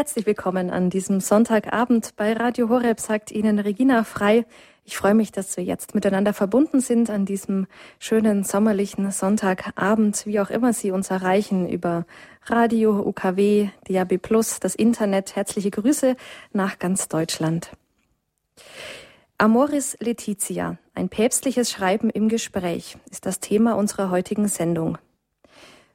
Herzlich 0.00 0.24
willkommen 0.24 0.70
an 0.70 0.88
diesem 0.88 1.20
Sonntagabend 1.20 2.16
bei 2.16 2.32
Radio 2.32 2.70
Horeb, 2.70 2.98
sagt 3.00 3.30
Ihnen 3.30 3.58
Regina 3.58 4.02
Frei. 4.02 4.46
Ich 4.86 4.96
freue 4.96 5.12
mich, 5.12 5.30
dass 5.30 5.58
wir 5.58 5.64
jetzt 5.64 5.94
miteinander 5.94 6.32
verbunden 6.32 6.80
sind 6.80 7.10
an 7.10 7.26
diesem 7.26 7.66
schönen 7.98 8.42
sommerlichen 8.42 9.10
Sonntagabend, 9.10 10.24
wie 10.24 10.40
auch 10.40 10.48
immer 10.48 10.72
Sie 10.72 10.90
uns 10.90 11.10
erreichen, 11.10 11.68
über 11.68 12.06
Radio, 12.46 12.98
UKW, 12.98 13.68
DAB 13.88 14.16
Plus, 14.16 14.58
das 14.58 14.74
Internet. 14.74 15.36
Herzliche 15.36 15.70
Grüße 15.70 16.16
nach 16.54 16.78
ganz 16.78 17.08
Deutschland. 17.08 17.70
Amoris 19.36 19.98
Letizia, 20.00 20.78
ein 20.94 21.10
päpstliches 21.10 21.70
Schreiben 21.70 22.08
im 22.08 22.30
Gespräch, 22.30 22.96
ist 23.10 23.26
das 23.26 23.38
Thema 23.38 23.74
unserer 23.74 24.08
heutigen 24.08 24.48
Sendung. 24.48 24.96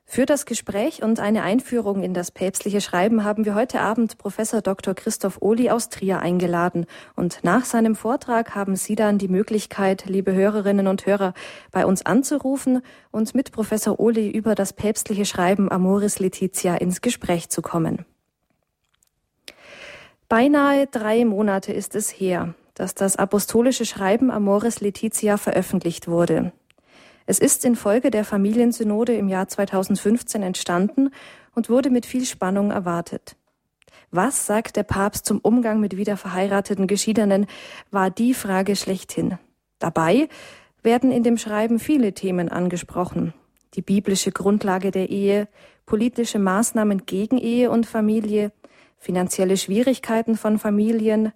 Für 0.07 0.27
das 0.27 0.45
Gespräch 0.45 1.01
und 1.01 1.19
eine 1.19 1.41
Einführung 1.41 2.03
in 2.03 2.13
das 2.13 2.29
päpstliche 2.29 2.79
Schreiben 2.79 3.23
haben 3.23 3.43
wir 3.43 3.55
heute 3.55 3.81
Abend 3.81 4.17
Professor 4.19 4.61
Dr. 4.61 4.93
Christoph 4.93 5.39
Ohli 5.41 5.71
aus 5.71 5.89
Trier 5.89 6.19
eingeladen. 6.19 6.85
Und 7.15 7.39
nach 7.43 7.65
seinem 7.65 7.95
Vortrag 7.95 8.53
haben 8.53 8.75
Sie 8.75 8.95
dann 8.95 9.17
die 9.17 9.27
Möglichkeit, 9.27 10.05
liebe 10.05 10.31
Hörerinnen 10.33 10.87
und 10.87 11.05
Hörer, 11.05 11.33
bei 11.71 11.85
uns 11.85 12.05
anzurufen 12.05 12.81
und 13.11 13.33
mit 13.33 13.51
Professor 13.51 13.99
Ohli 13.99 14.29
über 14.29 14.53
das 14.53 14.73
päpstliche 14.73 15.25
Schreiben 15.25 15.71
Amoris 15.71 16.19
Letizia 16.19 16.75
ins 16.75 17.01
Gespräch 17.01 17.49
zu 17.49 17.61
kommen. 17.61 18.05
Beinahe 20.29 20.87
drei 20.87 21.25
Monate 21.25 21.73
ist 21.73 21.95
es 21.95 22.09
her, 22.09 22.53
dass 22.75 22.93
das 22.93 23.17
apostolische 23.17 23.85
Schreiben 23.85 24.29
Amoris 24.29 24.81
Letizia 24.81 25.37
veröffentlicht 25.37 26.07
wurde. 26.07 26.53
Es 27.25 27.39
ist 27.39 27.65
infolge 27.65 28.11
der 28.11 28.23
Familiensynode 28.23 29.15
im 29.15 29.27
Jahr 29.27 29.47
2015 29.47 30.43
entstanden 30.43 31.09
und 31.55 31.69
wurde 31.69 31.89
mit 31.89 32.05
viel 32.05 32.25
Spannung 32.25 32.71
erwartet. 32.71 33.35
Was 34.11 34.45
sagt 34.45 34.75
der 34.75 34.83
Papst 34.83 35.25
zum 35.25 35.39
Umgang 35.39 35.79
mit 35.79 35.97
wiederverheirateten 35.97 36.87
Geschiedenen, 36.87 37.47
war 37.89 38.11
die 38.11 38.33
Frage 38.33 38.75
schlechthin. 38.75 39.39
Dabei 39.79 40.29
werden 40.83 41.11
in 41.11 41.23
dem 41.23 41.37
Schreiben 41.37 41.79
viele 41.79 42.13
Themen 42.13 42.49
angesprochen. 42.49 43.33
Die 43.73 43.81
biblische 43.81 44.31
Grundlage 44.31 44.91
der 44.91 45.09
Ehe, 45.09 45.47
politische 45.85 46.39
Maßnahmen 46.39 47.05
gegen 47.05 47.37
Ehe 47.37 47.71
und 47.71 47.85
Familie, 47.85 48.51
finanzielle 48.97 49.57
Schwierigkeiten 49.57 50.37
von 50.37 50.59
Familien, 50.59 51.33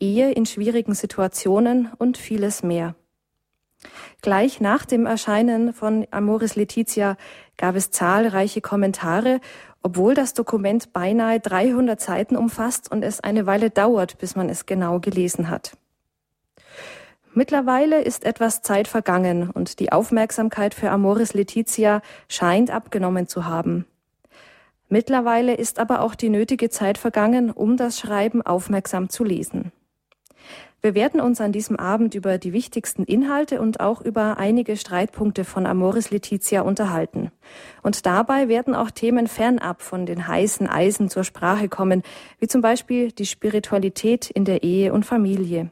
Ehe 0.00 0.32
in 0.32 0.46
schwierigen 0.46 0.94
Situationen 0.94 1.90
und 1.98 2.16
vieles 2.16 2.62
mehr. 2.62 2.94
Gleich 4.20 4.60
nach 4.60 4.84
dem 4.84 5.06
Erscheinen 5.06 5.72
von 5.72 6.06
Amoris 6.10 6.54
Letizia 6.54 7.16
gab 7.56 7.74
es 7.74 7.90
zahlreiche 7.90 8.60
Kommentare, 8.60 9.40
obwohl 9.82 10.14
das 10.14 10.34
Dokument 10.34 10.92
beinahe 10.92 11.40
300 11.40 12.00
Seiten 12.00 12.36
umfasst 12.36 12.90
und 12.90 13.02
es 13.02 13.20
eine 13.20 13.46
Weile 13.46 13.70
dauert, 13.70 14.18
bis 14.18 14.36
man 14.36 14.48
es 14.48 14.66
genau 14.66 15.00
gelesen 15.00 15.50
hat. 15.50 15.76
Mittlerweile 17.34 18.02
ist 18.02 18.24
etwas 18.24 18.60
Zeit 18.60 18.88
vergangen 18.88 19.50
und 19.50 19.80
die 19.80 19.90
Aufmerksamkeit 19.90 20.74
für 20.74 20.90
Amoris 20.90 21.32
Letizia 21.32 22.02
scheint 22.28 22.70
abgenommen 22.70 23.26
zu 23.26 23.46
haben. 23.46 23.86
Mittlerweile 24.90 25.54
ist 25.54 25.78
aber 25.78 26.02
auch 26.02 26.14
die 26.14 26.28
nötige 26.28 26.68
Zeit 26.68 26.98
vergangen, 26.98 27.50
um 27.50 27.78
das 27.78 27.98
Schreiben 27.98 28.42
aufmerksam 28.42 29.08
zu 29.08 29.24
lesen. 29.24 29.72
Wir 30.84 30.96
werden 30.96 31.20
uns 31.20 31.40
an 31.40 31.52
diesem 31.52 31.76
Abend 31.76 32.16
über 32.16 32.38
die 32.38 32.52
wichtigsten 32.52 33.04
Inhalte 33.04 33.60
und 33.60 33.78
auch 33.78 34.00
über 34.00 34.38
einige 34.38 34.76
Streitpunkte 34.76 35.44
von 35.44 35.64
Amoris 35.64 36.10
Letizia 36.10 36.62
unterhalten. 36.62 37.30
Und 37.84 38.04
dabei 38.04 38.48
werden 38.48 38.74
auch 38.74 38.90
Themen 38.90 39.28
fernab 39.28 39.80
von 39.80 40.06
den 40.06 40.26
heißen 40.26 40.66
Eisen 40.66 41.08
zur 41.08 41.22
Sprache 41.22 41.68
kommen, 41.68 42.02
wie 42.40 42.48
zum 42.48 42.62
Beispiel 42.62 43.12
die 43.12 43.26
Spiritualität 43.26 44.28
in 44.28 44.44
der 44.44 44.64
Ehe 44.64 44.92
und 44.92 45.06
Familie. 45.06 45.70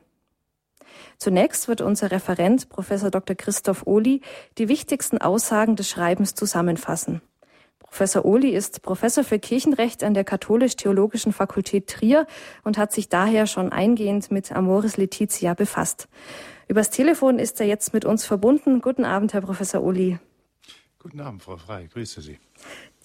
Zunächst 1.19 1.67
wird 1.67 1.81
unser 1.81 2.13
Referent 2.13 2.69
Professor 2.69 3.11
Dr. 3.11 3.35
Christoph 3.35 3.89
Ohli 3.89 4.21
die 4.59 4.69
wichtigsten 4.69 5.19
Aussagen 5.19 5.75
des 5.75 5.89
Schreibens 5.89 6.37
zusammenfassen. 6.37 7.21
Professor 7.91 8.25
Ohli 8.25 8.51
ist 8.51 8.83
Professor 8.83 9.25
für 9.25 9.39
Kirchenrecht 9.39 10.05
an 10.05 10.15
der 10.15 10.25
Katholisch-Theologischen 10.25 11.33
Fakultät 11.33 11.89
Trier 11.89 12.27
und 12.63 12.79
hat 12.79 12.93
sich 12.93 13.09
daher 13.09 13.47
schon 13.47 13.73
eingehend 13.73 14.31
mit 14.31 14.53
Amoris 14.53 14.97
Letizia 14.97 15.55
befasst. 15.55 16.09
Übers 16.69 16.91
Telefon 16.91 17.41
ist 17.41 17.61
er 17.61 17.67
jetzt 17.67 17.93
mit 17.93 18.05
uns 18.05 18.25
verbunden. 18.25 18.81
Guten 18.81 19.05
Abend, 19.05 19.35
Herr 19.35 19.41
Professor 19.41 19.83
Ohli. 19.83 20.19
Guten 21.01 21.21
Abend, 21.21 21.43
Frau 21.43 21.57
Frei. 21.57 21.89
Grüße 21.93 22.21
Sie. 22.21 22.39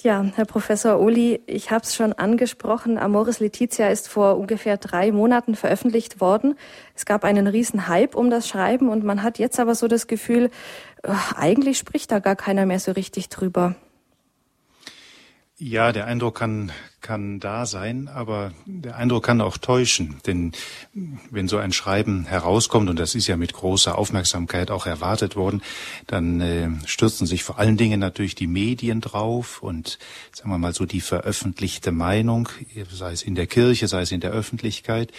Ja, 0.01 0.23
Herr 0.35 0.45
Professor 0.45 0.99
Ohli, 0.99 1.41
ich 1.47 1.71
habe 1.71 1.83
es 1.83 1.95
schon 1.95 2.13
angesprochen. 2.13 2.97
Amoris 2.99 3.39
Letizia 3.39 3.87
ist 3.87 4.07
vor 4.07 4.37
ungefähr 4.37 4.77
drei 4.77 5.11
Monaten 5.11 5.55
veröffentlicht 5.55 6.21
worden. 6.21 6.55
Es 6.93 7.05
gab 7.05 7.23
einen 7.23 7.47
riesen 7.47 7.87
Hype 7.87 8.13
um 8.13 8.29
das 8.29 8.47
Schreiben 8.47 8.89
und 8.89 9.03
man 9.03 9.23
hat 9.23 9.39
jetzt 9.39 9.59
aber 9.59 9.73
so 9.73 9.87
das 9.87 10.05
Gefühl, 10.07 10.51
eigentlich 11.35 11.77
spricht 11.77 12.11
da 12.11 12.19
gar 12.19 12.35
keiner 12.35 12.65
mehr 12.65 12.79
so 12.79 12.91
richtig 12.91 13.29
drüber. 13.29 13.75
Ja, 15.57 15.93
der 15.93 16.05
Eindruck 16.05 16.35
kann, 16.35 16.73
kann 16.99 17.39
da 17.39 17.65
sein, 17.65 18.09
aber 18.09 18.51
der 18.65 18.97
Eindruck 18.97 19.23
kann 19.23 19.39
auch 19.39 19.57
täuschen. 19.57 20.17
Denn 20.27 20.51
wenn 21.31 21.47
so 21.47 21.57
ein 21.57 21.71
Schreiben 21.71 22.25
herauskommt, 22.25 22.89
und 22.89 22.99
das 22.99 23.15
ist 23.15 23.27
ja 23.27 23.37
mit 23.37 23.53
großer 23.53 23.97
Aufmerksamkeit 23.97 24.69
auch 24.69 24.85
erwartet 24.85 25.37
worden, 25.37 25.61
dann 26.07 26.41
äh, 26.41 26.67
stürzen 26.85 27.25
sich 27.25 27.45
vor 27.45 27.57
allen 27.57 27.77
Dingen 27.77 28.01
natürlich 28.01 28.35
die 28.35 28.47
Medien 28.47 28.99
drauf 28.99 29.63
und, 29.63 29.97
sagen 30.33 30.49
wir 30.49 30.57
mal 30.57 30.73
so, 30.73 30.85
die 30.85 30.99
veröffentlichte 30.99 31.93
Meinung, 31.93 32.49
sei 32.91 33.13
es 33.13 33.23
in 33.23 33.35
der 33.35 33.47
Kirche, 33.47 33.87
sei 33.87 34.01
es 34.01 34.11
in 34.11 34.19
der 34.19 34.31
Öffentlichkeit. 34.31 35.13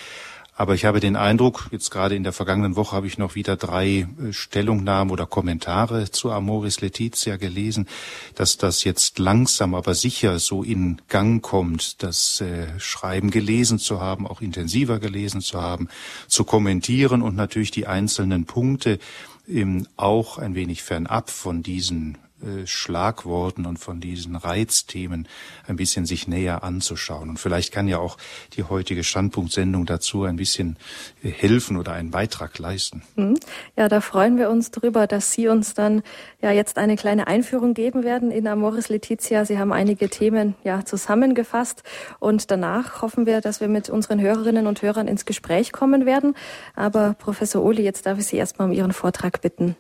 Aber 0.59 0.75
ich 0.75 0.87
habe 0.87 1.01
den 1.01 1.17
Eindruck, 1.17 1.69
jetzt 1.71 1.91
gerade 1.91 2.17
in 2.17 2.25
der 2.25 2.33
vergangenen 2.33 2.77
Woche 2.77 2.97
habe 2.97 3.07
ich 3.07 3.19
noch 3.19 3.35
wieder 3.35 3.57
drei 3.57 4.09
äh, 4.21 4.33
Stellungnahmen 4.33 5.13
oder 5.13 5.27
Kommentare 5.27 6.11
zu 6.11 6.33
Amoris 6.33 6.81
Letizia 6.81 7.37
gelesen, 7.37 7.87
dass 8.35 8.57
das 8.57 8.83
jetzt 8.83 9.19
langsam, 9.19 9.75
aber 9.75 9.95
sicher 9.95 10.39
so 10.39 10.63
in 10.63 11.03
Gang 11.09 11.43
kommt, 11.43 12.03
das 12.03 12.41
äh, 12.41 12.69
Schreiben 12.79 13.31
gelesen 13.31 13.79
zu 13.79 14.01
haben, 14.01 14.27
auch 14.27 14.41
intensiver 14.41 14.99
gelesen 14.99 15.43
zu 15.43 15.61
haben, 15.61 15.89
zu 16.27 16.45
kommentieren 16.45 17.21
und 17.21 17.37
natürlich 17.37 17.71
die 17.71 17.87
einzelnen 17.87 18.47
Punkte 18.47 18.99
ähm, 19.47 19.87
auch 19.97 20.39
ein 20.39 20.55
wenig 20.55 20.83
fernab 20.83 21.29
von 21.29 21.63
diesen 21.63 22.17
äh, 22.47 22.67
Schlagworten 22.67 23.67
und 23.67 23.79
von 23.79 24.01
diesen 24.01 24.37
Reizthemen 24.37 25.27
ein 25.67 25.77
bisschen 25.77 26.07
sich 26.07 26.29
näher 26.29 26.63
anzuschauen. 26.63 27.29
Und 27.29 27.39
vielleicht 27.39 27.73
kann 27.73 27.89
ja 27.89 27.99
auch 27.99 28.17
die 28.55 28.63
heutige 28.63 29.05
Standpunktsendung 29.05 29.85
dazu 29.87 30.25
ein 30.25 30.37
bisschen 30.37 30.77
äh, 31.23 31.31
helfen 31.31 31.77
oder 31.77 31.93
einen 31.93 32.11
Beitrag 32.11 32.59
leisten. 32.59 33.03
Mhm. 33.17 33.39
Ja, 33.77 33.89
da 33.89 34.01
freuen 34.01 34.39
wir 34.39 34.51
uns 34.51 34.71
drüber, 34.71 35.07
dass 35.07 35.33
Sie 35.33 35.49
uns 35.49 35.75
dann 35.75 36.03
ja 36.41 36.53
jetzt 36.53 36.79
eine 36.79 36.97
kleine 36.97 37.27
Einführung 37.27 37.75
geben 37.75 38.05
werden 38.05 38.31
in 38.31 38.47
Amoris 38.47 38.89
Letizia. 38.89 39.45
Sie 39.45 39.59
haben 39.59 39.73
einige 39.73 40.09
Themen 40.09 40.55
ja 40.65 40.85
zusammengefasst 40.85 41.83
und 42.21 42.51
danach 42.51 43.03
hoffen 43.03 43.27
wir, 43.27 43.41
dass 43.41 43.61
wir 43.61 43.69
mit 43.69 43.91
unseren 43.91 44.21
Hörerinnen 44.21 44.67
und 44.67 44.83
Hörern 44.83 45.09
ins 45.09 45.25
Gespräch 45.25 45.73
kommen 45.73 46.07
werden. 46.07 46.35
Aber 46.75 47.15
Professor 47.15 47.63
Ohli, 47.63 47.83
jetzt 47.83 48.07
darf 48.07 48.19
ich 48.19 48.27
Sie 48.27 48.37
erstmal 48.37 48.69
um 48.69 48.75
Ihren 48.75 48.93
Vortrag 48.93 49.41
bitten. 49.41 49.77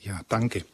Ja, 0.00 0.20
danke. 0.28 0.64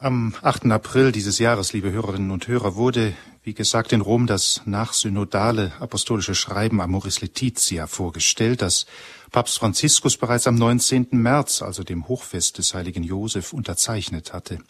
Am 0.00 0.32
8. 0.42 0.66
April 0.66 1.10
dieses 1.10 1.40
Jahres, 1.40 1.72
liebe 1.72 1.90
Hörerinnen 1.90 2.30
und 2.30 2.46
Hörer, 2.46 2.76
wurde, 2.76 3.14
wie 3.42 3.52
gesagt, 3.52 3.92
in 3.92 4.00
Rom 4.00 4.28
das 4.28 4.62
nachsynodale 4.64 5.72
apostolische 5.80 6.36
Schreiben 6.36 6.80
Amoris 6.80 7.20
Letizia 7.20 7.88
vorgestellt, 7.88 8.62
das 8.62 8.86
Papst 9.32 9.58
Franziskus 9.58 10.16
bereits 10.16 10.46
am 10.46 10.54
19. 10.54 11.08
März, 11.10 11.62
also 11.62 11.82
dem 11.82 12.06
Hochfest 12.06 12.58
des 12.58 12.74
heiligen 12.74 13.02
Josef, 13.02 13.52
unterzeichnet 13.52 14.32
hatte. 14.32 14.60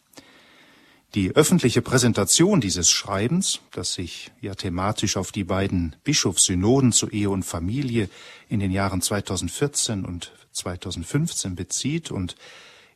Die 1.15 1.37
öffentliche 1.37 1.83
Präsentation 1.83 2.63
dieses 2.63 2.89
Schreibens, 2.91 3.61
das 3.73 3.93
sich 3.93 4.31
ja 4.41 4.55
thematisch 4.55 5.19
auf 5.19 5.31
die 5.31 5.45
beiden 5.45 5.95
Bischofssynoden 6.05 6.91
zu 6.91 7.11
Ehe 7.11 7.29
und 7.29 7.43
Familie 7.43 8.09
in 8.49 8.61
den 8.61 8.71
Jahren 8.71 9.03
2014 9.03 10.07
und 10.07 10.33
2015 10.53 11.55
bezieht 11.55 12.11
und 12.11 12.35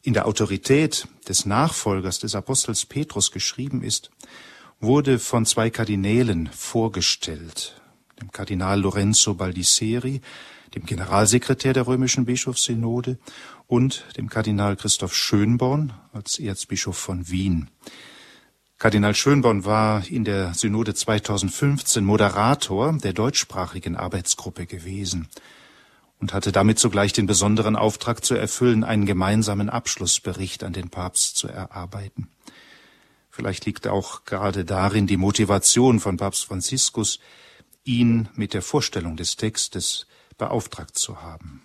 in 0.02 0.14
der 0.14 0.26
Autorität 0.26 1.06
des 1.28 1.46
Nachfolgers 1.46 2.18
des 2.18 2.34
Apostels 2.34 2.84
Petrus 2.84 3.30
geschrieben 3.30 3.82
ist, 3.82 4.10
wurde 4.80 5.20
von 5.20 5.46
zwei 5.46 5.70
Kardinälen 5.70 6.48
vorgestellt, 6.52 7.80
dem 8.20 8.32
Kardinal 8.32 8.80
Lorenzo 8.80 9.34
Baldisseri, 9.34 10.20
dem 10.74 10.86
Generalsekretär 10.86 11.72
der 11.72 11.86
römischen 11.86 12.24
Bischofssynode 12.24 13.18
und 13.68 14.04
dem 14.16 14.28
Kardinal 14.28 14.74
Christoph 14.74 15.14
Schönborn 15.14 15.92
als 16.12 16.38
Erzbischof 16.38 16.96
von 16.96 17.28
Wien. 17.30 17.70
Kardinal 18.78 19.14
Schönborn 19.14 19.64
war 19.64 20.04
in 20.08 20.24
der 20.24 20.54
Synode 20.54 20.94
2015 20.94 22.04
Moderator 22.04 22.92
der 22.98 23.12
deutschsprachigen 23.12 23.94
Arbeitsgruppe 23.94 24.66
gewesen 24.66 25.28
und 26.22 26.32
hatte 26.32 26.52
damit 26.52 26.78
zugleich 26.78 27.12
den 27.12 27.26
besonderen 27.26 27.74
Auftrag 27.74 28.24
zu 28.24 28.36
erfüllen, 28.36 28.84
einen 28.84 29.06
gemeinsamen 29.06 29.68
Abschlussbericht 29.68 30.62
an 30.62 30.72
den 30.72 30.88
Papst 30.88 31.36
zu 31.36 31.48
erarbeiten. 31.48 32.28
Vielleicht 33.28 33.66
liegt 33.66 33.88
auch 33.88 34.24
gerade 34.24 34.64
darin 34.64 35.08
die 35.08 35.16
Motivation 35.16 35.98
von 35.98 36.18
Papst 36.18 36.44
Franziskus, 36.44 37.18
ihn 37.82 38.28
mit 38.36 38.54
der 38.54 38.62
Vorstellung 38.62 39.16
des 39.16 39.34
Textes 39.34 40.06
beauftragt 40.38 40.96
zu 40.96 41.22
haben. 41.22 41.60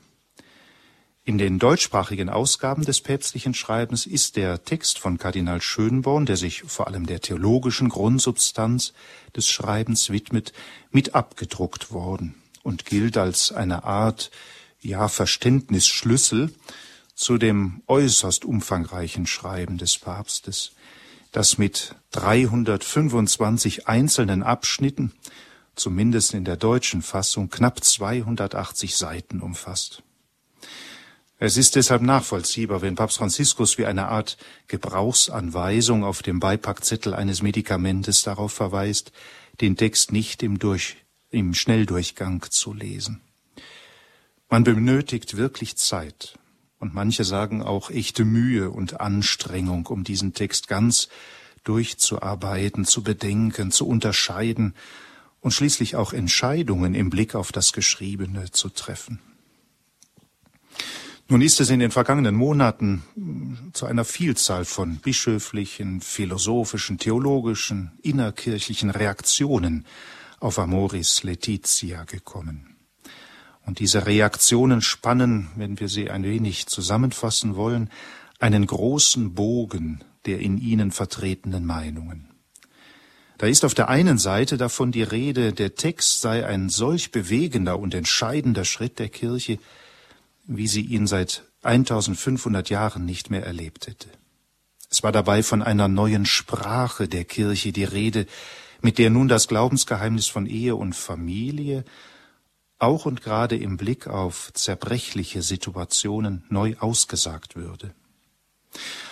In 1.24 1.38
den 1.38 1.60
deutschsprachigen 1.60 2.30
Ausgaben 2.30 2.83
des 2.83 3.01
päpstlichen 3.01 3.53
Schreibens 3.53 4.07
ist 4.07 4.38
der 4.38 4.63
Text 4.63 4.98
von 4.98 5.19
Kardinal 5.19 5.62
Schönborn, 5.62 6.25
der 6.25 6.38
sich 6.38 6.63
vor 6.63 6.88
allem 6.88 7.06
der 7.06 7.21
theologischen 7.21 7.89
Grundsubstanz 7.89 8.94
des 9.36 9.48
Schreibens 9.48 10.10
widmet, 10.10 10.51
mit 10.89 11.13
abgedruckt 11.13 11.92
worden 11.92 12.33
und 12.67 12.85
gilt 12.85 13.15
als 13.15 13.53
eine 13.53 13.85
Art 13.85 14.29
ja 14.81 15.07
Verständnisschlüssel 15.07 16.53
zu 17.15 17.37
dem 17.37 17.81
äußerst 17.87 18.43
umfangreichen 18.43 19.25
Schreiben 19.25 19.77
des 19.77 19.97
Papstes, 19.97 20.73
das 21.31 21.57
mit 21.57 21.95
325 22.11 23.87
einzelnen 23.87 24.43
Abschnitten, 24.43 25.13
zumindest 25.75 26.33
in 26.33 26.43
der 26.43 26.57
deutschen 26.57 27.01
Fassung, 27.01 27.49
knapp 27.49 27.81
280 27.81 28.97
Seiten 28.97 29.39
umfasst. 29.39 30.03
Es 31.39 31.55
ist 31.55 31.77
deshalb 31.77 32.01
nachvollziehbar, 32.01 32.81
wenn 32.81 32.95
Papst 32.95 33.17
Franziskus 33.17 33.77
wie 33.77 33.85
eine 33.85 34.09
Art 34.09 34.37
Gebrauchsanweisung 34.67 36.03
auf 36.03 36.21
dem 36.21 36.41
Beipackzettel 36.41 37.13
eines 37.13 37.41
Medikamentes 37.41 38.23
darauf 38.23 38.51
verweist, 38.51 39.13
den 39.61 39.77
Text 39.77 40.11
nicht 40.11 40.43
im, 40.43 40.59
Durch, 40.59 40.97
im 41.29 41.53
Schnelldurchgang 41.53 42.45
zu 42.50 42.74
lesen. 42.74 43.21
Man 44.50 44.63
benötigt 44.63 45.38
wirklich 45.38 45.75
Zeit 45.75 46.39
und 46.79 46.94
manche 46.94 47.24
sagen 47.24 47.62
auch 47.62 47.89
echte 47.89 48.24
Mühe 48.24 48.69
und 48.69 49.01
Anstrengung, 49.01 49.88
um 49.88 50.03
diesen 50.03 50.33
Text 50.33 50.68
ganz 50.68 51.09
durchzuarbeiten, 51.63 52.85
zu 52.85 53.03
bedenken, 53.03 53.71
zu 53.71 53.88
unterscheiden 53.88 54.74
und 55.41 55.51
schließlich 55.51 55.95
auch 55.95 56.13
Entscheidungen 56.13 56.95
im 56.95 57.09
Blick 57.09 57.35
auf 57.35 57.51
das 57.51 57.74
Geschriebene 57.74 58.51
zu 58.51 58.69
treffen. 58.69 59.19
Nun 61.29 61.41
ist 61.41 61.59
es 61.59 61.69
in 61.69 61.81
den 61.81 61.91
vergangenen 61.91 62.35
Monaten 62.35 63.03
hm, 63.15 63.71
zu 63.74 63.85
einer 63.85 64.06
Vielzahl 64.06 64.63
von 64.63 64.97
bischöflichen, 64.97 66.00
philosophischen, 66.00 67.00
theologischen, 67.00 67.91
innerkirchlichen 68.01 68.89
Reaktionen 68.89 69.85
auf 70.39 70.60
Amoris 70.60 71.24
Laetitia 71.24 72.04
gekommen. 72.04 72.78
Und 73.66 73.80
diese 73.80 74.06
Reaktionen 74.06 74.81
spannen, 74.81 75.50
wenn 75.56 75.80
wir 75.80 75.89
sie 75.89 76.10
ein 76.10 76.24
wenig 76.24 76.68
zusammenfassen 76.68 77.56
wollen, 77.56 77.89
einen 78.39 78.66
großen 78.66 79.34
Bogen 79.34 80.04
der 80.28 80.39
in 80.39 80.57
ihnen 80.57 80.92
vertretenen 80.92 81.66
Meinungen. 81.66 82.30
Da 83.38 83.48
ist 83.48 83.63
auf 83.63 83.74
der 83.74 83.88
einen 83.88 84.18
Seite 84.18 84.57
davon 84.57 84.92
die 84.92 85.04
Rede, 85.04 85.54
der 85.54 85.75
Text 85.75 86.22
sei 86.22 86.45
ein 86.45 86.69
solch 86.69 87.12
bewegender 87.12 87.80
und 87.80 87.94
entscheidender 87.94 88.66
Schritt 88.66 89.00
der 89.00 89.10
Kirche, 89.10 89.60
wie 90.45 90.68
sie 90.68 90.81
ihn 90.81 91.07
seit 91.07 91.44
1500 91.63 92.69
Jahren 92.69 93.06
nicht 93.06 93.30
mehr 93.30 93.45
erlebt 93.45 93.88
hätte. 93.88 94.10
Es 94.89 95.04
war 95.04 95.12
dabei 95.12 95.44
von 95.44 95.62
einer 95.62 95.88
neuen 95.88 96.25
Sprache 96.25 97.07
der 97.07 97.25
Kirche 97.25 97.72
die 97.72 97.84
Rede, 97.84 98.25
mit 98.81 98.97
der 98.97 99.09
nun 99.09 99.27
das 99.27 99.47
Glaubensgeheimnis 99.47 100.27
von 100.27 100.45
Ehe 100.45 100.75
und 100.75 100.95
Familie 100.95 101.83
auch 102.79 103.06
und 103.06 103.21
gerade 103.21 103.57
im 103.57 103.77
Blick 103.77 104.07
auf 104.07 104.51
zerbrechliche 104.53 105.41
Situationen 105.41 106.44
neu 106.50 106.75
ausgesagt 106.79 107.56
würde. 107.56 107.94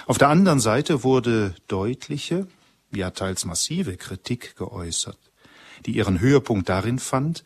Auf 0.05 0.17
der 0.17 0.29
anderen 0.29 0.59
Seite 0.59 1.03
wurde 1.03 1.55
deutliche, 1.67 2.47
ja 2.93 3.09
teils 3.09 3.45
massive 3.45 3.97
Kritik 3.97 4.55
geäußert, 4.55 5.17
die 5.85 5.95
ihren 5.95 6.19
Höhepunkt 6.19 6.69
darin 6.69 6.99
fand, 6.99 7.43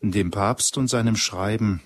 dem 0.00 0.30
Papst 0.30 0.78
und 0.78 0.88
seinem 0.88 1.16
Schreiben 1.16 1.82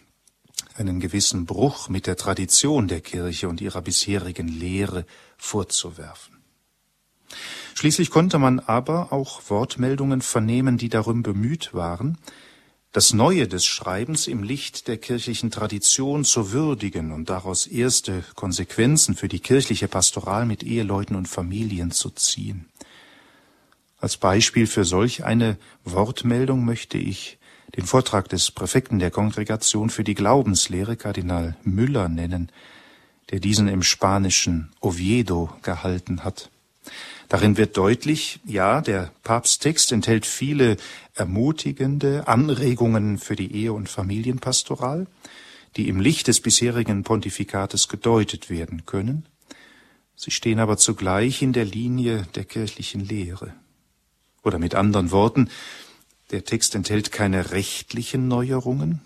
einen 0.77 1.01
gewissen 1.01 1.47
Bruch 1.47 1.89
mit 1.89 2.07
der 2.07 2.17
Tradition 2.17 2.89
der 2.89 3.01
Kirche 3.01 3.49
und 3.49 3.61
ihrer 3.61 3.83
bisherigen 3.83 4.49
Lehre 4.49 5.07
vorzuwerfen. 5.37 6.32
Schließlich 7.75 8.11
konnte 8.11 8.39
man 8.39 8.61
aber 8.61 9.13
auch 9.13 9.43
Wortmeldungen 9.49 10.23
vernehmen, 10.23 10.79
die 10.79 10.89
darum 10.89 11.23
bemüht 11.23 11.75
waren, 11.75 12.19
das 12.93 13.15
Neue 13.15 13.49
des 13.49 13.65
Schreibens 13.65 14.27
im 14.27 14.43
Licht 14.43 14.87
der 14.87 14.99
kirchlichen 14.99 15.51
Tradition 15.51 16.25
zu 16.25 16.53
würdigen 16.53 17.11
und 17.11 17.31
daraus 17.31 17.67
erste 17.67 18.23
Konsequenzen 18.35 19.15
für 19.15 19.29
die 19.29 19.41
kirchliche 19.41 19.89
Pastoral 19.89 20.45
mit 20.45 20.63
Eheleuten 20.63 21.17
und 21.17 21.27
Familien 21.27 21.91
zu 21.91 22.11
ziehen. 22.11 22.67
Als 23.99 24.19
Beispiel 24.19 24.67
für 24.67 24.85
solch 24.85 25.25
eine 25.25 25.57
Wortmeldung 25.85 26.65
möchte 26.65 26.99
ich 26.99 27.39
den 27.77 27.87
Vortrag 27.87 28.29
des 28.29 28.51
Präfekten 28.51 28.99
der 28.99 29.11
Kongregation 29.11 29.89
für 29.89 30.05
die 30.05 30.15
Glaubenslehre, 30.15 30.97
Kardinal 30.97 31.57
Müller, 31.63 32.09
nennen, 32.09 32.53
der 33.31 33.41
diesen 33.41 33.69
im 33.69 33.83
spanischen 33.83 34.71
Oviedo 34.81 35.51
gehalten 35.63 36.25
hat. 36.25 36.51
Darin 37.33 37.57
wird 37.57 37.79
deutlich, 37.79 38.41
ja, 38.45 38.83
der 38.83 39.11
Papsttext 39.23 39.91
enthält 39.91 40.27
viele 40.27 40.77
ermutigende 41.15 42.29
Anregungen 42.29 43.17
für 43.17 43.37
die 43.37 43.55
Ehe- 43.55 43.73
und 43.73 43.89
Familienpastoral, 43.89 45.07
die 45.79 45.89
im 45.89 45.99
Licht 45.99 46.29
des 46.29 46.41
bisherigen 46.41 47.05
Pontifikates 47.05 47.89
gedeutet 47.89 48.51
werden 48.51 48.85
können. 48.85 49.25
Sie 50.15 50.31
stehen 50.31 50.59
aber 50.59 50.77
zugleich 50.77 51.41
in 51.41 51.55
der 51.55 51.65
Linie 51.65 52.27
der 52.35 52.45
kirchlichen 52.45 53.01
Lehre. 53.01 53.55
Oder 54.43 54.59
mit 54.59 54.75
anderen 54.75 55.11
Worten, 55.11 55.49
der 56.33 56.45
Text 56.45 56.75
enthält 56.75 57.13
keine 57.13 57.53
rechtlichen 57.53 58.29
Neuerungen, 58.29 59.01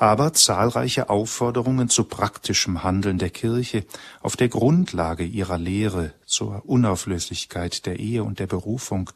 aber 0.00 0.32
zahlreiche 0.32 1.10
Aufforderungen 1.10 1.90
zu 1.90 2.04
praktischem 2.04 2.82
Handeln 2.82 3.18
der 3.18 3.28
Kirche 3.28 3.84
auf 4.22 4.34
der 4.34 4.48
Grundlage 4.48 5.24
ihrer 5.24 5.58
Lehre 5.58 6.14
zur 6.24 6.64
Unauflöslichkeit 6.64 7.84
der 7.84 7.98
Ehe 8.00 8.24
und 8.24 8.38
der 8.38 8.46
Berufung 8.46 9.10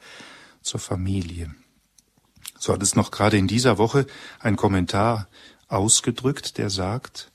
zur 0.60 0.80
Familie. 0.80 1.54
So 2.58 2.74
hat 2.74 2.82
es 2.82 2.96
noch 2.96 3.10
gerade 3.10 3.38
in 3.38 3.48
dieser 3.48 3.78
Woche 3.78 4.06
ein 4.40 4.56
Kommentar 4.56 5.28
ausgedrückt, 5.68 6.58
der 6.58 6.68
sagt, 6.68 7.32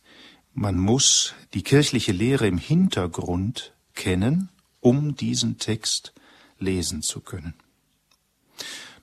man 0.54 0.78
muss 0.78 1.34
die 1.56 1.64
kirchliche 1.64 2.12
Lehre 2.12 2.48
im 2.48 2.60
Hintergrund 2.60 3.74
kennen, 3.96 4.50
um 4.80 5.16
diesen 5.16 5.58
Text 5.58 6.14
lesen 6.60 7.02
zu 7.02 7.20
können. 7.20 7.56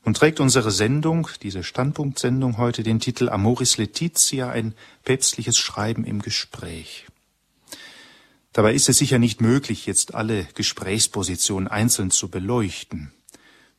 Nun 0.06 0.14
trägt 0.14 0.38
unsere 0.38 0.70
Sendung, 0.70 1.28
diese 1.42 1.64
Standpunktsendung 1.64 2.58
heute 2.58 2.84
den 2.84 3.00
Titel 3.00 3.28
Amoris 3.28 3.76
Laetitia, 3.76 4.48
ein 4.48 4.72
päpstliches 5.02 5.58
Schreiben 5.58 6.04
im 6.04 6.22
Gespräch. 6.22 7.06
Dabei 8.52 8.72
ist 8.72 8.88
es 8.88 8.98
sicher 8.98 9.18
nicht 9.18 9.40
möglich, 9.40 9.84
jetzt 9.84 10.14
alle 10.14 10.44
Gesprächspositionen 10.54 11.66
einzeln 11.66 12.12
zu 12.12 12.28
beleuchten. 12.28 13.10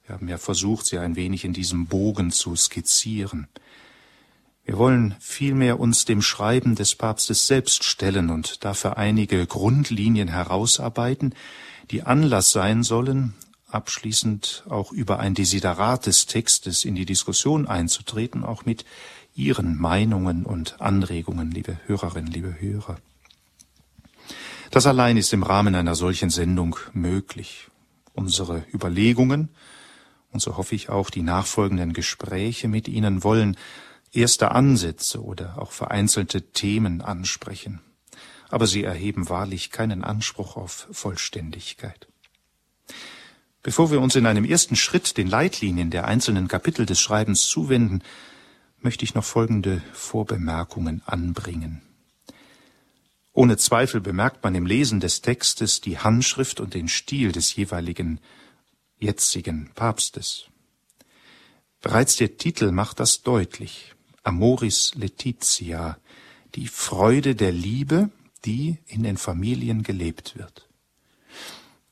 Wir 0.05 0.15
haben 0.15 0.27
ja 0.27 0.37
versucht, 0.37 0.87
sie 0.87 0.97
ein 0.97 1.15
wenig 1.15 1.45
in 1.45 1.53
diesem 1.53 1.85
Bogen 1.85 2.31
zu 2.31 2.57
skizzieren. 2.57 3.47
Wir 4.65 4.77
wollen 4.77 5.15
vielmehr 5.21 5.79
uns 5.79 6.03
dem 6.03 6.21
Schreiben 6.21 6.75
des 6.75 6.93
Papstes 6.95 7.47
selbst 7.47 7.85
stellen 7.85 8.31
und 8.31 8.65
dafür 8.65 8.97
einige 8.97 9.47
Grundlinien 9.47 10.27
herausarbeiten, 10.27 11.33
die 11.89 12.03
Anlass 12.03 12.51
sein 12.51 12.83
sollen, 12.83 13.33
abschließend 13.77 14.65
auch 14.67 14.91
über 14.91 15.19
ein 15.19 15.33
Desiderat 15.33 16.05
des 16.05 16.25
Textes 16.25 16.83
in 16.83 16.95
die 16.95 17.05
Diskussion 17.05 17.67
einzutreten, 17.67 18.43
auch 18.43 18.65
mit 18.65 18.83
Ihren 19.35 19.77
Meinungen 19.77 20.45
und 20.45 20.81
Anregungen, 20.81 21.51
liebe 21.51 21.79
Hörerinnen, 21.85 22.31
liebe 22.31 22.59
Hörer. 22.59 22.97
Das 24.71 24.85
allein 24.85 25.15
ist 25.15 25.31
im 25.31 25.43
Rahmen 25.43 25.75
einer 25.75 25.95
solchen 25.95 26.29
Sendung 26.29 26.75
möglich. 26.93 27.69
Unsere 28.13 28.65
Überlegungen 28.73 29.49
und 30.31 30.41
so 30.41 30.57
hoffe 30.57 30.75
ich 30.75 30.89
auch 30.89 31.09
die 31.09 31.21
nachfolgenden 31.21 31.93
Gespräche 31.93 32.67
mit 32.67 32.87
Ihnen 32.87 33.23
wollen 33.23 33.57
erste 34.11 34.51
Ansätze 34.51 35.23
oder 35.23 35.59
auch 35.61 35.71
vereinzelte 35.71 36.51
Themen 36.51 37.01
ansprechen. 37.01 37.79
Aber 38.49 38.67
sie 38.67 38.83
erheben 38.83 39.29
wahrlich 39.29 39.71
keinen 39.71 40.03
Anspruch 40.03 40.55
auf 40.55 40.87
Vollständigkeit. 40.91 42.07
Bevor 43.67 43.91
wir 43.91 43.99
uns 43.99 44.15
in 44.15 44.25
einem 44.25 44.45
ersten 44.45 44.77
Schritt 44.77 45.17
den 45.17 45.27
Leitlinien 45.27 45.89
der 45.89 46.07
einzelnen 46.07 46.47
Kapitel 46.47 46.85
des 46.85 47.01
Schreibens 47.01 47.49
zuwenden, 47.49 48.01
möchte 48.79 49.03
ich 49.03 49.13
noch 49.13 49.25
folgende 49.25 49.81
Vorbemerkungen 49.91 51.01
anbringen. 51.05 51.81
Ohne 53.33 53.57
Zweifel 53.57 53.99
bemerkt 53.99 54.41
man 54.41 54.55
im 54.55 54.65
Lesen 54.65 55.01
des 55.01 55.21
Textes 55.21 55.81
die 55.81 55.99
Handschrift 55.99 56.61
und 56.61 56.75
den 56.75 56.87
Stil 56.87 57.33
des 57.33 57.57
jeweiligen 57.57 58.21
jetzigen 58.99 59.69
Papstes. 59.75 60.45
Bereits 61.81 62.15
der 62.15 62.37
Titel 62.37 62.71
macht 62.71 63.01
das 63.01 63.21
deutlich. 63.21 63.95
Amoris 64.23 64.93
Laetitia, 64.95 65.97
die 66.55 66.69
Freude 66.69 67.35
der 67.35 67.51
Liebe, 67.51 68.11
die 68.45 68.77
in 68.85 69.03
den 69.03 69.17
Familien 69.17 69.83
gelebt 69.83 70.37
wird. 70.37 70.66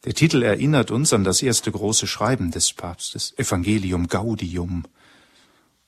Der 0.06 0.14
Titel 0.14 0.44
erinnert 0.44 0.92
uns 0.92 1.14
an 1.14 1.24
das 1.24 1.42
erste 1.42 1.72
große 1.72 2.06
Schreiben 2.06 2.52
des 2.52 2.74
Papstes, 2.74 3.34
Evangelium 3.38 4.08
Gaudium. 4.08 4.86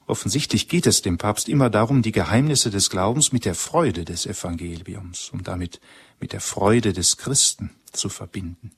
Offensichtlich 0.07 0.67
geht 0.67 0.87
es 0.87 1.03
dem 1.03 1.19
Papst 1.19 1.47
immer 1.47 1.69
darum, 1.69 2.01
die 2.01 2.11
Geheimnisse 2.11 2.71
des 2.71 2.89
Glaubens 2.89 3.31
mit 3.31 3.45
der 3.45 3.53
Freude 3.53 4.05
des 4.05 4.25
Evangeliums 4.25 5.29
und 5.29 5.47
damit 5.47 5.79
mit 6.19 6.33
der 6.33 6.41
Freude 6.41 6.93
des 6.93 7.17
Christen 7.17 7.69
zu 7.91 8.09
verbinden. 8.09 8.71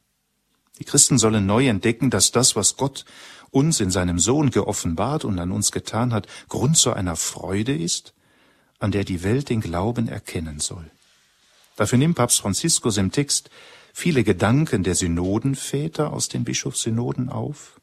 Die 0.78 0.84
Christen 0.84 1.18
sollen 1.18 1.46
neu 1.46 1.70
entdecken, 1.70 2.10
dass 2.10 2.34
das, 2.34 2.58
was 2.58 2.76
Gott 2.76 3.06
uns 3.50 3.80
in 3.80 3.92
seinem 3.92 4.20
Sohn 4.20 4.50
geoffenbart 4.50 5.24
und 5.24 5.40
an 5.40 5.52
uns 5.52 5.72
getan 5.72 6.14
hat, 6.14 6.28
Grund 6.50 6.76
zu 6.76 6.92
einer 6.92 7.16
Freude 7.16 7.78
ist, 7.78 8.14
an 8.80 8.92
der 8.92 9.06
die 9.06 9.24
Welt 9.24 9.48
den 9.48 9.62
Glauben 9.62 10.10
erkennen 10.10 10.60
soll. 10.60 10.92
Dafür 11.78 11.98
nimmt 11.98 12.16
Papst 12.16 12.42
Franziskus 12.42 12.98
im 12.98 13.14
Text 13.14 13.50
viele 13.94 14.24
Gedanken 14.24 14.84
der 14.84 14.96
Synodenväter 14.96 16.14
aus 16.14 16.30
den 16.30 16.44
Bischofssynoden 16.44 17.30
auf, 17.30 17.80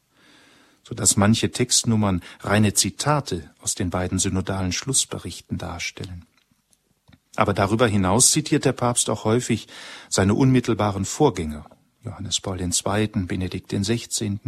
so 0.83 0.95
dass 0.95 1.17
manche 1.17 1.51
Textnummern 1.51 2.21
reine 2.41 2.73
Zitate 2.73 3.51
aus 3.61 3.75
den 3.75 3.89
beiden 3.89 4.19
synodalen 4.19 4.71
Schlussberichten 4.71 5.57
darstellen. 5.57 6.25
Aber 7.35 7.53
darüber 7.53 7.87
hinaus 7.87 8.31
zitiert 8.31 8.65
der 8.65 8.71
Papst 8.71 9.09
auch 9.09 9.23
häufig 9.23 9.67
seine 10.09 10.33
unmittelbaren 10.33 11.05
Vorgänger, 11.05 11.65
Johannes 12.03 12.41
Paul 12.41 12.59
II., 12.59 13.07
Benedikt 13.27 13.69
XVI. 13.69 14.39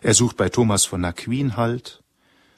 Er 0.00 0.14
sucht 0.14 0.36
bei 0.36 0.48
Thomas 0.48 0.86
von 0.86 1.04
Aquin 1.04 1.56
Halt, 1.56 2.02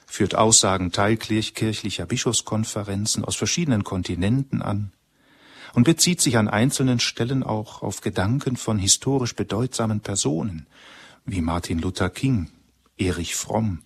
führt 0.05 0.35
Aussagen 0.35 0.91
teilkirchlicher 0.91 2.05
Bischofskonferenzen 2.05 3.25
aus 3.25 3.35
verschiedenen 3.35 3.83
Kontinenten 3.83 4.61
an 4.61 4.91
und 5.73 5.83
bezieht 5.83 6.21
sich 6.21 6.37
an 6.37 6.47
einzelnen 6.47 6.99
Stellen 6.99 7.43
auch 7.43 7.81
auf 7.81 8.01
Gedanken 8.01 8.57
von 8.57 8.77
historisch 8.77 9.35
bedeutsamen 9.35 10.01
Personen 10.01 10.67
wie 11.25 11.41
Martin 11.41 11.79
Luther 11.79 12.09
King, 12.09 12.49
Erich 12.97 13.35
Fromm, 13.35 13.81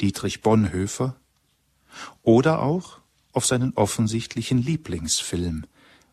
Dietrich 0.00 0.42
Bonhoeffer 0.42 1.16
oder 2.22 2.62
auch 2.62 2.98
auf 3.32 3.46
seinen 3.46 3.72
offensichtlichen 3.74 4.58
Lieblingsfilm 4.58 5.64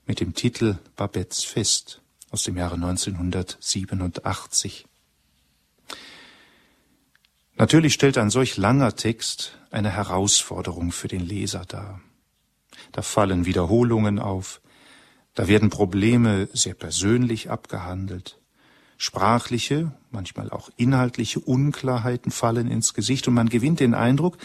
mit 0.05 0.20
dem 0.20 0.34
Titel 0.34 0.77
Babettes 0.96 1.44
Fest 1.44 2.01
aus 2.29 2.44
dem 2.44 2.58
Jahre 2.58 2.75
1987. 2.75 4.86
Natürlich 7.58 7.94
stellt 7.94 8.17
ein 8.17 8.29
solch 8.29 8.58
langer 8.58 8.96
Text 8.96 9.58
eine 9.72 9.89
Herausforderung 9.89 10.91
für 10.91 11.08
den 11.08 11.22
Leser 11.22 11.63
dar. 11.65 12.01
Da 12.91 13.01
fallen 13.01 13.46
Wiederholungen 13.46 14.20
auf, 14.20 14.60
da 15.36 15.48
werden 15.48 15.70
Probleme 15.70 16.48
sehr 16.54 16.74
persönlich 16.74 17.50
abgehandelt, 17.50 18.39
sprachliche, 18.98 19.92
manchmal 20.10 20.50
auch 20.50 20.70
inhaltliche 20.77 21.42
Unklarheiten 21.42 22.32
fallen 22.32 22.72
ins 22.72 22.94
Gesicht 22.94 23.27
und 23.27 23.34
man 23.34 23.50
gewinnt 23.50 23.82
den 23.82 23.94
Eindruck, 23.94 24.38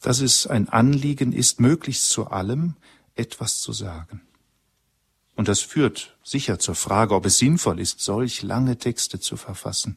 dass 0.00 0.20
es 0.20 0.46
ein 0.46 0.68
Anliegen 0.68 1.32
ist, 1.32 1.60
möglichst 1.60 2.10
zu 2.10 2.28
allem 2.28 2.74
etwas 3.16 3.60
zu 3.60 3.72
sagen. 3.72 4.20
Und 5.34 5.48
das 5.48 5.60
führt 5.60 6.16
sicher 6.22 6.58
zur 6.58 6.74
Frage, 6.74 7.14
ob 7.14 7.24
es 7.24 7.38
sinnvoll 7.38 7.80
ist, 7.80 8.00
solch 8.00 8.42
lange 8.42 8.76
Texte 8.76 9.20
zu 9.20 9.36
verfassen. 9.36 9.96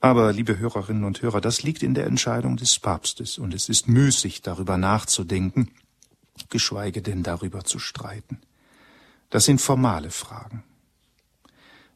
Aber, 0.00 0.32
liebe 0.32 0.58
Hörerinnen 0.58 1.04
und 1.04 1.22
Hörer, 1.22 1.40
das 1.40 1.62
liegt 1.62 1.82
in 1.82 1.94
der 1.94 2.06
Entscheidung 2.06 2.56
des 2.56 2.78
Papstes, 2.78 3.38
und 3.38 3.54
es 3.54 3.68
ist 3.68 3.88
müßig, 3.88 4.42
darüber 4.42 4.76
nachzudenken, 4.76 5.70
geschweige 6.50 7.02
denn 7.02 7.22
darüber 7.22 7.64
zu 7.64 7.78
streiten. 7.78 8.40
Das 9.32 9.46
sind 9.46 9.62
formale 9.62 10.10
Fragen. 10.10 10.62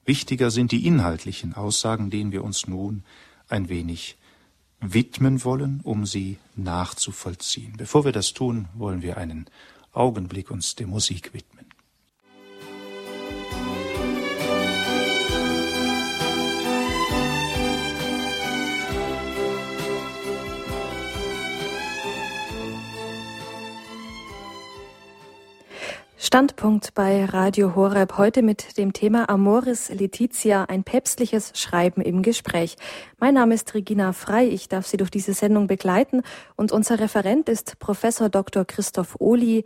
Wichtiger 0.06 0.50
sind 0.50 0.72
die 0.72 0.86
inhaltlichen 0.86 1.52
Aussagen, 1.52 2.08
denen 2.08 2.32
wir 2.32 2.42
uns 2.42 2.66
nun 2.66 3.04
ein 3.46 3.68
wenig 3.68 4.16
widmen 4.80 5.44
wollen, 5.44 5.80
um 5.82 6.06
sie 6.06 6.38
nachzuvollziehen. 6.54 7.74
Bevor 7.76 8.06
wir 8.06 8.12
das 8.12 8.32
tun, 8.32 8.68
wollen 8.72 9.02
wir 9.02 9.18
einen 9.18 9.50
Augenblick 9.92 10.50
uns 10.50 10.76
der 10.76 10.86
Musik 10.86 11.34
widmen. 11.34 11.55
Standpunkt 26.26 26.92
bei 26.94 27.24
Radio 27.24 27.76
Horeb 27.76 28.18
heute 28.18 28.42
mit 28.42 28.78
dem 28.78 28.92
Thema 28.92 29.30
Amoris 29.30 29.90
Letizia, 29.90 30.64
ein 30.64 30.82
päpstliches 30.82 31.52
Schreiben 31.54 32.02
im 32.02 32.22
Gespräch. 32.22 32.74
Mein 33.20 33.34
Name 33.34 33.54
ist 33.54 33.72
Regina 33.74 34.12
Frei, 34.12 34.48
ich 34.48 34.68
darf 34.68 34.88
Sie 34.88 34.96
durch 34.96 35.12
diese 35.12 35.34
Sendung 35.34 35.68
begleiten 35.68 36.22
und 36.56 36.72
unser 36.72 36.98
Referent 36.98 37.48
ist 37.48 37.78
Professor 37.78 38.28
Dr. 38.28 38.64
Christoph 38.64 39.14
Ohli. 39.20 39.64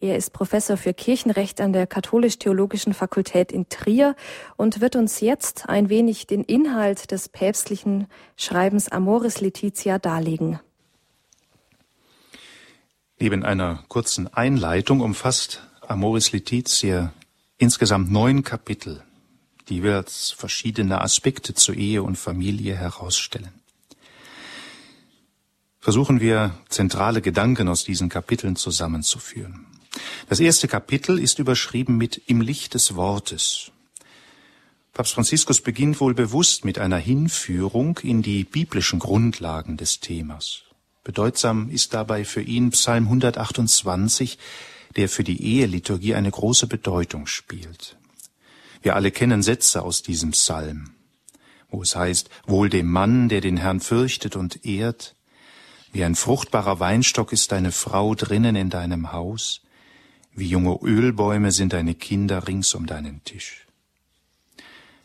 Er 0.00 0.16
ist 0.16 0.32
Professor 0.32 0.78
für 0.78 0.94
Kirchenrecht 0.94 1.60
an 1.60 1.74
der 1.74 1.86
Katholisch-Theologischen 1.86 2.94
Fakultät 2.94 3.52
in 3.52 3.68
Trier 3.68 4.16
und 4.56 4.80
wird 4.80 4.96
uns 4.96 5.20
jetzt 5.20 5.68
ein 5.68 5.90
wenig 5.90 6.26
den 6.26 6.42
Inhalt 6.42 7.10
des 7.10 7.28
päpstlichen 7.28 8.06
Schreibens 8.34 8.90
Amoris 8.90 9.42
Letizia 9.42 9.98
darlegen. 9.98 10.58
Neben 13.18 13.44
einer 13.44 13.84
kurzen 13.88 14.32
Einleitung 14.32 15.00
umfasst 15.00 15.67
Amoris 15.88 16.32
Letizia 16.32 17.14
insgesamt 17.56 18.12
neun 18.12 18.44
Kapitel, 18.44 19.02
die 19.70 19.82
wir 19.82 19.96
als 19.96 20.30
verschiedene 20.30 21.00
Aspekte 21.00 21.54
zur 21.54 21.76
Ehe 21.76 22.02
und 22.02 22.16
Familie 22.16 22.76
herausstellen. 22.76 23.54
Versuchen 25.80 26.20
wir 26.20 26.54
zentrale 26.68 27.22
Gedanken 27.22 27.68
aus 27.68 27.84
diesen 27.84 28.10
Kapiteln 28.10 28.54
zusammenzuführen. 28.54 29.64
Das 30.28 30.40
erste 30.40 30.68
Kapitel 30.68 31.18
ist 31.18 31.38
überschrieben 31.38 31.96
mit 31.96 32.20
Im 32.26 32.42
Licht 32.42 32.74
des 32.74 32.94
Wortes. 32.94 33.70
Papst 34.92 35.14
Franziskus 35.14 35.62
beginnt 35.62 36.00
wohl 36.00 36.12
bewusst 36.12 36.66
mit 36.66 36.78
einer 36.78 36.98
Hinführung 36.98 37.98
in 38.02 38.20
die 38.20 38.44
biblischen 38.44 38.98
Grundlagen 38.98 39.78
des 39.78 40.00
Themas. 40.00 40.64
Bedeutsam 41.02 41.70
ist 41.70 41.94
dabei 41.94 42.26
für 42.26 42.42
ihn 42.42 42.72
Psalm 42.72 43.04
128, 43.04 44.36
der 44.98 45.08
für 45.08 45.22
die 45.22 45.42
Eheliturgie 45.42 46.16
eine 46.16 46.30
große 46.30 46.66
Bedeutung 46.66 47.28
spielt. 47.28 47.96
Wir 48.82 48.96
alle 48.96 49.12
kennen 49.12 49.44
Sätze 49.44 49.82
aus 49.82 50.02
diesem 50.02 50.32
Psalm, 50.32 50.90
wo 51.70 51.82
es 51.82 51.94
heißt, 51.94 52.28
wohl 52.46 52.68
dem 52.68 52.90
Mann, 52.90 53.28
der 53.28 53.40
den 53.40 53.56
Herrn 53.56 53.80
fürchtet 53.80 54.34
und 54.34 54.66
ehrt, 54.66 55.14
wie 55.92 56.02
ein 56.02 56.16
fruchtbarer 56.16 56.80
Weinstock 56.80 57.32
ist 57.32 57.52
deine 57.52 57.70
Frau 57.70 58.16
drinnen 58.16 58.56
in 58.56 58.70
deinem 58.70 59.12
Haus, 59.12 59.62
wie 60.34 60.48
junge 60.48 60.76
Ölbäume 60.82 61.52
sind 61.52 61.74
deine 61.74 61.94
Kinder 61.94 62.48
rings 62.48 62.74
um 62.74 62.86
deinen 62.86 63.22
Tisch. 63.22 63.66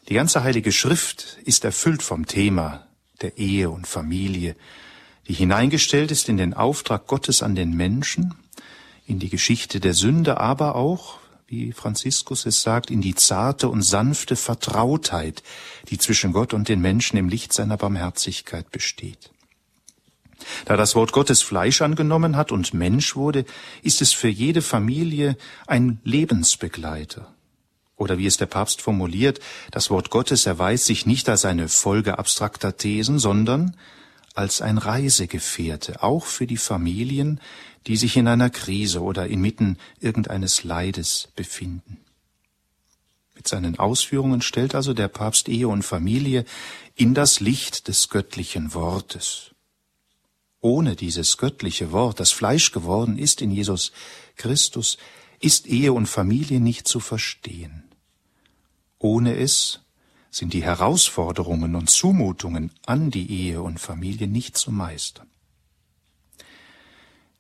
Die 0.10 0.16
ganze 0.16 0.44
Heilige 0.44 0.72
Schrift 0.72 1.38
ist 1.46 1.66
erfüllt 1.66 2.02
vom 2.02 2.26
Thema 2.26 2.88
der 3.22 3.38
Ehe 3.38 3.70
und 3.70 3.86
Familie, 3.86 4.56
die 5.28 5.34
hineingestellt 5.34 6.10
ist 6.10 6.30
in 6.30 6.38
den 6.38 6.56
Auftrag 6.56 7.06
Gottes 7.06 7.44
an 7.44 7.54
den 7.54 7.76
Menschen 7.78 8.34
in 9.06 9.20
die 9.20 9.30
Geschichte 9.30 9.80
der 9.80 9.94
Sünde, 9.94 10.40
aber 10.40 10.76
auch, 10.76 11.20
wie 11.48 11.72
Franziskus 11.72 12.46
es 12.46 12.62
sagt, 12.62 12.90
in 12.90 13.02
die 13.02 13.16
zarte 13.16 13.70
und 13.70 13.82
sanfte 13.82 14.36
Vertrautheit, 14.36 15.44
die 15.90 15.98
zwischen 15.98 16.34
Gott 16.34 16.54
und 16.54 16.70
den 16.70 16.82
Menschen 16.82 17.18
im 17.18 17.30
Licht 17.30 17.54
seiner 17.54 17.78
Barmherzigkeit 17.78 18.72
besteht. 18.72 19.32
Da 20.66 20.78
das 20.78 20.96
Wort 20.96 21.12
Gottes 21.12 21.42
Fleisch 21.42 21.82
angenommen 21.82 22.36
hat 22.36 22.52
und 22.52 22.74
Mensch 22.74 23.16
wurde, 23.16 23.46
ist 23.82 24.02
es 24.02 24.14
für 24.14 24.28
jede 24.28 24.62
Familie 24.62 25.38
ein 25.68 26.00
Lebensbegleiter. 26.04 27.34
Oder 27.96 28.18
wie 28.18 28.26
es 28.26 28.38
der 28.38 28.48
Papst 28.48 28.82
formuliert, 28.82 29.40
das 29.72 29.90
Wort 29.90 30.10
Gottes 30.10 30.46
erweist 30.46 30.86
sich 30.86 31.06
nicht 31.06 31.30
als 31.30 31.46
eine 31.46 31.70
Folge 31.70 32.18
abstrakter 32.18 32.76
Thesen, 32.76 33.20
sondern 33.20 33.78
als 34.34 34.62
ein 34.62 34.78
Reisegefährte, 34.78 36.04
auch 36.04 36.26
für 36.26 36.48
die 36.48 36.58
Familien, 36.58 37.40
die 37.88 37.98
sich 37.98 38.18
in 38.18 38.28
einer 38.28 38.50
Krise 38.50 39.02
oder 39.02 39.28
inmitten 39.28 39.78
irgendeines 40.00 40.64
Leides 40.64 41.30
befinden. 41.36 41.98
Mit 43.36 43.48
seinen 43.48 43.78
Ausführungen 43.78 44.42
stellt 44.42 44.76
also 44.76 44.94
der 44.94 45.08
Papst 45.08 45.50
Ehe 45.50 45.68
und 45.68 45.84
Familie 45.84 46.46
in 46.96 47.14
das 47.14 47.40
Licht 47.40 47.88
des 47.88 48.10
göttlichen 48.10 48.74
Wortes. 48.74 49.52
Ohne 50.62 50.96
dieses 50.96 51.38
göttliche 51.38 51.92
Wort, 51.92 52.20
das 52.20 52.32
Fleisch 52.32 52.72
geworden 52.72 53.18
ist 53.18 53.42
in 53.42 53.52
Jesus 53.52 53.92
Christus, 54.38 54.98
ist 55.42 55.68
Ehe 55.68 55.92
und 55.92 56.06
Familie 56.06 56.62
nicht 56.62 56.88
zu 56.88 57.02
verstehen. 57.02 57.84
Ohne 58.98 59.36
es 59.36 59.82
sind 60.36 60.54
die 60.54 60.64
Herausforderungen 60.64 61.76
und 61.76 61.90
Zumutungen 61.90 62.72
an 62.86 63.12
die 63.12 63.30
Ehe 63.32 63.62
und 63.62 63.80
Familie 63.80 64.28
nicht 64.28 64.58
zu 64.58 64.72
meistern. 64.72 65.28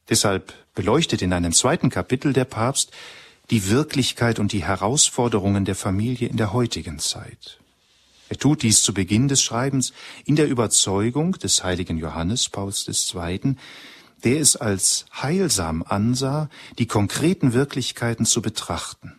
Deshalb 0.09 0.53
beleuchtet 0.75 1.21
in 1.21 1.33
einem 1.33 1.53
zweiten 1.53 1.89
Kapitel 1.89 2.33
der 2.33 2.45
Papst 2.45 2.91
die 3.49 3.69
Wirklichkeit 3.69 4.39
und 4.39 4.51
die 4.51 4.63
Herausforderungen 4.63 5.65
der 5.65 5.75
Familie 5.75 6.27
in 6.27 6.37
der 6.37 6.53
heutigen 6.53 6.99
Zeit. 6.99 7.59
Er 8.29 8.37
tut 8.37 8.63
dies 8.63 8.81
zu 8.81 8.93
Beginn 8.93 9.27
des 9.27 9.41
Schreibens 9.41 9.93
in 10.25 10.35
der 10.35 10.47
Überzeugung 10.47 11.33
des 11.33 11.63
heiligen 11.63 11.97
Johannes 11.97 12.49
Pauls 12.49 12.87
II., 12.87 13.55
der 14.23 14.39
es 14.39 14.55
als 14.55 15.05
heilsam 15.21 15.83
ansah, 15.83 16.49
die 16.79 16.87
konkreten 16.87 17.53
Wirklichkeiten 17.53 18.25
zu 18.25 18.41
betrachten, 18.41 19.13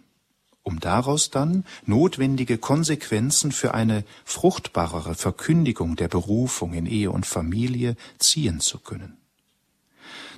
um 0.65 0.81
daraus 0.81 1.31
dann 1.31 1.65
notwendige 1.87 2.59
Konsequenzen 2.59 3.53
für 3.53 3.75
eine 3.75 4.05
fruchtbarere 4.25 5.15
Verkündigung 5.15 5.95
der 5.95 6.09
Berufung 6.09 6.73
in 6.73 6.87
Ehe 6.87 7.11
und 7.11 7.27
Familie 7.27 7.97
ziehen 8.19 8.61
zu 8.61 8.79
können. 8.79 9.19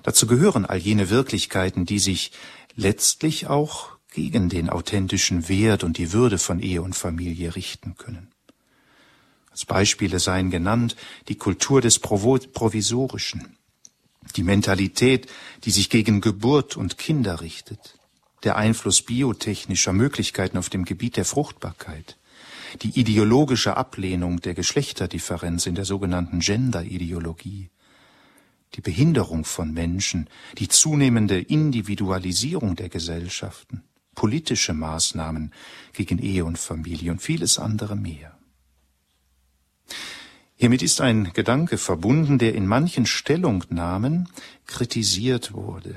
Dazu 0.02 0.26
gehören 0.26 0.66
all 0.66 0.78
jene 0.78 1.11
Wirklichkeiten, 1.11 1.87
die 1.87 2.00
sich 2.00 2.33
letztlich 2.75 3.47
auch 3.47 3.97
gegen 4.12 4.49
den 4.49 4.68
authentischen 4.68 5.49
Wert 5.49 5.85
und 5.85 5.97
die 5.97 6.12
Würde 6.12 6.38
von 6.38 6.61
Ehe 6.61 6.83
und 6.83 6.95
Familie 6.95 7.54
richten 7.54 7.97
können. 7.97 8.33
Als 9.50 9.64
Beispiele 9.64 10.18
seien 10.18 10.50
genannt 10.50 10.97
die 11.28 11.37
Kultur 11.37 11.80
des 11.80 11.99
Provisorischen, 11.99 13.56
die 14.35 14.42
Mentalität, 14.42 15.28
die 15.64 15.71
sich 15.71 15.88
gegen 15.88 16.21
Geburt 16.21 16.76
und 16.76 16.99
Kinder 16.99 17.40
richtet, 17.40 17.96
der 18.45 18.57
Einfluss 18.57 19.02
biotechnischer 19.02 19.93
Möglichkeiten 19.93 20.59
auf 20.59 20.71
dem 20.71 20.85
Gebiet 20.85 21.16
der 21.16 21.25
Fruchtbarkeit, 21.25 22.19
die 22.83 22.99
ideologische 22.99 23.76
Ablehnung 23.76 24.40
der 24.40 24.55
Geschlechterdifferenz 24.55 25.66
in 25.66 25.75
der 25.75 25.85
sogenannten 25.85 26.40
Gender-Ideologie, 26.40 27.71
die 28.75 28.81
Behinderung 28.81 29.45
von 29.45 29.73
Menschen, 29.73 30.28
die 30.59 30.69
zunehmende 30.69 31.40
Individualisierung 31.40 32.76
der 32.76 32.88
Gesellschaften, 32.88 33.83
politische 34.14 34.75
Maßnahmen 34.75 35.52
gegen 35.93 36.19
Ehe 36.19 36.45
und 36.45 36.59
Familie 36.59 37.12
und 37.12 37.23
vieles 37.23 37.59
andere 37.59 37.97
mehr. 37.97 38.37
Hiermit 40.57 40.83
ist 40.83 41.02
ein 41.02 41.33
Gedanke 41.35 41.76
verbunden, 41.76 42.38
der 42.38 42.55
in 42.55 42.66
manchen 42.66 43.05
Stellungnahmen 43.05 44.31
kritisiert 44.66 45.52
wurde. 45.52 45.95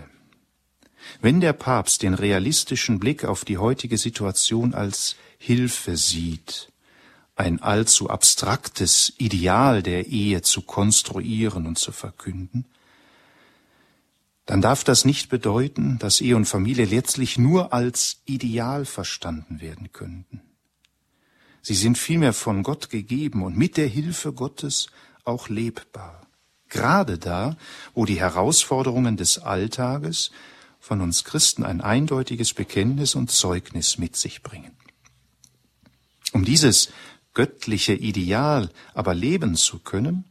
Wenn 1.21 1.41
der 1.41 1.53
Papst 1.53 2.03
den 2.03 2.13
realistischen 2.13 2.99
Blick 2.99 3.25
auf 3.25 3.45
die 3.45 3.57
heutige 3.57 3.97
Situation 3.97 4.73
als 4.73 5.15
Hilfe 5.37 5.97
sieht, 5.97 6.71
ein 7.35 7.61
allzu 7.61 8.09
abstraktes 8.09 9.13
Ideal 9.17 9.81
der 9.81 10.07
Ehe 10.07 10.41
zu 10.41 10.61
konstruieren 10.61 11.67
und 11.67 11.77
zu 11.77 11.91
verkünden, 11.91 12.65
dann 14.45 14.61
darf 14.61 14.83
das 14.83 15.05
nicht 15.05 15.29
bedeuten, 15.29 15.99
dass 15.99 16.21
Ehe 16.21 16.35
und 16.35 16.45
Familie 16.45 16.85
letztlich 16.85 17.37
nur 17.37 17.71
als 17.71 18.17
Ideal 18.25 18.83
verstanden 18.85 19.61
werden 19.61 19.91
könnten. 19.93 20.41
Sie 21.61 21.75
sind 21.75 21.97
vielmehr 21.97 22.33
von 22.33 22.63
Gott 22.63 22.89
gegeben 22.89 23.43
und 23.43 23.55
mit 23.55 23.77
der 23.77 23.87
Hilfe 23.87 24.33
Gottes 24.33 24.87
auch 25.23 25.49
lebbar. 25.49 26.25
Gerade 26.67 27.17
da, 27.17 27.57
wo 27.93 28.05
die 28.05 28.19
Herausforderungen 28.19 29.17
des 29.17 29.39
Alltages 29.39 30.31
von 30.79 31.01
uns 31.01 31.23
Christen 31.23 31.63
ein 31.63 31.81
eindeutiges 31.81 32.53
Bekenntnis 32.53 33.15
und 33.15 33.31
Zeugnis 33.31 33.97
mit 33.97 34.15
sich 34.15 34.41
bringen. 34.41 34.71
Um 36.31 36.45
dieses 36.45 36.89
göttliche 37.33 37.93
Ideal 37.93 38.69
aber 38.93 39.13
leben 39.13 39.55
zu 39.55 39.79
können, 39.79 40.25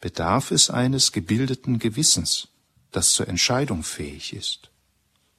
bedarf 0.00 0.50
es 0.50 0.70
eines 0.70 1.12
gebildeten 1.12 1.78
Gewissens, 1.78 2.48
das 2.92 3.12
zur 3.12 3.28
Entscheidung 3.28 3.82
fähig 3.82 4.32
ist. 4.32 4.70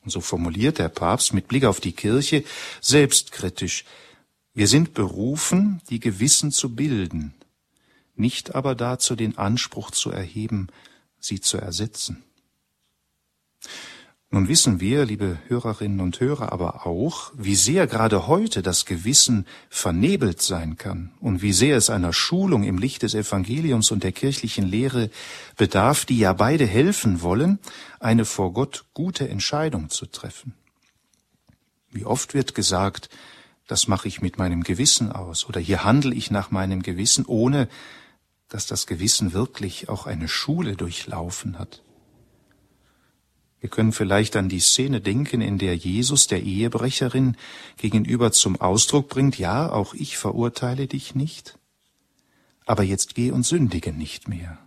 Und 0.03 0.11
so 0.11 0.21
formuliert 0.21 0.77
der 0.77 0.89
Papst 0.89 1.33
mit 1.33 1.47
Blick 1.47 1.65
auf 1.65 1.79
die 1.79 1.93
Kirche 1.93 2.43
selbstkritisch, 2.81 3.85
wir 4.53 4.67
sind 4.67 4.93
berufen, 4.93 5.81
die 5.89 5.99
Gewissen 5.99 6.51
zu 6.51 6.75
bilden, 6.75 7.33
nicht 8.15 8.55
aber 8.55 8.75
dazu 8.75 9.15
den 9.15 9.37
Anspruch 9.37 9.91
zu 9.91 10.11
erheben, 10.11 10.67
sie 11.19 11.39
zu 11.39 11.57
ersetzen. 11.57 12.23
Nun 14.31 14.47
wissen 14.47 14.79
wir, 14.79 15.05
liebe 15.05 15.39
Hörerinnen 15.47 16.01
und 16.01 16.19
Hörer, 16.19 16.51
aber 16.51 16.85
auch, 16.85 17.31
wie 17.35 17.55
sehr 17.55 17.87
gerade 17.87 18.27
heute 18.27 18.61
das 18.61 18.85
Gewissen 18.85 19.47
vernebelt 19.69 20.39
sein 20.39 20.77
kann 20.77 21.11
und 21.19 21.41
wie 21.41 21.51
sehr 21.51 21.75
es 21.75 21.89
einer 21.89 22.13
Schulung 22.13 22.63
im 22.63 22.77
Licht 22.77 23.01
des 23.01 23.15
Evangeliums 23.15 23.89
und 23.89 24.03
der 24.03 24.11
kirchlichen 24.11 24.67
Lehre 24.67 25.09
bedarf, 25.57 26.05
die 26.05 26.19
ja 26.19 26.33
beide 26.33 26.67
helfen 26.67 27.23
wollen, 27.23 27.57
eine 27.99 28.23
vor 28.23 28.53
Gott 28.53 28.85
gute 28.93 29.27
Entscheidung 29.27 29.89
zu 29.89 30.05
treffen. 30.05 30.53
Wie 31.89 32.05
oft 32.05 32.35
wird 32.35 32.53
gesagt, 32.53 33.09
das 33.65 33.87
mache 33.87 34.07
ich 34.07 34.21
mit 34.21 34.37
meinem 34.37 34.61
Gewissen 34.61 35.11
aus 35.11 35.49
oder 35.49 35.59
hier 35.59 35.83
handle 35.83 36.13
ich 36.13 36.29
nach 36.29 36.51
meinem 36.51 36.83
Gewissen, 36.83 37.25
ohne 37.25 37.67
dass 38.47 38.67
das 38.67 38.85
Gewissen 38.85 39.33
wirklich 39.33 39.89
auch 39.89 40.05
eine 40.05 40.27
Schule 40.27 40.75
durchlaufen 40.75 41.57
hat. 41.57 41.81
Wir 43.61 43.69
können 43.69 43.91
vielleicht 43.91 44.35
an 44.35 44.47
die 44.47 44.61
Szene 44.61 45.01
denken, 45.01 45.41
in 45.41 45.57
der 45.57 45.75
Jesus 45.75 46.27
der 46.27 46.41
Ehebrecherin 46.41 47.35
gegenüber 47.77 48.31
zum 48.31 48.59
Ausdruck 48.59 49.09
bringt, 49.09 49.37
ja, 49.37 49.69
auch 49.71 49.93
ich 49.93 50.17
verurteile 50.17 50.87
dich 50.87 51.13
nicht, 51.13 51.57
aber 52.65 52.83
jetzt 52.83 53.15
geh 53.15 53.31
und 53.31 53.45
sündige 53.45 53.91
nicht 53.91 54.27
mehr. 54.27 54.57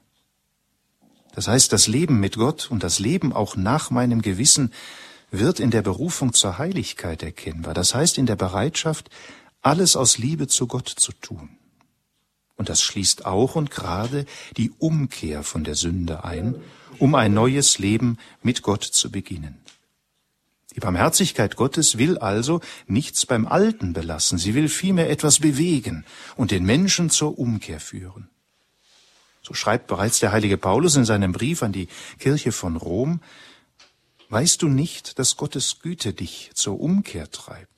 Das 1.35 1.49
heißt, 1.49 1.73
das 1.73 1.87
Leben 1.87 2.21
mit 2.21 2.37
Gott 2.37 2.71
und 2.71 2.83
das 2.83 2.99
Leben 2.99 3.33
auch 3.33 3.57
nach 3.57 3.91
meinem 3.91 4.21
Gewissen 4.21 4.73
wird 5.31 5.61
in 5.61 5.71
der 5.71 5.81
Berufung 5.81 6.35
zur 6.35 6.59
Heiligkeit 6.59 7.23
erkennbar. 7.23 7.73
Das 7.73 7.95
heißt 7.95 8.19
in 8.19 8.27
der 8.27 8.37
Bereitschaft, 8.37 9.09
alles 9.63 9.97
aus 9.97 10.19
Liebe 10.19 10.47
zu 10.47 10.67
Gott 10.67 10.89
zu 10.89 11.13
tun. 11.13 11.49
Und 12.57 12.69
das 12.69 12.83
schließt 12.83 13.25
auch 13.25 13.55
und 13.55 13.71
gerade 13.71 14.27
die 14.59 14.71
Umkehr 14.79 15.43
von 15.43 15.65
der 15.65 15.75
Sünde 15.75 16.23
ein, 16.25 16.57
um 16.99 17.15
ein 17.15 17.35
neues 17.35 17.79
Leben 17.79 18.19
mit 18.43 18.63
Gott 18.63 18.85
zu 18.85 19.11
beginnen. 19.11 19.59
Die 20.75 20.81
Barmherzigkeit 20.81 21.57
Gottes 21.57 21.99
will 21.99 22.19
also 22.19 22.61
nichts 22.87 23.27
beim 23.27 23.47
Alten 23.47 23.93
belassen, 23.93 24.39
sie 24.39 24.55
will 24.55 24.69
vielmehr 24.69 25.11
etwas 25.11 25.41
bewegen 25.41 26.05
und 26.37 26.51
den 26.51 26.65
Menschen 26.65 27.11
zur 27.11 27.39
Umkehr 27.39 27.81
führen. 27.81 28.31
So 29.43 29.55
schreibt 29.55 29.89
bereits 29.89 30.21
der 30.21 30.33
heilige 30.33 30.57
Paulus 30.57 30.97
in 30.97 31.05
seinem 31.05 31.33
Brief 31.33 31.63
an 31.63 31.73
die 31.73 31.89
Kirche 32.19 32.53
von 32.53 32.77
Rom, 32.77 33.21
Weißt 34.33 34.63
du 34.63 34.69
nicht, 34.69 35.19
dass 35.19 35.37
Gottes 35.37 35.81
Güte 35.81 36.15
dich 36.15 36.53
zur 36.55 36.81
Umkehr 36.81 37.31
treibt? 37.31 37.72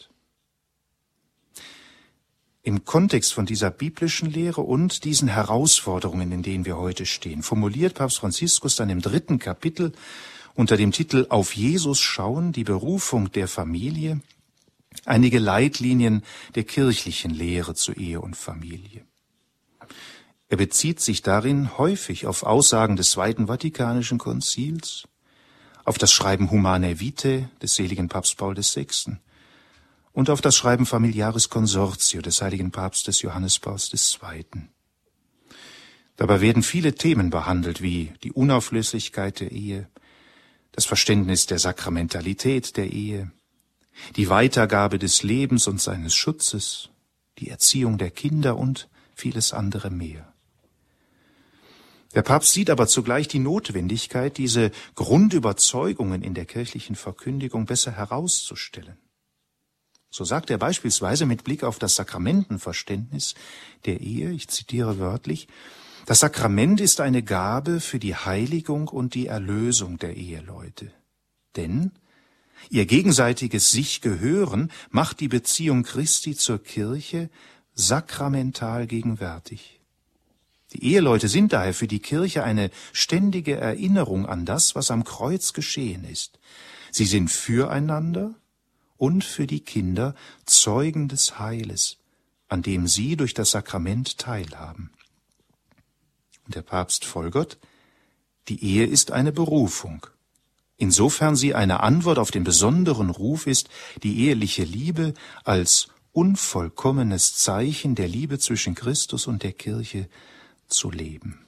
Im 2.66 2.87
Kontext 2.87 3.35
von 3.35 3.44
dieser 3.44 3.70
biblischen 3.70 4.31
Lehre 4.31 4.62
und 4.62 5.05
diesen 5.05 5.29
Herausforderungen, 5.29 6.33
in 6.33 6.42
denen 6.42 6.64
wir 6.64 6.79
heute 6.79 7.05
stehen, 7.05 7.42
formuliert 7.42 7.96
Papst 7.96 8.20
Franziskus 8.20 8.74
dann 8.74 8.88
im 8.88 9.03
dritten 9.03 9.38
Kapitel 9.38 9.92
unter 10.55 10.79
dem 10.79 10.90
Titel 10.90 11.27
Auf 11.29 11.55
Jesus 11.55 12.00
schauen, 12.00 12.53
die 12.53 12.64
Berufung 12.64 13.31
der 13.33 13.48
Familie, 13.48 14.22
einige 15.05 15.40
Leitlinien 15.40 16.22
der 16.55 16.64
kirchlichen 16.64 17.33
Lehre 17.33 17.74
zu 17.74 17.92
Ehe 17.92 18.22
und 18.22 18.35
Familie. 18.35 19.05
Er 20.48 20.57
bezieht 20.57 21.00
sich 21.00 21.20
darin 21.20 21.77
häufig 21.77 22.27
auf 22.27 22.44
Aussagen 22.44 22.96
des 22.96 23.11
Zweiten 23.11 23.48
Vatikanischen 23.48 24.16
Konzils, 24.16 25.07
auf 25.85 25.98
das 25.98 26.12
Schreiben 26.12 26.50
Humanae 26.50 26.98
Vitae 26.98 27.46
des 27.61 27.74
seligen 27.74 28.09
Papst 28.09 28.38
Paul 28.38 28.57
VI. 28.57 29.18
Und 30.14 30.31
auf 30.31 30.40
das 30.40 30.57
Schreiben 30.57 30.87
Familiaris 30.87 31.50
Consortio 31.50 32.22
des 32.22 32.40
heiligen 32.40 32.70
Papstes 32.70 33.20
Johannes 33.20 33.59
Pauls 33.59 33.92
II. 33.92 34.44
Dabei 36.16 36.40
werden 36.40 36.62
viele 36.62 36.94
Themen 36.94 37.31
behandelt, 37.31 37.83
wie 37.83 38.12
die 38.22 38.33
Unauflöslichkeit 38.33 39.40
der 39.40 39.50
Ehe, 39.50 39.88
das 40.70 40.87
Verständnis 40.87 41.46
der 41.46 41.59
Sakramentalität 41.59 42.77
der 42.77 42.92
Ehe, 42.92 43.33
die 44.14 44.29
Weitergabe 44.31 45.00
des 45.00 45.24
Lebens 45.24 45.66
und 45.66 45.81
seines 45.81 46.14
Schutzes, 46.14 46.90
die 47.38 47.50
Erziehung 47.50 47.98
der 47.98 48.12
Kinder 48.12 48.57
und 48.57 48.88
vieles 49.16 49.53
andere 49.53 49.90
mehr. 49.90 50.33
Der 52.14 52.22
Papst 52.22 52.53
sieht 52.53 52.70
aber 52.70 52.87
zugleich 52.87 53.27
die 53.27 53.40
Notwendigkeit, 53.40 54.38
diese 54.38 54.70
Grundüberzeugungen 54.94 56.22
in 56.22 56.35
der 56.35 56.44
kirchlichen 56.44 56.94
Verkündigung 56.94 57.66
besser 57.66 57.90
herauszustellen. 57.90 58.96
So 60.16 60.22
sagt 60.22 60.48
er 60.50 60.59
beispielsweise 60.59 61.27
mit 61.27 61.42
Blick 61.42 61.64
auf 61.64 61.81
das 61.81 61.96
Sakramentenverständnis 61.96 63.35
der 63.85 64.00
Ehe, 64.00 64.31
ich 64.31 64.46
zitiere 64.46 65.00
wörtlich, 65.00 65.48
das 66.07 66.20
Sakrament 66.20 66.81
ist 66.81 67.00
eine 67.00 67.24
Gabe 67.24 67.81
für 67.81 67.98
die 67.98 68.14
Heiligung 68.14 68.87
und 68.87 69.14
die 69.14 69.27
Erlösung 69.27 69.98
der 69.98 70.16
Eheleute. 70.16 70.92
Denn 71.57 71.90
ihr 72.70 72.87
gegenseitiges 72.87 73.72
sich 73.72 74.03
gehören 74.03 74.70
macht 74.88 75.18
die 75.18 75.27
Beziehung 75.27 75.83
Christi 75.83 76.37
zur 76.37 76.62
Kirche 76.62 77.29
sakramental 77.74 78.87
gegenwärtig. 78.87 79.81
Die 80.74 80.92
Eheleute 80.92 81.27
sind 81.27 81.53
daher 81.53 81.74
für 81.74 81.88
die 81.88 81.98
Kirche 81.98 82.44
eine 82.44 82.70
ständige 82.92 83.57
Erinnerung 83.57 84.27
an 84.27 84.44
das, 84.44 84.77
was 84.77 84.92
am 84.92 85.03
Kreuz 85.03 85.55
geschehen 85.55 86.05
ist. 86.05 86.38
Sie 86.92 87.07
sind 87.07 87.33
füreinander 87.33 88.37
und 88.96 89.24
für 89.24 89.46
die 89.46 89.61
Kinder 89.61 90.14
Zeugen 90.46 91.09
des 91.09 91.38
Heiles, 91.38 91.98
an 92.48 92.62
dem 92.62 92.87
sie 92.87 93.16
durch 93.16 93.35
das 93.35 93.50
Sakrament 93.50 94.18
teilhaben. 94.18 94.90
Und 96.46 96.54
der 96.54 96.62
Papst 96.62 97.04
folgert, 97.04 97.59
Die 98.48 98.62
Ehe 98.62 98.87
ist 98.87 99.11
eine 99.11 99.33
Berufung. 99.33 100.07
Insofern 100.76 101.37
sie 101.37 101.54
eine 101.54 101.80
Antwort 101.80 102.18
auf 102.18 102.30
den 102.30 102.44
besonderen 102.44 103.11
Ruf 103.11 103.46
ist, 103.46 103.68
die 104.02 104.26
eheliche 104.26 104.64
Liebe 104.64 105.14
als 105.44 105.88
unvollkommenes 106.12 107.37
Zeichen 107.37 107.94
der 107.94 108.09
Liebe 108.09 108.38
zwischen 108.38 108.74
Christus 108.74 109.26
und 109.26 109.42
der 109.42 109.52
Kirche 109.52 110.09
zu 110.68 110.90
leben. 110.90 111.44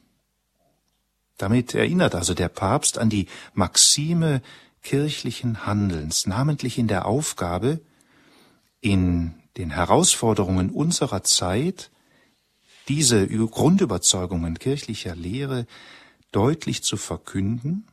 Damit 1.39 1.75
erinnert 1.75 2.15
also 2.15 2.35
der 2.35 2.49
Papst 2.49 2.99
an 2.99 3.11
die 3.11 3.27
Maxime 3.53 4.43
kirchlichen 4.87 5.67
Handelns, 5.67 6.29
namentlich 6.29 6.79
in 6.79 6.87
der 6.87 7.07
Aufgabe, 7.07 7.81
in 8.81 9.35
den 9.57 9.71
Herausforderungen 9.71 10.71
unserer 10.71 11.25
Zeit 11.25 11.91
diese 12.87 13.27
Grundüberzeugungen 13.27 14.61
kirchlicher 14.61 15.17
Lehre 15.17 15.67
deutlich 16.31 16.85
zu 16.85 16.97
verkünden 16.97 17.89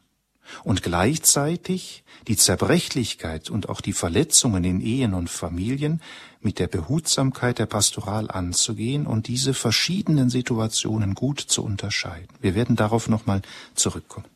und 0.63 0.83
gleichzeitig 0.83 2.03
die 2.27 2.37
Zerbrechlichkeit 2.37 3.49
und 3.49 3.69
auch 3.69 3.81
die 3.81 3.93
Verletzungen 3.93 4.63
in 4.63 4.79
Ehen 4.79 5.15
und 5.15 5.31
Familien 5.31 5.99
mit 6.41 6.59
der 6.59 6.67
Behutsamkeit 6.67 7.57
der 7.57 7.65
Pastoral 7.65 8.29
anzugehen 8.29 9.07
und 9.07 9.27
diese 9.27 9.55
verschiedenen 9.55 10.29
Situationen 10.29 11.15
gut 11.15 11.39
zu 11.39 11.63
unterscheiden. 11.63 12.27
Wir 12.39 12.53
werden 12.53 12.75
darauf 12.75 13.09
nochmal 13.09 13.41
zurückkommen. 13.73 14.32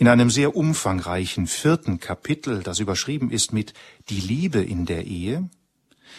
In 0.00 0.08
einem 0.08 0.30
sehr 0.30 0.56
umfangreichen 0.56 1.46
vierten 1.46 2.00
Kapitel, 2.00 2.62
das 2.62 2.78
überschrieben 2.78 3.30
ist 3.30 3.52
mit 3.52 3.74
Die 4.08 4.22
Liebe 4.22 4.62
in 4.62 4.86
der 4.86 5.04
Ehe, 5.04 5.50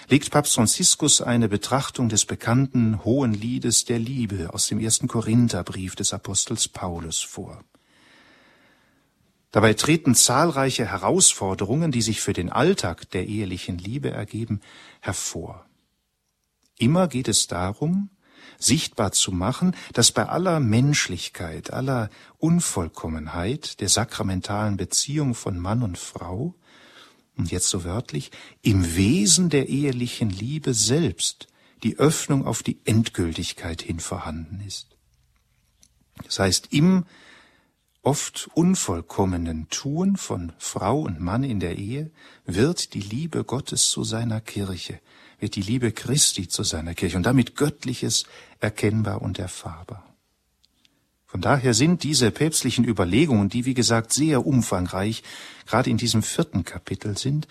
legt 0.08 0.30
Papst 0.30 0.54
Franziskus 0.54 1.20
eine 1.20 1.50
Betrachtung 1.50 2.08
des 2.08 2.26
bekannten 2.26 3.04
hohen 3.04 3.34
Liedes 3.34 3.86
der 3.86 3.98
Liebe 3.98 4.54
aus 4.54 4.67
dem 4.67 4.80
ersten 4.80 5.08
Korintherbrief 5.08 5.96
des 5.96 6.13
Apostels 6.13 6.67
Paulus 6.67 7.22
vor. 7.22 7.63
Dabei 9.50 9.74
treten 9.74 10.13
zahlreiche 10.13 10.86
Herausforderungen, 10.86 11.91
die 11.91 12.04
sich 12.04 12.22
für 12.22 12.34
den 12.34 12.52
Alltag 12.52 13.10
der 13.10 13.26
ehelichen 13.26 13.80
Liebe 13.80 14.12
ergeben, 14.12 14.62
hervor. 15.00 15.65
Immer 16.78 17.08
geht 17.08 17.28
es 17.28 17.48
darum, 17.48 18.12
sichtbar 18.63 19.12
zu 19.12 19.32
machen, 19.32 19.76
dass 19.93 20.12
bei 20.12 20.28
aller 20.28 20.60
Menschlichkeit, 20.60 21.74
aller 21.74 22.10
Unvollkommenheit 22.38 23.80
der 23.82 23.89
sakramentalen 23.89 24.78
Beziehung 24.78 25.36
von 25.36 25.60
Mann 25.60 25.84
und 25.84 25.97
Frau, 25.97 26.56
und 27.38 27.52
jetzt 27.52 27.69
so 27.69 27.84
wörtlich, 27.84 28.32
im 28.62 28.95
Wesen 28.95 29.50
der 29.50 29.69
ehelichen 29.69 30.30
Liebe 30.30 30.74
selbst 30.74 31.47
die 31.84 31.97
Öffnung 31.97 32.45
auf 32.45 32.62
die 32.62 32.80
Endgültigkeit 32.86 33.82
hin 33.82 34.00
vorhanden 34.00 34.62
ist. 34.65 34.95
Das 36.24 36.39
heißt, 36.39 36.67
im 36.71 37.06
oft 38.04 38.50
unvollkommenen 38.54 39.69
Tun 39.69 40.17
von 40.17 40.54
Frau 40.58 41.02
und 41.02 41.19
Mann 41.19 41.43
in 41.43 41.60
der 41.60 41.78
Ehe 41.78 42.12
wird 42.45 42.93
die 42.93 43.02
Liebe 43.02 43.43
Gottes 43.43 43.89
zu 43.89 44.04
seiner 44.04 44.41
Kirche, 44.41 45.00
wird 45.41 45.56
die 45.56 45.62
Liebe 45.62 45.91
Christi 45.91 46.47
zu 46.47 46.63
seiner 46.63 46.93
Kirche 46.93 47.17
und 47.17 47.25
damit 47.25 47.56
Göttliches 47.56 48.25
erkennbar 48.60 49.21
und 49.21 49.39
erfahrbar. 49.39 50.06
Von 51.25 51.41
daher 51.41 51.73
sind 51.73 52.04
diese 52.04 52.30
päpstlichen 52.30 52.86
Überlegungen, 52.86 53.49
die 53.49 53.65
wie 53.65 53.73
gesagt 53.73 54.13
sehr 54.13 54.45
umfangreich 54.45 55.23
gerade 55.65 55.89
in 55.89 55.97
diesem 55.97 56.23
vierten 56.23 56.63
Kapitel 56.63 57.17
sind, 57.17 57.47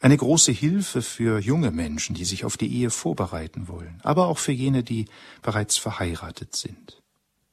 eine 0.00 0.16
große 0.16 0.52
Hilfe 0.52 1.00
für 1.00 1.38
junge 1.38 1.70
Menschen, 1.70 2.14
die 2.14 2.26
sich 2.26 2.44
auf 2.44 2.56
die 2.56 2.70
Ehe 2.70 2.90
vorbereiten 2.90 3.68
wollen, 3.68 4.00
aber 4.02 4.26
auch 4.26 4.38
für 4.38 4.52
jene, 4.52 4.82
die 4.82 5.06
bereits 5.40 5.78
verheiratet 5.78 6.54
sind. 6.56 7.02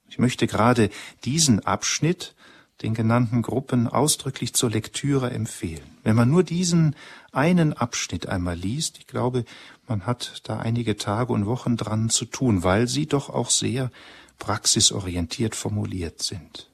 Ich 0.10 0.20
möchte 0.20 0.48
gerade 0.48 0.90
diesen 1.24 1.66
Abschnitt 1.66 2.36
den 2.82 2.94
genannten 2.94 3.42
Gruppen 3.42 3.88
ausdrücklich 3.88 4.54
zur 4.54 4.72
Lektüre 4.72 5.32
empfehlen. 5.32 5.98
Wenn 6.04 6.16
man 6.16 6.30
nur 6.30 6.44
diesen 6.44 6.96
einen 7.32 7.74
Abschnitt 7.74 8.28
einmal 8.28 8.58
liest, 8.58 8.98
ich 9.00 9.08
glaube, 9.08 9.46
man 9.88 10.06
hat 10.06 10.42
da 10.44 10.60
einige 10.60 10.98
Tage 10.98 11.34
und 11.34 11.46
Wochen 11.46 11.78
dran 11.78 12.10
zu 12.10 12.26
tun, 12.26 12.64
weil 12.64 12.88
sie 12.88 13.08
doch 13.08 13.30
auch 13.30 13.50
sehr 13.50 13.92
praxisorientiert 14.40 15.56
formuliert 15.56 16.22
sind. 16.22 16.70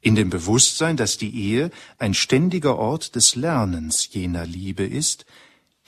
In 0.00 0.14
dem 0.14 0.30
Bewusstsein, 0.30 0.96
dass 0.96 1.16
die 1.16 1.34
Ehe 1.34 1.70
ein 1.98 2.14
ständiger 2.14 2.76
Ort 2.76 3.14
des 3.14 3.36
Lernens 3.36 4.08
jener 4.12 4.46
Liebe 4.46 4.84
ist, 4.84 5.24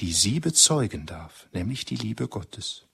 die 0.00 0.12
sie 0.12 0.40
bezeugen 0.40 1.06
darf, 1.06 1.48
nämlich 1.52 1.84
die 1.84 1.96
Liebe 1.96 2.28
Gottes. 2.28 2.84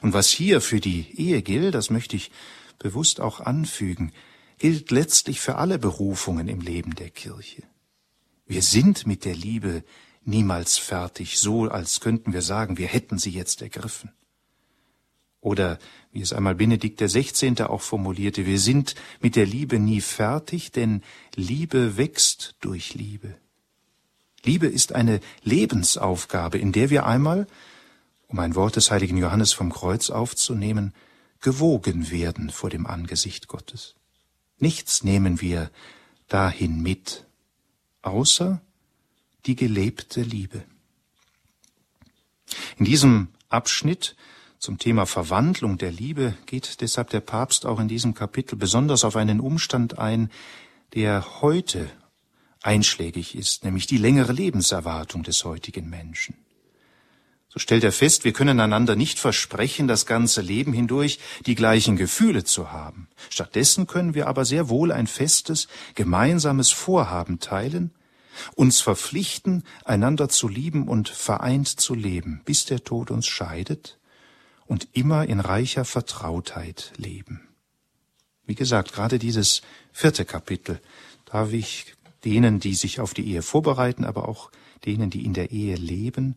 Und 0.00 0.12
was 0.12 0.28
hier 0.28 0.60
für 0.60 0.80
die 0.80 1.06
Ehe 1.16 1.42
gilt, 1.42 1.74
das 1.74 1.90
möchte 1.90 2.16
ich 2.16 2.30
bewusst 2.78 3.20
auch 3.20 3.40
anfügen, 3.40 4.12
gilt 4.58 4.90
letztlich 4.90 5.40
für 5.40 5.56
alle 5.56 5.78
Berufungen 5.78 6.48
im 6.48 6.60
Leben 6.60 6.94
der 6.94 7.10
Kirche. 7.10 7.62
Wir 8.46 8.62
sind 8.62 9.06
mit 9.06 9.24
der 9.24 9.34
Liebe 9.34 9.84
niemals 10.24 10.78
fertig, 10.78 11.38
so 11.38 11.68
als 11.68 12.00
könnten 12.00 12.32
wir 12.32 12.42
sagen, 12.42 12.78
wir 12.78 12.86
hätten 12.86 13.18
sie 13.18 13.30
jetzt 13.30 13.62
ergriffen. 13.62 14.12
Oder 15.40 15.78
wie 16.12 16.20
es 16.20 16.32
einmal 16.32 16.54
Benedikt 16.54 17.00
16. 17.00 17.62
auch 17.62 17.80
formulierte, 17.80 18.44
wir 18.44 18.58
sind 18.58 18.94
mit 19.20 19.36
der 19.36 19.46
Liebe 19.46 19.78
nie 19.78 20.00
fertig, 20.00 20.70
denn 20.70 21.02
Liebe 21.34 21.96
wächst 21.96 22.56
durch 22.60 22.94
Liebe. 22.94 23.36
Liebe 24.44 24.66
ist 24.66 24.94
eine 24.94 25.20
Lebensaufgabe, 25.42 26.58
in 26.58 26.72
der 26.72 26.90
wir 26.90 27.06
einmal, 27.06 27.46
um 28.28 28.38
ein 28.38 28.54
Wort 28.54 28.76
des 28.76 28.90
heiligen 28.90 29.16
Johannes 29.16 29.52
vom 29.52 29.72
Kreuz 29.72 30.10
aufzunehmen, 30.10 30.94
gewogen 31.40 32.10
werden 32.10 32.50
vor 32.50 32.70
dem 32.70 32.86
Angesicht 32.86 33.48
Gottes. 33.48 33.94
Nichts 34.58 35.02
nehmen 35.04 35.40
wir 35.40 35.70
dahin 36.28 36.82
mit, 36.82 37.26
außer 38.02 38.60
die 39.46 39.56
gelebte 39.56 40.22
Liebe. 40.22 40.64
In 42.76 42.84
diesem 42.84 43.28
Abschnitt 43.48 44.16
zum 44.58 44.78
Thema 44.78 45.06
Verwandlung 45.06 45.78
der 45.78 45.90
Liebe 45.90 46.34
geht 46.46 46.80
deshalb 46.80 47.10
der 47.10 47.20
Papst 47.20 47.64
auch 47.64 47.80
in 47.80 47.88
diesem 47.88 48.14
Kapitel 48.14 48.56
besonders 48.56 49.04
auf 49.04 49.16
einen 49.16 49.40
Umstand 49.40 49.98
ein, 49.98 50.30
der 50.94 51.40
heute 51.40 51.90
einschlägig 52.62 53.34
ist, 53.36 53.64
nämlich 53.64 53.86
die 53.86 53.96
längere 53.96 54.32
Lebenserwartung 54.32 55.22
des 55.22 55.44
heutigen 55.44 55.88
Menschen. 55.88 56.34
So 57.48 57.58
stellt 57.58 57.82
er 57.82 57.90
fest, 57.90 58.24
wir 58.24 58.32
können 58.32 58.60
einander 58.60 58.94
nicht 58.94 59.18
versprechen, 59.18 59.88
das 59.88 60.06
ganze 60.06 60.40
Leben 60.40 60.72
hindurch 60.72 61.18
die 61.46 61.56
gleichen 61.56 61.96
Gefühle 61.96 62.44
zu 62.44 62.70
haben. 62.70 63.08
Stattdessen 63.28 63.88
können 63.88 64.14
wir 64.14 64.28
aber 64.28 64.44
sehr 64.44 64.68
wohl 64.68 64.92
ein 64.92 65.08
festes, 65.08 65.66
gemeinsames 65.96 66.70
Vorhaben 66.70 67.40
teilen, 67.40 67.92
uns 68.54 68.80
verpflichten, 68.80 69.64
einander 69.84 70.28
zu 70.28 70.48
lieben 70.48 70.88
und 70.88 71.08
vereint 71.08 71.68
zu 71.68 71.94
leben, 71.94 72.42
bis 72.44 72.64
der 72.64 72.84
Tod 72.84 73.10
uns 73.10 73.26
scheidet 73.26 73.98
und 74.66 74.88
immer 74.92 75.26
in 75.26 75.40
reicher 75.40 75.84
Vertrautheit 75.84 76.92
leben. 76.96 77.48
Wie 78.46 78.54
gesagt, 78.54 78.92
gerade 78.92 79.18
dieses 79.18 79.62
vierte 79.92 80.24
Kapitel 80.24 80.80
darf 81.24 81.52
ich 81.52 81.94
denen, 82.24 82.60
die 82.60 82.74
sich 82.74 83.00
auf 83.00 83.14
die 83.14 83.26
Ehe 83.26 83.42
vorbereiten, 83.42 84.04
aber 84.04 84.28
auch 84.28 84.50
denen, 84.84 85.10
die 85.10 85.24
in 85.24 85.34
der 85.34 85.50
Ehe 85.50 85.76
leben, 85.76 86.36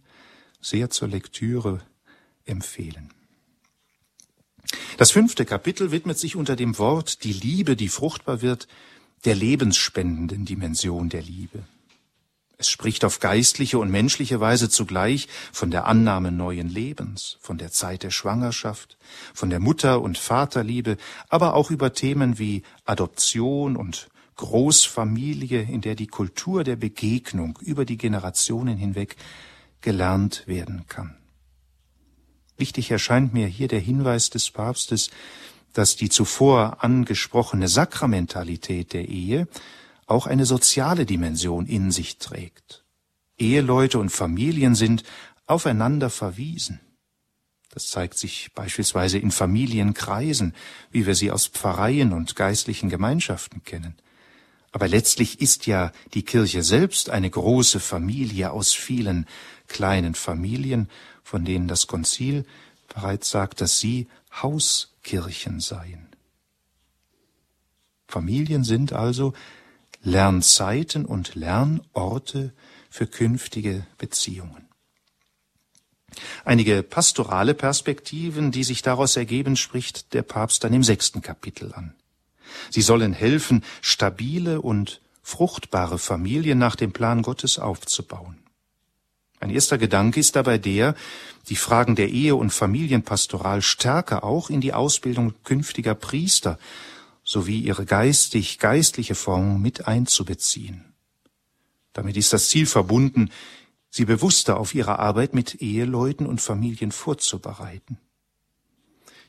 sehr 0.62 0.90
zur 0.90 1.08
Lektüre 1.08 1.82
empfehlen. 2.46 3.12
Das 4.98 5.12
fünfte 5.12 5.46
Kapitel 5.46 5.92
widmet 5.92 6.18
sich 6.18 6.36
unter 6.36 6.56
dem 6.56 6.78
Wort 6.78 7.24
die 7.24 7.34
Liebe, 7.34 7.76
die 7.76 7.90
fruchtbar 7.90 8.42
wird, 8.42 8.68
der 9.26 9.36
lebensspendenden 9.36 10.46
Dimension 10.46 11.10
der 11.10 11.22
Liebe. 11.22 11.64
Es 12.58 12.70
spricht 12.70 13.04
auf 13.04 13.20
geistliche 13.20 13.80
und 13.80 13.90
menschliche 13.90 14.40
Weise 14.40 14.70
zugleich 14.70 15.28
von 15.52 15.72
der 15.72 15.86
Annahme 15.86 16.32
neuen 16.32 16.70
Lebens, 16.70 17.38
von 17.42 17.58
der 17.58 17.72
Zeit 17.72 18.04
der 18.04 18.12
Schwangerschaft, 18.12 18.98
von 19.34 19.50
der 19.50 19.60
Mutter- 19.60 20.02
und 20.02 20.18
Vaterliebe, 20.18 20.98
aber 21.30 21.56
auch 21.56 21.72
über 21.72 21.94
Themen 21.94 22.40
wie 22.40 22.64
Adoption 22.86 23.76
und 23.76 24.10
Großfamilie, 24.36 25.62
in 25.62 25.82
der 25.82 25.96
die 25.96 26.08
Kultur 26.08 26.64
der 26.64 26.76
Begegnung 26.76 27.60
über 27.62 27.86
die 27.86 27.98
Generationen 27.98 28.78
hinweg 28.78 29.16
gelernt 29.82 30.44
werden 30.46 30.86
kann. 30.88 31.18
Wichtig 32.58 32.92
erscheint 32.92 33.34
mir 33.34 33.48
hier 33.48 33.68
der 33.68 33.80
Hinweis 33.80 34.30
des 34.30 34.52
Papstes, 34.52 35.10
dass 35.74 35.96
die 35.96 36.10
zuvor 36.10 36.84
angesprochene 36.84 37.68
Sakramentalität 37.68 38.94
der 38.94 39.10
Ehe 39.10 39.48
auch 40.06 40.28
eine 40.28 40.46
soziale 40.46 41.06
Dimension 41.06 41.66
in 41.66 41.92
sich 41.92 42.18
trägt. 42.18 42.84
Eheleute 43.38 44.00
und 44.00 44.10
Familien 44.10 44.76
sind 44.76 45.04
aufeinander 45.46 46.10
verwiesen. 46.10 46.80
Das 47.70 47.88
zeigt 47.88 48.18
sich 48.18 48.52
beispielsweise 48.54 49.18
in 49.18 49.32
Familienkreisen, 49.32 50.54
wie 50.92 51.08
wir 51.08 51.16
sie 51.16 51.32
aus 51.32 51.48
Pfarreien 51.48 52.14
und 52.14 52.36
geistlichen 52.36 52.90
Gemeinschaften 52.90 53.64
kennen. 53.64 53.96
Aber 54.72 54.88
letztlich 54.88 55.42
ist 55.42 55.66
ja 55.66 55.92
die 56.14 56.24
Kirche 56.24 56.64
selbst 56.64 57.10
eine 57.10 57.30
große 57.30 57.80
Familie 57.80 58.52
aus 58.52 58.74
vielen 58.74 59.28
kleinen 59.68 60.16
Familien, 60.16 60.90
von 61.24 61.46
denen 61.46 61.68
das 61.68 61.88
Konzil 61.88 62.46
bereits 62.94 63.30
sagt, 63.30 63.62
dass 63.62 63.80
sie 63.80 64.08
Hauskirchen 64.42 65.60
seien. 65.60 66.08
Familien 68.08 68.64
sind 68.64 68.94
also 68.94 69.34
Lernzeiten 70.04 71.06
und 71.06 71.36
Lernorte 71.36 72.54
für 72.90 73.08
künftige 73.08 73.86
Beziehungen. 73.98 74.68
Einige 76.46 76.84
pastorale 76.84 77.54
Perspektiven, 77.54 78.52
die 78.52 78.64
sich 78.64 78.82
daraus 78.82 79.16
ergeben, 79.16 79.56
spricht 79.56 80.14
der 80.14 80.22
Papst 80.22 80.64
dann 80.64 80.74
im 80.74 80.84
sechsten 80.84 81.22
Kapitel 81.22 81.74
an. 81.74 81.96
Sie 82.70 82.82
sollen 82.82 83.14
helfen, 83.14 83.64
stabile 83.82 84.62
und 84.62 85.02
fruchtbare 85.24 85.98
Familien 85.98 86.60
nach 86.60 86.76
dem 86.76 86.92
Plan 86.92 87.22
Gottes 87.22 87.58
aufzubauen. 87.58 88.40
Ein 89.40 89.50
erster 89.50 89.78
Gedanke 89.78 90.20
ist 90.20 90.36
dabei 90.36 90.58
der, 90.58 90.96
die 91.50 91.56
Fragen 91.56 91.96
der 91.96 92.10
Ehe 92.10 92.36
und 92.36 92.52
Familienpastoral 92.52 93.62
stärker 93.62 94.24
auch 94.24 94.50
in 94.50 94.62
die 94.62 94.74
Ausbildung 94.74 95.34
künftiger 95.44 95.96
Priester 95.96 96.60
sowie 97.34 97.60
ihre 97.60 97.86
geistig-geistliche 97.86 99.16
Formung 99.16 99.60
mit 99.60 99.88
einzubeziehen. 99.88 100.94
Damit 101.92 102.16
ist 102.16 102.32
das 102.32 102.50
Ziel 102.50 102.68
verbunden, 102.68 103.32
sie 103.90 104.06
bewusster 104.06 104.58
auf 104.58 104.76
ihre 104.76 105.00
Arbeit 105.00 105.34
mit 105.34 105.62
Eheleuten 105.62 106.28
und 106.28 106.42
Familien 106.42 106.92
vorzubereiten. 106.92 107.98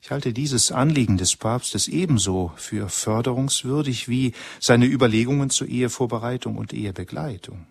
Ich 0.03 0.11
halte 0.11 0.35
dieses 0.35 0.71
Anliegen 0.71 1.17
des 1.17 1.35
Papstes 1.37 1.89
ebenso 1.89 2.53
für 2.57 2.91
förderungswürdig 2.91 4.07
wie 4.07 4.35
seine 4.61 4.85
Überlegungen 4.85 5.49
zur 5.49 5.67
Ehevorbereitung 5.67 6.59
und 6.59 6.75
Ehebegleitung, 6.75 7.67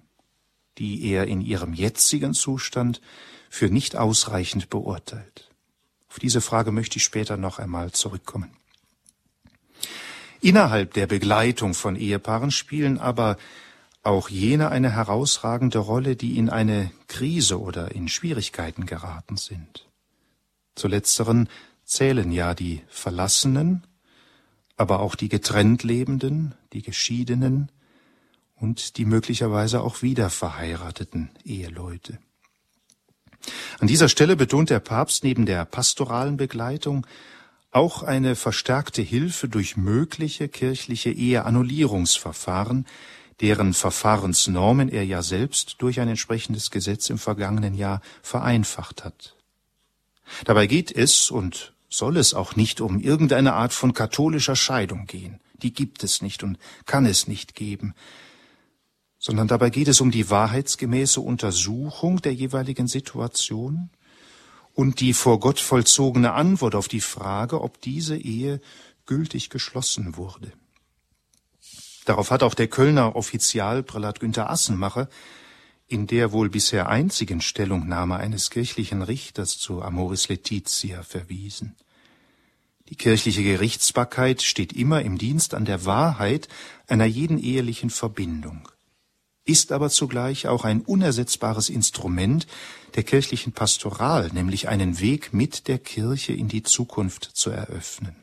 die 0.79 1.05
er 1.11 1.27
in 1.27 1.41
ihrem 1.41 1.73
jetzigen 1.73 2.33
Zustand 2.33 3.01
für 3.51 3.69
nicht 3.69 3.95
ausreichend 3.95 4.71
beurteilt. 4.71 5.51
Auf 6.09 6.17
diese 6.17 6.41
Frage 6.41 6.71
möchte 6.71 6.97
ich 6.97 7.03
später 7.03 7.37
noch 7.37 7.59
einmal 7.59 7.91
zurückkommen. 7.91 8.49
Innerhalb 10.43 10.93
der 10.93 11.07
Begleitung 11.07 11.73
von 11.73 11.95
Ehepaaren 11.95 12.51
spielen 12.51 12.99
aber 12.99 13.37
auch 14.01 14.27
jene 14.27 14.67
eine 14.71 14.91
herausragende 14.91 15.79
Rolle, 15.79 16.17
die 16.17 16.37
in 16.37 16.49
eine 16.49 16.91
Krise 17.07 17.61
oder 17.61 17.95
in 17.95 18.09
Schwierigkeiten 18.09 18.85
geraten 18.85 19.37
sind. 19.37 19.87
Zu 20.75 20.89
letzteren 20.89 21.47
zählen 21.85 22.29
ja 22.29 22.55
die 22.55 22.81
Verlassenen, 22.89 23.87
aber 24.75 24.99
auch 24.99 25.15
die 25.15 25.29
getrennt 25.29 25.83
Lebenden, 25.83 26.55
die 26.73 26.81
Geschiedenen 26.81 27.71
und 28.53 28.97
die 28.97 29.05
möglicherweise 29.05 29.79
auch 29.79 30.01
wieder 30.01 30.29
verheirateten 30.29 31.29
Eheleute. 31.45 32.19
An 33.79 33.87
dieser 33.87 34.09
Stelle 34.09 34.35
betont 34.35 34.71
der 34.71 34.81
Papst 34.81 35.23
neben 35.23 35.45
der 35.45 35.63
pastoralen 35.63 36.35
Begleitung 36.35 37.07
auch 37.75 38.03
eine 38.03 38.35
verstärkte 38.35 39.01
Hilfe 39.01 39.47
durch 39.47 39.77
mögliche 39.77 40.47
kirchliche 40.47 41.11
Eheannullierungsverfahren, 41.11 42.85
deren 43.41 43.73
Verfahrensnormen 43.73 44.89
er 44.89 45.05
ja 45.05 45.21
selbst 45.21 45.75
durch 45.79 45.99
ein 45.99 46.07
entsprechendes 46.07 46.71
Gesetz 46.71 47.09
im 47.09 47.17
vergangenen 47.17 47.73
Jahr 47.73 48.01
vereinfacht 48.21 49.03
hat. 49.03 49.35
Dabei 50.45 50.67
geht 50.67 50.91
es, 50.91 51.31
und 51.31 51.73
soll 51.89 52.17
es 52.17 52.33
auch 52.33 52.55
nicht 52.55 52.81
um 52.81 52.99
irgendeine 52.99 53.53
Art 53.53 53.73
von 53.73 53.93
katholischer 53.93 54.55
Scheidung 54.55 55.05
gehen, 55.05 55.39
die 55.61 55.73
gibt 55.73 56.03
es 56.03 56.21
nicht 56.21 56.43
und 56.43 56.57
kann 56.85 57.05
es 57.05 57.27
nicht 57.27 57.55
geben, 57.55 57.93
sondern 59.19 59.47
dabei 59.47 59.69
geht 59.69 59.87
es 59.87 60.01
um 60.01 60.11
die 60.11 60.29
wahrheitsgemäße 60.29 61.21
Untersuchung 61.21 62.21
der 62.21 62.33
jeweiligen 62.33 62.87
Situation 62.87 63.89
und 64.73 64.99
die 64.99 65.13
vor 65.13 65.39
Gott 65.39 65.59
vollzogene 65.59 66.33
Antwort 66.33 66.75
auf 66.75 66.87
die 66.87 67.01
Frage, 67.01 67.61
ob 67.61 67.81
diese 67.81 68.17
Ehe 68.17 68.61
gültig 69.05 69.49
geschlossen 69.49 70.17
wurde. 70.17 70.51
Darauf 72.05 72.31
hat 72.31 72.43
auch 72.43 72.53
der 72.53 72.67
Kölner 72.67 73.15
Offizialprälat 73.15 74.19
Günther 74.19 74.49
Assenmacher 74.49 75.09
in 75.87 76.07
der 76.07 76.31
wohl 76.31 76.49
bisher 76.49 76.89
einzigen 76.89 77.41
Stellungnahme 77.41 78.17
eines 78.17 78.49
kirchlichen 78.49 79.01
Richters 79.01 79.57
zu 79.57 79.81
Amoris 79.81 80.27
Laetitia 80.27 81.03
verwiesen. 81.03 81.75
Die 82.89 82.95
kirchliche 82.95 83.43
Gerichtsbarkeit 83.43 84.41
steht 84.41 84.73
immer 84.73 85.01
im 85.01 85.17
Dienst 85.17 85.53
an 85.53 85.65
der 85.65 85.85
Wahrheit 85.85 86.47
einer 86.87 87.05
jeden 87.05 87.37
ehelichen 87.37 87.89
Verbindung, 87.89 88.67
ist 89.45 89.71
aber 89.71 89.89
zugleich 89.89 90.47
auch 90.47 90.65
ein 90.65 90.81
unersetzbares 90.81 91.69
Instrument 91.69 92.47
der 92.95 93.03
kirchlichen 93.03 93.53
Pastoral, 93.53 94.29
nämlich 94.33 94.67
einen 94.67 94.99
Weg 94.99 95.33
mit 95.33 95.67
der 95.67 95.79
Kirche 95.79 96.33
in 96.33 96.47
die 96.47 96.63
Zukunft 96.63 97.23
zu 97.33 97.49
eröffnen. 97.49 98.15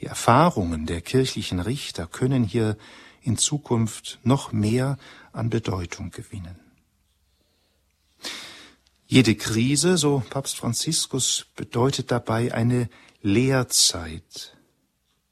Die 0.00 0.06
Erfahrungen 0.06 0.86
der 0.86 1.00
kirchlichen 1.00 1.60
Richter 1.60 2.06
können 2.06 2.42
hier 2.42 2.76
in 3.22 3.38
Zukunft 3.38 4.18
noch 4.24 4.52
mehr 4.52 4.98
an 5.32 5.48
Bedeutung 5.48 6.10
gewinnen. 6.10 6.58
Jede 9.06 9.36
Krise, 9.36 9.98
so 9.98 10.22
Papst 10.30 10.56
Franziskus, 10.56 11.46
bedeutet 11.54 12.10
dabei 12.10 12.52
eine 12.52 12.88
Lehrzeit, 13.20 14.56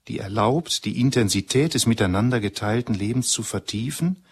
die 0.06 0.18
erlaubt, 0.18 0.84
die 0.84 1.00
Intensität 1.00 1.74
des 1.74 1.86
miteinander 1.86 2.40
geteilten 2.40 2.94
Lebens 2.94 3.30
zu 3.30 3.42
vertiefen 3.42 4.22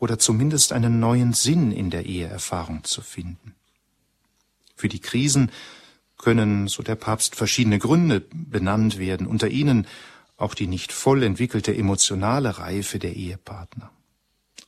oder 0.00 0.18
zumindest 0.18 0.72
einen 0.72 0.98
neuen 0.98 1.34
Sinn 1.34 1.70
in 1.70 1.90
der 1.90 2.06
Eheerfahrung 2.06 2.84
zu 2.84 3.02
finden. 3.02 3.54
Für 4.74 4.88
die 4.88 4.98
Krisen 4.98 5.52
können, 6.16 6.68
so 6.68 6.82
der 6.82 6.96
Papst, 6.96 7.36
verschiedene 7.36 7.78
Gründe 7.78 8.22
benannt 8.32 8.98
werden, 8.98 9.26
unter 9.26 9.48
ihnen 9.48 9.86
auch 10.38 10.54
die 10.54 10.66
nicht 10.66 10.90
voll 10.90 11.22
entwickelte 11.22 11.76
emotionale 11.76 12.58
Reife 12.58 12.98
der 12.98 13.14
Ehepartner. 13.14 13.90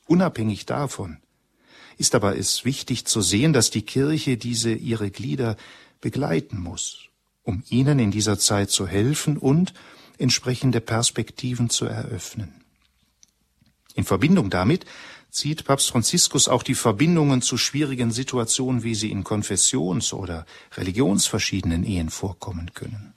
Unabhängig 0.05 0.67
davon 0.67 1.17
ist 1.97 2.13
aber 2.13 2.37
es 2.37 2.63
wichtig 2.63 3.05
zu 3.05 3.21
sehen, 3.21 3.53
dass 3.53 3.71
die 3.71 3.81
Kirche 3.81 4.37
diese 4.37 4.71
ihre 4.73 5.09
Glieder 5.09 5.57
begleiten 5.99 6.59
muss, 6.59 7.09
um 7.41 7.63
ihnen 7.69 7.97
in 7.97 8.11
dieser 8.11 8.37
Zeit 8.37 8.69
zu 8.69 8.87
helfen 8.87 9.37
und 9.37 9.73
entsprechende 10.19 10.79
Perspektiven 10.79 11.71
zu 11.71 11.85
eröffnen. 11.85 12.53
In 13.95 14.03
Verbindung 14.03 14.49
damit 14.49 14.85
zieht 15.33 15.65
Papst 15.65 15.89
Franziskus 15.89 16.47
auch 16.47 16.61
die 16.61 16.75
Verbindungen 16.75 17.41
zu 17.41 17.57
schwierigen 17.57 18.11
Situationen, 18.11 18.83
wie 18.83 18.93
sie 18.93 19.09
in 19.09 19.23
Konfessions- 19.23 20.13
oder 20.13 20.45
religionsverschiedenen 20.77 21.83
Ehen 21.83 22.11
vorkommen 22.11 22.71
können, 22.75 23.13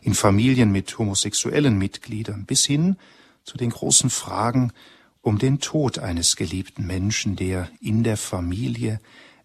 in 0.00 0.14
Familien 0.14 0.72
mit 0.72 0.98
homosexuellen 0.98 1.76
Mitgliedern 1.76 2.46
bis 2.46 2.64
hin 2.64 2.96
zu 3.44 3.58
den 3.58 3.70
großen 3.70 4.08
Fragen 4.08 4.72
um 5.20 5.38
den 5.38 5.60
Tod 5.60 5.98
eines 5.98 6.36
geliebten 6.36 6.86
Menschen, 6.86 7.36
der 7.36 7.68
in 7.80 8.02
der 8.02 8.16
Familie 8.16 8.98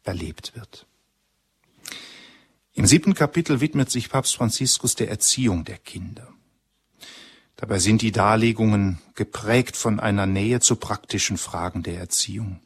erlebt 0.04 0.54
wird. 0.56 0.88
Im 2.74 2.86
siebten 2.86 3.16
Kapitel 3.16 3.60
widmet 3.60 3.92
sich 3.92 4.10
Papst 4.10 4.36
Franziskus 4.36 4.96
der 4.96 5.10
Erziehung 5.10 5.66
der 5.66 5.78
Kinder. 5.78 6.34
Dabei 7.58 7.80
sind 7.80 8.04
die 8.04 8.12
Darlegungen 8.12 9.00
geprägt 9.16 9.76
von 9.76 10.00
einer 10.00 10.28
Nähe 10.28 10.60
zu 10.60 10.76
praktischen 10.76 11.38
Fragen 11.38 11.82
der 11.82 11.98
Erziehung. 11.98 12.62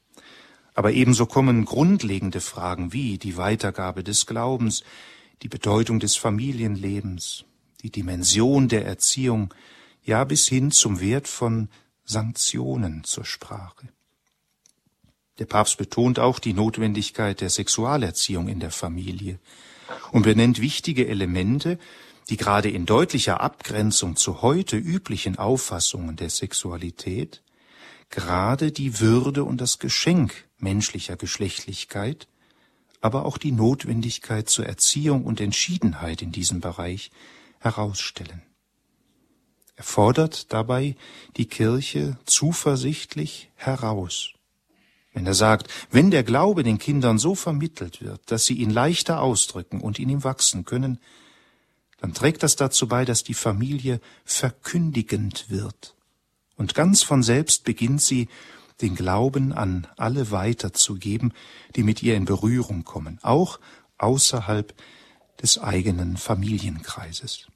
Aber 0.74 0.92
ebenso 0.92 1.26
kommen 1.26 1.66
grundlegende 1.66 2.42
Fragen 2.42 2.92
wie 2.92 3.18
die 3.18 3.38
Weitergabe 3.38 4.04
des 4.04 4.26
Glaubens, 4.26 4.84
die 5.42 5.48
Bedeutung 5.48 6.00
des 6.00 6.18
Familienlebens, 6.18 7.46
die 7.82 7.90
Dimension 7.90 8.68
der 8.68 8.86
Erziehung, 8.86 9.54
ja 10.04 10.24
bis 10.26 10.48
hin 10.48 10.72
zum 10.72 11.00
Wert 11.00 11.28
von 11.28 11.70
Sanktionen 12.04 13.06
zur 13.06 13.24
Sprache. 13.24 13.88
Der 15.40 15.46
Papst 15.46 15.78
betont 15.78 16.20
auch 16.20 16.38
die 16.40 16.54
Notwendigkeit 16.54 17.40
der 17.40 17.50
Sexualerziehung 17.50 18.50
in 18.50 18.60
der 18.60 18.72
Familie 18.72 19.40
und 20.12 20.24
benennt 20.24 20.60
wichtige 20.60 21.08
Elemente, 21.08 21.80
die 22.30 22.38
gerade 22.38 22.70
in 22.70 22.86
deutlicher 22.86 23.42
Abgrenzung 23.42 24.16
zu 24.16 24.42
heute 24.42 24.78
üblichen 24.78 25.38
Auffassungen 25.38 26.16
der 26.16 26.30
Sexualität 26.30 27.42
gerade 28.12 28.72
die 28.72 29.00
Würde 29.00 29.44
und 29.44 29.60
das 29.60 29.80
Geschenk 29.80 30.48
menschlicher 30.58 31.16
Geschlechtlichkeit, 31.16 32.28
aber 33.00 33.26
auch 33.26 33.38
die 33.38 33.52
Notwendigkeit 33.52 34.50
zur 34.50 34.68
Erziehung 34.68 35.26
und 35.26 35.42
Entschiedenheit 35.42 36.22
in 36.22 36.32
diesem 36.32 36.60
Bereich 36.60 37.10
herausstellen. 37.60 38.44
Er 39.76 39.84
fordert 39.84 40.54
dabei 40.54 40.96
die 41.38 41.48
Kirche 41.48 42.18
zuversichtlich 42.26 43.50
heraus. 43.56 44.34
Wenn 45.14 45.26
er 45.26 45.34
sagt, 45.34 45.70
wenn 45.90 46.12
der 46.12 46.24
Glaube 46.24 46.64
den 46.64 46.78
Kindern 46.78 47.18
so 47.18 47.34
vermittelt 47.34 48.02
wird, 48.02 48.32
dass 48.32 48.46
sie 48.46 48.54
ihn 48.54 48.70
leichter 48.70 49.22
ausdrücken 49.22 49.82
und 49.82 50.00
in 50.00 50.10
ihm 50.10 50.24
wachsen 50.24 50.66
können, 50.66 51.00
dann 52.02 52.14
trägt 52.14 52.42
das 52.44 52.56
dazu 52.56 52.88
bei, 52.88 53.06
dass 53.06 53.24
die 53.24 53.36
Familie 53.36 54.02
verkündigend 54.26 55.46
wird. 55.50 55.96
Und 56.58 56.74
ganz 56.76 57.04
von 57.04 57.24
selbst 57.24 57.64
beginnt 57.64 58.02
sie, 58.02 58.28
den 58.82 58.96
Glauben 58.96 59.54
an 59.54 59.86
alle 59.98 60.32
weiterzugeben, 60.32 61.34
die 61.76 61.84
mit 61.84 62.02
ihr 62.02 62.16
in 62.16 62.26
Berührung 62.26 62.84
kommen, 62.84 63.20
auch 63.22 63.60
außerhalb 64.00 64.74
des 65.42 65.60
eigenen 65.60 66.18
Familienkreises. 66.18 67.48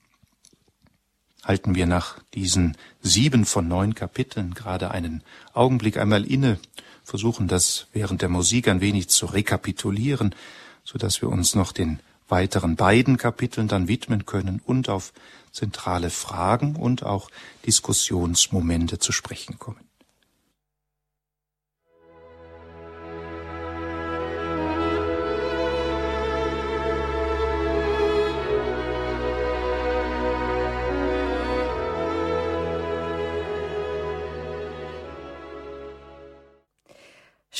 halten 1.43 1.75
wir 1.75 1.88
nach 1.88 2.19
diesen 2.36 2.77
sieben 3.01 3.45
von 3.45 3.67
neun 3.67 3.95
Kapiteln 3.95 4.53
gerade 4.53 4.91
einen 4.91 5.23
Augenblick 5.53 5.97
einmal 5.97 6.23
inne, 6.23 6.60
versuchen 7.03 7.47
das 7.47 7.88
während 7.93 8.21
der 8.21 8.29
Musik 8.29 8.67
ein 8.67 8.81
wenig 8.81 9.10
zu 9.10 9.25
rekapitulieren, 9.25 10.36
so 10.84 10.99
dass 10.99 11.21
wir 11.21 11.29
uns 11.29 11.55
noch 11.55 11.71
den 11.71 11.99
weiteren 12.28 12.76
beiden 12.76 13.18
Kapiteln 13.18 13.68
dann 13.68 13.88
widmen 13.88 14.26
können 14.26 14.62
und 14.66 14.90
auf 14.90 15.14
zentrale 15.52 16.10
Fragen 16.10 16.76
und 16.76 17.04
auch 17.04 17.30
Diskussionsmomente 17.66 19.00
zu 19.00 19.12
sprechen 19.12 19.58
kommen. 19.60 19.85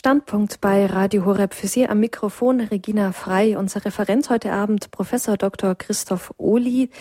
Standpunkt 0.06 0.62
bei 0.62 0.86
Radio 0.86 1.26
Horeb 1.26 1.56
für 1.56 1.66
Sie 1.66 1.90
am 1.90 2.00
Mikrofon 2.00 2.62
Regina 2.62 3.12
Frei. 3.12 3.58
Unser 3.58 3.86
Referent 3.86 4.30
heute 4.30 4.52
Abend 4.52 4.92
Professor 4.92 5.36
Dr. 5.36 5.74
Christoph 5.74 6.32
Ohli. 6.38 6.92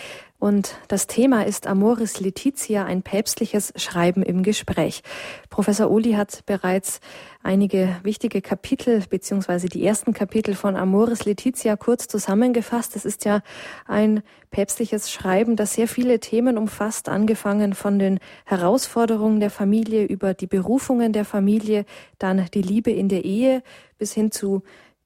Und 0.45 0.77
das 0.89 1.07
Thema 1.07 1.47
ist 1.47 1.67
Amoris 1.67 2.21
Letizia, 2.21 2.85
ein 2.85 3.01
päpstliches 3.01 3.73
Schreiben 3.77 4.23
im 4.23 4.43
Gespräch. 4.43 5.03
Professor 5.49 5.91
Uli 5.91 6.13
hat 6.13 6.45
bereits 6.45 7.01
einige 7.43 7.97
wichtige 8.03 8.43
Kapitel 8.43 9.03
beziehungsweise 9.09 9.71
die 9.71 9.83
ersten 9.83 10.13
Kapitel 10.13 10.55
von 10.55 10.77
Amoris 10.77 11.25
Letizia 11.25 11.77
kurz 11.77 12.09
zusammengefasst. 12.09 12.95
Es 12.95 13.07
ist 13.07 13.25
ja 13.25 13.41
ein 13.87 14.23
päpstliches 14.51 15.11
Schreiben, 15.11 15.57
das 15.57 15.73
sehr 15.73 15.89
viele 15.89 16.21
Themen 16.21 16.59
umfasst, 16.59 17.09
angefangen 17.09 17.73
von 17.73 17.99
den 17.99 18.21
Herausforderungen 18.45 19.41
der 19.41 19.49
Familie 19.49 20.05
über 20.05 20.35
die 20.35 20.47
Berufungen 20.47 21.15
der 21.15 21.25
Familie, 21.25 21.87
dann 22.19 22.45
die 22.53 22.61
Liebe 22.61 22.91
in 22.91 23.09
der 23.09 23.25
Ehe 23.25 23.63
bis 23.97 24.13
hin 24.13 24.31
zu 24.31 24.63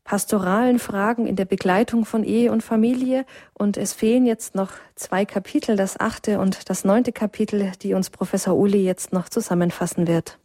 pastoralen 0.09 0.79
Fragen 0.79 1.27
in 1.27 1.37
der 1.37 1.45
Begleitung 1.45 2.07
von 2.07 2.25
Ehe 2.25 2.51
und 2.51 2.63
Familie. 2.63 3.27
Und 3.53 3.77
es 3.77 3.93
fehlen 3.93 4.25
jetzt 4.25 4.55
noch 4.55 4.71
zwei 4.95 5.27
Kapitel, 5.27 5.77
das 5.77 6.01
achte 6.01 6.39
und 6.39 6.71
das 6.71 6.83
neunte 6.83 7.13
Kapitel, 7.13 7.73
die 7.83 7.93
uns 7.93 8.09
Professor 8.09 8.57
Uli 8.57 8.83
jetzt 8.83 9.13
noch 9.13 9.29
zusammenfassen 9.29 10.07
wird. 10.07 10.39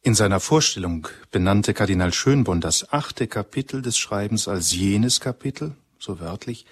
In 0.00 0.14
seiner 0.14 0.40
Vorstellung 0.40 1.06
benannte 1.30 1.74
Kardinal 1.74 2.14
Schönborn 2.14 2.62
das 2.62 2.90
achte 2.90 3.26
Kapitel 3.26 3.82
des 3.82 3.98
Schreibens 3.98 4.48
als 4.48 4.72
jenes 4.72 5.20
Kapitel, 5.20 5.72
so 5.98 6.20
wörtlich, 6.20 6.64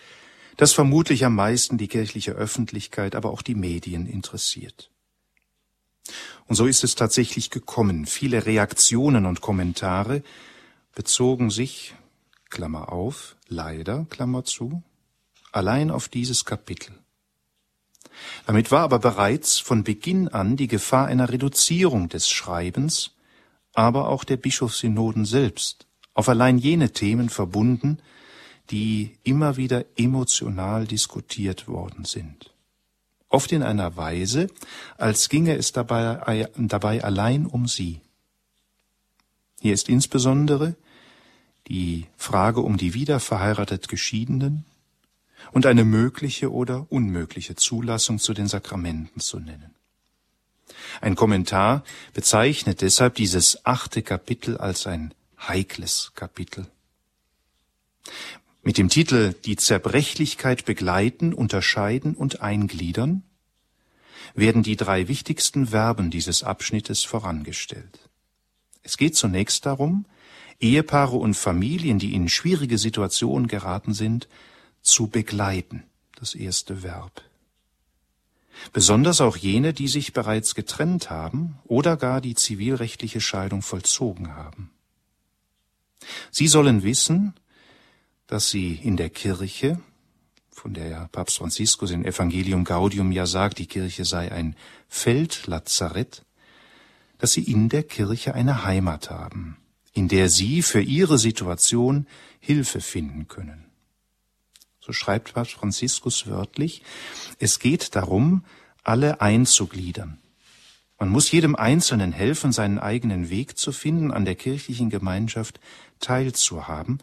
das 0.57 0.73
vermutlich 0.73 1.27
am 1.27 1.35
meisten 1.35 1.77
die 1.77 1.89
kirchliche 1.89 2.33
Öffentlichkeit, 2.33 3.15
aber 3.17 3.33
auch 3.33 3.43
die 3.43 3.55
Medien 3.55 4.07
interessiert. 4.07 4.92
Und 6.47 6.57
so 6.57 6.67
ist 6.67 6.85
es 6.85 6.95
tatsächlich 6.95 7.51
gekommen. 7.51 8.07
Viele 8.07 8.47
Reaktionen 8.47 9.27
und 9.27 9.41
Kommentare 9.41 10.23
bezogen 10.95 11.51
sich, 11.51 11.95
Klammer 12.51 12.93
auf, 12.93 13.37
leider, 13.49 14.07
Klammer 14.11 14.45
zu, 14.45 14.83
allein 15.53 15.91
auf 15.91 16.09
dieses 16.09 16.45
Kapitel. 16.45 16.93
Damit 18.47 18.71
war 18.71 18.83
aber 18.83 18.99
bereits 18.99 19.59
von 19.59 19.85
Beginn 19.85 20.29
an 20.29 20.57
die 20.57 20.69
Gefahr 20.69 21.07
einer 21.07 21.31
Reduzierung 21.31 22.09
des 22.09 22.29
Schreibens, 22.29 23.13
aber 23.73 24.09
auch 24.09 24.25
der 24.25 24.37
Bischofssynoden 24.37 25.25
selbst 25.25 25.87
auf 26.15 26.29
allein 26.29 26.59
jene 26.59 26.93
Themen 26.93 27.31
verbunden, 27.31 27.99
die 28.71 29.17
immer 29.23 29.57
wieder 29.57 29.87
emotional 29.97 30.87
diskutiert 30.87 31.69
worden 31.69 32.05
sind 32.05 32.52
oft 33.33 33.53
in 33.53 33.63
einer 33.63 33.97
Weise, 33.97 34.49
als 34.99 35.29
ginge 35.29 35.57
es 35.57 35.73
dabei, 35.73 36.49
dabei 36.57 37.03
allein 37.03 37.47
um 37.47 37.67
sie. 37.67 38.01
Hier 39.61 39.75
ist 39.75 39.89
insbesondere 39.89 40.75
die 41.69 42.07
Frage 42.17 42.61
um 42.61 42.77
die 42.77 42.95
wiederverheiratet 42.95 43.89
Geschiedenen 43.89 44.65
und 45.53 45.67
eine 45.67 45.85
mögliche 45.85 46.53
oder 46.53 46.87
unmögliche 46.91 47.57
Zulassung 47.57 48.19
zu 48.19 48.35
den 48.35 48.49
Sakramenten 48.49 49.21
zu 49.21 49.39
nennen. 49.39 49.75
Ein 51.01 51.15
Kommentar 51.15 51.85
bezeichnet 52.13 52.81
deshalb 52.81 53.15
dieses 53.15 53.65
achte 53.65 54.03
Kapitel 54.03 54.57
als 54.57 54.87
ein 54.87 55.15
heikles 55.39 56.13
Kapitel. 56.15 56.67
Mit 58.65 58.79
dem 58.79 58.89
Titel 58.89 59.35
Die 59.45 59.57
Zerbrechlichkeit 59.57 60.65
begleiten, 60.65 61.35
unterscheiden 61.35 62.15
und 62.15 62.43
eingliedern 62.43 63.25
werden 64.35 64.63
die 64.63 64.77
drei 64.77 65.09
wichtigsten 65.09 65.69
Verben 65.69 66.11
dieses 66.11 66.45
Abschnittes 66.45 67.03
vorangestellt. 67.03 68.09
Es 68.85 68.97
geht 68.97 69.17
zunächst 69.17 69.67
darum, 69.67 70.07
Ehepaare 70.61 71.17
und 71.17 71.35
Familien, 71.35 71.99
die 71.99 72.15
in 72.15 72.29
schwierige 72.29 72.79
Situationen 72.79 73.49
geraten 73.49 73.95
sind, 73.95 74.29
zu 74.81 75.09
begleiten. 75.09 75.83
Das 76.15 76.37
erste 76.37 76.85
Verb. 76.85 77.23
Besonders 78.73 79.21
auch 79.21 79.37
jene, 79.37 79.73
die 79.73 79.89
sich 79.89 80.13
bereits 80.13 80.55
getrennt 80.55 81.11
haben 81.11 81.59
oder 81.65 81.97
gar 81.97 82.21
die 82.21 82.37
zivilrechtliche 82.37 83.21
Scheidung 83.21 83.61
vollzogen 83.63 84.37
haben. 84.37 84.71
Sie 86.31 86.47
sollen 86.47 86.85
wissen, 86.85 87.35
dass 88.33 88.49
sie 88.49 88.81
in 88.83 88.97
der 88.97 89.11
Kirche, 89.11 89.79
von 90.51 90.73
der 90.73 90.89
ja 90.89 91.09
Papst 91.09 91.37
Franziskus 91.37 91.91
in 91.91 92.03
Evangelium 92.03 92.65
Gaudium 92.65 93.13
ja 93.13 93.27
sagt, 93.27 93.59
die 93.59 93.67
Kirche 93.67 94.07
sei 94.07 94.33
ein 94.33 94.57
Feldlazarett, 94.89 96.25
dass 97.19 97.33
sie 97.33 97.43
in 97.43 97.69
der 97.69 97.83
Kirche 97.83 98.35
eine 98.35 98.65
Heimat 98.65 99.11
haben, 99.11 99.59
in 99.93 100.09
der 100.09 100.31
sie 100.31 100.63
für 100.63 100.81
ihre 100.81 101.19
Situation 101.19 102.07
Hilfe 102.41 102.81
finden 102.81 103.29
können. 103.29 103.67
So 104.81 104.95
schreibt 104.95 105.35
Papst 105.35 105.53
Franziskus 105.53 106.27
wörtlich, 106.27 106.83
es 107.39 107.59
geht 107.59 107.95
darum, 107.95 108.47
alle 108.83 109.21
einzugliedern. 109.21 110.17
Man 110.99 111.11
muss 111.11 111.31
jedem 111.31 111.55
Einzelnen 111.55 112.13
helfen, 112.13 112.51
seinen 112.51 112.79
eigenen 112.79 113.29
Weg 113.29 113.59
zu 113.59 113.73
finden, 113.73 114.11
an 114.11 114.25
der 114.25 114.37
kirchlichen 114.37 114.89
Gemeinschaft 114.89 115.61
teilzuhaben, 116.01 117.03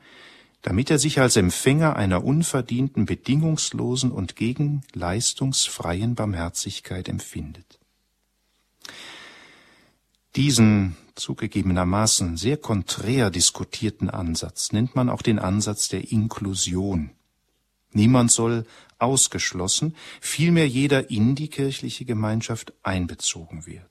damit 0.62 0.89
er 0.89 1.00
sich 1.00 1.19
als 1.19 1.36
Empfänger 1.36 1.95
einer 1.95 2.24
unverdienten, 2.24 3.06
bedingungslosen 3.06 4.12
und 4.12 4.36
gegenleistungsfreien 4.36 6.15
Barmherzigkeit 6.15 7.08
empfindet. 7.08 7.80
Diesen 10.36 10.95
zugegebenermaßen 11.15 12.38
sehr 12.38 12.58
konträr 12.58 13.30
diskutierten 13.30 14.10
Ansatz 14.10 14.72
nennt 14.72 14.95
man 14.95 15.10
auch 15.10 15.22
den 15.22 15.39
Ansatz 15.39 15.88
der 15.89 16.12
Inklusion. 16.12 17.12
Niemand 17.91 18.32
soll 18.32 18.65
ausgeschlossen, 19.00 19.95
vielmehr 20.22 20.67
jeder 20.67 21.10
in 21.10 21.36
die 21.36 21.48
kirchliche 21.48 22.06
Gemeinschaft 22.06 22.74
einbezogen 22.84 23.65
werden. 23.65 23.88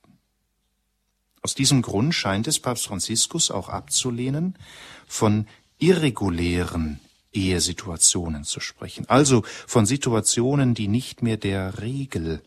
Aus 1.43 1.55
diesem 1.55 1.83
Grund 1.83 2.15
scheint 2.15 2.47
es 2.47 2.59
Papst 2.61 2.87
Franziskus 2.87 3.51
auch 3.51 3.69
abzulehnen, 3.69 4.59
von 5.07 5.47
irregulären 5.79 7.01
Ehesituationen 7.33 8.45
zu 8.45 8.61
sprechen, 8.61 9.09
also 9.09 9.43
von 9.67 9.87
Situationen, 9.87 10.75
die 10.75 10.89
nicht 10.89 11.23
mehr 11.23 11.37
der 11.37 11.81
Regel, 11.81 12.43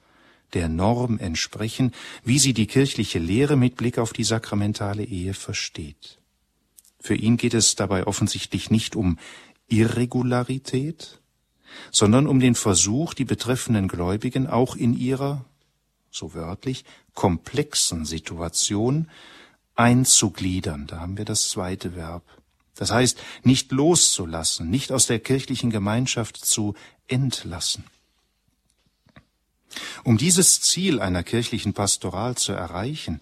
der 0.54 0.68
Norm 0.68 1.18
entsprechen, 1.20 1.94
wie 2.24 2.40
sie 2.40 2.54
die 2.54 2.68
kirchliche 2.68 3.20
Lehre 3.20 3.56
mit 3.56 3.76
Blick 3.78 3.98
auf 3.98 4.12
die 4.14 4.24
sakramentale 4.24 5.04
Ehe 5.04 5.34
versteht. 5.34 6.20
Für 7.00 7.16
ihn 7.16 7.38
geht 7.38 7.54
es 7.54 7.76
dabei 7.76 8.06
offensichtlich 8.06 8.70
nicht 8.70 8.96
um 8.96 9.18
Irregularität, 9.68 11.22
sondern 11.92 12.28
um 12.28 12.40
den 12.40 12.56
Versuch, 12.56 13.14
die 13.14 13.26
betreffenden 13.26 13.88
Gläubigen 13.88 14.48
auch 14.48 14.76
in 14.76 14.94
ihrer, 14.94 15.46
so 16.12 16.34
wörtlich, 16.34 16.84
komplexen 17.14 18.06
Situation 18.06 19.10
einzugliedern. 19.76 20.88
Da 20.88 21.00
haben 21.00 21.18
wir 21.18 21.26
das 21.26 21.50
zweite 21.50 21.96
Verb. 21.96 22.24
Das 22.76 22.92
heißt, 22.92 23.20
nicht 23.44 23.72
loszulassen, 23.72 24.70
nicht 24.70 24.92
aus 24.92 25.08
der 25.08 25.20
kirchlichen 25.20 25.70
Gemeinschaft 25.70 26.38
zu 26.38 26.74
entlassen. 27.08 27.84
Um 30.04 30.18
dieses 30.18 30.62
Ziel 30.62 31.00
einer 31.00 31.24
kirchlichen 31.24 31.74
Pastoral 31.74 32.36
zu 32.36 32.52
erreichen, 32.52 33.22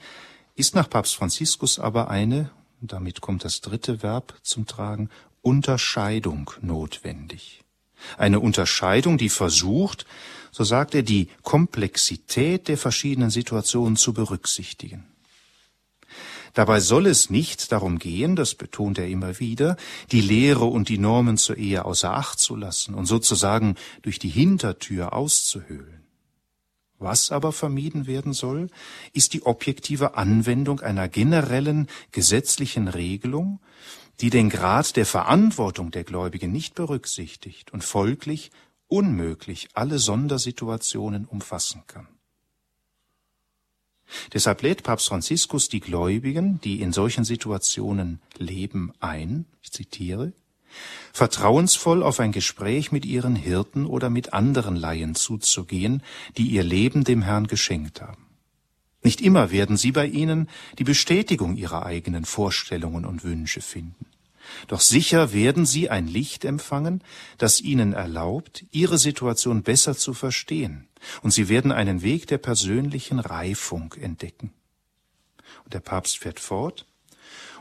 ist 0.55 0.75
nach 0.75 0.89
Papst 0.89 1.15
Franziskus 1.15 1.79
aber 1.79 2.09
eine, 2.09 2.51
damit 2.81 3.21
kommt 3.21 3.43
das 3.43 3.61
dritte 3.61 4.01
Verb 4.01 4.35
zum 4.41 4.65
Tragen, 4.65 5.09
Unterscheidung 5.41 6.51
notwendig. 6.61 7.63
Eine 8.17 8.39
Unterscheidung, 8.39 9.17
die 9.17 9.29
versucht, 9.29 10.05
so 10.51 10.63
sagt 10.63 10.95
er, 10.95 11.03
die 11.03 11.27
Komplexität 11.43 12.67
der 12.67 12.77
verschiedenen 12.77 13.29
Situationen 13.29 13.97
zu 13.97 14.13
berücksichtigen. 14.13 15.05
Dabei 16.53 16.79
soll 16.79 17.05
es 17.05 17.29
nicht 17.29 17.71
darum 17.71 17.99
gehen, 17.99 18.35
das 18.35 18.55
betont 18.55 18.97
er 18.97 19.07
immer 19.07 19.39
wieder, 19.39 19.77
die 20.11 20.21
Lehre 20.21 20.65
und 20.65 20.89
die 20.89 20.97
Normen 20.97 21.37
zur 21.37 21.57
Ehe 21.57 21.85
außer 21.85 22.13
Acht 22.13 22.39
zu 22.39 22.55
lassen 22.55 22.93
und 22.93 23.05
sozusagen 23.05 23.75
durch 24.01 24.19
die 24.19 24.29
Hintertür 24.29 25.13
auszuhöhlen. 25.13 26.03
Was 26.99 27.31
aber 27.31 27.53
vermieden 27.53 28.07
werden 28.07 28.33
soll, 28.33 28.67
ist 29.13 29.33
die 29.33 29.45
objektive 29.45 30.17
Anwendung 30.17 30.81
einer 30.81 31.07
generellen 31.07 31.87
gesetzlichen 32.11 32.89
Regelung, 32.89 33.61
die 34.19 34.29
den 34.29 34.49
Grad 34.49 34.97
der 34.97 35.05
Verantwortung 35.05 35.91
der 35.91 36.03
Gläubigen 36.03 36.51
nicht 36.51 36.75
berücksichtigt 36.75 37.71
und 37.71 37.85
folglich 37.85 38.51
unmöglich 38.87 39.69
alle 39.75 39.97
Sondersituationen 39.97 41.25
umfassen 41.25 41.83
kann. 41.87 42.07
Deshalb 44.33 44.61
lädt 44.61 44.83
Papst 44.83 45.07
Franziskus 45.07 45.69
die 45.69 45.79
Gläubigen, 45.79 46.59
die 46.61 46.81
in 46.81 46.93
solchen 46.93 47.23
Situationen 47.23 48.19
leben, 48.37 48.93
ein, 48.99 49.45
ich 49.61 49.71
zitiere, 49.71 50.33
vertrauensvoll 51.13 52.03
auf 52.03 52.19
ein 52.19 52.31
Gespräch 52.31 52.91
mit 52.91 53.05
ihren 53.05 53.35
Hirten 53.35 53.85
oder 53.85 54.09
mit 54.09 54.33
anderen 54.33 54.75
Laien 54.75 55.15
zuzugehen, 55.15 56.03
die 56.37 56.47
ihr 56.47 56.63
Leben 56.63 57.03
dem 57.03 57.21
Herrn 57.21 57.47
geschenkt 57.47 58.01
haben. 58.01 58.25
Nicht 59.01 59.21
immer 59.21 59.51
werden 59.51 59.77
sie 59.77 59.91
bei 59.91 60.05
ihnen 60.05 60.49
die 60.77 60.83
Bestätigung 60.83 61.55
ihrer 61.55 61.85
eigenen 61.85 62.25
Vorstellungen 62.25 63.05
und 63.05 63.23
Wünsche 63.23 63.61
finden. 63.61 64.05
Doch 64.67 64.81
sicher 64.81 65.31
werden 65.31 65.65
sie 65.65 65.89
ein 65.89 66.07
Licht 66.07 66.43
empfangen, 66.43 67.03
das 67.37 67.61
ihnen 67.61 67.93
erlaubt, 67.93 68.65
ihre 68.71 68.97
Situation 68.97 69.63
besser 69.63 69.95
zu 69.95 70.13
verstehen, 70.13 70.87
und 71.21 71.31
sie 71.31 71.49
werden 71.49 71.71
einen 71.71 72.01
Weg 72.01 72.27
der 72.27 72.37
persönlichen 72.37 73.19
Reifung 73.19 73.93
entdecken. 73.93 74.53
Und 75.63 75.73
der 75.73 75.79
Papst 75.79 76.17
fährt 76.17 76.39
fort, 76.39 76.85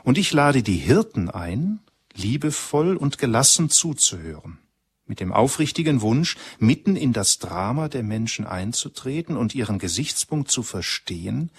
und 0.03 0.17
ich 0.17 0.31
lade 0.31 0.63
die 0.63 0.77
Hirten 0.77 1.29
ein, 1.29 1.79
liebevoll 2.13 2.95
und 2.95 3.17
gelassen 3.17 3.69
zuzuhören, 3.69 4.57
mit 5.05 5.19
dem 5.19 5.33
aufrichtigen 5.33 6.01
Wunsch, 6.01 6.37
mitten 6.57 6.95
in 6.95 7.13
das 7.13 7.39
Drama 7.39 7.89
der 7.89 8.03
Menschen 8.03 8.45
einzutreten 8.45 9.37
und 9.37 9.55
ihren 9.55 9.79
Gesichtspunkt 9.79 10.51
zu 10.51 10.63
verstehen, 10.63 11.51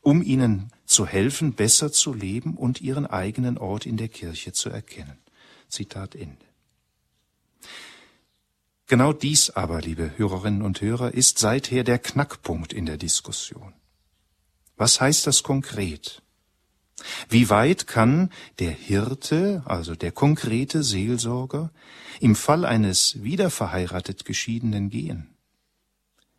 um 0.00 0.22
ihnen 0.22 0.72
zu 0.86 1.06
helfen, 1.06 1.52
besser 1.52 1.92
zu 1.92 2.14
leben 2.14 2.56
und 2.56 2.80
ihren 2.80 3.06
eigenen 3.06 3.58
Ort 3.58 3.86
in 3.86 3.96
der 3.96 4.08
Kirche 4.08 4.52
zu 4.52 4.70
erkennen. 4.70 5.18
Zitat 5.68 6.14
Ende. 6.14 6.44
Genau 8.88 9.12
dies 9.12 9.50
aber, 9.50 9.82
liebe 9.82 10.12
Hörerinnen 10.16 10.62
und 10.62 10.80
Hörer, 10.80 11.12
ist 11.12 11.38
seither 11.38 11.84
der 11.84 11.98
Knackpunkt 11.98 12.72
in 12.72 12.86
der 12.86 12.96
Diskussion. 12.96 13.74
Was 14.78 14.98
heißt 14.98 15.26
das 15.26 15.42
konkret? 15.42 16.22
Wie 17.28 17.50
weit 17.50 17.86
kann 17.86 18.32
der 18.58 18.70
Hirte, 18.70 19.62
also 19.66 19.94
der 19.94 20.10
konkrete 20.10 20.82
Seelsorger, 20.82 21.70
im 22.18 22.34
Fall 22.34 22.64
eines 22.64 23.22
wiederverheiratet 23.22 24.24
Geschiedenen 24.24 24.88
gehen? 24.88 25.28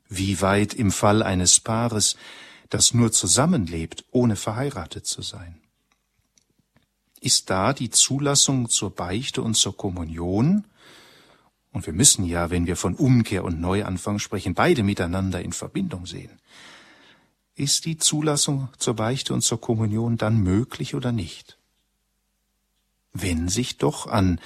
Wie 0.08 0.42
weit 0.42 0.74
im 0.74 0.92
Fall 0.92 1.22
eines 1.22 1.60
Paares, 1.60 2.16
das 2.70 2.96
nur 2.96 3.12
zusammenlebt, 3.12 4.06
ohne 4.10 4.36
verheiratet 4.36 5.06
zu 5.06 5.22
sein? 5.22 5.62
Ist 7.22 7.52
da 7.52 7.74
die 7.74 7.92
Zulassung 7.92 8.70
zur 8.70 8.90
Beichte 8.90 9.44
und 9.44 9.54
zur 9.54 9.78
Kommunion, 9.78 10.66
und 11.80 11.86
wir 11.86 11.94
müssen 11.94 12.26
ja, 12.26 12.50
wenn 12.50 12.68
wir 12.68 12.76
von 12.76 12.94
Umkehr 12.94 13.46
und 13.46 13.62
Neuanfang 13.62 14.20
sprechen, 14.20 14.54
beide 14.54 14.84
miteinander 14.84 15.42
in 15.42 15.54
Verbindung 15.54 16.06
sehen, 16.06 16.38
ist 17.56 17.86
die 17.86 17.98
Zulassung 17.98 18.68
zur 18.78 18.96
Beichte 18.96 19.34
und 19.34 19.44
zur 19.44 19.62
Kommunion 19.62 20.18
dann 20.18 20.40
möglich 20.44 20.94
oder 20.94 21.14
nicht? 21.14 21.58
Wenn 23.14 23.48
sich 23.48 23.78
doch 23.78 24.08
an 24.08 24.42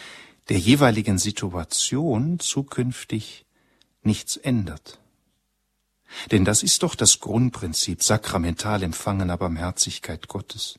der 0.50 0.60
jeweiligen 0.60 1.18
Situation 1.18 2.38
zukünftig 2.38 3.48
nichts 4.04 4.38
ändert. 4.38 5.00
Denn 6.32 6.46
das 6.46 6.62
ist 6.62 6.84
doch 6.84 6.94
das 6.94 7.20
Grundprinzip 7.20 8.04
sakramental 8.04 8.84
empfangener 8.84 9.38
Barmherzigkeit 9.40 10.28
Gottes, 10.28 10.78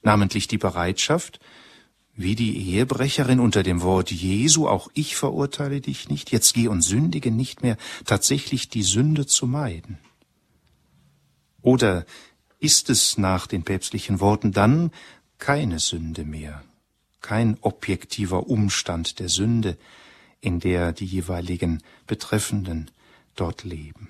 namentlich 0.00 0.48
die 0.48 0.56
Bereitschaft, 0.56 1.40
wie 2.22 2.34
die 2.34 2.74
Ehebrecherin 2.74 3.40
unter 3.40 3.62
dem 3.62 3.80
Wort 3.80 4.10
Jesu, 4.10 4.68
auch 4.68 4.90
ich 4.92 5.16
verurteile 5.16 5.80
dich 5.80 6.10
nicht, 6.10 6.30
jetzt 6.30 6.52
geh 6.52 6.68
und 6.68 6.82
sündige 6.82 7.30
nicht 7.30 7.62
mehr, 7.62 7.78
tatsächlich 8.04 8.68
die 8.68 8.82
Sünde 8.82 9.26
zu 9.26 9.46
meiden. 9.46 9.98
Oder 11.62 12.04
ist 12.58 12.90
es 12.90 13.16
nach 13.16 13.46
den 13.46 13.62
päpstlichen 13.62 14.20
Worten 14.20 14.52
dann 14.52 14.90
keine 15.38 15.78
Sünde 15.78 16.24
mehr, 16.24 16.62
kein 17.22 17.56
objektiver 17.62 18.48
Umstand 18.48 19.18
der 19.18 19.30
Sünde, 19.30 19.78
in 20.42 20.60
der 20.60 20.92
die 20.92 21.06
jeweiligen 21.06 21.82
Betreffenden 22.06 22.90
dort 23.34 23.64
leben? 23.64 24.08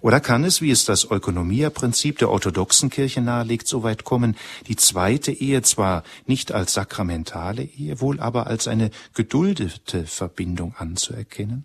Oder 0.00 0.20
kann 0.20 0.44
es, 0.44 0.60
wie 0.60 0.70
es 0.70 0.84
das 0.84 1.04
Ökonomia-Prinzip 1.04 2.18
der 2.18 2.30
orthodoxen 2.30 2.90
Kirche 2.90 3.20
nahelegt, 3.20 3.68
so 3.68 3.82
weit 3.82 4.04
kommen, 4.04 4.36
die 4.66 4.76
zweite 4.76 5.32
Ehe 5.32 5.62
zwar 5.62 6.02
nicht 6.26 6.52
als 6.52 6.74
sakramentale 6.74 7.62
Ehe, 7.62 8.00
wohl 8.00 8.20
aber 8.20 8.46
als 8.46 8.68
eine 8.68 8.90
geduldete 9.14 10.06
Verbindung 10.06 10.74
anzuerkennen? 10.76 11.64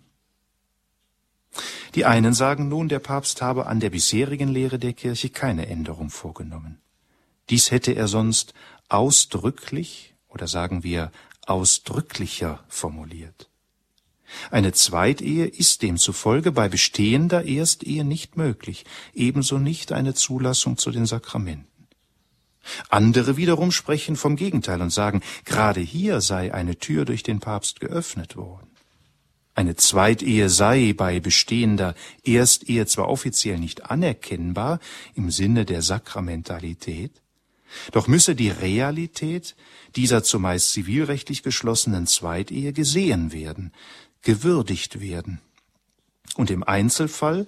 Die 1.94 2.04
einen 2.04 2.34
sagen 2.34 2.68
nun, 2.68 2.88
der 2.88 2.98
Papst 2.98 3.40
habe 3.40 3.66
an 3.66 3.80
der 3.80 3.90
bisherigen 3.90 4.48
Lehre 4.48 4.78
der 4.78 4.92
Kirche 4.92 5.30
keine 5.30 5.66
Änderung 5.66 6.10
vorgenommen. 6.10 6.80
Dies 7.50 7.70
hätte 7.70 7.92
er 7.92 8.08
sonst 8.08 8.54
ausdrücklich 8.88 10.14
oder 10.28 10.48
sagen 10.48 10.82
wir 10.82 11.12
ausdrücklicher 11.46 12.64
formuliert. 12.68 13.48
Eine 14.50 14.72
Zweitehe 14.72 15.46
ist 15.46 15.82
demzufolge 15.82 16.52
bei 16.52 16.68
bestehender 16.68 17.46
Erstehe 17.46 18.04
nicht 18.04 18.36
möglich, 18.36 18.84
ebenso 19.12 19.58
nicht 19.58 19.92
eine 19.92 20.14
Zulassung 20.14 20.76
zu 20.76 20.90
den 20.90 21.06
Sakramenten. 21.06 21.68
Andere 22.88 23.36
wiederum 23.36 23.70
sprechen 23.70 24.16
vom 24.16 24.36
Gegenteil 24.36 24.80
und 24.80 24.90
sagen, 24.90 25.20
gerade 25.44 25.80
hier 25.80 26.20
sei 26.20 26.52
eine 26.54 26.78
Tür 26.78 27.04
durch 27.04 27.22
den 27.22 27.40
Papst 27.40 27.80
geöffnet 27.80 28.36
worden. 28.36 28.70
Eine 29.54 29.76
Zweitehe 29.76 30.48
sei 30.48 30.94
bei 30.96 31.20
bestehender 31.20 31.94
Erstehe 32.24 32.86
zwar 32.86 33.08
offiziell 33.08 33.58
nicht 33.58 33.88
anerkennbar 33.88 34.80
im 35.14 35.30
Sinne 35.30 35.64
der 35.64 35.82
Sakramentalität, 35.82 37.22
doch 37.92 38.08
müsse 38.08 38.34
die 38.34 38.50
Realität 38.50 39.56
dieser 39.96 40.22
zumeist 40.22 40.72
zivilrechtlich 40.72 41.42
geschlossenen 41.42 42.06
Zweitehe 42.06 42.72
gesehen 42.72 43.32
werden, 43.32 43.72
gewürdigt 44.24 45.00
werden. 45.00 45.40
Und 46.36 46.50
im 46.50 46.64
Einzelfall 46.64 47.46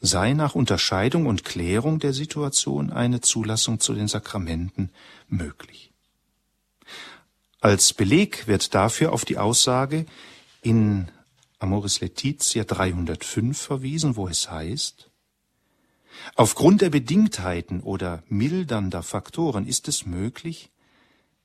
sei 0.00 0.34
nach 0.34 0.54
Unterscheidung 0.54 1.26
und 1.26 1.44
Klärung 1.44 1.98
der 1.98 2.12
Situation 2.12 2.92
eine 2.92 3.20
Zulassung 3.20 3.80
zu 3.80 3.94
den 3.94 4.08
Sakramenten 4.08 4.90
möglich. 5.28 5.92
Als 7.60 7.94
Beleg 7.94 8.46
wird 8.46 8.74
dafür 8.74 9.12
auf 9.12 9.24
die 9.24 9.38
Aussage 9.38 10.04
in 10.60 11.08
Amoris 11.58 12.00
Laetitia 12.00 12.64
305 12.64 13.58
verwiesen, 13.58 14.16
wo 14.16 14.28
es 14.28 14.50
heißt, 14.50 15.10
Aufgrund 16.34 16.80
der 16.80 16.90
Bedingtheiten 16.90 17.80
oder 17.80 18.22
mildernder 18.28 19.02
Faktoren 19.02 19.66
ist 19.66 19.88
es 19.88 20.06
möglich, 20.06 20.70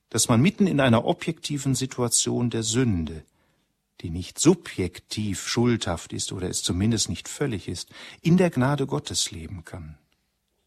dass 0.09 0.27
man 0.27 0.41
mitten 0.41 0.67
in 0.67 0.79
einer 0.79 1.05
objektiven 1.05 1.75
Situation 1.75 2.49
der 2.49 2.63
Sünde, 2.63 3.23
die 4.01 4.09
nicht 4.09 4.39
subjektiv 4.39 5.47
schuldhaft 5.47 6.13
ist 6.13 6.31
oder 6.31 6.49
es 6.49 6.63
zumindest 6.63 7.09
nicht 7.09 7.27
völlig 7.27 7.67
ist, 7.67 7.89
in 8.21 8.37
der 8.37 8.49
Gnade 8.49 8.87
Gottes 8.87 9.31
leben 9.31 9.63
kann. 9.63 9.97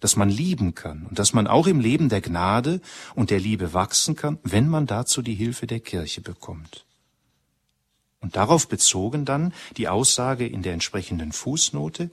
Dass 0.00 0.16
man 0.16 0.28
lieben 0.28 0.74
kann 0.74 1.06
und 1.06 1.18
dass 1.18 1.32
man 1.32 1.46
auch 1.46 1.66
im 1.66 1.80
Leben 1.80 2.08
der 2.08 2.20
Gnade 2.20 2.80
und 3.14 3.30
der 3.30 3.40
Liebe 3.40 3.72
wachsen 3.72 4.16
kann, 4.16 4.38
wenn 4.42 4.68
man 4.68 4.86
dazu 4.86 5.22
die 5.22 5.34
Hilfe 5.34 5.66
der 5.66 5.80
Kirche 5.80 6.20
bekommt. 6.20 6.84
Und 8.20 8.36
darauf 8.36 8.68
bezogen 8.68 9.24
dann 9.24 9.52
die 9.76 9.88
Aussage 9.88 10.46
in 10.46 10.62
der 10.62 10.72
entsprechenden 10.72 11.32
Fußnote, 11.32 12.10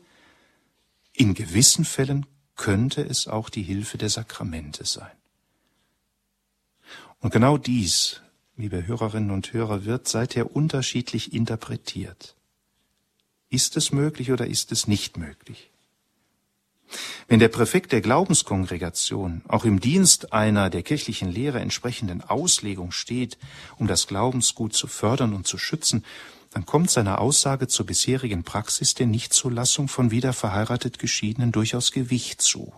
in 1.14 1.34
gewissen 1.34 1.86
Fällen 1.86 2.26
könnte 2.56 3.02
es 3.02 3.28
auch 3.28 3.50
die 3.50 3.64
Hilfe 3.64 3.98
der 3.98 4.10
Sakramente 4.10 4.86
sein. 4.86 5.12
Und 7.20 7.32
genau 7.32 7.58
dies, 7.58 8.22
liebe 8.58 8.86
Hörerinnen 8.86 9.32
und 9.32 9.54
Hörer, 9.54 9.86
wird 9.86 10.08
seither 10.08 10.56
unterschiedlich 10.56 11.34
interpretiert. 11.34 12.36
Ist 13.50 13.76
es 13.78 13.92
möglich 13.92 14.32
oder 14.32 14.48
ist 14.48 14.72
es 14.72 14.88
nicht 14.88 15.18
möglich? 15.18 15.70
Wenn 17.28 17.40
der 17.40 17.48
Präfekt 17.48 17.92
der 17.94 18.02
Glaubenskongregation 18.02 19.42
auch 19.48 19.64
im 19.64 19.80
Dienst 19.80 20.34
einer 20.34 20.70
der 20.70 20.84
kirchlichen 20.84 21.32
Lehre 21.32 21.60
entsprechenden 21.60 22.22
Auslegung 22.22 22.92
steht, 22.92 23.38
um 23.78 23.88
das 23.88 24.08
Glaubensgut 24.08 24.74
zu 24.74 24.88
fördern 24.88 25.34
und 25.34 25.48
zu 25.48 25.58
schützen, 25.58 26.04
dann 26.52 26.66
kommt 26.66 26.92
seiner 26.92 27.20
Aussage 27.20 27.70
zur 27.70 27.86
bisherigen 27.86 28.44
Praxis 28.44 28.94
der 28.94 29.08
Nichtzulassung 29.08 29.88
von 29.88 30.12
wieder 30.12 30.34
verheiratet 30.34 31.00
Geschiedenen 31.00 31.54
durchaus 31.54 31.94
Gewicht 31.94 32.42
zu. 32.42 32.74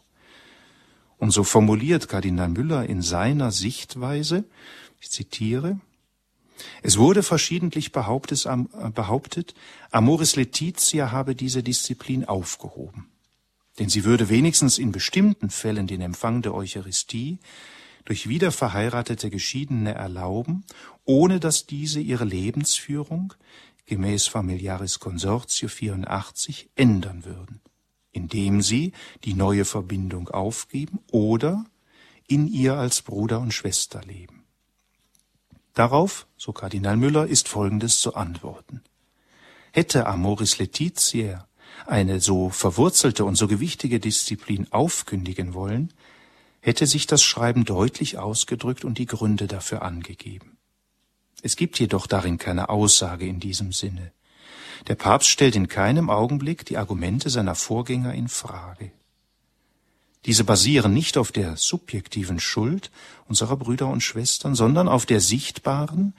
Und 1.18 1.32
so 1.32 1.44
formuliert 1.44 2.08
Kardinal 2.08 2.50
Müller 2.50 2.86
in 2.86 3.02
seiner 3.02 3.52
Sichtweise, 3.52 4.44
ich 5.04 5.12
zitiere, 5.12 5.80
es 6.82 6.98
wurde 6.98 7.24
verschiedentlich 7.24 7.92
behauptet, 7.92 8.46
Amoris 9.92 10.36
Laetitia 10.36 11.12
habe 11.12 11.36
diese 11.36 11.62
Disziplin 11.62 12.26
aufgehoben. 12.26 13.10
Denn 13.80 13.90
sie 13.90 14.06
würde 14.06 14.30
wenigstens 14.30 14.78
in 14.78 14.94
bestimmten 14.94 15.50
Fällen 15.50 15.88
den 15.88 16.00
Empfang 16.00 16.42
der 16.42 16.54
Eucharistie 16.54 17.40
durch 18.06 18.30
wiederverheiratete 18.30 19.30
Geschiedene 19.30 19.94
erlauben, 19.94 20.64
ohne 21.04 21.42
dass 21.42 21.66
diese 21.66 22.00
ihre 22.00 22.26
Lebensführung 22.26 23.34
gemäß 23.86 24.28
Familiaris 24.28 25.00
Consortio 25.00 25.68
84 25.68 26.70
ändern 26.76 27.26
würden, 27.26 27.60
indem 28.12 28.62
sie 28.62 28.94
die 29.26 29.34
neue 29.34 29.66
Verbindung 29.66 30.30
aufgeben 30.30 31.00
oder 31.12 31.66
in 32.28 32.48
ihr 32.48 32.76
als 32.76 33.02
Bruder 33.02 33.42
und 33.42 33.54
Schwester 33.54 34.02
leben. 34.04 34.43
Darauf, 35.74 36.28
so 36.38 36.52
Kardinal 36.52 36.98
Müller, 36.98 37.26
ist 37.28 37.48
Folgendes 37.48 38.00
zu 38.00 38.16
antworten. 38.16 38.82
Hätte 39.72 40.06
Amoris 40.06 40.60
Laetitia 40.60 41.48
eine 41.88 42.20
so 42.20 42.50
verwurzelte 42.50 43.26
und 43.26 43.36
so 43.36 43.48
gewichtige 43.48 44.00
Disziplin 44.00 44.68
aufkündigen 44.72 45.54
wollen, 45.54 45.92
hätte 46.62 46.86
sich 46.86 47.08
das 47.08 47.24
Schreiben 47.24 47.66
deutlich 47.66 48.18
ausgedrückt 48.18 48.86
und 48.86 48.98
die 48.98 49.08
Gründe 49.08 49.48
dafür 49.48 49.82
angegeben. 49.82 50.58
Es 51.42 51.56
gibt 51.56 51.80
jedoch 51.80 52.08
darin 52.08 52.38
keine 52.38 52.70
Aussage 52.70 53.26
in 53.26 53.40
diesem 53.40 53.74
Sinne. 53.74 54.14
Der 54.88 54.96
Papst 54.96 55.30
stellt 55.30 55.56
in 55.56 55.68
keinem 55.68 56.10
Augenblick 56.10 56.66
die 56.66 56.78
Argumente 56.78 57.30
seiner 57.30 57.56
Vorgänger 57.56 58.14
in 58.14 58.30
Frage. 58.30 58.92
Diese 60.26 60.44
basieren 60.44 60.94
nicht 60.94 61.18
auf 61.18 61.32
der 61.32 61.58
subjektiven 61.58 62.40
Schuld 62.40 62.92
unserer 63.28 63.58
Brüder 63.58 63.88
und 63.88 64.02
Schwestern, 64.02 64.56
sondern 64.56 64.88
auf 64.88 65.06
der 65.06 65.20
sichtbaren, 65.20 66.14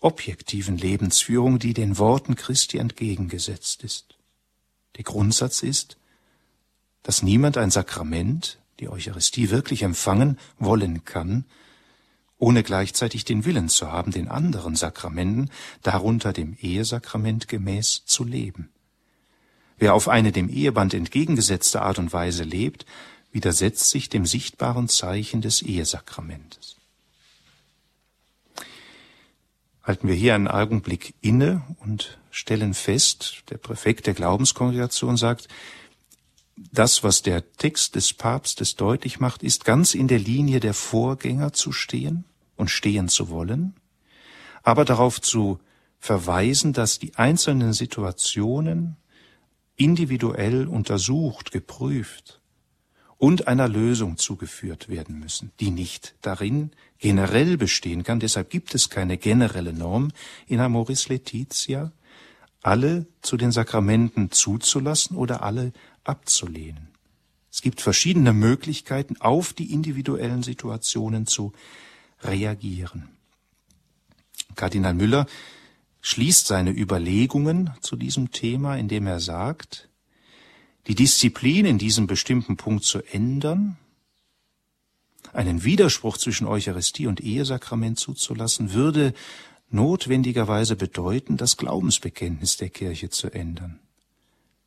objektiven 0.00 0.76
Lebensführung, 0.76 1.58
die 1.58 1.74
den 1.74 1.98
Worten 1.98 2.36
Christi 2.36 2.78
entgegengesetzt 2.78 3.82
ist. 3.84 4.16
Der 4.96 5.04
Grundsatz 5.04 5.62
ist, 5.62 5.96
dass 7.02 7.22
niemand 7.22 7.56
ein 7.56 7.70
Sakrament, 7.70 8.58
die 8.80 8.88
Eucharistie, 8.88 9.50
wirklich 9.50 9.82
empfangen 9.82 10.38
wollen 10.58 11.04
kann, 11.04 11.44
ohne 12.38 12.62
gleichzeitig 12.62 13.24
den 13.24 13.44
Willen 13.44 13.68
zu 13.68 13.90
haben, 13.90 14.12
den 14.12 14.28
anderen 14.28 14.76
Sakramenten, 14.76 15.50
darunter 15.82 16.32
dem 16.32 16.56
Ehesakrament 16.60 17.48
gemäß, 17.48 18.04
zu 18.04 18.24
leben. 18.24 18.68
Wer 19.78 19.94
auf 19.94 20.08
eine 20.08 20.32
dem 20.32 20.48
Eheband 20.48 20.94
entgegengesetzte 20.94 21.82
Art 21.82 21.98
und 21.98 22.12
Weise 22.12 22.44
lebt, 22.44 22.84
widersetzt 23.32 23.90
sich 23.90 24.08
dem 24.08 24.26
sichtbaren 24.26 24.88
Zeichen 24.88 25.40
des 25.40 25.62
Ehesakramentes. 25.62 26.76
Halten 29.82 30.08
wir 30.08 30.14
hier 30.14 30.34
einen 30.34 30.48
Augenblick 30.48 31.14
inne 31.20 31.62
und 31.80 32.18
stellen 32.30 32.74
fest, 32.74 33.44
der 33.50 33.58
Präfekt 33.58 34.06
der 34.06 34.14
Glaubenskongregation 34.14 35.16
sagt, 35.16 35.48
das, 36.72 37.04
was 37.04 37.22
der 37.22 37.52
Text 37.52 37.94
des 37.94 38.12
Papstes 38.12 38.74
deutlich 38.74 39.20
macht, 39.20 39.42
ist 39.42 39.64
ganz 39.64 39.94
in 39.94 40.08
der 40.08 40.18
Linie 40.18 40.60
der 40.60 40.74
Vorgänger 40.74 41.52
zu 41.52 41.72
stehen 41.72 42.24
und 42.56 42.68
stehen 42.68 43.08
zu 43.08 43.30
wollen, 43.30 43.76
aber 44.62 44.84
darauf 44.84 45.20
zu 45.20 45.60
verweisen, 46.00 46.72
dass 46.72 46.98
die 46.98 47.14
einzelnen 47.14 47.72
Situationen 47.72 48.96
individuell 49.76 50.66
untersucht, 50.66 51.52
geprüft 51.52 52.38
und 53.18 53.48
einer 53.48 53.68
Lösung 53.68 54.16
zugeführt 54.16 54.88
werden 54.88 55.18
müssen, 55.18 55.50
die 55.60 55.70
nicht 55.70 56.14
darin 56.22 56.70
generell 56.98 57.56
bestehen 57.56 58.04
kann. 58.04 58.20
Deshalb 58.20 58.48
gibt 58.48 58.74
es 58.74 58.90
keine 58.90 59.18
generelle 59.18 59.72
Norm 59.72 60.12
in 60.46 60.60
Amoris 60.60 61.08
Laetitia, 61.08 61.92
alle 62.62 63.06
zu 63.22 63.36
den 63.36 63.52
Sakramenten 63.52 64.30
zuzulassen 64.30 65.16
oder 65.16 65.42
alle 65.42 65.72
abzulehnen. 66.04 66.88
Es 67.50 67.60
gibt 67.60 67.80
verschiedene 67.80 68.32
Möglichkeiten, 68.32 69.16
auf 69.20 69.52
die 69.52 69.72
individuellen 69.72 70.42
Situationen 70.42 71.26
zu 71.26 71.52
reagieren. 72.22 73.08
Kardinal 74.54 74.94
Müller 74.94 75.26
schließt 76.00 76.46
seine 76.46 76.70
Überlegungen 76.70 77.70
zu 77.80 77.96
diesem 77.96 78.30
Thema, 78.30 78.76
indem 78.76 79.06
er 79.06 79.20
sagt, 79.20 79.87
die 80.86 80.94
Disziplin 80.94 81.66
in 81.66 81.78
diesem 81.78 82.06
bestimmten 82.06 82.56
Punkt 82.56 82.84
zu 82.84 83.02
ändern, 83.02 83.76
einen 85.32 85.64
Widerspruch 85.64 86.16
zwischen 86.16 86.46
Eucharistie 86.46 87.06
und 87.06 87.20
Ehesakrament 87.20 87.98
zuzulassen, 87.98 88.72
würde 88.72 89.12
notwendigerweise 89.70 90.76
bedeuten, 90.76 91.36
das 91.36 91.56
Glaubensbekenntnis 91.56 92.56
der 92.56 92.70
Kirche 92.70 93.10
zu 93.10 93.30
ändern. 93.30 93.80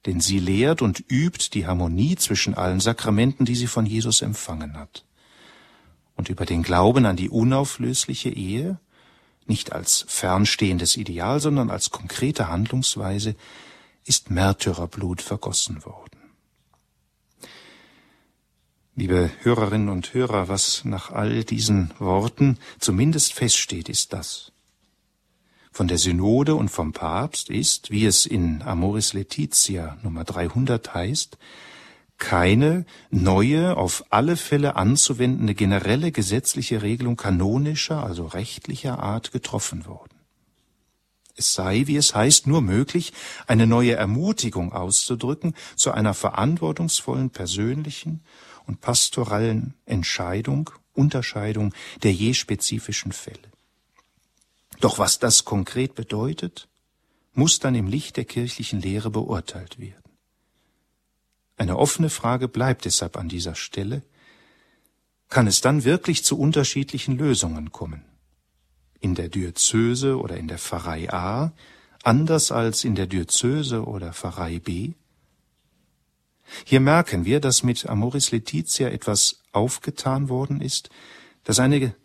Denn 0.06 0.20
sie 0.20 0.40
lehrt 0.40 0.82
und 0.82 1.04
übt 1.10 1.50
die 1.54 1.68
Harmonie 1.68 2.16
zwischen 2.16 2.54
allen 2.54 2.80
Sakramenten, 2.80 3.46
die 3.46 3.56
sie 3.56 3.68
von 3.68 3.86
Jesus 3.86 4.22
empfangen 4.22 4.78
hat. 4.78 5.06
Und 6.16 6.30
über 6.30 6.46
den 6.46 6.64
Glauben 6.64 7.06
an 7.06 7.16
die 7.16 7.30
unauflösliche 7.30 8.30
Ehe, 8.30 8.80
nicht 9.48 9.74
als 9.74 10.06
fernstehendes 10.08 10.98
Ideal, 10.98 11.40
sondern 11.40 11.70
als 11.70 11.90
konkrete 11.90 12.48
Handlungsweise, 12.48 13.36
ist 14.06 14.30
Märtyrerblut 14.30 15.22
vergossen 15.22 15.86
worden. 15.86 16.20
Liebe 18.96 19.32
Hörerinnen 19.42 19.90
und 19.90 20.14
Hörer, 20.14 20.48
was 20.48 20.84
nach 20.86 21.12
all 21.12 21.44
diesen 21.44 21.92
Worten 21.98 22.58
zumindest 22.80 23.34
feststeht, 23.34 23.90
ist 23.90 24.14
das 24.14 24.52
von 25.72 25.88
der 25.88 25.98
Synode 25.98 26.56
und 26.56 26.70
vom 26.70 26.92
Papst 26.92 27.50
ist, 27.50 27.92
wie 27.92 28.06
es 28.06 28.26
in 28.26 28.62
Amoris 28.62 29.14
Laetitia 29.14 29.98
Nummer 30.04 30.26
300 30.26 30.94
heißt, 30.94 31.38
keine 32.18 32.86
neue, 33.10 33.78
auf 33.78 34.04
alle 34.12 34.36
Fälle 34.36 34.76
anzuwendende 34.76 35.56
generelle 35.56 36.12
gesetzliche 36.12 36.84
Regelung 36.84 37.16
kanonischer, 37.16 38.04
also 38.04 38.28
rechtlicher 38.28 39.00
Art 39.00 39.32
getroffen 39.32 39.86
worden. 39.88 40.21
Es 41.36 41.54
sei, 41.54 41.84
wie 41.88 41.96
es 41.96 42.14
heißt, 42.14 42.48
nur 42.48 42.62
möglich, 42.62 43.14
eine 43.48 43.68
neue 43.68 43.94
Ermutigung 43.94 44.74
auszudrücken 44.74 45.56
zu 45.76 45.92
einer 45.92 46.14
verantwortungsvollen 46.14 47.30
persönlichen 47.30 48.22
und 48.66 48.82
pastoralen 48.82 49.74
Entscheidung, 49.86 50.70
Unterscheidung 50.94 51.74
der 52.04 52.14
je 52.14 52.34
spezifischen 52.34 53.12
Fälle. 53.12 53.52
Doch 54.80 55.00
was 55.00 55.20
das 55.20 55.46
konkret 55.46 55.96
bedeutet, 55.96 56.68
muss 57.34 57.60
dann 57.60 57.76
im 57.76 57.88
Licht 57.88 58.18
der 58.18 58.26
kirchlichen 58.26 58.82
Lehre 58.82 59.10
beurteilt 59.10 59.80
werden. 59.80 60.02
Eine 61.58 61.78
offene 61.78 62.10
Frage 62.10 62.48
bleibt 62.48 62.86
deshalb 62.86 63.18
an 63.18 63.30
dieser 63.30 63.56
Stelle. 63.56 64.02
Kann 65.30 65.48
es 65.48 65.62
dann 65.62 65.84
wirklich 65.86 66.26
zu 66.26 66.38
unterschiedlichen 66.38 67.18
Lösungen 67.18 67.72
kommen? 67.72 68.04
In 69.02 69.16
der 69.16 69.28
Diözese 69.28 70.18
oder 70.18 70.38
in 70.38 70.48
der 70.48 70.58
Pfarrei 70.58 71.12
A, 71.12 71.52
anders 72.04 72.52
als 72.52 72.86
in 72.86 72.96
der 72.96 73.08
Diözese 73.08 73.84
oder 73.86 74.14
Pfarrei 74.14 74.60
B? 74.60 74.94
Hier 76.66 76.80
merken 76.80 77.26
wir, 77.26 77.40
dass 77.40 77.64
mit 77.64 77.88
Amoris 77.88 78.32
Laetitia 78.32 78.90
etwas 78.90 79.42
aufgetan 79.52 80.30
worden 80.30 80.62
ist, 80.62 80.90
das 81.44 81.60
eine 81.60 81.96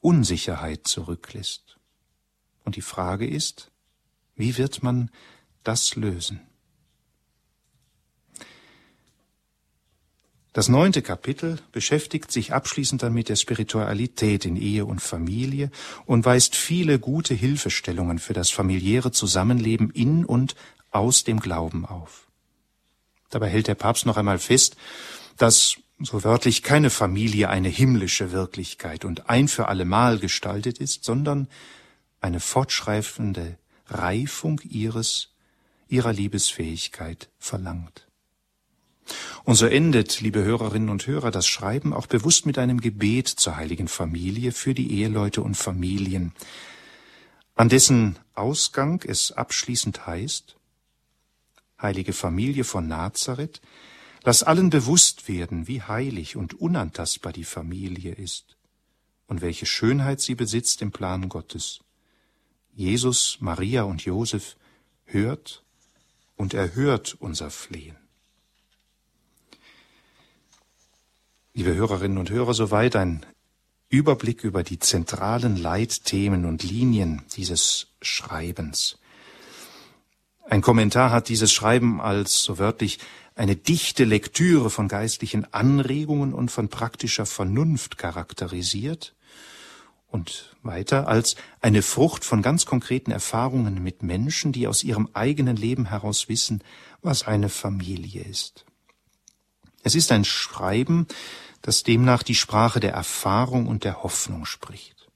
Unsicherheit 0.00 0.86
zurücklässt. 0.86 1.76
Und 2.64 2.76
die 2.76 2.82
Frage 2.82 3.26
ist, 3.26 3.70
wie 4.36 4.56
wird 4.56 4.82
man 4.82 5.10
das 5.64 5.96
lösen? 5.96 6.40
Das 10.52 10.68
neunte 10.68 11.00
Kapitel 11.00 11.58
beschäftigt 11.70 12.32
sich 12.32 12.52
abschließend 12.52 13.04
dann 13.04 13.12
mit 13.12 13.28
der 13.28 13.36
Spiritualität 13.36 14.44
in 14.44 14.56
Ehe 14.56 14.84
und 14.84 15.00
Familie 15.00 15.70
und 16.06 16.24
weist 16.24 16.56
viele 16.56 16.98
gute 16.98 17.34
Hilfestellungen 17.34 18.18
für 18.18 18.32
das 18.32 18.50
familiäre 18.50 19.12
Zusammenleben 19.12 19.90
in 19.90 20.24
und 20.24 20.56
aus 20.90 21.22
dem 21.22 21.38
Glauben 21.38 21.86
auf. 21.86 22.26
Dabei 23.30 23.48
hält 23.48 23.68
der 23.68 23.76
Papst 23.76 24.06
noch 24.06 24.16
einmal 24.16 24.40
fest, 24.40 24.76
dass 25.36 25.76
so 26.00 26.24
wörtlich 26.24 26.64
keine 26.64 26.90
Familie 26.90 27.48
eine 27.48 27.68
himmlische 27.68 28.32
Wirklichkeit 28.32 29.04
und 29.04 29.30
ein 29.30 29.46
für 29.46 29.68
allemal 29.68 30.18
gestaltet 30.18 30.78
ist, 30.78 31.04
sondern 31.04 31.46
eine 32.20 32.40
fortschreitende 32.40 33.56
Reifung 33.86 34.60
ihres, 34.64 35.28
ihrer 35.88 36.12
Liebesfähigkeit 36.12 37.28
verlangt. 37.38 38.09
Und 39.44 39.54
so 39.54 39.66
endet, 39.66 40.20
liebe 40.20 40.42
Hörerinnen 40.44 40.90
und 40.90 41.06
Hörer, 41.06 41.30
das 41.30 41.46
Schreiben 41.46 41.92
auch 41.92 42.06
bewusst 42.06 42.46
mit 42.46 42.58
einem 42.58 42.80
Gebet 42.80 43.28
zur 43.28 43.56
heiligen 43.56 43.88
Familie 43.88 44.52
für 44.52 44.74
die 44.74 44.92
Eheleute 44.92 45.42
und 45.42 45.56
Familien, 45.56 46.32
an 47.54 47.68
dessen 47.68 48.18
Ausgang 48.34 49.02
es 49.06 49.32
abschließend 49.32 50.06
heißt, 50.06 50.56
Heilige 51.80 52.12
Familie 52.12 52.64
von 52.64 52.88
Nazareth, 52.88 53.60
Lass 54.22 54.42
allen 54.42 54.68
bewusst 54.68 55.28
werden, 55.28 55.66
wie 55.66 55.82
heilig 55.82 56.36
und 56.36 56.54
unantastbar 56.54 57.32
die 57.32 57.44
Familie 57.44 58.12
ist 58.12 58.56
und 59.26 59.40
welche 59.40 59.64
Schönheit 59.64 60.20
sie 60.20 60.34
besitzt 60.34 60.82
im 60.82 60.92
Plan 60.92 61.28
Gottes. 61.28 61.80
Jesus, 62.74 63.38
Maria 63.40 63.84
und 63.84 64.04
Josef 64.04 64.56
hört 65.04 65.64
und 66.36 66.52
erhört 66.52 67.16
unser 67.18 67.50
Flehen. 67.50 67.96
Liebe 71.52 71.74
Hörerinnen 71.74 72.18
und 72.18 72.30
Hörer, 72.30 72.54
soweit 72.54 72.94
ein 72.94 73.26
Überblick 73.88 74.44
über 74.44 74.62
die 74.62 74.78
zentralen 74.78 75.56
Leitthemen 75.56 76.44
und 76.44 76.62
Linien 76.62 77.22
dieses 77.34 77.88
Schreibens. 78.00 78.98
Ein 80.48 80.62
Kommentar 80.62 81.10
hat 81.10 81.28
dieses 81.28 81.52
Schreiben 81.52 82.00
als 82.00 82.44
so 82.44 82.60
wörtlich 82.60 83.00
eine 83.34 83.56
dichte 83.56 84.04
Lektüre 84.04 84.70
von 84.70 84.86
geistlichen 84.86 85.52
Anregungen 85.52 86.34
und 86.34 86.52
von 86.52 86.68
praktischer 86.68 87.26
Vernunft 87.26 87.98
charakterisiert 87.98 89.16
und 90.06 90.54
weiter 90.62 91.08
als 91.08 91.34
eine 91.60 91.82
Frucht 91.82 92.24
von 92.24 92.42
ganz 92.42 92.64
konkreten 92.64 93.10
Erfahrungen 93.10 93.82
mit 93.82 94.04
Menschen, 94.04 94.52
die 94.52 94.68
aus 94.68 94.84
ihrem 94.84 95.08
eigenen 95.14 95.56
Leben 95.56 95.86
heraus 95.86 96.28
wissen, 96.28 96.62
was 97.02 97.26
eine 97.26 97.48
Familie 97.48 98.22
ist. 98.22 98.66
Es 99.82 99.94
ist 99.94 100.12
ein 100.12 100.24
Schreiben, 100.24 101.06
das 101.62 101.82
demnach 101.82 102.22
die 102.22 102.34
Sprache 102.34 102.80
der 102.80 102.92
Erfahrung 102.92 103.66
und 103.66 103.84
der 103.84 104.02
Hoffnung 104.02 104.46
spricht. 104.46 105.08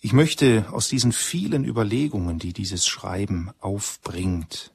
Ich 0.00 0.12
möchte 0.12 0.66
aus 0.72 0.88
diesen 0.88 1.12
vielen 1.12 1.64
Überlegungen, 1.64 2.38
die 2.38 2.52
dieses 2.52 2.86
Schreiben 2.86 3.50
aufbringt, 3.60 4.72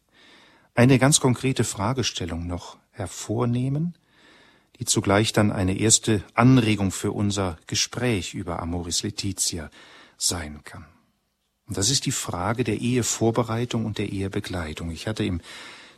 eine 0.75 0.99
ganz 0.99 1.19
konkrete 1.19 1.63
Fragestellung 1.63 2.45
noch 2.45 2.77
hervornehmen, 2.91 3.95
die 4.77 4.85
zugleich 4.85 5.33
dann 5.33 5.51
eine 5.51 5.77
erste 5.77 6.23
Anregung 6.33 6.91
für 6.91 7.11
unser 7.11 7.57
Gespräch 7.65 8.33
über 8.33 8.61
Amoris 8.61 9.03
Laetitia 9.03 9.71
sein 10.17 10.61
kann. 10.63 10.85
Und 11.65 11.77
das 11.77 11.89
ist 11.89 12.05
die 12.05 12.11
Frage 12.11 12.63
der 12.63 12.79
Ehevorbereitung 12.79 13.85
und 13.85 13.97
der 13.97 14.09
Ehebegleitung. 14.09 14.91
Ich 14.91 15.07
hatte 15.07 15.23
im 15.23 15.41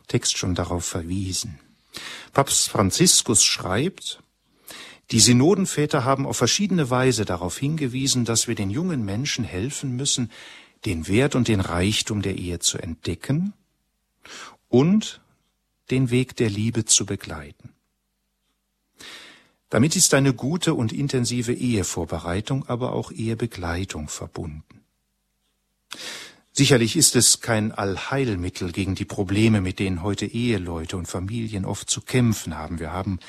Text 0.08 0.38
schon 0.38 0.54
darauf 0.54 0.84
verwiesen. 0.84 1.58
Papst 2.32 2.68
Franziskus 2.68 3.44
schreibt, 3.44 4.22
die 5.10 5.20
Synodenväter 5.20 6.04
haben 6.04 6.26
auf 6.26 6.36
verschiedene 6.36 6.90
Weise 6.90 7.24
darauf 7.24 7.56
hingewiesen, 7.56 8.24
dass 8.24 8.46
wir 8.46 8.54
den 8.54 8.70
jungen 8.70 9.04
Menschen 9.04 9.44
helfen 9.44 9.96
müssen, 9.96 10.30
den 10.84 11.08
Wert 11.08 11.34
und 11.34 11.48
den 11.48 11.60
Reichtum 11.60 12.22
der 12.22 12.36
Ehe 12.36 12.58
zu 12.58 12.78
entdecken 12.78 13.54
und 14.68 15.20
den 15.90 16.10
Weg 16.10 16.36
der 16.36 16.50
Liebe 16.50 16.84
zu 16.84 17.06
begleiten. 17.06 17.72
Damit 19.70 19.96
ist 19.96 20.14
eine 20.14 20.32
gute 20.32 20.74
und 20.74 20.92
intensive 20.92 21.52
Ehevorbereitung, 21.52 22.66
aber 22.68 22.92
auch 22.92 23.10
Ehebegleitung 23.10 24.08
verbunden. 24.08 24.84
Sicherlich 26.58 26.96
ist 26.96 27.14
es 27.14 27.40
kein 27.40 27.70
Allheilmittel 27.70 28.72
gegen 28.72 28.96
die 28.96 29.04
Probleme, 29.04 29.60
mit 29.60 29.78
denen 29.78 30.02
heute 30.02 30.26
Eheleute 30.26 30.96
und 30.96 31.06
Familien 31.06 31.64
oft 31.64 31.88
zu 31.88 32.00
kämpfen 32.00 32.58
haben. 32.58 32.80
Wir 32.80 32.92
haben 32.92 33.20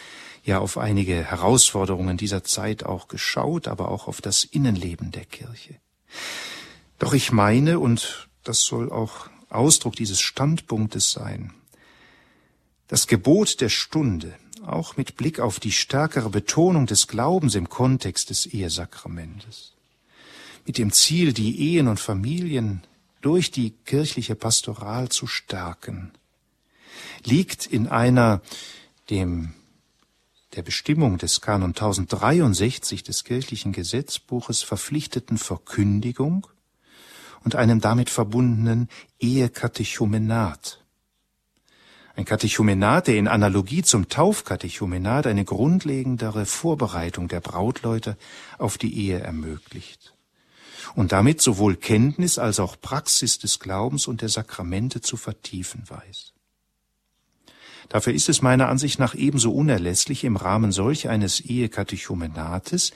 ja 0.44 0.58
auf 0.58 0.80
einige 0.80 1.24
Herausforderungen 1.24 2.18
dieser 2.18 2.44
Zeit 2.44 2.84
auch 2.84 3.08
geschaut, 3.08 3.68
aber 3.68 3.92
auch 3.92 4.08
auf 4.08 4.20
das 4.20 4.46
Innenleben 4.46 5.12
der 5.12 5.26
Kirche. 5.26 5.76
Doch 6.98 7.14
ich 7.14 7.32
meine, 7.32 7.78
und 7.78 8.28
das 8.44 8.64
soll 8.64 8.92
auch 8.92 9.30
Ausdruck 9.50 9.96
dieses 9.96 10.20
Standpunktes 10.20 11.12
sein, 11.12 11.54
das 12.88 13.06
Gebot 13.06 13.62
der 13.62 13.70
Stunde, 13.70 14.34
auch 14.66 14.98
mit 14.98 15.18
Blick 15.18 15.40
auf 15.40 15.60
die 15.60 15.72
stärkere 15.72 16.32
Betonung 16.32 16.88
des 16.88 17.08
Glaubens 17.08 17.54
im 17.54 17.70
Kontext 17.70 18.32
des 18.32 18.48
Ehesakramentes. 18.48 19.74
Mit 20.66 20.80
dem 20.80 20.92
Ziel, 20.92 21.32
die 21.32 21.76
Ehen 21.76 21.88
und 21.88 22.00
Familien 22.00 22.82
durch 23.22 23.51
die 23.51 23.72
kirchliche 23.72 24.36
Pastoral 24.36 25.09
zu 25.09 25.28
stärken, 25.28 26.11
liegt 27.26 27.65
in 27.65 27.88
einer 27.88 28.41
dem 29.09 29.53
der 30.55 30.63
Bestimmung 30.63 31.17
des 31.17 31.41
Kanon 31.41 31.70
1063 31.70 33.03
des 33.03 33.24
kirchlichen 33.24 33.72
Gesetzbuches 33.72 34.63
verpflichteten 34.63 35.38
Verkündigung 35.38 36.47
und 37.43 37.55
einem 37.55 37.82
damit 37.82 38.09
verbundenen 38.09 38.89
Ehekatechumenat. 39.20 40.84
Ein 42.15 42.26
Katechumenat, 42.26 43.07
der 43.07 43.15
in 43.15 43.28
Analogie 43.28 43.84
zum 43.84 44.09
Taufkatechumenat 44.09 45.28
eine 45.28 45.45
grundlegendere 45.45 46.45
Vorbereitung 46.45 47.28
der 47.28 47.39
Brautleute 47.39 48.17
auf 48.57 48.78
die 48.78 48.93
Ehe 48.97 49.20
ermöglicht 49.20 50.13
und 50.96 51.12
damit 51.12 51.42
sowohl 51.42 51.76
Kenntnis 51.76 52.38
als 52.38 52.60
auch 52.60 52.80
Praxis 52.80 53.40
des 53.40 53.60
Glaubens 53.60 54.08
und 54.08 54.22
der 54.22 54.30
Sakramente 54.30 55.02
zu 55.02 55.18
vertiefen 55.18 55.84
weiß. 55.88 56.34
Dafür 57.90 58.14
ist 58.14 58.30
es 58.30 58.42
meiner 58.42 58.70
Ansicht 58.70 59.00
nach 59.00 59.16
ebenso 59.16 59.52
unerlässlich, 59.52 60.24
im 60.24 60.36
Rahmen 60.36 60.72
solch 60.72 61.10
eines 61.10 61.42
Ehekatechumenates 61.42 62.92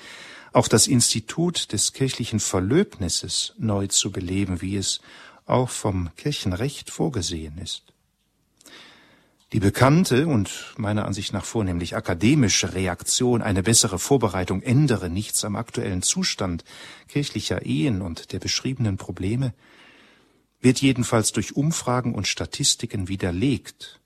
auch 0.53 0.67
das 0.67 0.87
Institut 0.87 1.73
des 1.73 1.93
kirchlichen 1.93 2.39
Verlöbnisses 2.39 3.53
neu 3.57 3.87
zu 3.87 4.11
beleben, 4.11 4.61
wie 4.61 4.77
es 4.77 5.01
auch 5.45 5.69
vom 5.69 6.11
Kirchenrecht 6.15 6.91
vorgesehen 6.91 7.57
ist. 7.57 7.92
Die 9.53 9.59
bekannte 9.59 10.25
und 10.25 10.73
meiner 10.77 11.05
Ansicht 11.05 11.31
nach 11.31 11.45
vornehmlich 11.45 11.95
akademische 11.95 12.73
Reaktion, 12.73 13.43
eine 13.43 13.61
bessere 13.61 13.99
Vorbereitung 13.99 14.63
ändere 14.63 15.11
nichts 15.11 15.45
am 15.45 15.55
aktuellen 15.55 16.01
Zustand 16.01 16.63
kirchlicher 17.07 17.63
Ehen 17.63 18.01
und 18.01 18.31
der 18.33 18.39
beschriebenen 18.39 18.97
Probleme, 18.97 19.53
wird 20.59 20.81
jedenfalls 20.81 21.33
durch 21.33 21.55
Umfragen 21.55 22.15
und 22.15 22.27
Statistiken 22.27 23.09
widerlegt, 23.09 24.01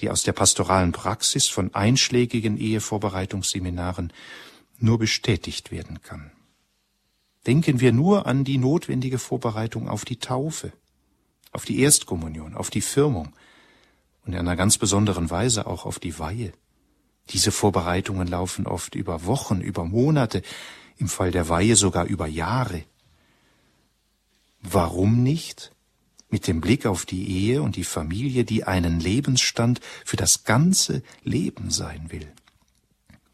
die 0.00 0.10
aus 0.10 0.22
der 0.22 0.32
pastoralen 0.32 0.92
Praxis 0.92 1.48
von 1.48 1.74
einschlägigen 1.74 2.56
Ehevorbereitungsseminaren 2.56 4.12
nur 4.78 5.00
bestätigt 5.00 5.72
werden 5.72 6.02
kann. 6.02 6.30
Denken 7.48 7.80
wir 7.80 7.90
nur 7.90 8.26
an 8.26 8.44
die 8.44 8.58
notwendige 8.58 9.18
Vorbereitung 9.18 9.88
auf 9.88 10.04
die 10.04 10.20
Taufe, 10.20 10.72
auf 11.50 11.64
die 11.64 11.80
Erstkommunion, 11.80 12.54
auf 12.54 12.70
die 12.70 12.80
Firmung, 12.80 13.32
in 14.28 14.36
einer 14.38 14.56
ganz 14.56 14.78
besonderen 14.78 15.30
Weise 15.30 15.66
auch 15.66 15.86
auf 15.86 15.98
die 15.98 16.18
Weihe. 16.18 16.52
Diese 17.30 17.50
Vorbereitungen 17.50 18.28
laufen 18.28 18.66
oft 18.66 18.94
über 18.94 19.24
Wochen, 19.24 19.60
über 19.60 19.84
Monate, 19.84 20.42
im 20.98 21.08
Fall 21.08 21.30
der 21.30 21.48
Weihe 21.48 21.76
sogar 21.76 22.04
über 22.06 22.26
Jahre. 22.26 22.84
Warum 24.60 25.22
nicht? 25.22 25.72
Mit 26.30 26.46
dem 26.46 26.60
Blick 26.60 26.84
auf 26.84 27.06
die 27.06 27.26
Ehe 27.26 27.62
und 27.62 27.76
die 27.76 27.84
Familie, 27.84 28.44
die 28.44 28.64
einen 28.64 29.00
Lebensstand 29.00 29.80
für 30.04 30.16
das 30.16 30.44
ganze 30.44 31.02
Leben 31.22 31.70
sein 31.70 32.10
will. 32.10 32.30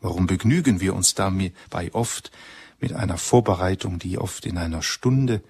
Warum 0.01 0.29
begnügen 0.29 0.81
wir 0.81 0.95
uns 0.95 1.15
dabei 1.15 1.93
oft 1.93 2.31
mit 2.79 2.93
einer 2.93 3.19
Vorbereitung, 3.19 3.99
die 3.99 4.19
oft 4.19 4.47
in 4.47 4.59
einer 4.59 4.83
Stunde 4.83 5.43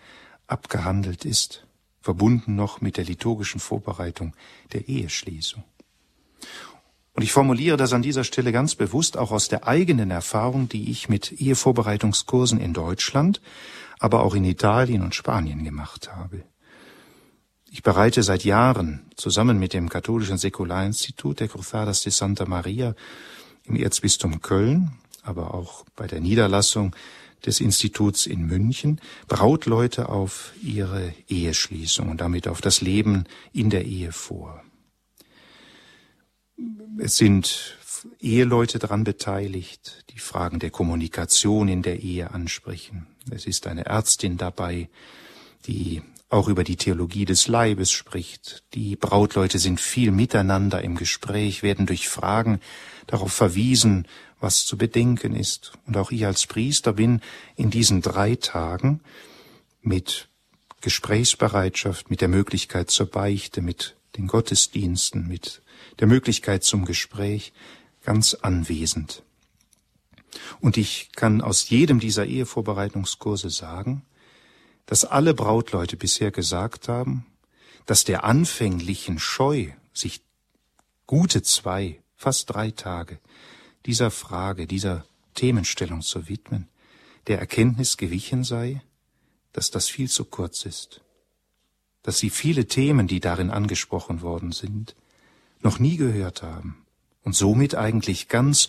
abgehandelt 0.46 1.26
ist? 1.26 1.63
Verbunden 2.04 2.54
noch 2.54 2.82
mit 2.82 2.98
der 2.98 3.04
liturgischen 3.04 3.60
Vorbereitung 3.60 4.34
der 4.74 4.88
Eheschließung. 4.88 5.64
Und 7.14 7.22
ich 7.22 7.32
formuliere 7.32 7.78
das 7.78 7.94
an 7.94 8.02
dieser 8.02 8.24
Stelle 8.24 8.52
ganz 8.52 8.74
bewusst 8.74 9.16
auch 9.16 9.30
aus 9.30 9.48
der 9.48 9.66
eigenen 9.66 10.10
Erfahrung, 10.10 10.68
die 10.68 10.90
ich 10.90 11.08
mit 11.08 11.32
Ehevorbereitungskursen 11.32 12.60
in 12.60 12.74
Deutschland, 12.74 13.40
aber 13.98 14.22
auch 14.22 14.34
in 14.34 14.44
Italien 14.44 15.00
und 15.00 15.14
Spanien 15.14 15.64
gemacht 15.64 16.14
habe. 16.14 16.42
Ich 17.70 17.82
bereite 17.82 18.22
seit 18.22 18.44
Jahren 18.44 19.06
zusammen 19.16 19.58
mit 19.58 19.72
dem 19.72 19.88
katholischen 19.88 20.36
Säkularinstitut 20.36 21.40
der 21.40 21.48
Cruzadas 21.48 22.02
de 22.02 22.12
Santa 22.12 22.44
Maria 22.44 22.94
im 23.64 23.76
Erzbistum 23.76 24.42
Köln, 24.42 24.92
aber 25.22 25.54
auch 25.54 25.86
bei 25.96 26.06
der 26.06 26.20
Niederlassung 26.20 26.94
des 27.46 27.60
Instituts 27.60 28.26
in 28.26 28.46
München 28.46 29.00
Brautleute 29.28 30.08
auf 30.08 30.52
ihre 30.62 31.14
Eheschließung 31.28 32.08
und 32.08 32.20
damit 32.20 32.48
auf 32.48 32.60
das 32.60 32.80
Leben 32.80 33.24
in 33.52 33.70
der 33.70 33.84
Ehe 33.84 34.12
vor. 34.12 34.62
Es 36.98 37.16
sind 37.16 37.76
Eheleute 38.20 38.78
daran 38.78 39.04
beteiligt, 39.04 40.04
die 40.10 40.18
Fragen 40.18 40.58
der 40.58 40.70
Kommunikation 40.70 41.68
in 41.68 41.82
der 41.82 42.00
Ehe 42.00 42.30
ansprechen. 42.30 43.06
Es 43.30 43.46
ist 43.46 43.66
eine 43.66 43.86
Ärztin 43.86 44.36
dabei, 44.36 44.88
die 45.66 46.02
auch 46.28 46.48
über 46.48 46.64
die 46.64 46.76
Theologie 46.76 47.24
des 47.24 47.48
Leibes 47.48 47.90
spricht. 47.90 48.64
Die 48.74 48.96
Brautleute 48.96 49.58
sind 49.58 49.80
viel 49.80 50.10
miteinander 50.10 50.82
im 50.82 50.96
Gespräch, 50.96 51.62
werden 51.62 51.86
durch 51.86 52.08
Fragen 52.08 52.60
darauf 53.06 53.32
verwiesen, 53.32 54.06
was 54.40 54.66
zu 54.66 54.76
bedenken 54.76 55.34
ist. 55.34 55.72
Und 55.86 55.96
auch 55.96 56.10
ich 56.10 56.26
als 56.26 56.46
Priester 56.46 56.92
bin 56.92 57.20
in 57.56 57.70
diesen 57.70 58.02
drei 58.02 58.36
Tagen 58.36 59.00
mit 59.80 60.28
Gesprächsbereitschaft, 60.80 62.10
mit 62.10 62.20
der 62.20 62.28
Möglichkeit 62.28 62.90
zur 62.90 63.06
Beichte, 63.06 63.62
mit 63.62 63.96
den 64.16 64.26
Gottesdiensten, 64.26 65.26
mit 65.26 65.62
der 65.98 66.06
Möglichkeit 66.06 66.64
zum 66.64 66.84
Gespräch 66.84 67.52
ganz 68.02 68.34
anwesend. 68.34 69.22
Und 70.60 70.76
ich 70.76 71.10
kann 71.12 71.40
aus 71.40 71.68
jedem 71.70 72.00
dieser 72.00 72.26
Ehevorbereitungskurse 72.26 73.50
sagen, 73.50 74.04
dass 74.86 75.04
alle 75.04 75.32
Brautleute 75.34 75.96
bisher 75.96 76.30
gesagt 76.30 76.88
haben, 76.88 77.26
dass 77.86 78.04
der 78.04 78.24
anfänglichen 78.24 79.18
Scheu, 79.18 79.68
sich 79.92 80.22
gute 81.06 81.42
zwei, 81.42 82.00
fast 82.16 82.50
drei 82.50 82.70
Tage 82.70 83.18
dieser 83.86 84.10
Frage, 84.10 84.66
dieser 84.66 85.04
Themenstellung 85.34 86.02
zu 86.02 86.28
widmen, 86.28 86.68
der 87.26 87.38
Erkenntnis 87.38 87.96
gewichen 87.96 88.44
sei, 88.44 88.82
dass 89.52 89.70
das 89.70 89.88
viel 89.88 90.08
zu 90.08 90.24
kurz 90.24 90.64
ist, 90.64 91.00
dass 92.02 92.18
sie 92.18 92.30
viele 92.30 92.66
Themen, 92.66 93.06
die 93.06 93.20
darin 93.20 93.50
angesprochen 93.50 94.20
worden 94.22 94.52
sind, 94.52 94.94
noch 95.60 95.78
nie 95.78 95.96
gehört 95.96 96.42
haben 96.42 96.84
und 97.22 97.34
somit 97.34 97.74
eigentlich 97.74 98.28
ganz 98.28 98.68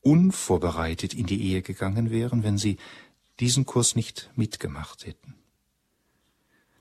unvorbereitet 0.00 1.14
in 1.14 1.26
die 1.26 1.42
Ehe 1.42 1.62
gegangen 1.62 2.10
wären, 2.10 2.42
wenn 2.42 2.58
sie 2.58 2.78
diesen 3.40 3.66
Kurs 3.66 3.96
nicht 3.96 4.30
mitgemacht 4.36 5.06
hätten. 5.06 5.34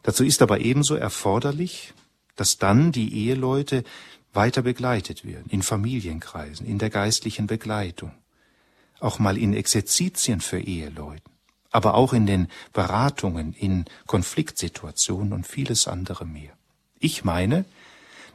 Dazu 0.03 0.23
ist 0.23 0.41
aber 0.41 0.59
ebenso 0.61 0.95
erforderlich, 0.95 1.93
dass 2.35 2.57
dann 2.57 2.91
die 2.91 3.13
Eheleute 3.13 3.83
weiter 4.33 4.61
begleitet 4.61 5.25
werden, 5.25 5.49
in 5.49 5.63
Familienkreisen, 5.63 6.65
in 6.65 6.79
der 6.79 6.89
geistlichen 6.89 7.47
Begleitung, 7.47 8.11
auch 8.99 9.19
mal 9.19 9.37
in 9.37 9.53
Exerzitien 9.53 10.41
für 10.41 10.59
Eheleuten, 10.59 11.31
aber 11.71 11.95
auch 11.95 12.13
in 12.13 12.25
den 12.25 12.47
Beratungen, 12.73 13.53
in 13.53 13.85
Konfliktsituationen 14.05 15.33
und 15.33 15.47
vieles 15.47 15.87
andere 15.87 16.25
mehr. 16.25 16.51
Ich 16.99 17.23
meine, 17.23 17.65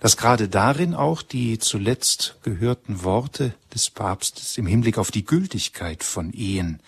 dass 0.01 0.17
gerade 0.17 0.49
darin 0.49 0.95
auch 0.95 1.23
die 1.23 1.61
zuletzt 1.61 2.37
gehörten 2.43 3.05
Worte 3.05 3.55
des 3.73 3.91
Papstes 3.91 4.59
im 4.59 4.67
Hinblick 4.67 4.99
auf 4.99 5.13
die 5.13 5.25
Gültigkeit 5.25 6.03
von 6.03 6.33
Ehen 6.33 6.81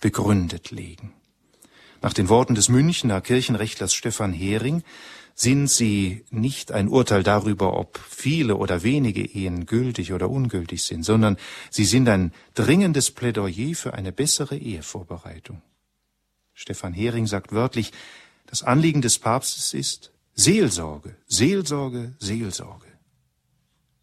begründet 0.00 0.70
liegen. 0.70 1.12
Nach 2.00 2.12
den 2.12 2.28
Worten 2.28 2.54
des 2.54 2.68
Münchner 2.68 3.20
Kirchenrechtlers 3.20 3.94
Stefan 3.94 4.32
Hering 4.32 4.82
sind 5.34 5.68
sie 5.68 6.24
nicht 6.30 6.70
ein 6.70 6.88
Urteil 6.88 7.22
darüber, 7.22 7.76
ob 7.76 7.98
viele 7.98 8.56
oder 8.56 8.82
wenige 8.82 9.22
Ehen 9.22 9.66
gültig 9.66 10.12
oder 10.12 10.30
ungültig 10.30 10.84
sind, 10.84 11.02
sondern 11.02 11.36
sie 11.70 11.84
sind 11.84 12.08
ein 12.08 12.32
dringendes 12.54 13.10
Plädoyer 13.10 13.74
für 13.74 13.94
eine 13.94 14.12
bessere 14.12 14.56
Ehevorbereitung. 14.56 15.60
Stefan 16.52 16.94
Hering 16.94 17.26
sagt 17.26 17.52
wörtlich, 17.52 17.92
das 18.46 18.62
Anliegen 18.62 19.02
des 19.02 19.18
Papstes 19.18 19.74
ist, 19.74 20.12
Seelsorge, 20.34 21.16
Seelsorge, 21.26 22.14
Seelsorge. 22.18 22.86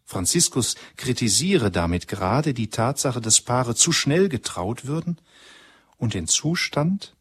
Franziskus 0.04 0.74
kritisiere 0.96 1.70
damit 1.70 2.08
gerade 2.08 2.52
die 2.52 2.68
Tatsache, 2.68 3.22
dass 3.22 3.40
Paare 3.40 3.74
zu 3.74 3.92
schnell 3.92 4.28
getraut 4.28 4.84
würden 4.84 5.16
und 5.96 6.12
den 6.12 6.26
Zustand, 6.26 7.16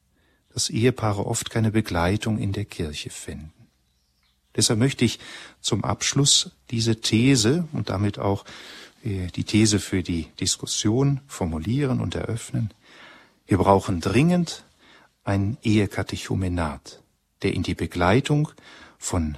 dass 0.50 0.70
Ehepaare 0.70 1.26
oft 1.26 1.50
keine 1.50 1.72
Begleitung 1.72 2.38
in 2.38 2.52
der 2.52 2.66
Kirche 2.66 3.10
finden. 3.10 3.61
Deshalb 4.56 4.80
möchte 4.80 5.06
ich 5.06 5.20
zum 5.62 5.84
Abschluss 5.84 6.52
diese 6.70 7.00
These 7.00 7.68
und 7.72 7.90
damit 7.90 8.20
auch 8.20 8.46
äh, 9.04 9.28
die 9.28 9.44
These 9.44 9.80
für 9.80 10.04
die 10.04 10.26
Diskussion 10.40 11.22
formulieren 11.28 12.02
und 12.02 12.16
eröffnen. 12.16 12.74
Wir 13.48 13.58
brauchen 13.58 14.02
dringend 14.02 14.66
ein 15.24 15.58
Ehekatechumenat, 15.64 17.02
der 17.42 17.54
in 17.54 17.64
die 17.64 17.76
Begleitung 17.76 18.50
von 18.98 19.38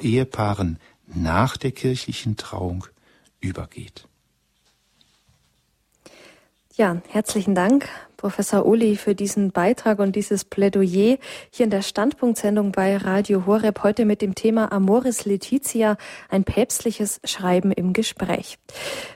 Ehepaaren 0.00 0.78
nach 1.06 1.56
der 1.56 1.72
kirchlichen 1.72 2.36
Trauung 2.36 2.86
übergeht. 3.40 4.06
Ja, 6.74 7.00
herzlichen 7.08 7.54
Dank, 7.54 7.88
Professor 8.16 8.64
Uli, 8.64 8.96
für 8.96 9.14
diesen 9.14 9.52
Beitrag 9.52 9.98
und 9.98 10.16
dieses 10.16 10.44
Plädoyer 10.44 11.18
hier 11.50 11.64
in 11.64 11.70
der 11.70 11.82
Standpunktsendung 11.82 12.72
bei 12.72 12.96
Radio 12.96 13.44
Horeb 13.44 13.82
heute 13.82 14.04
mit 14.04 14.22
dem 14.22 14.34
Thema 14.34 14.72
Amoris 14.72 15.26
Laetitia, 15.26 15.96
ein 16.30 16.44
päpstliches 16.44 17.20
Schreiben 17.24 17.72
im 17.72 17.92
Gespräch. 17.92 18.58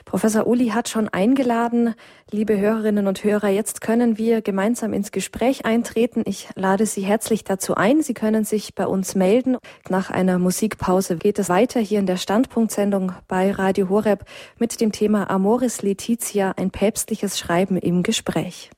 Professor 0.04 0.46
Uli 0.46 0.68
hat 0.68 0.88
schon 0.88 1.08
eingeladen, 1.08 1.94
liebe 2.30 2.58
Hörerinnen 2.58 3.06
und 3.06 3.24
Hörer, 3.24 3.48
jetzt 3.48 3.80
können 3.80 4.18
wir 4.18 4.42
gemeinsam 4.42 4.92
ins 4.92 5.12
Gespräch 5.12 5.64
eintreten. 5.64 6.22
Ich 6.26 6.48
lade 6.54 6.84
Sie 6.84 7.02
herzlich 7.02 7.44
dazu 7.44 7.76
ein. 7.76 8.02
Sie 8.02 8.14
können 8.14 8.44
sich 8.44 8.74
bei 8.74 8.86
uns 8.86 9.14
melden. 9.14 9.56
Nach 9.88 10.10
einer 10.10 10.38
Musikpause 10.38 11.16
geht 11.16 11.38
es 11.38 11.48
weiter 11.48 11.80
hier 11.80 12.00
in 12.00 12.06
der 12.06 12.16
Standpunktsendung 12.16 13.12
bei 13.28 13.52
Radio 13.52 13.88
Horeb 13.88 14.24
mit 14.58 14.80
dem 14.80 14.92
Thema 14.92 15.30
Amoris 15.30 15.82
Laetitia, 15.82 16.52
ein 16.56 16.70
päpstliches 16.70 17.38
Schreiben 17.38 17.76
im 17.76 18.02
Gespräch. 18.02 18.70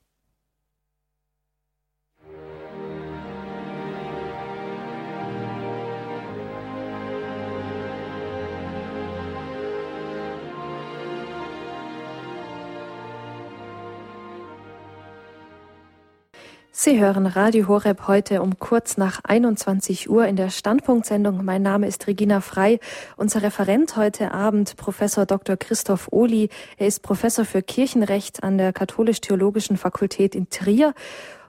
Sie 16.74 16.98
hören 16.98 17.26
Radio 17.26 17.68
Horeb 17.68 18.08
heute 18.08 18.40
um 18.40 18.58
kurz 18.58 18.96
nach 18.96 19.20
21 19.24 20.08
Uhr 20.08 20.26
in 20.26 20.36
der 20.36 20.48
Standpunktsendung. 20.48 21.44
Mein 21.44 21.60
Name 21.60 21.86
ist 21.86 22.06
Regina 22.06 22.40
Frei. 22.40 22.80
Unser 23.18 23.42
Referent 23.42 23.94
heute 23.96 24.32
Abend, 24.32 24.78
Professor 24.78 25.26
Dr. 25.26 25.58
Christoph 25.58 26.08
Ohli. 26.10 26.48
Er 26.78 26.86
ist 26.86 27.02
Professor 27.02 27.44
für 27.44 27.60
Kirchenrecht 27.60 28.42
an 28.42 28.56
der 28.56 28.72
Katholisch-Theologischen 28.72 29.76
Fakultät 29.76 30.34
in 30.34 30.48
Trier 30.48 30.94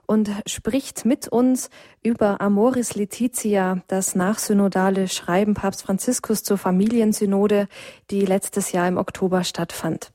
und 0.06 0.30
spricht 0.46 1.06
mit 1.06 1.30
uns 1.30 1.70
über 2.02 2.42
Amoris 2.42 2.94
Laetitia, 2.96 3.82
das 3.88 4.16
nachsynodale 4.16 5.08
Schreiben 5.08 5.54
Papst 5.54 5.84
Franziskus 5.84 6.44
zur 6.44 6.58
Familiensynode, 6.58 7.70
die 8.12 8.26
letztes 8.26 8.74
Jahr 8.74 8.90
im 8.90 8.98
Oktober 8.98 9.46
stattfand. 9.46 10.12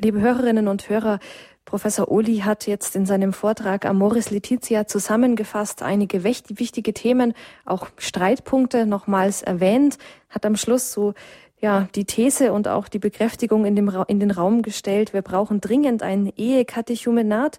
Liebe 0.00 0.20
Hörerinnen 0.20 0.68
und 0.68 0.88
Hörer, 0.88 1.20
Professor 1.72 2.10
Oli 2.10 2.40
hat 2.40 2.66
jetzt 2.66 2.94
in 2.96 3.06
seinem 3.06 3.32
Vortrag 3.32 3.86
Amoris 3.86 4.28
Letizia 4.28 4.86
zusammengefasst, 4.86 5.80
einige 5.82 6.22
wichtige 6.22 6.92
Themen, 6.92 7.32
auch 7.64 7.86
Streitpunkte 7.96 8.84
nochmals 8.84 9.40
erwähnt, 9.40 9.96
hat 10.28 10.44
am 10.44 10.56
Schluss 10.56 10.92
so 10.92 11.14
ja, 11.62 11.88
die 11.94 12.04
These 12.04 12.52
und 12.52 12.68
auch 12.68 12.88
die 12.88 12.98
Bekräftigung 12.98 13.64
in, 13.64 13.74
dem 13.74 13.90
in 14.08 14.20
den 14.20 14.30
Raum 14.30 14.60
gestellt, 14.60 15.14
wir 15.14 15.22
brauchen 15.22 15.62
dringend 15.62 16.02
ein 16.02 16.30
Ehekatechumenat 16.36 17.58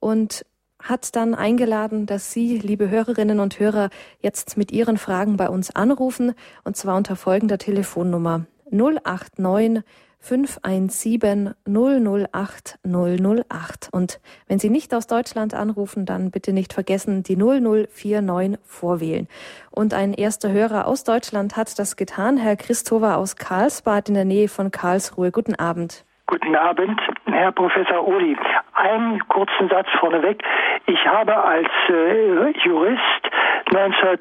und 0.00 0.44
hat 0.78 1.16
dann 1.16 1.34
eingeladen, 1.34 2.04
dass 2.04 2.32
Sie, 2.32 2.58
liebe 2.58 2.90
Hörerinnen 2.90 3.40
und 3.40 3.58
Hörer, 3.58 3.88
jetzt 4.20 4.58
mit 4.58 4.70
Ihren 4.70 4.98
Fragen 4.98 5.38
bei 5.38 5.48
uns 5.48 5.74
anrufen, 5.74 6.34
und 6.64 6.76
zwar 6.76 6.98
unter 6.98 7.16
folgender 7.16 7.56
Telefonnummer 7.56 8.44
089 8.70 9.82
517 10.26 11.54
008 11.66 12.78
008. 12.84 13.88
Und 13.92 14.20
wenn 14.48 14.58
Sie 14.58 14.70
nicht 14.70 14.92
aus 14.92 15.06
Deutschland 15.06 15.54
anrufen, 15.54 16.04
dann 16.04 16.30
bitte 16.30 16.52
nicht 16.52 16.72
vergessen, 16.72 17.22
die 17.22 17.36
0049 17.36 18.58
vorwählen. 18.64 19.28
Und 19.70 19.94
ein 19.94 20.12
erster 20.12 20.50
Hörer 20.50 20.86
aus 20.88 21.04
Deutschland 21.04 21.56
hat 21.56 21.78
das 21.78 21.96
getan, 21.96 22.38
Herr 22.38 22.56
Christopher 22.56 23.18
aus 23.18 23.36
Karlsbad 23.36 24.08
in 24.08 24.14
der 24.14 24.24
Nähe 24.24 24.48
von 24.48 24.70
Karlsruhe. 24.70 25.30
Guten 25.30 25.54
Abend. 25.54 26.04
Guten 26.26 26.56
Abend, 26.56 27.00
Herr 27.26 27.52
Professor 27.52 28.04
Uli. 28.04 28.36
Einen 28.74 29.20
kurzen 29.28 29.68
Satz 29.68 29.86
vorneweg. 30.00 30.42
Ich 30.86 31.06
habe 31.06 31.36
als 31.36 31.68
äh, 31.88 32.50
Jurist 32.64 33.30
19 33.72 34.18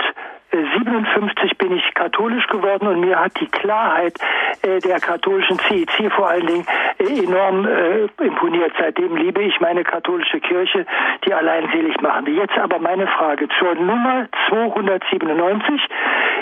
57 0.64 1.58
bin 1.58 1.76
ich 1.76 1.93
katholisch 1.93 2.47
geworden 2.47 2.88
und 2.88 3.01
mir 3.01 3.20
hat 3.20 3.39
die 3.39 3.47
Klarheit 3.47 4.18
äh, 4.62 4.80
der 4.80 4.99
katholischen 4.99 5.60
CIC 5.60 6.12
vor 6.12 6.30
allen 6.30 6.47
Dingen 6.47 6.66
äh, 6.99 7.24
enorm 7.24 7.68
äh, 7.68 8.08
imponiert. 8.24 8.72
Seitdem 8.80 9.16
liebe 9.16 9.41
ich 9.43 9.60
meine 9.60 9.84
katholische 9.84 10.39
Kirche, 10.39 10.86
die 11.26 11.34
allein 11.34 11.70
selig 11.72 11.99
machen. 12.01 12.28
Jetzt 12.34 12.58
aber 12.58 12.80
meine 12.80 13.08
Frage 13.08 13.47
zur 13.60 13.76
Nummer 13.76 14.28
297 14.49 15.82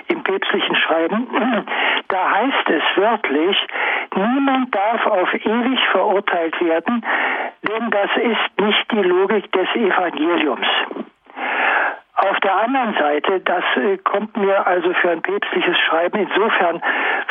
im 0.07 0.24
päpstlichen 0.24 0.76
Schreiben. 0.76 1.28
Da 2.09 2.30
heißt 2.30 2.70
es 2.70 2.84
wörtlich, 2.95 3.57
niemand 4.16 4.76
darf 4.76 5.07
auf 5.07 5.34
ewig 5.34 5.80
verurteilt 5.91 6.61
werden, 6.61 7.03
denn 7.64 7.89
das 7.89 8.09
ist 8.18 8.61
nicht 8.61 8.91
die 8.91 9.01
Logik 9.01 9.51
des 9.51 9.68
Evangeliums. 9.74 10.68
Auf 12.16 12.39
der 12.41 12.55
anderen 12.55 12.93
Seite, 12.93 13.39
das 13.39 13.64
äh, 13.76 13.97
kommt 13.97 14.38
mir 14.38 14.68
also 14.68 14.93
für 14.93 15.09
ein 15.09 15.24
päpstliches 15.24 15.76
Schreiben 15.80 16.20
insofern 16.20 16.80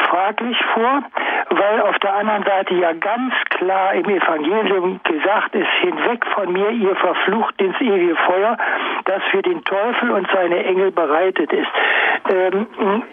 fraglich 0.09 0.59
vor, 0.74 1.05
weil 1.51 1.80
auf 1.83 1.97
der 2.01 2.14
anderen 2.14 2.43
Seite 2.43 2.74
ja 2.74 2.93
ganz 2.93 3.33
klar 3.51 3.95
im 3.95 4.05
Evangelium 4.09 5.01
gesagt 5.05 5.55
ist, 5.55 5.70
hinweg 5.80 6.26
von 6.35 6.53
mir, 6.53 6.70
ihr 6.70 6.97
verflucht 6.97 7.61
ins 7.61 7.80
ewige 7.80 8.16
Feuer, 8.16 8.59
das 9.05 9.22
für 9.30 9.43
den 9.43 9.62
Teufel 9.64 10.11
und 10.11 10.28
seine 10.33 10.64
Engel 10.64 10.91
bereitet 10.91 11.53
ist. 11.53 11.70
Ähm, 12.28 12.66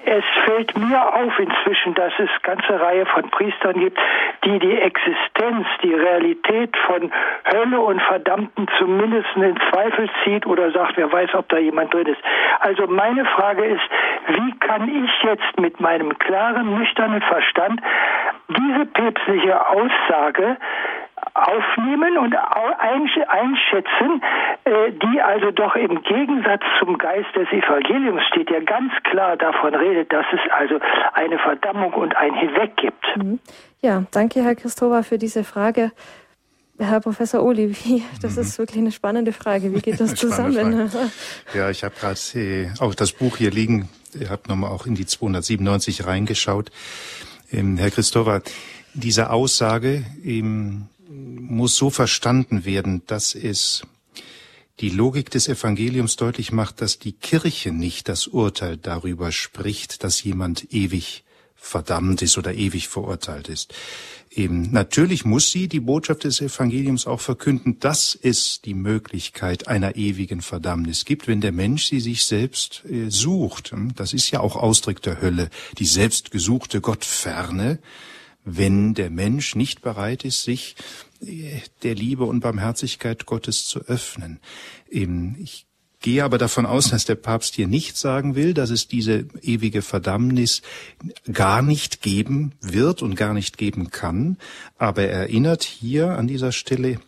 es 0.06 0.24
fällt 0.46 0.76
mir 0.78 1.14
auf 1.14 1.38
inzwischen, 1.40 1.94
dass 1.94 2.14
es 2.18 2.30
ganze 2.42 2.82
Reihe 2.82 3.06
von 3.06 3.30
Priestern 3.30 3.80
gibt, 3.80 3.98
die 4.44 4.58
die 4.60 4.78
Existenz, 4.80 5.68
die 5.84 5.94
Realität 5.94 6.76
von 6.88 7.12
Hölle 7.52 7.80
und 7.80 8.02
Verdammten 8.02 8.68
zumindest 8.78 9.28
in 9.36 9.58
Zweifel 9.70 10.10
zieht 10.24 10.46
oder 10.46 10.72
sagt, 10.72 10.98
wer 10.98 11.12
weiß, 11.12 11.34
ob 11.36 11.48
da 11.50 11.59
jemand 11.60 11.94
drin 11.94 12.08
ist. 12.08 12.22
Also 12.60 12.88
meine 12.88 13.26
Frage 13.26 13.66
ist, 13.66 13.82
wie 14.28 14.58
kann 14.60 14.90
ich 14.90 15.12
jetzt 15.24 15.60
mit 15.60 15.80
meinem 15.80 16.18
klaren, 16.20 16.78
nüchternen 16.78 17.22
Verstand 17.22 17.82
diese 18.50 18.86
päpstliche 18.86 19.68
Aussage 19.68 20.58
aufnehmen 21.34 22.18
und 22.18 22.36
einschätzen, 22.36 24.22
äh, 24.64 24.92
die 24.92 25.22
also 25.22 25.52
doch 25.52 25.76
im 25.76 26.02
Gegensatz 26.02 26.62
zum 26.80 26.98
Geist 26.98 27.34
des 27.36 27.48
Evangeliums 27.50 28.24
steht, 28.28 28.50
der 28.50 28.62
ganz 28.62 28.92
klar 29.04 29.38
davon 29.38 29.76
redet, 29.76 30.12
dass 30.12 30.26
es 30.32 30.40
also 30.52 30.80
eine 31.14 31.38
Verdammung 31.40 31.94
und 31.94 32.16
ein 32.16 32.34
Hinweg 32.34 32.76
gibt. 32.78 33.18
Mhm. 33.18 33.40
Ja, 33.82 34.04
danke, 34.12 34.44
Herr 34.44 34.56
Christova, 34.56 35.04
für 35.04 35.18
diese 35.18 35.44
Frage. 35.44 35.92
Herr 36.80 37.02
Professor 37.02 37.44
Oli, 37.44 37.76
wie, 37.84 38.04
das 38.22 38.36
mhm. 38.36 38.42
ist 38.42 38.58
wirklich 38.58 38.78
eine 38.78 38.92
spannende 38.92 39.34
Frage. 39.34 39.74
Wie 39.74 39.82
geht 39.82 40.00
das 40.00 40.16
zusammen? 40.16 40.90
ja, 41.54 41.70
ich 41.70 41.84
habe 41.84 41.94
gerade 42.00 42.20
äh, 42.36 42.70
auch 42.80 42.96
das 42.96 43.12
Buch 43.12 43.38
hier 43.38 43.52
liegen. 43.52 43.90
Ich 44.20 44.30
habe 44.30 44.44
nochmal 44.48 44.72
auch 44.72 44.86
in 44.86 44.96
die 44.96 45.06
297 45.06 46.06
reingeschaut. 46.06 46.72
Ähm, 47.52 47.78
Herr 47.78 47.92
Christova, 47.92 48.42
diese 48.94 49.30
Aussage 49.30 50.06
ähm, 50.24 50.88
muss 51.10 51.76
so 51.76 51.90
verstanden 51.90 52.66
werden, 52.66 53.04
dass 53.08 53.36
es 53.36 53.84
die 54.80 54.90
Logik 54.90 55.30
des 55.30 55.48
Evangeliums 55.50 56.16
deutlich 56.16 56.52
macht, 56.52 56.82
dass 56.82 57.00
die 57.00 57.12
Kirche 57.12 57.72
nicht 57.72 58.08
das 58.08 58.28
Urteil 58.28 58.78
darüber 58.78 59.32
spricht, 59.32 60.04
dass 60.04 60.24
jemand 60.24 60.74
ewig 60.74 61.24
verdammt 61.60 62.22
ist 62.22 62.38
oder 62.38 62.54
ewig 62.54 62.88
verurteilt 62.88 63.50
ist. 63.50 63.74
Eben, 64.32 64.72
natürlich 64.72 65.26
muss 65.26 65.52
sie 65.52 65.68
die 65.68 65.80
Botschaft 65.80 66.24
des 66.24 66.40
Evangeliums 66.40 67.08
auch 67.08 67.20
verkünden, 67.20 67.80
dass 67.80 68.18
es 68.22 68.62
die 68.62 68.76
Möglichkeit 68.76 69.68
einer 69.68 69.96
ewigen 69.96 70.42
Verdammnis 70.42 71.06
gibt, 71.06 71.28
wenn 71.28 71.42
der 71.42 71.52
Mensch 71.52 71.86
sie 71.86 72.00
sich 72.00 72.26
selbst 72.26 72.84
äh, 72.90 73.10
sucht. 73.10 73.74
Das 73.96 74.14
ist 74.14 74.30
ja 74.32 74.40
auch 74.40 74.56
Ausdruck 74.56 75.02
der 75.02 75.22
Hölle, 75.22 75.50
die 75.78 75.86
selbstgesuchte 75.86 76.80
Gottferne, 76.80 77.80
wenn 78.46 78.94
der 78.94 79.10
Mensch 79.10 79.56
nicht 79.56 79.82
bereit 79.82 80.24
ist, 80.26 80.44
sich 80.44 80.76
äh, 81.26 81.60
der 81.82 81.96
Liebe 81.96 82.24
und 82.26 82.42
Barmherzigkeit 82.42 83.26
Gottes 83.26 83.66
zu 83.66 83.80
öffnen. 83.82 84.40
Ich 84.90 85.66
gehe 86.00 86.24
aber 86.24 86.38
davon 86.38 86.66
aus, 86.66 86.90
dass 86.90 87.06
der 87.06 87.16
Papst 87.16 87.56
hier 87.56 87.68
nicht 87.68 87.98
sagen 87.98 88.36
will, 88.36 88.54
dass 88.54 88.70
es 88.70 88.88
diese 88.88 89.26
ewige 89.42 89.82
Verdammnis 89.82 90.62
gar 91.32 91.62
nicht 91.62 92.02
geben 92.02 92.54
wird 92.62 93.02
und 93.02 93.16
gar 93.16 93.34
nicht 93.34 93.58
geben 93.58 93.92
kann. 93.92 94.38
Aber 94.78 95.04
er 95.04 95.22
erinnert 95.22 95.64
hier 95.64 96.18
an 96.18 96.28
dieser 96.28 96.52
Stelle 96.52 97.00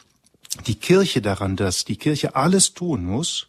die 0.68 0.76
Kirche 0.76 1.22
daran, 1.22 1.56
dass 1.56 1.86
die 1.86 1.96
Kirche 1.96 2.36
alles 2.36 2.74
tun 2.74 3.06
muss, 3.06 3.48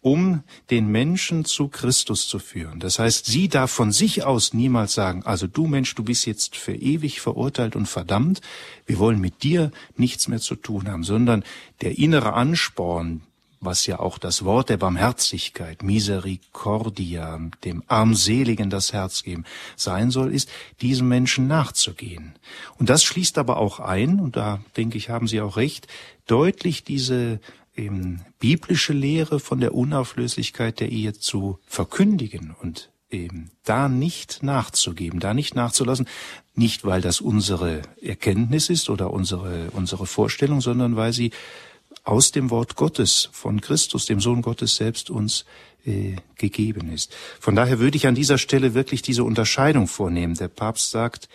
um 0.00 0.44
den 0.70 0.86
Menschen 0.86 1.44
zu 1.44 1.66
Christus 1.66 2.28
zu 2.28 2.38
führen. 2.38 2.78
Das 2.78 3.00
heißt, 3.00 3.26
sie 3.26 3.48
darf 3.48 3.72
von 3.72 3.90
sich 3.90 4.22
aus 4.22 4.54
niemals 4.54 4.94
sagen, 4.94 5.24
also 5.24 5.48
du 5.48 5.66
Mensch, 5.66 5.96
du 5.96 6.04
bist 6.04 6.26
jetzt 6.26 6.54
für 6.54 6.76
ewig 6.76 7.20
verurteilt 7.20 7.74
und 7.74 7.86
verdammt, 7.86 8.40
wir 8.86 9.00
wollen 9.00 9.20
mit 9.20 9.42
dir 9.42 9.72
nichts 9.96 10.28
mehr 10.28 10.38
zu 10.38 10.54
tun 10.54 10.86
haben, 10.86 11.02
sondern 11.02 11.42
der 11.80 11.98
innere 11.98 12.34
Ansporn, 12.34 13.22
was 13.66 13.84
ja 13.86 13.98
auch 13.98 14.16
das 14.16 14.44
Wort 14.44 14.70
der 14.70 14.78
Barmherzigkeit, 14.78 15.82
Misericordia, 15.82 17.38
dem 17.64 17.82
Armseligen 17.86 18.70
das 18.70 18.94
Herz 18.94 19.22
geben, 19.22 19.44
sein 19.76 20.10
soll, 20.10 20.32
ist, 20.32 20.48
diesem 20.80 21.08
Menschen 21.08 21.46
nachzugehen. 21.46 22.34
Und 22.78 22.88
das 22.88 23.04
schließt 23.04 23.36
aber 23.36 23.58
auch 23.58 23.80
ein, 23.80 24.20
und 24.20 24.36
da 24.36 24.60
denke 24.76 24.96
ich, 24.96 25.10
haben 25.10 25.28
Sie 25.28 25.42
auch 25.42 25.58
recht, 25.58 25.88
deutlich 26.26 26.84
diese 26.84 27.40
eben, 27.76 28.24
biblische 28.38 28.92
Lehre 28.92 29.40
von 29.40 29.60
der 29.60 29.74
Unauflöslichkeit 29.74 30.80
der 30.80 30.90
Ehe 30.90 31.12
zu 31.12 31.58
verkündigen 31.66 32.54
und 32.62 32.90
eben 33.10 33.50
da 33.64 33.88
nicht 33.88 34.42
nachzugeben, 34.42 35.20
da 35.20 35.34
nicht 35.34 35.54
nachzulassen, 35.54 36.08
nicht 36.54 36.84
weil 36.84 37.00
das 37.00 37.20
unsere 37.20 37.82
Erkenntnis 38.02 38.68
ist 38.68 38.90
oder 38.90 39.12
unsere, 39.12 39.70
unsere 39.72 40.06
Vorstellung, 40.06 40.60
sondern 40.60 40.96
weil 40.96 41.12
sie 41.12 41.30
aus 42.06 42.30
dem 42.30 42.50
Wort 42.50 42.76
Gottes 42.76 43.28
von 43.32 43.60
Christus, 43.60 44.06
dem 44.06 44.20
Sohn 44.20 44.40
Gottes 44.40 44.76
selbst 44.76 45.10
uns 45.10 45.44
äh, 45.84 46.16
gegeben 46.36 46.92
ist. 46.92 47.14
Von 47.40 47.56
daher 47.56 47.78
würde 47.78 47.96
ich 47.96 48.06
an 48.06 48.14
dieser 48.14 48.38
Stelle 48.38 48.74
wirklich 48.74 49.02
diese 49.02 49.24
Unterscheidung 49.24 49.88
vornehmen. 49.88 50.34
Der 50.34 50.48
Papst 50.48 50.90
sagt, 50.90 51.28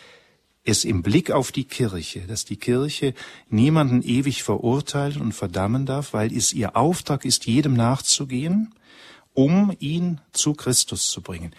es 0.63 0.85
im 0.85 1.01
Blick 1.01 1.31
auf 1.31 1.51
die 1.51 1.65
Kirche, 1.65 2.21
dass 2.21 2.45
die 2.45 2.55
Kirche 2.55 3.13
niemanden 3.49 4.01
ewig 4.01 4.43
verurteilen 4.43 5.19
und 5.21 5.33
verdammen 5.33 5.85
darf, 5.85 6.13
weil 6.13 6.35
es 6.35 6.53
ihr 6.53 6.75
Auftrag 6.75 7.25
ist, 7.25 7.47
jedem 7.47 7.73
nachzugehen, 7.73 8.73
um 9.33 9.75
ihn 9.79 10.21
zu 10.31 10.53
Christus 10.53 11.09
zu 11.09 11.21
bringen. 11.21 11.53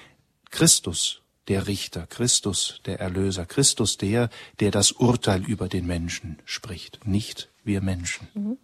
Christus, 0.50 1.20
der 1.48 1.66
Richter, 1.66 2.06
Christus, 2.06 2.80
der 2.86 3.00
Erlöser, 3.00 3.44
Christus, 3.44 3.98
der, 3.98 4.30
der 4.60 4.70
das 4.70 4.92
Urteil 4.92 5.44
über 5.44 5.68
den 5.68 5.86
Menschen 5.86 6.38
spricht, 6.44 7.06
nicht 7.06 7.50
wir 7.64 7.80
Menschen. 7.80 8.28
Mhm. 8.34 8.58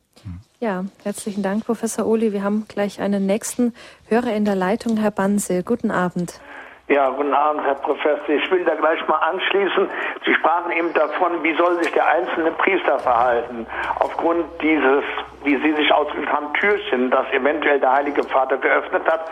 Ja, 0.60 0.84
herzlichen 1.04 1.42
Dank, 1.42 1.64
Professor 1.66 2.06
Ohli. 2.06 2.32
Wir 2.32 2.42
haben 2.42 2.66
gleich 2.68 3.00
einen 3.00 3.26
nächsten 3.26 3.74
Hörer 4.08 4.32
in 4.34 4.44
der 4.44 4.56
Leitung, 4.56 4.96
Herr 4.96 5.12
Banse. 5.12 5.62
Guten 5.62 5.90
Abend. 5.90 6.40
Ja, 6.88 7.10
guten 7.10 7.34
Abend, 7.34 7.64
Herr 7.64 7.74
Professor. 7.74 8.28
Ich 8.30 8.50
will 8.50 8.64
da 8.64 8.74
gleich 8.74 9.06
mal 9.06 9.18
anschließen. 9.18 9.88
Sie 10.24 10.34
sprachen 10.34 10.72
eben 10.72 10.92
davon, 10.94 11.42
wie 11.42 11.54
soll 11.54 11.82
sich 11.82 11.92
der 11.92 12.08
einzelne 12.08 12.50
Priester 12.52 12.98
verhalten 12.98 13.66
aufgrund 13.98 14.46
dieses, 14.62 15.04
wie 15.44 15.56
Sie 15.58 15.74
sich 15.74 15.92
ausgedrückt 15.92 16.32
haben, 16.32 16.52
Türchen, 16.54 17.10
das 17.10 17.30
eventuell 17.32 17.78
der 17.78 17.92
Heilige 17.92 18.24
Vater 18.24 18.56
geöffnet 18.56 19.02
hat. 19.06 19.26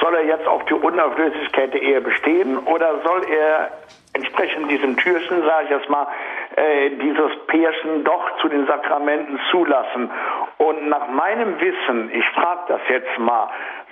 Soll 0.00 0.14
er 0.14 0.24
jetzt 0.24 0.46
auf 0.48 0.64
die 0.64 0.74
Unauflöslichkeit 0.74 1.74
der 1.74 1.82
Ehe 1.82 2.00
bestehen 2.00 2.56
oder 2.58 3.02
soll 3.04 3.24
er 3.30 3.70
entsprechend 4.14 4.70
diesem 4.70 4.96
Türchen, 4.96 5.42
sage 5.42 5.64
ich 5.64 5.70
jetzt 5.70 5.88
mal, 5.88 6.06
äh, 6.56 6.90
dieses 6.90 7.32
Pärchen 7.46 8.04
doch 8.04 8.38
zu 8.40 8.48
den 8.48 8.66
Sakramenten 8.66 9.40
zulassen. 9.50 10.10
Und 10.58 10.88
nach 10.88 11.08
meinem 11.08 11.58
Wissen, 11.60 12.10
ich 12.12 12.24
frage 12.34 12.60
das 12.68 12.80
jetzt 12.88 13.18
mal, 13.18 13.48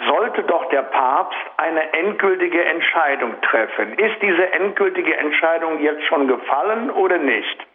sollte 0.07 0.43
doch 0.43 0.68
der 0.71 0.83
Papst 0.83 1.39
eine 1.57 1.93
endgültige 1.93 2.64
Entscheidung 2.64 3.35
treffen. 3.43 3.95
Ist 3.99 4.21
diese 4.23 4.53
endgültige 4.53 5.16
Entscheidung 5.16 5.81
jetzt 5.81 6.05
schon 6.07 6.29
gefallen 6.29 6.91
oder 6.91 7.18
nicht? 7.18 7.66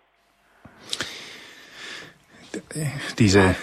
Diese 3.20 3.56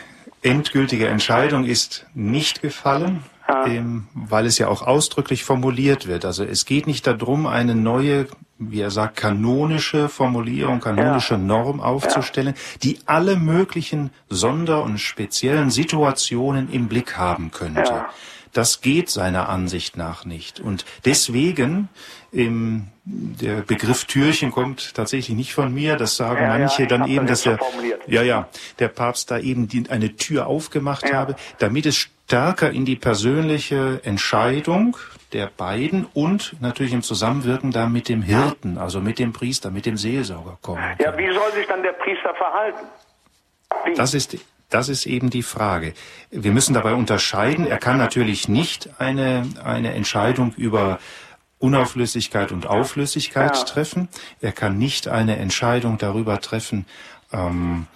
endgültige 0.42 1.06
Entscheidung 1.06 1.64
ist 1.64 2.06
nicht 2.14 2.62
gefallen, 2.62 3.24
ja. 3.48 3.66
ähm, 3.66 4.08
weil 4.14 4.46
es 4.46 4.58
ja 4.58 4.68
auch 4.68 4.82
ausdrücklich 4.82 5.44
formuliert 5.44 6.08
wird. 6.08 6.24
Also 6.24 6.44
es 6.44 6.66
geht 6.66 6.86
nicht 6.86 7.06
darum, 7.06 7.46
eine 7.46 7.74
neue 7.74 8.26
wie 8.70 8.80
er 8.80 8.90
sagt, 8.90 9.16
kanonische 9.16 10.08
Formulierung, 10.08 10.80
kanonische 10.80 11.34
ja. 11.34 11.40
Norm 11.40 11.80
aufzustellen, 11.80 12.54
ja. 12.54 12.78
die 12.82 12.98
alle 13.06 13.36
möglichen 13.36 14.10
Sonder- 14.28 14.82
und 14.82 14.98
speziellen 14.98 15.70
Situationen 15.70 16.72
im 16.72 16.88
Blick 16.88 17.16
haben 17.16 17.50
könnte. 17.50 17.80
Ja. 17.80 18.10
Das 18.52 18.82
geht 18.82 19.08
seiner 19.08 19.48
Ansicht 19.48 19.96
nach 19.96 20.26
nicht. 20.26 20.60
Und 20.60 20.84
deswegen, 21.06 21.88
ähm, 22.34 22.88
der 23.04 23.62
Begriff 23.62 24.04
Türchen 24.04 24.50
kommt 24.50 24.94
tatsächlich 24.94 25.34
nicht 25.34 25.54
von 25.54 25.72
mir. 25.72 25.96
Das 25.96 26.16
sagen 26.16 26.46
manche 26.46 26.86
dann 26.86 27.08
eben, 27.08 27.26
dass 27.26 27.42
der, 27.42 27.58
ja, 28.06 28.22
ja, 28.22 28.48
der 28.78 28.88
Papst 28.88 29.30
da 29.30 29.38
eben 29.38 29.68
die, 29.68 29.88
eine 29.88 30.16
Tür 30.16 30.46
aufgemacht 30.46 31.12
habe, 31.12 31.34
damit 31.58 31.86
es 31.86 32.08
stärker 32.32 32.70
in 32.70 32.86
die 32.86 32.96
persönliche 32.96 34.00
Entscheidung 34.04 34.96
der 35.34 35.50
beiden 35.54 36.06
und 36.14 36.54
natürlich 36.60 36.94
im 36.94 37.02
Zusammenwirken 37.02 37.72
da 37.72 37.90
mit 37.90 38.08
dem 38.08 38.22
Hirten, 38.22 38.78
also 38.78 39.02
mit 39.02 39.18
dem 39.18 39.34
Priester, 39.34 39.70
mit 39.70 39.84
dem 39.84 39.98
Seelsorger 39.98 40.56
kommen. 40.62 40.82
Ja, 40.98 41.14
wie 41.18 41.30
soll 41.30 41.52
sich 41.52 41.66
dann 41.66 41.82
der 41.82 41.92
Priester 41.92 42.34
verhalten? 42.34 42.86
Wie? 43.84 43.92
Das 43.92 44.14
ist 44.14 44.38
das 44.70 44.88
ist 44.88 45.04
eben 45.04 45.28
die 45.28 45.42
Frage. 45.42 45.92
Wir 46.30 46.52
müssen 46.52 46.72
dabei 46.72 46.94
unterscheiden. 46.94 47.66
Er 47.66 47.76
kann 47.76 47.98
natürlich 47.98 48.48
nicht 48.48 48.88
eine, 48.98 49.46
eine 49.62 49.92
Entscheidung 49.92 50.54
über 50.56 51.00
Unauflöslichkeit 51.58 52.50
und 52.50 52.66
Auflöslichkeit 52.66 53.54
ja. 53.54 53.64
treffen. 53.64 54.08
Er 54.40 54.52
kann 54.52 54.78
nicht 54.78 55.06
eine 55.06 55.36
Entscheidung 55.36 55.98
darüber 55.98 56.40
treffen, 56.40 56.86
ähm, 57.30 57.86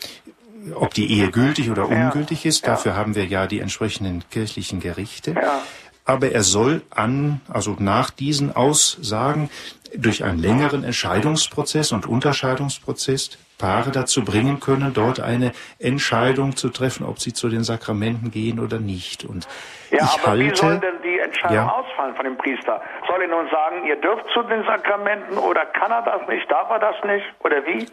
ob 0.75 0.95
die 0.95 1.11
Ehe 1.13 1.31
gültig 1.31 1.71
oder 1.71 1.89
ungültig 1.89 2.47
ist. 2.47 2.67
Dafür 2.67 2.97
haben 2.97 3.15
wir 3.15 3.27
ja 3.27 3.47
die 3.47 3.61
entsprechenden 3.61 4.25
kirchlichen 4.31 4.81
Gerichte. 4.81 5.33
Ja 5.33 5.63
aber 6.09 6.31
er 6.31 6.43
soll 6.43 6.83
an, 6.95 7.41
also 7.53 7.75
nach 7.81 8.11
diesen 8.11 8.55
Aussagen 8.55 9.51
durch 9.97 10.23
einen 10.23 10.39
längeren 10.39 10.85
Entscheidungsprozess 10.85 11.91
und 11.91 12.07
Unterscheidungsprozess 12.07 13.39
Paare 13.59 13.91
dazu 13.91 14.25
bringen 14.25 14.61
können, 14.61 14.93
dort 14.95 15.19
eine 15.19 15.53
Entscheidung 15.79 16.57
zu 16.57 16.69
treffen, 16.69 17.07
ob 17.07 17.19
sie 17.19 17.33
zu 17.33 17.49
den 17.49 17.65
Sakramenten 17.65 18.31
gehen 18.31 18.61
oder 18.61 18.79
nicht. 18.79 19.25
Und 19.25 19.49
ja, 19.91 20.05
ich 20.05 20.21
aber 20.21 20.33
halte, 20.33 20.45
wie 20.45 20.57
soll 20.57 20.79
denn 20.79 21.03
die 21.03 21.07
die 21.17 21.23
Entscheidung 21.23 21.57
ja. 21.57 21.69
ausfallen 21.69 22.15
von 22.15 22.25
dem 22.25 22.37
Priester? 22.37 22.83
Soll 23.07 23.23
er 23.23 23.29
nun 23.29 23.49
sagen, 23.51 23.87
ihr 23.87 23.97
dürft 23.97 24.27
zu 24.33 24.43
den 24.43 24.65
Sakramenten 24.65 25.39
oder 25.39 25.65
kann 25.67 25.91
er 25.91 26.03
das 26.03 26.29
nicht, 26.29 26.51
darf 26.51 26.71
er 26.71 26.79
das 26.79 26.97
nicht 27.05 27.25
oder 27.41 27.65
wie? 27.65 27.87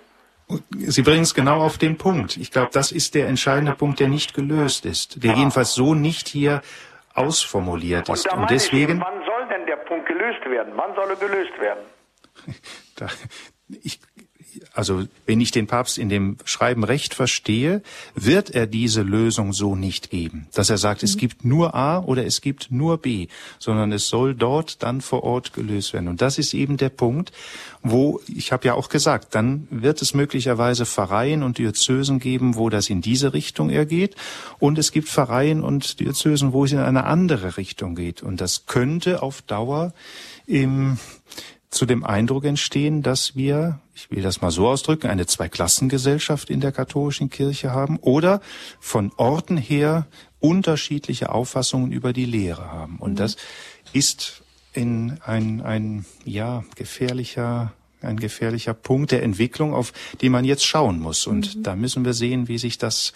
Sie 0.72 1.02
bringen 1.02 1.24
es 1.24 1.34
genau 1.34 1.62
auf 1.62 1.78
den 1.78 1.98
Punkt. 1.98 2.38
Ich 2.38 2.52
glaube, 2.52 2.70
das 2.74 2.91
ist 2.91 3.16
der 3.16 3.28
entscheidende 3.28 3.74
Punkt, 3.74 4.00
der 4.00 4.08
nicht 4.08 4.34
gelöst 4.34 4.86
ist, 4.86 5.24
der 5.24 5.34
jedenfalls 5.34 5.74
so 5.74 5.96
nicht 5.96 6.28
hier 6.28 6.62
ausformuliert 7.14 8.10
ist. 8.10 8.32
Und, 8.32 8.41
Und 8.41 8.52
deswegen. 8.52 8.98
Ich, 8.98 9.02
wann 9.02 9.26
soll 9.26 9.48
denn 9.50 9.66
der 9.66 9.78
Punkt 9.78 10.08
gelöst 10.08 10.46
werden? 10.46 10.74
Wann 10.76 10.96
soll 10.96 11.10
er 11.10 11.16
gelöst 11.16 11.60
werden? 11.60 11.84
Da, 12.96 13.08
ich, 13.82 14.00
also 14.74 15.03
wenn 15.28 15.39
ich 15.39 15.51
den 15.51 15.67
Papst 15.67 15.99
in 15.99 16.09
dem 16.09 16.38
Schreiben 16.45 16.84
recht 16.84 17.13
verstehe, 17.13 17.84
wird 18.15 18.49
er 18.49 18.65
diese 18.65 19.03
Lösung 19.03 19.53
so 19.53 19.76
nicht 19.76 20.09
geben, 20.09 20.47
dass 20.53 20.71
er 20.71 20.80
sagt, 20.80 21.03
mhm. 21.03 21.05
es 21.05 21.17
gibt 21.17 21.45
nur 21.45 21.76
A 21.76 21.99
oder 21.99 22.26
es 22.26 22.41
gibt 22.41 22.71
nur 22.71 22.97
B, 22.97 23.28
sondern 23.59 23.91
es 23.91 24.07
soll 24.07 24.34
dort 24.34 24.82
dann 24.82 25.01
vor 25.01 25.24
Ort 25.24 25.53
gelöst 25.53 25.93
werden. 25.93 26.07
Und 26.07 26.21
das 26.21 26.39
ist 26.39 26.55
eben 26.55 26.78
der 26.78 26.89
Punkt, 26.89 27.32
wo, 27.84 28.19
ich 28.28 28.51
habe 28.51 28.65
ja 28.65 28.74
auch 28.74 28.89
gesagt, 28.89 29.36
dann 29.36 29.67
wird 29.69 30.01
es 30.01 30.15
möglicherweise 30.15 30.88
Pfarreien 30.88 31.43
und 31.43 31.59
Diözesen 31.59 32.19
geben, 32.19 32.55
wo 32.55 32.69
das 32.69 32.89
in 32.89 33.01
diese 33.01 33.34
Richtung 33.34 33.69
ergeht. 33.69 34.15
Und 34.57 34.80
es 34.80 34.91
gibt 34.91 35.07
Pfarreien 35.07 35.63
und 35.63 35.99
Diözesen, 35.99 36.51
wo 36.51 36.65
es 36.65 36.71
in 36.71 36.80
eine 36.80 37.03
andere 37.03 37.57
Richtung 37.57 37.93
geht. 37.93 38.24
Und 38.24 38.41
das 38.41 38.65
könnte 38.65 39.21
auf 39.21 39.43
Dauer 39.43 39.93
im 40.47 40.97
zu 41.74 41.86
dem 41.86 42.03
Eindruck 42.03 42.45
entstehen, 42.45 43.01
dass 43.01 43.36
wir, 43.36 43.80
ich 43.95 44.11
will 44.11 44.21
das 44.21 44.41
mal 44.41 44.51
so 44.51 44.67
ausdrücken, 44.67 45.07
eine 45.07 45.26
Zweiklassengesellschaft 45.26 46.49
in 46.49 46.61
der 46.61 46.71
katholischen 46.71 47.30
Kirche 47.30 47.71
haben 47.71 47.97
oder 47.97 48.41
von 48.80 49.11
Orten 49.17 49.57
her 49.57 50.07
unterschiedliche 50.39 51.32
Auffassungen 51.32 51.91
über 51.91 52.13
die 52.13 52.26
Lehre 52.26 52.71
haben. 52.71 52.97
Und 52.99 53.13
mhm. 53.13 53.17
das 53.17 53.38
ist 53.91 54.43
in 54.74 55.19
ein, 55.26 55.61
ein, 55.61 56.05
ja, 56.26 56.63
gefährlicher, 56.76 57.74
ein 58.01 58.17
gefährlicher 58.17 58.74
Punkt 58.74 59.11
der 59.11 59.24
Entwicklung, 59.24 59.74
auf 59.74 59.93
den 60.21 60.32
man 60.32 60.45
jetzt 60.45 60.65
schauen 60.65 60.99
muss. 60.99 61.26
Und 61.26 61.55
mhm. 61.55 61.63
da 61.63 61.76
müssen 61.76 62.05
wir 62.05 62.13
sehen, 62.13 62.47
wie 62.47 62.57
sich 62.57 62.78
das 62.78 63.13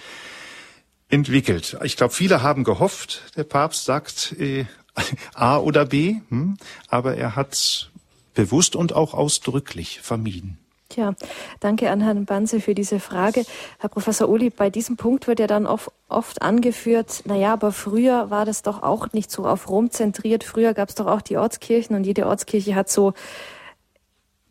entwickelt. 1.09 1.77
Ich 1.83 1.97
glaube, 1.97 2.13
viele 2.13 2.41
haben 2.41 2.63
gehofft, 2.63 3.23
der 3.35 3.43
Papst 3.43 3.85
sagt 3.85 4.33
äh, 4.39 4.65
A 5.33 5.57
oder 5.57 5.85
B, 5.85 6.17
hm, 6.29 6.57
aber 6.87 7.15
er 7.15 7.35
hat 7.35 7.91
bewusst 8.37 8.75
und 8.75 8.93
auch 8.93 9.15
ausdrücklich 9.15 9.99
vermieden. 9.99 10.59
Tja, 10.89 11.15
danke 11.59 11.89
an 11.89 12.01
Herrn 12.01 12.25
Banse 12.25 12.61
für 12.61 12.75
diese 12.75 12.99
Frage. 12.99 13.43
Herr 13.79 13.89
Professor 13.89 14.29
Uli, 14.29 14.51
bei 14.51 14.69
diesem 14.69 14.95
Punkt 14.95 15.27
wird 15.27 15.39
ja 15.39 15.47
dann 15.47 15.65
oft, 15.65 15.91
oft 16.07 16.41
angeführt, 16.41 17.23
naja, 17.25 17.51
aber 17.51 17.73
früher 17.73 18.29
war 18.29 18.45
das 18.45 18.61
doch 18.61 18.83
auch 18.83 19.11
nicht 19.11 19.31
so 19.31 19.45
auf 19.45 19.67
Rom 19.69 19.89
zentriert. 19.89 20.45
Früher 20.45 20.73
gab 20.75 20.87
es 20.89 20.95
doch 20.95 21.07
auch 21.07 21.21
die 21.21 21.35
Ortskirchen 21.35 21.95
und 21.95 22.05
jede 22.05 22.27
Ortskirche 22.27 22.75
hat 22.75 22.89
so 22.89 23.13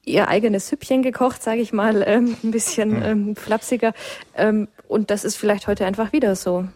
ihr 0.05 0.29
eigenes 0.29 0.69
Süppchen 0.69 1.03
gekocht, 1.03 1.43
sage 1.43 1.61
ich 1.61 1.73
mal, 1.73 2.03
ähm, 2.07 2.37
ein 2.43 2.51
bisschen 2.51 3.03
ähm, 3.03 3.37
flapsiger. 3.37 3.95
Ähm, 4.35 4.69
und 4.89 5.11
das 5.11 5.25
ist 5.25 5.37
vielleicht 5.37 5.69
heute 5.69 5.87
einfach 5.87 6.13
wieder 6.13 6.35
so. 6.35 6.67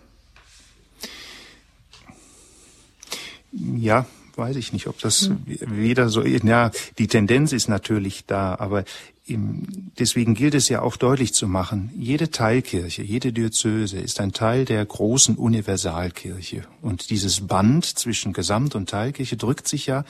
Ja, 3.53 4.07
weiß 4.41 4.57
ich 4.57 4.72
nicht, 4.72 4.88
ob 4.88 4.99
das 4.99 5.28
hm. 5.28 5.43
wieder 5.47 6.09
so. 6.09 6.24
Ja, 6.24 6.72
die 6.99 7.07
Tendenz 7.07 7.53
ist 7.53 7.68
natürlich 7.68 8.26
da, 8.26 8.57
aber 8.59 8.84
deswegen 9.28 10.34
gilt 10.34 10.55
es 10.55 10.68
ja 10.68 10.82
auch 10.82 10.97
deutlich 10.97 11.32
zu 11.34 11.47
machen, 11.47 11.91
jede 11.97 12.30
Teilkirche, 12.30 13.03
jede 13.03 13.32
Diözese 13.32 13.99
ist 13.99 14.20
ein 14.20 14.32
Teil 14.32 14.64
der 14.64 14.84
großen 14.84 15.36
Universalkirche. 15.36 16.64
Und 16.82 17.11
dieses 17.11 17.47
Band 17.47 17.84
zwischen 17.84 18.32
Gesamt- 18.32 18.74
und 18.74 18.91
Teilkirche 18.91 19.36
drückt 19.36 19.68
sich 19.68 19.86
ja 19.86 20.05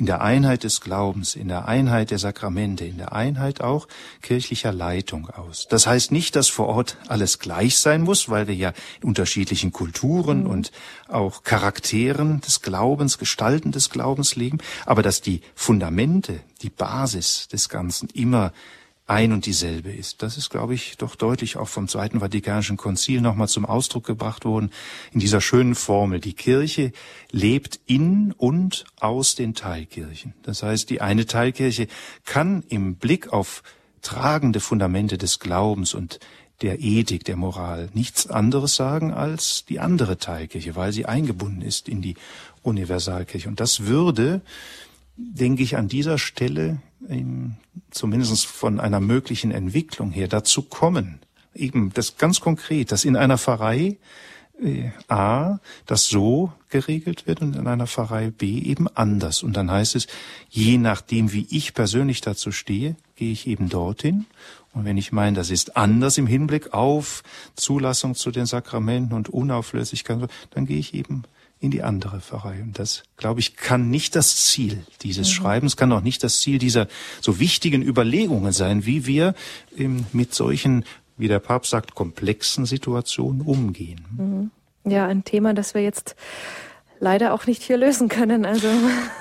in 0.00 0.06
der 0.06 0.22
Einheit 0.22 0.64
des 0.64 0.80
Glaubens, 0.80 1.36
in 1.36 1.48
der 1.48 1.68
Einheit 1.68 2.10
der 2.10 2.18
Sakramente, 2.18 2.86
in 2.86 2.96
der 2.96 3.12
Einheit 3.12 3.60
auch 3.60 3.86
kirchlicher 4.22 4.72
Leitung 4.72 5.28
aus. 5.28 5.66
Das 5.68 5.86
heißt 5.86 6.10
nicht, 6.10 6.36
dass 6.36 6.48
vor 6.48 6.68
Ort 6.68 6.96
alles 7.08 7.38
gleich 7.38 7.76
sein 7.76 8.00
muss, 8.00 8.30
weil 8.30 8.48
wir 8.48 8.54
ja 8.54 8.72
in 9.02 9.08
unterschiedlichen 9.08 9.72
Kulturen 9.72 10.44
mhm. 10.44 10.50
und 10.50 10.72
auch 11.08 11.42
Charakteren 11.42 12.40
des 12.40 12.62
Glaubens, 12.62 13.18
Gestalten 13.18 13.72
des 13.72 13.90
Glaubens 13.90 14.36
leben, 14.36 14.56
aber 14.86 15.02
dass 15.02 15.20
die 15.20 15.42
Fundamente, 15.54 16.40
die 16.62 16.70
Basis 16.70 17.48
des 17.48 17.68
Ganzen 17.68 18.08
immer 18.14 18.54
ein 19.10 19.32
und 19.32 19.44
dieselbe 19.44 19.90
ist. 19.90 20.22
Das 20.22 20.36
ist, 20.36 20.50
glaube 20.50 20.72
ich, 20.74 20.96
doch 20.96 21.16
deutlich 21.16 21.56
auch 21.56 21.66
vom 21.66 21.88
Zweiten 21.88 22.20
Vatikanischen 22.20 22.76
Konzil 22.76 23.20
nochmal 23.20 23.48
zum 23.48 23.66
Ausdruck 23.66 24.06
gebracht 24.06 24.44
worden 24.44 24.70
in 25.12 25.18
dieser 25.18 25.40
schönen 25.40 25.74
Formel. 25.74 26.20
Die 26.20 26.32
Kirche 26.32 26.92
lebt 27.32 27.80
in 27.86 28.32
und 28.32 28.84
aus 29.00 29.34
den 29.34 29.54
Teilkirchen. 29.54 30.34
Das 30.42 30.62
heißt, 30.62 30.88
die 30.90 31.00
eine 31.00 31.26
Teilkirche 31.26 31.88
kann 32.24 32.62
im 32.68 32.94
Blick 32.94 33.32
auf 33.32 33.64
tragende 34.00 34.60
Fundamente 34.60 35.18
des 35.18 35.40
Glaubens 35.40 35.92
und 35.92 36.20
der 36.62 36.80
Ethik, 36.80 37.24
der 37.24 37.36
Moral 37.36 37.88
nichts 37.94 38.28
anderes 38.28 38.76
sagen 38.76 39.12
als 39.12 39.64
die 39.64 39.80
andere 39.80 40.18
Teilkirche, 40.18 40.76
weil 40.76 40.92
sie 40.92 41.06
eingebunden 41.06 41.62
ist 41.62 41.88
in 41.88 42.00
die 42.00 42.14
Universalkirche. 42.62 43.48
Und 43.48 43.58
das 43.58 43.86
würde, 43.86 44.40
denke 45.16 45.64
ich, 45.64 45.76
an 45.76 45.88
dieser 45.88 46.16
Stelle 46.16 46.80
zumindest 47.90 48.46
von 48.46 48.80
einer 48.80 49.00
möglichen 49.00 49.50
Entwicklung 49.50 50.10
her 50.10 50.28
dazu 50.28 50.62
kommen, 50.62 51.20
eben 51.54 51.92
das 51.94 52.16
ganz 52.16 52.40
konkret, 52.40 52.92
dass 52.92 53.04
in 53.04 53.16
einer 53.16 53.38
Pfarrei 53.38 53.98
äh, 54.62 54.90
A, 55.08 55.58
das 55.86 56.06
so 56.06 56.52
geregelt 56.68 57.26
wird 57.26 57.40
und 57.40 57.56
in 57.56 57.66
einer 57.66 57.86
Pfarrei 57.86 58.30
B 58.30 58.58
eben 58.58 58.88
anders. 58.88 59.42
Und 59.42 59.56
dann 59.56 59.70
heißt 59.70 59.96
es, 59.96 60.06
je 60.48 60.78
nachdem, 60.78 61.32
wie 61.32 61.46
ich 61.50 61.74
persönlich 61.74 62.20
dazu 62.20 62.52
stehe, 62.52 62.96
gehe 63.16 63.32
ich 63.32 63.46
eben 63.46 63.68
dorthin. 63.68 64.26
Und 64.72 64.84
wenn 64.84 64.98
ich 64.98 65.12
meine, 65.12 65.36
das 65.36 65.50
ist 65.50 65.76
anders 65.76 66.18
im 66.18 66.26
Hinblick 66.26 66.72
auf 66.72 67.22
Zulassung 67.56 68.14
zu 68.14 68.30
den 68.30 68.46
Sakramenten 68.46 69.16
und 69.16 69.28
Unauflöslichkeit, 69.28 70.30
dann 70.50 70.66
gehe 70.66 70.78
ich 70.78 70.94
eben 70.94 71.24
in 71.60 71.70
die 71.70 71.82
andere 71.82 72.20
Pfarrei. 72.20 72.62
Und 72.62 72.78
das, 72.78 73.02
glaube 73.16 73.40
ich, 73.40 73.54
kann 73.54 73.90
nicht 73.90 74.16
das 74.16 74.46
Ziel 74.46 74.82
dieses 75.02 75.28
mhm. 75.28 75.32
Schreibens, 75.32 75.76
kann 75.76 75.92
auch 75.92 76.00
nicht 76.00 76.24
das 76.24 76.40
Ziel 76.40 76.58
dieser 76.58 76.88
so 77.20 77.38
wichtigen 77.38 77.82
Überlegungen 77.82 78.52
sein, 78.52 78.86
wie 78.86 79.06
wir 79.06 79.34
ähm, 79.76 80.06
mit 80.12 80.34
solchen, 80.34 80.84
wie 81.18 81.28
der 81.28 81.38
Papst 81.38 81.70
sagt, 81.70 81.94
komplexen 81.94 82.64
Situationen 82.64 83.42
umgehen. 83.42 84.00
Mhm. 84.16 84.90
Ja, 84.90 85.06
ein 85.06 85.24
Thema, 85.24 85.52
das 85.52 85.74
wir 85.74 85.82
jetzt 85.82 86.16
leider 87.00 87.34
auch 87.34 87.46
nicht 87.46 87.62
hier 87.62 87.76
lösen 87.76 88.08
können. 88.08 88.46
Also 88.46 88.68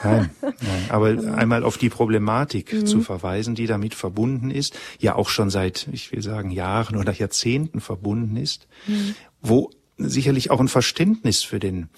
nein, 0.03 0.29
nein. 0.41 0.85
Aber 0.89 1.07
einmal 1.35 1.63
auf 1.63 1.77
die 1.77 1.89
Problematik 1.89 2.73
mhm. 2.73 2.85
zu 2.85 3.01
verweisen, 3.01 3.55
die 3.55 3.67
damit 3.67 3.95
verbunden 3.95 4.51
ist, 4.51 4.77
ja 4.99 5.15
auch 5.15 5.29
schon 5.29 5.49
seit, 5.49 5.87
ich 5.91 6.11
will 6.11 6.21
sagen, 6.21 6.51
Jahren 6.51 6.95
oder 6.95 7.13
Jahrzehnten 7.13 7.81
verbunden 7.81 8.37
ist, 8.37 8.67
mhm. 8.87 9.15
wo 9.41 9.71
sicherlich 9.97 10.51
auch 10.51 10.59
ein 10.59 10.67
Verständnis 10.67 11.43
für 11.43 11.59
den 11.59 11.89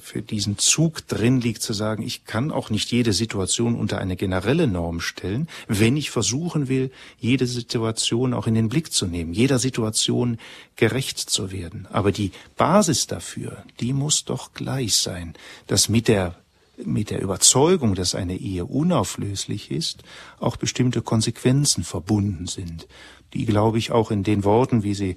für 0.00 0.22
diesen 0.22 0.58
Zug 0.58 1.06
drin 1.06 1.40
liegt, 1.40 1.62
zu 1.62 1.72
sagen, 1.72 2.02
ich 2.02 2.24
kann 2.24 2.50
auch 2.50 2.70
nicht 2.70 2.90
jede 2.90 3.12
Situation 3.12 3.76
unter 3.76 3.98
eine 3.98 4.16
generelle 4.16 4.66
Norm 4.66 5.00
stellen, 5.00 5.48
wenn 5.68 5.96
ich 5.96 6.10
versuchen 6.10 6.68
will, 6.68 6.90
jede 7.18 7.46
Situation 7.46 8.34
auch 8.34 8.46
in 8.46 8.54
den 8.54 8.68
Blick 8.68 8.92
zu 8.92 9.06
nehmen, 9.06 9.32
jeder 9.32 9.58
Situation 9.58 10.38
gerecht 10.76 11.18
zu 11.18 11.52
werden. 11.52 11.86
Aber 11.90 12.12
die 12.12 12.32
Basis 12.56 13.06
dafür, 13.06 13.64
die 13.80 13.92
muss 13.92 14.24
doch 14.24 14.52
gleich 14.52 14.96
sein, 14.96 15.34
dass 15.66 15.88
mit 15.88 16.08
der 16.08 16.36
mit 16.84 17.10
der 17.10 17.22
Überzeugung, 17.22 17.94
dass 17.94 18.16
eine 18.16 18.36
Ehe 18.36 18.64
unauflöslich 18.64 19.70
ist, 19.70 20.02
auch 20.40 20.56
bestimmte 20.56 21.02
Konsequenzen 21.02 21.84
verbunden 21.84 22.48
sind, 22.48 22.88
die, 23.32 23.46
glaube 23.46 23.78
ich, 23.78 23.92
auch 23.92 24.10
in 24.10 24.24
den 24.24 24.42
Worten, 24.42 24.82
wie 24.82 24.94
sie 24.94 25.14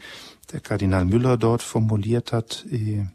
der 0.51 0.59
Kardinal 0.59 1.05
Müller 1.05 1.35
dort 1.35 1.63
formuliert 1.63 2.31
hat, 2.31 2.63
äh, 2.71 3.07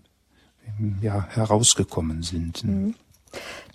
ja, 1.00 1.26
herausgekommen 1.30 2.22
sind. 2.22 2.64
Mhm. 2.64 2.94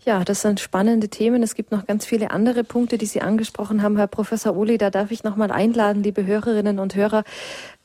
Ja, 0.05 0.23
das 0.23 0.41
sind 0.41 0.61
spannende 0.61 1.09
Themen. 1.09 1.43
Es 1.43 1.53
gibt 1.53 1.73
noch 1.73 1.85
ganz 1.85 2.05
viele 2.05 2.31
andere 2.31 2.63
Punkte, 2.63 2.97
die 2.97 3.05
Sie 3.05 3.19
angesprochen 3.19 3.81
haben, 3.81 3.97
Herr 3.97 4.07
Professor 4.07 4.55
Uli. 4.55 4.77
Da 4.77 4.89
darf 4.89 5.11
ich 5.11 5.25
noch 5.25 5.35
mal 5.35 5.51
einladen, 5.51 6.01
liebe 6.01 6.25
Hörerinnen 6.25 6.79
und 6.79 6.95
Hörer, 6.95 7.25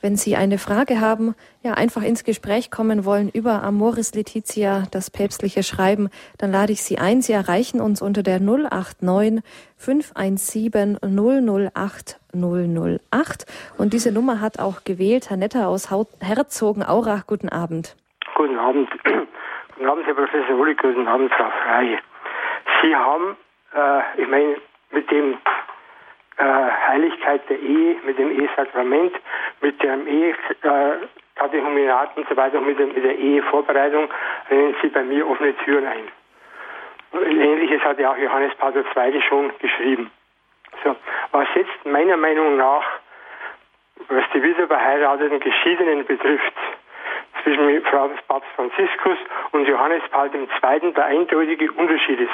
wenn 0.01 0.17
Sie 0.17 0.37
eine 0.37 0.59
Frage 0.59 1.01
haben, 1.01 1.35
ja, 1.65 1.75
einfach 1.75 2.03
ins 2.03 2.23
Gespräch 2.23 2.71
kommen 2.71 3.05
wollen 3.05 3.29
über 3.29 3.65
Amoris 3.65 4.15
Letizia, 4.15 4.85
das 4.93 5.11
päpstliche 5.11 5.65
Schreiben, 5.65 6.11
dann 6.39 6.53
lade 6.53 6.73
ich 6.73 6.85
Sie 6.85 6.99
ein. 6.99 7.23
Sie 7.23 7.33
erreichen 7.33 7.81
uns 7.81 8.01
unter 8.01 8.23
der 8.23 8.39
089 8.39 9.43
517 9.77 10.99
008 11.03 12.21
008. 12.33 13.47
Und 13.79 13.93
diese 13.95 14.13
Nummer 14.13 14.41
hat 14.41 14.61
auch 14.61 14.85
gewählt 14.85 15.29
Herr 15.29 15.37
Netter 15.37 15.67
aus 15.67 15.89
Herzogenaurach. 16.21 17.27
Guten 17.27 17.49
Abend. 17.49 17.97
Guten 18.43 18.59
Abend. 18.59 18.91
Guten 19.77 19.89
Abend, 19.89 20.05
Herr 20.05 20.15
Professor 20.15 20.59
Uli, 20.59 20.75
guten 20.75 21.07
Abend, 21.07 21.33
Frau 21.33 21.49
Frey. 21.63 21.97
Sie 22.83 22.97
haben, 22.97 23.37
äh, 23.73 24.21
ich 24.21 24.27
meine, 24.27 24.57
mit 24.91 25.09
dem 25.13 25.39
äh, 26.39 26.43
Heiligkeit 26.89 27.49
der 27.49 27.61
Ehe, 27.61 27.99
mit 28.05 28.19
dem 28.19 28.33
Ehesakrament, 28.33 29.15
mit 29.61 29.81
dem 29.81 30.09
Ehe, 30.09 30.35
äh, 30.63 32.17
und 32.17 32.29
so 32.29 32.37
weiter, 32.37 32.61
mit 32.61 32.81
der, 32.81 32.87
mit 32.89 33.05
der 33.05 33.17
Ehevorbereitung, 33.17 34.09
rennen 34.51 34.75
Sie 34.83 34.89
bei 34.89 35.05
mir 35.05 35.25
offene 35.29 35.57
Türen 35.59 35.87
ein. 35.87 36.09
Ähnliches 37.13 37.81
hat 37.83 38.01
ja 38.01 38.11
auch 38.11 38.17
Johannes 38.17 38.57
Paul 38.57 38.75
II. 38.75 39.23
schon 39.23 39.53
geschrieben. 39.61 40.11
So, 40.83 40.97
was 41.31 41.47
jetzt 41.55 41.87
meiner 41.87 42.17
Meinung 42.17 42.57
nach, 42.57 42.83
was 44.09 44.25
die 44.35 44.43
wiederverheirateten 44.43 45.39
Geschiedenen 45.39 46.05
betrifft, 46.05 46.55
zwischen 47.43 47.83
Papst 48.29 48.49
Franziskus 48.57 49.19
und 49.53 49.67
Johannes 49.67 50.03
Paul 50.11 50.31
II. 50.35 50.93
der 50.93 51.05
eindeutige 51.05 51.71
Unterschied 51.73 52.21
ist. 52.21 52.31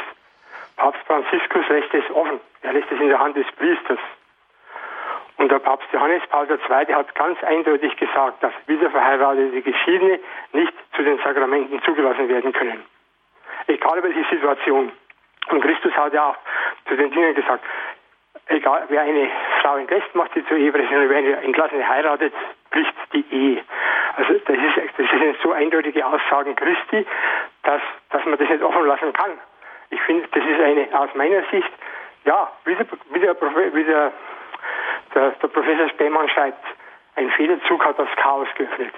Papst 0.77 1.01
Franziskus 1.07 1.69
lässt 1.69 1.93
es 1.93 2.11
offen. 2.15 2.41
Er 2.63 2.73
lässt 2.73 2.91
es 2.91 3.01
in 3.01 3.09
der 3.09 3.19
Hand 3.19 3.37
des 3.37 3.47
Priesters. 3.57 3.99
Und 5.39 5.51
der 5.53 5.61
Papst 5.61 5.87
Johannes 5.93 6.23
Paul 6.29 6.49
II. 6.51 6.95
hat 6.95 7.15
ganz 7.15 7.43
eindeutig 7.45 7.97
gesagt, 7.97 8.43
dass 8.43 8.53
wiederverheiratete 8.67 9.63
Geschiedene 9.63 10.19
nicht 10.53 10.73
zu 10.95 11.03
den 11.03 11.19
Sakramenten 11.19 11.81
zugelassen 11.83 12.29
werden 12.29 12.53
können. 12.53 12.85
Egal 13.69 14.03
die 14.03 14.35
Situation. 14.35 14.93
Und 15.51 15.61
Christus 15.63 15.93
hat 15.95 16.13
ja 16.13 16.31
auch 16.31 16.37
zu 16.89 16.97
den 16.97 17.11
Dingen 17.11 17.35
gesagt, 17.35 17.65
egal 18.49 18.85
wer 18.89 19.03
eine 19.03 19.31
Frau 19.63 19.77
entlässt, 19.77 20.15
macht 20.15 20.35
sie 20.35 20.45
zur 20.47 20.57
Ehebrecherin, 20.57 21.09
wer 21.09 21.19
eine 21.19 21.37
Entlassene 21.43 21.89
heiratet, 21.89 22.33
bricht 22.71 22.95
die 23.13 23.25
Ehe. 23.31 23.65
Also 24.17 24.35
das, 24.35 24.57
ist, 24.57 24.99
das 24.99 25.11
sind 25.11 25.37
so 25.43 25.53
eindeutige 25.53 26.05
Aussagen 26.05 26.55
Christi, 26.57 27.07
dass, 27.63 27.81
dass 28.11 28.25
man 28.25 28.39
das 28.39 28.49
nicht 28.49 28.63
offen 28.63 28.87
lassen 28.87 29.13
kann. 29.13 29.33
Ich 29.91 30.01
finde, 30.03 30.29
das 30.33 30.45
ist 30.45 30.61
eine, 30.61 30.87
aus 30.99 31.11
meiner 31.15 31.43
Sicht, 31.51 31.71
ja, 32.25 32.51
wie 32.65 32.75
der, 32.75 32.87
wie 33.11 33.21
der, 33.21 33.37
wie 33.75 33.85
der, 33.85 34.13
der, 35.15 35.31
der 35.31 35.49
Professor 35.49 35.89
Spemann 35.89 36.29
schreibt, 36.29 36.65
ein 37.17 37.31
Federzug 37.31 37.85
hat 37.85 37.99
das 37.99 38.09
Chaos 38.17 38.49
geöffnet. 38.57 38.95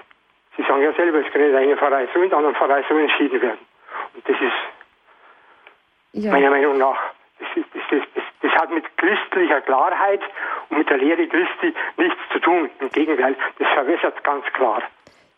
Sie 0.57 0.63
sagen 0.63 0.81
ja 0.81 0.91
selber, 0.93 1.19
es 1.19 1.31
kann 1.31 1.41
der 1.41 1.59
einen 1.59 1.77
Pfarrei 1.77 2.07
so, 2.13 2.21
in 2.21 2.29
der 2.29 2.37
anderen 2.37 2.55
Pfarrei 2.55 2.83
so 2.87 2.97
entschieden 2.97 3.41
werden. 3.41 3.65
Und 4.13 4.27
das 4.27 4.35
ist 4.41 6.23
ja. 6.23 6.31
meiner 6.31 6.49
Meinung 6.49 6.77
nach, 6.77 6.97
das, 7.41 7.63
das, 7.73 8.01
das, 8.15 8.23
das, 8.41 8.51
hat 8.51 8.71
mit 8.71 8.85
christlicher 8.97 9.61
Klarheit 9.61 10.21
und 10.69 10.77
mit 10.77 10.89
der 10.89 10.97
Lehre 10.97 11.27
Christi 11.27 11.73
nichts 11.97 12.19
zu 12.31 12.39
tun. 12.39 12.69
Im 12.79 12.91
Gegenteil, 12.91 13.35
das 13.59 13.67
verwässert 13.69 14.23
ganz 14.23 14.45
klar. 14.53 14.83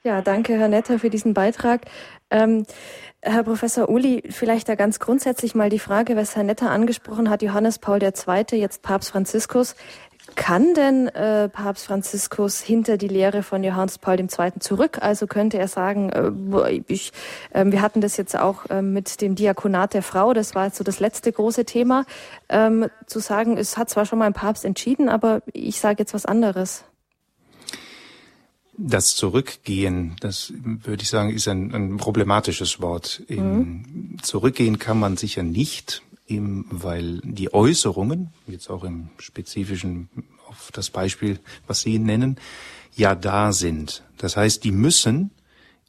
Ja, 0.05 0.21
danke, 0.21 0.57
Herr 0.57 0.67
Netter, 0.67 0.99
für 0.99 1.09
diesen 1.09 1.33
Beitrag. 1.33 1.85
Ähm, 2.29 2.65
Herr 3.21 3.43
Professor 3.43 3.87
Uli, 3.87 4.21
vielleicht 4.29 4.67
da 4.67 4.75
ganz 4.75 4.99
grundsätzlich 4.99 5.55
mal 5.55 5.69
die 5.69 5.79
Frage, 5.79 6.17
was 6.17 6.35
Herr 6.35 6.43
Netter 6.43 6.71
angesprochen 6.71 7.29
hat, 7.29 7.41
Johannes 7.41 7.79
Paul 7.79 8.03
II., 8.03 8.45
jetzt 8.51 8.81
Papst 8.81 9.11
Franziskus. 9.11 9.77
Kann 10.35 10.73
denn 10.73 11.07
äh, 11.07 11.47
Papst 11.47 11.85
Franziskus 11.85 12.59
hinter 12.59 12.97
die 12.97 13.07
Lehre 13.07 13.43
von 13.43 13.63
Johannes 13.63 13.97
Paul 13.97 14.19
II. 14.19 14.59
zurück? 14.59 14.97
Also 15.01 15.25
könnte 15.25 15.57
er 15.57 15.69
sagen, 15.69 16.09
äh, 16.09 16.81
ich, 16.87 17.13
äh, 17.51 17.63
wir 17.65 17.81
hatten 17.81 18.01
das 18.01 18.17
jetzt 18.17 18.37
auch 18.37 18.69
äh, 18.69 18.81
mit 18.81 19.21
dem 19.21 19.35
Diakonat 19.35 19.93
der 19.93 20.03
Frau, 20.03 20.33
das 20.33 20.53
war 20.53 20.65
jetzt 20.65 20.77
so 20.77 20.83
das 20.83 20.99
letzte 20.99 21.31
große 21.31 21.63
Thema, 21.63 22.03
ähm, 22.49 22.87
zu 23.05 23.19
sagen, 23.19 23.57
es 23.57 23.77
hat 23.77 23.89
zwar 23.89 24.05
schon 24.05 24.19
mal 24.19 24.25
ein 24.25 24.33
Papst 24.33 24.65
entschieden, 24.65 25.07
aber 25.07 25.43
ich 25.53 25.79
sage 25.79 25.99
jetzt 25.99 26.13
was 26.13 26.25
anderes. 26.25 26.83
Das 28.75 29.15
Zurückgehen, 29.15 30.15
das 30.19 30.51
würde 30.63 31.03
ich 31.03 31.09
sagen, 31.09 31.29
ist 31.29 31.47
ein, 31.47 31.73
ein 31.73 31.97
problematisches 31.97 32.81
Wort. 32.81 33.21
Mhm. 33.29 34.17
Zurückgehen 34.21 34.79
kann 34.79 34.99
man 34.99 35.15
sicher 35.17 35.43
nicht, 35.43 36.01
weil 36.27 37.19
die 37.23 37.53
Äußerungen, 37.53 38.33
jetzt 38.47 38.69
auch 38.69 38.83
im 38.83 39.09
Spezifischen 39.19 40.09
auf 40.47 40.71
das 40.71 40.89
Beispiel, 40.89 41.39
was 41.67 41.81
Sie 41.81 41.99
nennen, 41.99 42.37
ja 42.95 43.15
da 43.15 43.51
sind. 43.51 44.03
Das 44.17 44.37
heißt, 44.37 44.63
die 44.63 44.71
müssen 44.71 45.31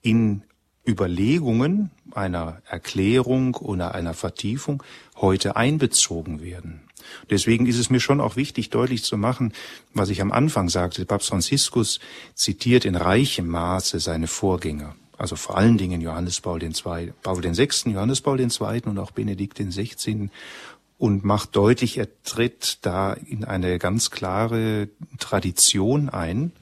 in 0.02 0.42
Überlegungen 0.86 1.90
einer 2.12 2.60
Erklärung 2.68 3.54
oder 3.54 3.94
einer 3.94 4.14
Vertiefung 4.14 4.82
heute 5.16 5.56
einbezogen 5.56 6.42
werden. 6.42 6.83
Deswegen 7.30 7.66
ist 7.66 7.78
es 7.78 7.90
mir 7.90 8.00
schon 8.00 8.20
auch 8.20 8.36
wichtig, 8.36 8.70
deutlich 8.70 9.04
zu 9.04 9.16
machen, 9.16 9.52
was 9.92 10.08
ich 10.08 10.20
am 10.20 10.32
Anfang 10.32 10.68
sagte. 10.68 11.04
Papst 11.04 11.28
Franziskus 11.28 12.00
zitiert 12.34 12.84
in 12.84 12.96
reichem 12.96 13.48
Maße 13.48 14.00
seine 14.00 14.26
Vorgänger. 14.26 14.94
Also 15.16 15.36
vor 15.36 15.56
allen 15.56 15.78
Dingen 15.78 16.00
Johannes 16.00 16.40
Paul 16.40 16.62
II., 16.62 17.12
Paul 17.22 17.42
VI., 17.44 17.90
Johannes 17.90 18.20
Paul 18.20 18.40
II. 18.40 18.80
und 18.84 18.98
auch 18.98 19.12
Benedikt 19.12 19.58
XVI. 19.58 20.28
und 20.98 21.24
macht 21.24 21.54
deutlich, 21.54 21.98
er 21.98 22.08
tritt 22.24 22.78
da 22.82 23.12
in 23.12 23.44
eine 23.44 23.78
ganz 23.78 24.10
klare 24.10 24.88
Tradition 25.18 26.08
ein, 26.08 26.52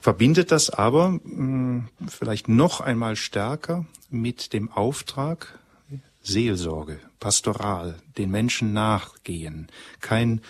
verbindet 0.00 0.50
das 0.50 0.70
aber 0.70 1.10
mh, 1.10 1.20
hm, 1.24 1.88
vielleicht 2.08 2.48
noch 2.48 2.80
einmal 2.80 3.16
stärker 3.16 3.86
mit 4.10 4.52
dem 4.52 4.70
Auftrag 4.70 5.58
Seelsorge, 6.22 7.00
pastoral, 7.18 7.96
den 8.18 8.30
Menschen 8.30 8.72
nachgehen, 8.72 9.68
kein 10.00 10.40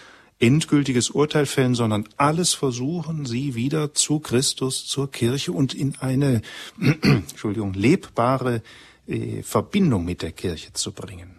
endgültiges 0.41 1.11
Urteil 1.11 1.47
fällen, 1.47 1.75
sondern 1.75 2.09
alles 2.17 2.55
versuchen, 2.55 3.27
sie 3.27 3.55
wieder 3.55 3.95
zu 3.95 4.21
Christus, 4.21 4.87
zur 4.87 5.11
Kirche 5.11 5.53
und 5.53 5.75
in 5.75 5.97
eine, 6.01 6.43
Entschuldigung, 6.81 7.75
lebbare 7.75 8.63
äh, 9.07 9.43
Verbindung 9.43 10.05
mit 10.05 10.23
der 10.23 10.33
Kirche 10.33 10.73
zu 10.73 10.93
bringen. 10.93 11.39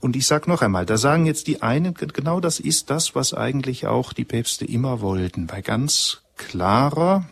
Und 0.00 0.16
ich 0.16 0.26
sage 0.26 0.50
noch 0.50 0.62
einmal, 0.62 0.84
da 0.84 0.96
sagen 0.96 1.26
jetzt 1.26 1.46
die 1.46 1.62
einen, 1.62 1.94
genau 1.94 2.40
das 2.40 2.58
ist 2.58 2.90
das, 2.90 3.14
was 3.14 3.34
eigentlich 3.34 3.86
auch 3.86 4.12
die 4.12 4.24
Päpste 4.24 4.64
immer 4.64 5.00
wollten, 5.00 5.46
bei 5.46 5.62
ganz 5.62 6.22
klarer 6.36 7.28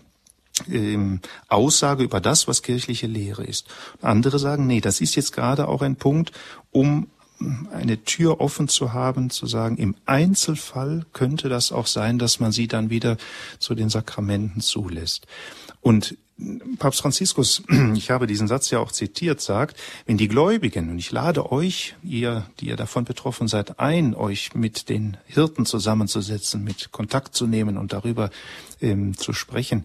ähm, 0.71 1.21
Aussage 1.49 2.03
über 2.03 2.21
das, 2.21 2.49
was 2.49 2.63
kirchliche 2.63 3.07
Lehre 3.07 3.45
ist. 3.45 3.67
Andere 4.01 4.39
sagen, 4.39 4.67
nee, 4.67 4.81
das 4.81 5.01
ist 5.01 5.17
jetzt 5.17 5.33
gerade 5.33 5.69
auch 5.69 5.83
ein 5.83 5.97
Punkt, 5.97 6.33
um 6.71 7.09
eine 7.73 8.05
Tür 8.05 8.41
offen 8.41 8.69
zu 8.69 8.93
haben, 8.93 9.31
zu 9.31 9.47
sagen, 9.47 9.77
im 9.79 9.97
Einzelfall 10.05 11.07
könnte 11.13 11.49
das 11.49 11.73
auch 11.73 11.87
sein, 11.87 12.19
dass 12.19 12.39
man 12.39 12.53
sie 12.53 12.69
dann 12.69 12.91
wieder 12.91 13.17
zu 13.59 13.75
den 13.75 13.89
Sakramenten 13.89 14.61
zulässt. 14.61 15.27
Und 15.81 16.17
Papst 16.79 17.01
Franziskus, 17.01 17.63
ich 17.95 18.11
habe 18.11 18.27
diesen 18.27 18.49
Satz 18.49 18.71
ja 18.71 18.79
auch 18.79 18.93
zitiert, 18.93 19.41
sagt, 19.41 19.77
wenn 20.07 20.17
die 20.17 20.29
Gläubigen, 20.29 20.91
und 20.91 20.99
ich 20.99 21.13
lade 21.13 21.53
euch, 21.53 21.95
ihr, 22.03 22.47
die 22.61 22.67
ihr 22.67 22.77
davon 22.77 23.05
betroffen 23.05 23.49
seid, 23.49 23.79
ein, 23.79 24.15
euch 24.15 24.55
mit 24.55 24.89
den 24.89 25.17
Hirten 25.27 25.67
zusammenzusetzen, 25.67 26.65
mit 26.65 26.93
Kontakt 26.93 27.35
zu 27.35 27.47
nehmen 27.47 27.77
und 27.77 27.93
darüber 27.93 28.31
ähm, 28.81 29.17
zu 29.17 29.33
sprechen, 29.33 29.85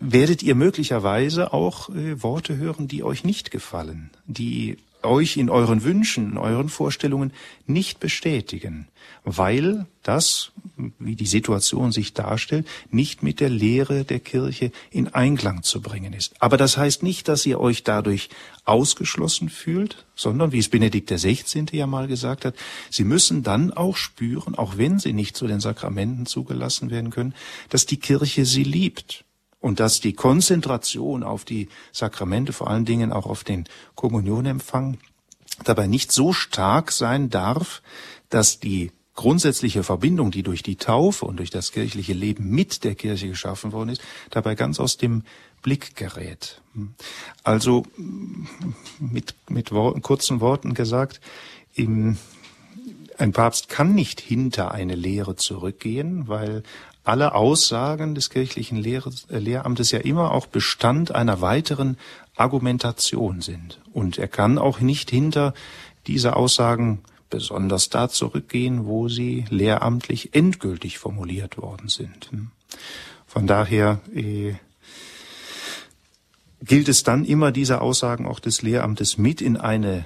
werdet 0.00 0.42
ihr 0.42 0.54
möglicherweise 0.54 1.52
auch 1.52 1.90
äh, 1.90 2.22
Worte 2.22 2.56
hören, 2.56 2.88
die 2.88 3.04
euch 3.04 3.22
nicht 3.22 3.50
gefallen, 3.50 4.10
die 4.26 4.78
euch 5.02 5.36
in 5.36 5.48
euren 5.48 5.82
Wünschen, 5.82 6.32
in 6.32 6.38
euren 6.38 6.68
Vorstellungen 6.68 7.32
nicht 7.66 8.00
bestätigen, 8.00 8.88
weil 9.24 9.86
das, 10.02 10.52
wie 10.98 11.16
die 11.16 11.26
Situation 11.26 11.92
sich 11.92 12.12
darstellt, 12.12 12.66
nicht 12.90 13.22
mit 13.22 13.40
der 13.40 13.48
Lehre 13.48 14.04
der 14.04 14.20
Kirche 14.20 14.72
in 14.90 15.08
Einklang 15.08 15.62
zu 15.62 15.80
bringen 15.80 16.12
ist. 16.12 16.34
Aber 16.38 16.56
das 16.56 16.76
heißt 16.76 17.02
nicht, 17.02 17.28
dass 17.28 17.46
ihr 17.46 17.60
euch 17.60 17.84
dadurch 17.84 18.28
ausgeschlossen 18.64 19.48
fühlt, 19.48 20.04
sondern, 20.14 20.52
wie 20.52 20.58
es 20.58 20.68
Benedikt 20.68 21.10
XVI. 21.10 21.64
ja 21.72 21.86
mal 21.86 22.06
gesagt 22.06 22.44
hat, 22.44 22.54
sie 22.90 23.04
müssen 23.04 23.42
dann 23.42 23.72
auch 23.72 23.96
spüren, 23.96 24.54
auch 24.54 24.76
wenn 24.76 24.98
sie 24.98 25.12
nicht 25.12 25.36
zu 25.36 25.46
den 25.46 25.60
Sakramenten 25.60 26.26
zugelassen 26.26 26.90
werden 26.90 27.10
können, 27.10 27.34
dass 27.68 27.86
die 27.86 27.98
Kirche 27.98 28.44
sie 28.44 28.64
liebt 28.64 29.24
und 29.60 29.80
dass 29.80 30.00
die 30.00 30.14
Konzentration 30.14 31.22
auf 31.22 31.44
die 31.44 31.68
Sakramente, 31.92 32.52
vor 32.52 32.68
allen 32.68 32.84
Dingen 32.84 33.12
auch 33.12 33.26
auf 33.26 33.44
den 33.44 33.64
Kommunionempfang, 33.94 34.98
dabei 35.64 35.86
nicht 35.86 36.12
so 36.12 36.32
stark 36.32 36.92
sein 36.92 37.30
darf, 37.30 37.82
dass 38.30 38.60
die 38.60 38.92
grundsätzliche 39.14 39.82
Verbindung, 39.82 40.30
die 40.30 40.42
durch 40.42 40.62
die 40.62 40.76
Taufe 40.76 41.26
und 41.26 41.36
durch 41.36 41.50
das 41.50 41.72
kirchliche 41.72 42.14
Leben 42.14 42.48
mit 42.48 42.84
der 42.84 42.94
Kirche 42.94 43.28
geschaffen 43.28 43.72
worden 43.72 43.90
ist, 43.90 44.00
dabei 44.30 44.54
ganz 44.54 44.80
aus 44.80 44.96
dem 44.96 45.24
Blick 45.60 45.94
gerät. 45.94 46.62
Also 47.44 47.84
mit, 48.98 49.34
mit 49.50 49.72
Worten, 49.72 50.00
kurzen 50.00 50.40
Worten 50.40 50.72
gesagt, 50.72 51.20
im, 51.74 52.16
ein 53.18 53.32
Papst 53.32 53.68
kann 53.68 53.94
nicht 53.94 54.20
hinter 54.20 54.72
eine 54.72 54.94
Lehre 54.94 55.36
zurückgehen, 55.36 56.28
weil 56.28 56.62
alle 57.04 57.34
Aussagen 57.34 58.14
des 58.14 58.30
kirchlichen 58.30 58.78
Lehre, 58.78 59.10
äh, 59.30 59.38
Lehramtes 59.38 59.90
ja 59.90 60.00
immer 60.00 60.32
auch 60.32 60.46
Bestand 60.46 61.14
einer 61.14 61.40
weiteren 61.40 61.96
Argumentation 62.36 63.40
sind. 63.40 63.80
Und 63.92 64.18
er 64.18 64.28
kann 64.28 64.58
auch 64.58 64.80
nicht 64.80 65.10
hinter 65.10 65.54
diese 66.06 66.36
Aussagen 66.36 67.00
besonders 67.28 67.88
da 67.88 68.08
zurückgehen, 68.08 68.86
wo 68.86 69.08
sie 69.08 69.44
lehramtlich 69.50 70.34
endgültig 70.34 70.98
formuliert 70.98 71.58
worden 71.58 71.88
sind. 71.88 72.30
Von 73.26 73.46
daher 73.46 74.00
äh, 74.14 74.54
gilt 76.62 76.88
es 76.88 77.04
dann 77.04 77.24
immer, 77.24 77.52
diese 77.52 77.80
Aussagen 77.80 78.26
auch 78.26 78.40
des 78.40 78.62
Lehramtes 78.62 79.16
mit 79.16 79.40
in 79.40 79.56
eine 79.56 80.04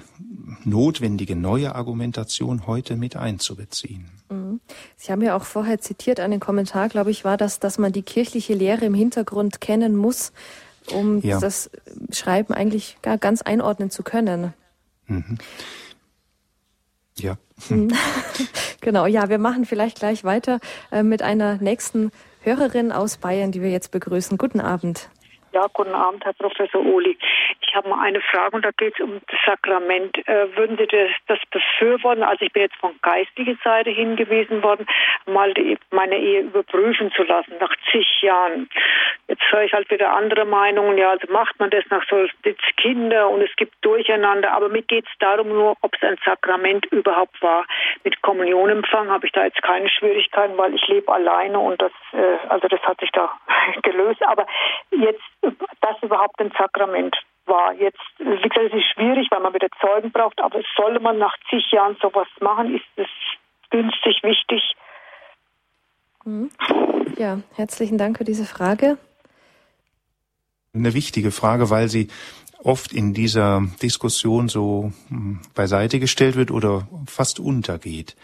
notwendige 0.63 1.35
neue 1.35 1.75
Argumentation 1.75 2.67
heute 2.67 2.95
mit 2.95 3.15
einzubeziehen. 3.15 4.09
Mhm. 4.29 4.59
Sie 4.95 5.11
haben 5.11 5.21
ja 5.21 5.35
auch 5.35 5.43
vorher 5.43 5.79
zitiert, 5.79 6.19
einen 6.19 6.39
Kommentar, 6.39 6.89
glaube 6.89 7.11
ich, 7.11 7.25
war 7.25 7.37
das, 7.37 7.59
dass 7.59 7.77
man 7.77 7.91
die 7.91 8.03
kirchliche 8.03 8.53
Lehre 8.53 8.85
im 8.85 8.93
Hintergrund 8.93 9.61
kennen 9.61 9.95
muss, 9.95 10.33
um 10.91 11.21
ja. 11.21 11.39
das 11.39 11.69
Schreiben 12.11 12.53
eigentlich 12.53 12.97
gar 13.01 13.17
ganz 13.17 13.41
einordnen 13.41 13.89
zu 13.89 14.03
können. 14.03 14.53
Mhm. 15.07 15.37
Ja. 17.17 17.37
genau, 18.81 19.05
ja, 19.05 19.29
wir 19.29 19.37
machen 19.37 19.65
vielleicht 19.65 19.99
gleich 19.99 20.23
weiter 20.23 20.59
äh, 20.91 21.03
mit 21.03 21.21
einer 21.21 21.55
nächsten 21.55 22.11
Hörerin 22.41 22.91
aus 22.91 23.17
Bayern, 23.17 23.51
die 23.51 23.61
wir 23.61 23.71
jetzt 23.71 23.91
begrüßen. 23.91 24.37
Guten 24.37 24.59
Abend. 24.59 25.09
Ja, 25.53 25.67
guten 25.73 25.93
Abend, 25.93 26.25
Herr 26.25 26.33
Professor 26.33 26.85
Ohli. 26.85 27.17
Habe 27.75 27.89
mal 27.89 28.01
eine 28.01 28.21
Frage 28.21 28.55
und 28.55 28.63
da 28.63 28.71
geht 28.71 28.93
es 28.95 29.01
um 29.01 29.19
das 29.29 29.39
Sakrament. 29.45 30.17
Äh, 30.27 30.55
würden 30.55 30.77
Sie 30.77 30.87
das, 30.87 31.11
das, 31.27 31.39
befürworten? 31.51 32.23
Also 32.23 32.45
ich 32.45 32.53
bin 32.53 32.63
jetzt 32.63 32.77
von 32.77 32.95
geistlicher 33.01 33.57
Seite 33.63 33.89
hingewiesen 33.89 34.63
worden, 34.63 34.87
mal 35.25 35.53
die, 35.53 35.77
meine 35.91 36.17
Ehe 36.17 36.41
überprüfen 36.41 37.11
zu 37.11 37.23
lassen 37.23 37.53
nach 37.59 37.75
zig 37.91 38.07
Jahren. 38.21 38.69
Jetzt 39.27 39.43
höre 39.51 39.63
ich 39.63 39.73
halt 39.73 39.89
wieder 39.91 40.13
andere 40.13 40.45
Meinungen. 40.45 40.97
Ja, 40.97 41.11
also 41.11 41.31
macht 41.33 41.59
man 41.59 41.69
das 41.69 41.83
nach 41.89 42.03
so 42.09 42.25
Kinder 42.77 43.29
und 43.29 43.41
es 43.41 43.53
gibt 43.57 43.73
Durcheinander. 43.81 44.53
Aber 44.53 44.69
mir 44.69 44.83
geht 44.83 45.05
es 45.05 45.17
darum 45.19 45.49
nur, 45.49 45.75
ob 45.81 45.93
es 45.95 46.01
ein 46.03 46.17
Sakrament 46.23 46.85
überhaupt 46.87 47.41
war. 47.41 47.65
Mit 48.05 48.21
Kommunionempfang 48.21 49.09
habe 49.09 49.25
ich 49.25 49.33
da 49.33 49.43
jetzt 49.43 49.61
keine 49.61 49.89
Schwierigkeiten, 49.89 50.57
weil 50.57 50.73
ich 50.75 50.87
lebe 50.87 51.11
alleine 51.11 51.59
und 51.59 51.81
das, 51.81 51.91
äh, 52.13 52.37
also 52.47 52.69
das 52.69 52.81
hat 52.83 53.01
sich 53.01 53.11
da 53.11 53.37
gelöst. 53.83 54.25
Aber 54.25 54.47
jetzt 54.91 55.23
das 55.81 56.01
überhaupt 56.01 56.39
ein 56.39 56.51
Sakrament 56.57 57.17
war. 57.45 57.73
Jetzt, 57.73 57.99
wie 58.17 58.49
gesagt, 58.49 58.71
es 58.71 58.79
ist 58.79 58.93
schwierig, 58.93 59.27
weil 59.31 59.41
man 59.41 59.53
wieder 59.53 59.67
Zeugen 59.81 60.11
braucht, 60.11 60.39
aber 60.41 60.61
solle 60.75 60.99
man 60.99 61.17
nach 61.17 61.35
zig 61.49 61.71
Jahren 61.71 61.97
sowas 62.01 62.27
machen, 62.41 62.75
ist 62.75 62.85
es 62.95 63.07
günstig, 63.69 64.23
wichtig? 64.23 64.75
Mhm. 66.23 66.49
Ja, 67.17 67.39
herzlichen 67.55 67.97
Dank 67.97 68.17
für 68.17 68.23
diese 68.23 68.45
Frage. 68.45 68.97
Eine 70.73 70.93
wichtige 70.93 71.31
Frage, 71.31 71.69
weil 71.69 71.87
sie 71.87 72.09
oft 72.61 72.91
in 72.91 73.13
dieser 73.13 73.63
Diskussion 73.81 74.49
so 74.49 74.91
hm, 75.09 75.39
beiseite 75.53 75.99
gestellt 75.99 76.35
wird 76.35 76.51
oder 76.51 76.87
fast 77.05 77.39
untergeht. 77.39 78.15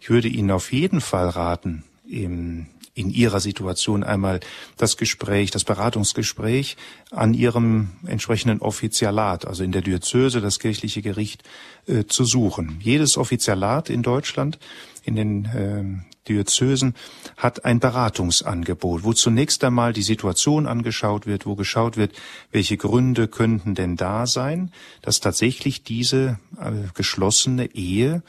Ich 0.00 0.10
würde 0.10 0.28
Ihnen 0.28 0.50
auf 0.50 0.72
jeden 0.72 1.00
Fall 1.00 1.28
raten, 1.28 1.84
im 2.08 2.66
in 2.94 3.10
Ihrer 3.10 3.40
Situation 3.40 4.02
einmal 4.02 4.40
das 4.76 4.96
Gespräch, 4.96 5.50
das 5.50 5.64
Beratungsgespräch 5.64 6.76
an 7.10 7.34
Ihrem 7.34 7.90
entsprechenden 8.06 8.60
Offizialat, 8.60 9.46
also 9.46 9.62
in 9.62 9.72
der 9.72 9.82
Diözese, 9.82 10.40
das 10.40 10.58
kirchliche 10.58 11.02
Gericht, 11.02 11.44
äh, 11.86 12.04
zu 12.06 12.24
suchen. 12.24 12.78
Jedes 12.80 13.16
Offizialat 13.16 13.90
in 13.90 14.02
Deutschland, 14.02 14.58
in 15.04 15.16
den 15.16 15.44
äh, 15.46 16.28
Diözesen, 16.28 16.94
hat 17.36 17.64
ein 17.64 17.80
Beratungsangebot, 17.80 19.04
wo 19.04 19.12
zunächst 19.12 19.62
einmal 19.64 19.92
die 19.92 20.02
Situation 20.02 20.66
angeschaut 20.66 21.26
wird, 21.26 21.46
wo 21.46 21.54
geschaut 21.54 21.96
wird, 21.96 22.12
welche 22.50 22.76
Gründe 22.76 23.28
könnten 23.28 23.74
denn 23.74 23.96
da 23.96 24.26
sein, 24.26 24.72
dass 25.00 25.20
tatsächlich 25.20 25.84
diese 25.84 26.38
äh, 26.58 26.72
geschlossene 26.94 27.74
Ehe 27.74 28.22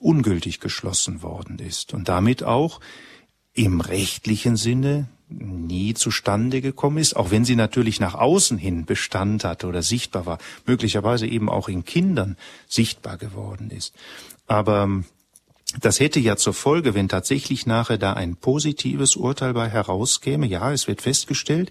ungültig 0.00 0.60
geschlossen 0.60 1.22
worden 1.22 1.58
ist 1.58 1.94
und 1.94 2.08
damit 2.08 2.42
auch 2.42 2.80
im 3.54 3.80
rechtlichen 3.80 4.56
Sinne 4.56 5.08
nie 5.28 5.94
zustande 5.94 6.60
gekommen 6.60 6.98
ist, 6.98 7.14
auch 7.16 7.30
wenn 7.30 7.44
sie 7.44 7.56
natürlich 7.56 8.00
nach 8.00 8.14
außen 8.14 8.58
hin 8.58 8.84
Bestand 8.84 9.44
hatte 9.44 9.66
oder 9.66 9.82
sichtbar 9.82 10.26
war, 10.26 10.38
möglicherweise 10.66 11.26
eben 11.26 11.48
auch 11.48 11.68
in 11.68 11.84
Kindern 11.84 12.36
sichtbar 12.68 13.16
geworden 13.16 13.70
ist. 13.70 13.94
Aber 14.46 14.82
ähm, 14.82 15.04
das 15.80 16.00
hätte 16.00 16.20
ja 16.20 16.36
zur 16.36 16.52
Folge, 16.52 16.94
wenn 16.94 17.08
tatsächlich 17.08 17.66
nachher 17.66 17.96
da 17.96 18.12
ein 18.12 18.36
positives 18.36 19.16
Urteil 19.16 19.54
bei 19.54 19.70
herauskäme, 19.70 20.46
ja, 20.46 20.70
es 20.72 20.86
wird 20.86 21.00
festgestellt, 21.00 21.70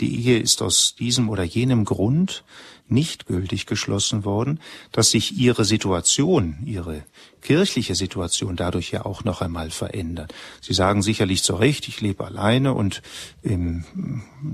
die 0.00 0.24
Ehe 0.24 0.38
ist 0.38 0.62
aus 0.62 0.94
diesem 0.98 1.28
oder 1.28 1.42
jenem 1.42 1.84
Grund 1.84 2.44
nicht 2.88 3.26
gültig 3.26 3.66
geschlossen 3.66 4.24
worden, 4.24 4.60
dass 4.90 5.10
sich 5.10 5.36
ihre 5.38 5.64
Situation, 5.64 6.58
ihre 6.64 7.04
kirchliche 7.40 7.94
Situation 7.94 8.56
dadurch 8.56 8.90
ja 8.90 9.04
auch 9.04 9.24
noch 9.24 9.40
einmal 9.40 9.70
verändert. 9.70 10.32
Sie 10.60 10.74
sagen 10.74 11.02
sicherlich 11.02 11.42
zu 11.42 11.54
Recht, 11.54 11.88
ich 11.88 12.00
lebe 12.00 12.24
alleine 12.24 12.74
und 12.74 13.02
ähm, 13.42 13.84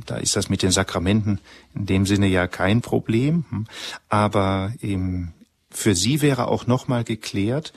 da 0.07 0.17
ist 0.17 0.37
das 0.37 0.49
mit 0.49 0.63
den 0.63 0.71
Sakramenten 0.71 1.41
in 1.75 1.87
dem 1.87 2.07
Sinne 2.07 2.27
ja 2.27 2.47
kein 2.47 2.81
Problem. 2.81 3.67
Aber 4.09 4.73
ähm, 4.81 5.33
für 5.71 5.95
Sie 5.95 6.23
wäre 6.23 6.49
auch 6.49 6.67
noch 6.67 6.89
mal 6.89 7.05
geklärt, 7.05 7.73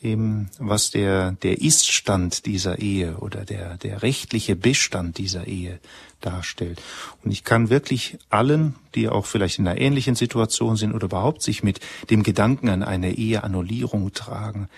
eben, 0.00 0.50
was 0.58 0.90
der, 0.90 1.32
der 1.32 1.60
Iststand 1.60 2.46
dieser 2.46 2.78
Ehe 2.78 3.16
oder 3.18 3.44
der, 3.44 3.76
der 3.78 4.02
rechtliche 4.02 4.56
Bestand 4.56 5.18
dieser 5.18 5.46
Ehe 5.46 5.80
darstellt. 6.20 6.82
Und 7.24 7.30
ich 7.30 7.44
kann 7.44 7.70
wirklich 7.70 8.18
allen, 8.28 8.74
die 8.94 9.08
auch 9.08 9.26
vielleicht 9.26 9.58
in 9.58 9.66
einer 9.66 9.80
ähnlichen 9.80 10.14
Situation 10.14 10.76
sind 10.76 10.94
oder 10.94 11.06
überhaupt 11.06 11.42
sich 11.42 11.62
mit 11.62 11.80
dem 12.10 12.22
Gedanken 12.22 12.68
an 12.68 12.82
eine 12.82 13.14
Eheannullierung 13.14 14.12
tragen, 14.12 14.68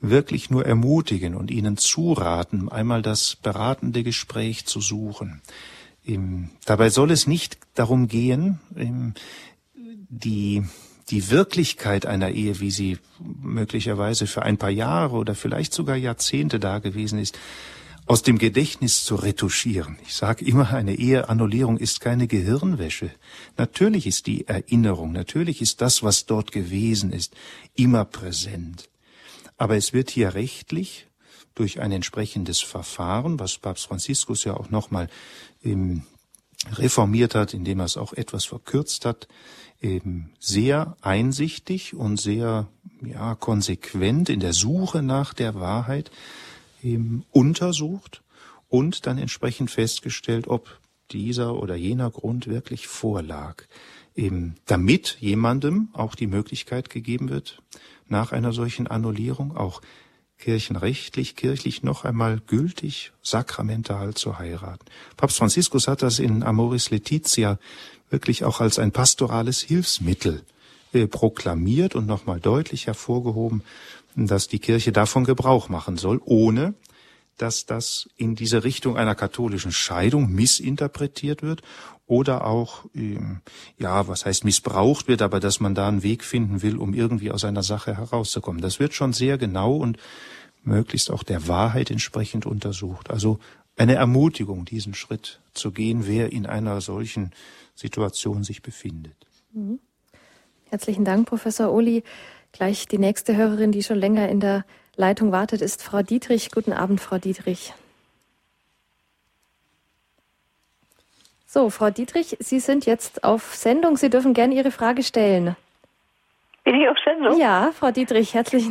wirklich 0.00 0.50
nur 0.50 0.64
ermutigen 0.64 1.34
und 1.34 1.50
ihnen 1.50 1.76
zuraten, 1.76 2.68
einmal 2.68 3.02
das 3.02 3.36
beratende 3.36 4.02
Gespräch 4.02 4.66
zu 4.66 4.80
suchen. 4.80 5.42
Dabei 6.64 6.90
soll 6.90 7.10
es 7.10 7.26
nicht 7.26 7.58
darum 7.74 8.08
gehen, 8.08 8.60
die 9.74 10.62
die 11.10 11.30
Wirklichkeit 11.30 12.06
einer 12.06 12.30
Ehe, 12.30 12.60
wie 12.60 12.70
sie 12.70 12.98
möglicherweise 13.18 14.26
für 14.26 14.42
ein 14.42 14.58
paar 14.58 14.70
Jahre 14.70 15.16
oder 15.16 15.34
vielleicht 15.34 15.72
sogar 15.72 15.96
Jahrzehnte 15.96 16.60
da 16.60 16.78
gewesen 16.78 17.18
ist, 17.18 17.38
aus 18.06 18.22
dem 18.22 18.38
Gedächtnis 18.38 19.04
zu 19.04 19.16
retuschieren. 19.16 19.98
Ich 20.02 20.14
sage 20.14 20.44
immer, 20.44 20.72
eine 20.72 20.94
Eheannullierung 20.94 21.76
ist 21.76 22.00
keine 22.00 22.26
Gehirnwäsche. 22.26 23.10
Natürlich 23.58 24.06
ist 24.06 24.26
die 24.26 24.48
Erinnerung, 24.48 25.12
natürlich 25.12 25.60
ist 25.60 25.82
das, 25.82 26.02
was 26.02 26.24
dort 26.24 26.50
gewesen 26.50 27.12
ist, 27.12 27.34
immer 27.74 28.06
präsent. 28.06 28.88
Aber 29.58 29.76
es 29.76 29.92
wird 29.92 30.10
hier 30.10 30.34
rechtlich 30.34 31.06
durch 31.54 31.80
ein 31.80 31.92
entsprechendes 31.92 32.60
Verfahren, 32.60 33.38
was 33.38 33.58
Papst 33.58 33.86
Franziskus 33.86 34.44
ja 34.44 34.54
auch 34.54 34.70
nochmal 34.70 35.08
reformiert 36.72 37.34
hat, 37.34 37.52
indem 37.52 37.80
er 37.80 37.86
es 37.86 37.96
auch 37.96 38.12
etwas 38.14 38.46
verkürzt 38.46 39.04
hat, 39.04 39.28
eben 39.80 40.32
sehr 40.38 40.96
einsichtig 41.00 41.94
und 41.94 42.20
sehr 42.20 42.68
ja, 43.02 43.34
konsequent 43.34 44.28
in 44.28 44.40
der 44.40 44.52
Suche 44.52 45.02
nach 45.02 45.34
der 45.34 45.54
Wahrheit 45.54 46.10
eben 46.82 47.24
untersucht 47.30 48.22
und 48.68 49.06
dann 49.06 49.18
entsprechend 49.18 49.70
festgestellt, 49.70 50.48
ob 50.48 50.80
dieser 51.10 51.54
oder 51.54 51.74
jener 51.74 52.10
Grund 52.10 52.46
wirklich 52.46 52.86
vorlag. 52.86 53.64
Eben 54.14 54.56
damit 54.66 55.16
jemandem 55.20 55.88
auch 55.92 56.14
die 56.14 56.26
Möglichkeit 56.26 56.90
gegeben 56.90 57.28
wird, 57.28 57.62
nach 58.08 58.32
einer 58.32 58.52
solchen 58.52 58.86
Annullierung 58.86 59.56
auch 59.56 59.80
kirchenrechtlich, 60.38 61.34
kirchlich 61.34 61.82
noch 61.82 62.04
einmal 62.04 62.40
gültig, 62.46 63.12
sakramental 63.22 64.14
zu 64.14 64.38
heiraten. 64.38 64.86
Papst 65.16 65.38
Franziskus 65.38 65.88
hat 65.88 66.02
das 66.02 66.20
in 66.20 66.42
Amoris 66.42 66.90
Laetitia 66.90 67.58
wirklich 68.10 68.44
auch 68.44 68.60
als 68.60 68.78
ein 68.78 68.92
pastorales 68.92 69.60
Hilfsmittel 69.60 70.42
äh, 70.92 71.06
proklamiert 71.06 71.94
und 71.94 72.06
nochmal 72.06 72.40
deutlich 72.40 72.86
hervorgehoben, 72.86 73.62
dass 74.16 74.48
die 74.48 74.58
Kirche 74.58 74.92
davon 74.92 75.24
Gebrauch 75.24 75.68
machen 75.68 75.96
soll, 75.96 76.20
ohne 76.24 76.74
dass 77.36 77.66
das 77.66 78.08
in 78.16 78.34
diese 78.34 78.64
Richtung 78.64 78.96
einer 78.96 79.14
katholischen 79.14 79.70
Scheidung 79.70 80.32
missinterpretiert 80.32 81.42
wird 81.42 81.62
oder 82.06 82.46
auch, 82.46 82.86
ähm, 82.94 83.40
ja, 83.78 84.08
was 84.08 84.26
heißt 84.26 84.44
missbraucht 84.44 85.08
wird, 85.08 85.22
aber 85.22 85.40
dass 85.40 85.60
man 85.60 85.74
da 85.74 85.88
einen 85.88 86.02
Weg 86.02 86.24
finden 86.24 86.62
will, 86.62 86.76
um 86.76 86.94
irgendwie 86.94 87.30
aus 87.30 87.44
einer 87.44 87.62
Sache 87.62 87.96
herauszukommen. 87.96 88.60
Das 88.60 88.80
wird 88.80 88.94
schon 88.94 89.12
sehr 89.12 89.38
genau 89.38 89.76
und 89.76 89.98
möglichst 90.64 91.10
auch 91.10 91.22
der 91.22 91.46
Wahrheit 91.46 91.90
entsprechend 91.90 92.44
untersucht. 92.44 93.10
Also 93.10 93.38
eine 93.76 93.94
Ermutigung, 93.94 94.64
diesen 94.64 94.94
Schritt 94.94 95.40
zu 95.54 95.70
gehen, 95.70 96.06
wer 96.06 96.32
in 96.32 96.46
einer 96.46 96.80
solchen 96.80 97.30
Situation 97.78 98.42
sich 98.42 98.60
befindet. 98.60 99.16
Mhm. 99.52 99.78
Herzlichen 100.68 101.04
Dank, 101.04 101.28
Professor 101.28 101.72
Uli. 101.72 102.02
Gleich 102.52 102.88
die 102.88 102.98
nächste 102.98 103.36
Hörerin, 103.36 103.72
die 103.72 103.82
schon 103.82 103.98
länger 103.98 104.28
in 104.28 104.40
der 104.40 104.64
Leitung 104.96 105.30
wartet, 105.30 105.62
ist 105.62 105.82
Frau 105.82 106.02
Dietrich. 106.02 106.50
Guten 106.50 106.72
Abend, 106.72 107.00
Frau 107.00 107.18
Dietrich. 107.18 107.72
So, 111.46 111.70
Frau 111.70 111.90
Dietrich, 111.90 112.36
Sie 112.40 112.58
sind 112.58 112.84
jetzt 112.84 113.24
auf 113.24 113.54
Sendung. 113.54 113.96
Sie 113.96 114.10
dürfen 114.10 114.34
gerne 114.34 114.54
Ihre 114.54 114.70
Frage 114.70 115.02
stellen. 115.02 115.56
Bin 116.64 116.74
ich 116.74 116.88
auf 116.88 116.98
Sendung? 117.04 117.38
Ja, 117.38 117.70
Frau 117.72 117.92
Dietrich, 117.92 118.34
herzlich, 118.34 118.68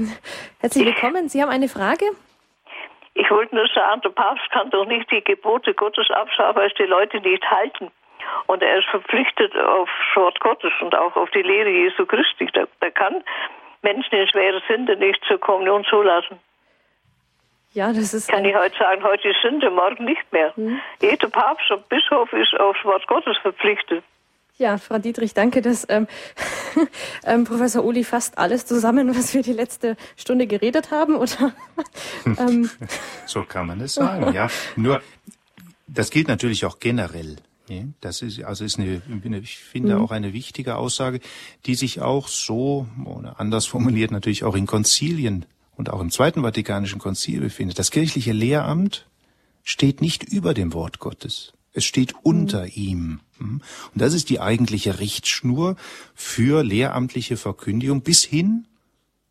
herzlich 0.60 0.86
willkommen. 0.86 1.30
Sie 1.30 1.42
haben 1.42 1.50
eine 1.50 1.70
Frage? 1.70 2.06
Ich 3.16 3.32
wollte 3.32 3.56
nur 3.56 3.68
sagen, 3.74 4.02
der 4.02 4.10
Papst 4.10 4.52
kann 4.52 4.70
doch 4.70 4.86
nicht 4.86 5.10
die 5.10 5.24
Gebote 5.24 5.74
Gottes 5.74 6.12
abschaffen, 6.12 6.58
weil 6.58 6.68
es 6.68 6.74
die 6.78 6.84
Leute 6.84 7.20
nicht 7.22 7.44
halten. 7.50 7.90
Und 8.48 8.64
er 8.64 8.80
ist 8.80 8.88
verpflichtet 8.90 9.56
auf 9.56 9.90
Wort 10.16 10.40
Gottes 10.40 10.74
und 10.82 10.96
auch 10.96 11.16
auf 11.16 11.30
die 11.32 11.42
Lehre 11.42 11.70
Jesu 11.70 12.06
Christi. 12.06 12.46
Der, 12.48 12.68
der 12.82 12.92
kann 12.92 13.24
Menschen 13.82 14.16
in 14.16 14.28
schwere 14.28 14.62
Sünde 14.68 14.96
nicht 14.98 15.24
zur 15.28 15.40
Kommunion 15.40 15.84
zulassen. 15.86 16.40
Ja, 17.74 17.94
das 17.94 18.14
ist. 18.14 18.30
Kann 18.30 18.46
ich 18.46 18.56
heute 18.56 18.78
sagen, 18.78 19.04
heute 19.04 19.30
ist 19.30 19.42
Sünde, 19.42 19.70
morgen 19.70 20.06
nicht 20.06 20.32
mehr. 20.32 20.56
Hm. 20.56 20.80
Jeder 21.02 21.30
Papst 21.30 21.70
und 21.70 21.88
Bischof 21.90 22.32
ist 22.34 22.60
aufs 22.60 22.84
Wort 22.84 23.06
Gottes 23.08 23.38
verpflichtet. 23.42 24.04
Ja, 24.58 24.80
Frau 24.80 24.98
Dietrich, 24.98 25.36
danke, 25.36 25.62
dass 25.62 25.86
ähm, 25.88 26.08
ähm, 27.26 27.44
Professor 27.44 27.86
Uli 27.86 28.04
fasst 28.04 28.40
alles 28.40 28.66
zusammen, 28.66 29.16
was 29.16 29.36
wir 29.36 29.44
die 29.44 29.54
letzte 29.54 29.96
Stunde 30.16 30.48
geredet 30.48 30.90
haben, 30.90 31.16
oder? 31.16 31.54
ähm. 32.26 32.70
So 33.28 33.44
kann 33.44 33.68
man 33.68 33.80
es 33.82 33.94
sagen, 33.94 34.34
ja. 34.34 34.48
Nur, 34.76 35.02
das 35.86 36.10
gilt 36.10 36.28
natürlich 36.28 36.66
auch 36.66 36.80
generell. 36.80 37.36
Das 38.02 38.22
ist 38.22 38.44
also 38.44 38.64
ist 38.64 38.80
eine, 38.80 39.02
ich 39.42 39.58
finde 39.58 39.96
mhm. 39.96 40.02
auch 40.02 40.12
eine 40.12 40.34
wichtige 40.34 40.76
Aussage, 40.76 41.20
die 41.66 41.76
sich 41.76 42.02
auch 42.02 42.28
so 42.28 42.88
oder 43.06 43.40
anders 43.40 43.66
formuliert 43.66 44.12
natürlich 44.12 44.44
auch 44.44 44.56
in 44.56 44.66
Konzilien 44.66 45.46
und 45.76 45.90
auch 45.90 46.02
im 46.02 46.12
Zweiten 46.12 46.42
Vatikanischen 46.42 47.00
Konzil 47.00 47.40
befindet. 47.40 47.80
Das 47.80 47.92
kirchliche 47.92 48.32
Lehramt 48.32 49.08
steht 49.64 50.02
nicht 50.02 50.24
über 50.24 50.54
dem 50.54 50.74
Wort 50.74 51.00
Gottes. 51.00 51.54
Es 51.74 51.86
steht 51.86 52.16
unter 52.24 52.64
mhm. 52.64 52.72
ihm. 52.74 53.20
Hm? 53.38 53.62
Und 53.94 54.02
das 54.02 54.14
ist 54.14 54.30
die 54.30 54.40
eigentliche 54.40 55.00
Richtschnur 55.00 55.76
für 56.16 56.64
lehramtliche 56.64 57.38
Verkündigung 57.38 58.02
bis 58.02 58.24
hin 58.24 58.66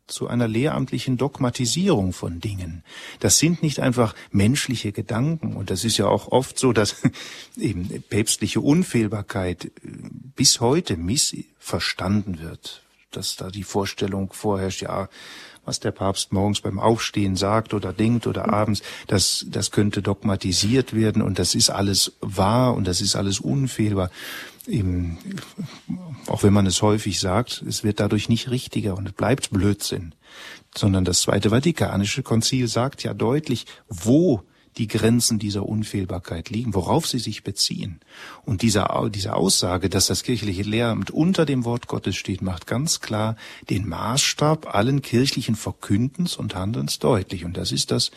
zu 0.07 0.27
einer 0.27 0.47
lehramtlichen 0.47 1.17
Dogmatisierung 1.17 2.13
von 2.13 2.39
Dingen. 2.39 2.83
Das 3.19 3.37
sind 3.37 3.61
nicht 3.61 3.79
einfach 3.79 4.15
menschliche 4.31 4.91
Gedanken. 4.91 5.55
Und 5.55 5.69
das 5.69 5.83
ist 5.83 5.97
ja 5.97 6.07
auch 6.07 6.29
oft 6.29 6.57
so, 6.57 6.73
dass 6.73 6.95
eben 7.57 8.03
päpstliche 8.09 8.61
Unfehlbarkeit 8.61 9.65
äh, 9.65 9.69
bis 10.35 10.61
heute 10.61 10.97
missverstanden 10.97 12.39
wird. 12.39 12.83
Dass 13.11 13.35
da 13.35 13.49
die 13.49 13.63
Vorstellung 13.63 14.33
vorherrscht, 14.33 14.81
ja, 14.81 15.09
was 15.67 15.81
der 15.81 15.91
Papst 15.91 16.31
morgens 16.31 16.61
beim 16.61 16.79
Aufstehen 16.79 17.35
sagt 17.35 17.73
oder 17.73 17.91
denkt 17.91 18.25
oder 18.25 18.51
abends, 18.53 18.81
das, 19.07 19.45
das 19.49 19.71
könnte 19.71 20.01
dogmatisiert 20.01 20.95
werden 20.95 21.21
und 21.21 21.39
das 21.39 21.55
ist 21.55 21.69
alles 21.69 22.13
wahr 22.21 22.73
und 22.73 22.87
das 22.87 23.01
ist 23.01 23.15
alles 23.15 23.41
unfehlbar. 23.41 24.09
Eben, 24.65 25.17
auch 26.27 26.43
wenn 26.43 26.53
man 26.53 26.65
es 26.65 26.81
häufig 26.81 27.19
sagt, 27.19 27.63
es 27.67 27.83
wird 27.83 27.99
dadurch 27.99 28.29
nicht 28.29 28.49
richtiger 28.49 28.97
und 28.97 29.07
es 29.07 29.13
bleibt 29.13 29.49
Blödsinn, 29.51 30.15
sondern 30.75 31.03
das 31.03 31.21
Zweite 31.21 31.49
Vatikanische 31.49 32.23
Konzil 32.23 32.67
sagt 32.67 33.03
ja 33.03 33.13
deutlich, 33.13 33.65
wo 33.89 34.43
die 34.77 34.87
Grenzen 34.87 35.39
dieser 35.39 35.65
Unfehlbarkeit 35.65 36.49
liegen, 36.49 36.73
worauf 36.73 37.07
sie 37.07 37.19
sich 37.19 37.43
beziehen. 37.43 37.99
Und 38.45 38.61
diese, 38.61 38.87
diese 39.13 39.35
Aussage, 39.35 39.89
dass 39.89 40.07
das 40.07 40.23
kirchliche 40.23 40.63
Lehramt 40.63 41.11
unter 41.11 41.45
dem 41.45 41.65
Wort 41.65 41.87
Gottes 41.87 42.15
steht, 42.15 42.41
macht 42.41 42.67
ganz 42.67 42.99
klar 42.99 43.35
den 43.69 43.87
Maßstab 43.87 44.73
allen 44.73 45.01
kirchlichen 45.01 45.55
Verkündens 45.55 46.37
und 46.37 46.55
Handelns 46.55 46.99
deutlich. 46.99 47.43
Und 47.45 47.57
das 47.57 47.71
ist 47.71 47.91
das 47.91 48.11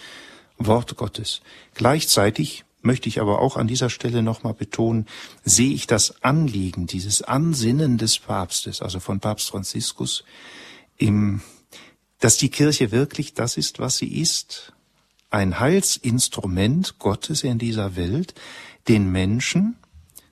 Wort 0.58 0.96
Gottes. 0.96 1.40
Gleichzeitig 1.74 2.64
möchte 2.82 3.08
ich 3.08 3.20
aber 3.20 3.40
auch 3.40 3.56
an 3.56 3.66
dieser 3.66 3.90
Stelle 3.90 4.22
nochmal 4.22 4.54
betonen, 4.54 5.06
sehe 5.44 5.72
ich 5.72 5.86
das 5.86 6.22
Anliegen, 6.22 6.86
dieses 6.86 7.22
Ansinnen 7.22 7.98
des 7.98 8.18
Papstes, 8.18 8.82
also 8.82 9.00
von 9.00 9.20
Papst 9.20 9.50
Franziskus, 9.50 10.24
im, 10.96 11.40
dass 12.18 12.36
die 12.36 12.50
Kirche 12.50 12.90
wirklich 12.90 13.34
das 13.34 13.56
ist, 13.56 13.78
was 13.78 13.98
sie 13.98 14.20
ist, 14.20 14.72
ein 15.30 15.60
Heilsinstrument 15.60 16.98
Gottes 16.98 17.44
in 17.44 17.58
dieser 17.58 17.96
Welt, 17.96 18.34
den 18.88 19.10
Menschen 19.10 19.76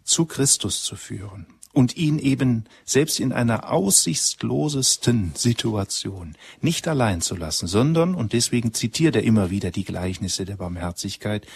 zu 0.04 0.26
Christus 0.26 0.82
zu 0.82 0.96
führen 0.96 1.46
und 1.72 1.96
ihn 1.96 2.18
eben 2.18 2.64
selbst 2.84 3.20
in 3.20 3.32
einer 3.32 3.70
aussichtslosesten 3.70 5.32
Situation 5.36 6.36
nicht 6.60 6.88
allein 6.88 7.20
zu 7.20 7.36
lassen, 7.36 7.68
sondern, 7.68 8.14
und 8.14 8.32
deswegen 8.32 8.74
zitiert 8.74 9.14
er 9.14 9.22
immer 9.22 9.50
wieder 9.50 9.70
die 9.70 9.84
Gleichnisse 9.84 10.44
der 10.44 10.56
Barmherzigkeit, 10.56 11.46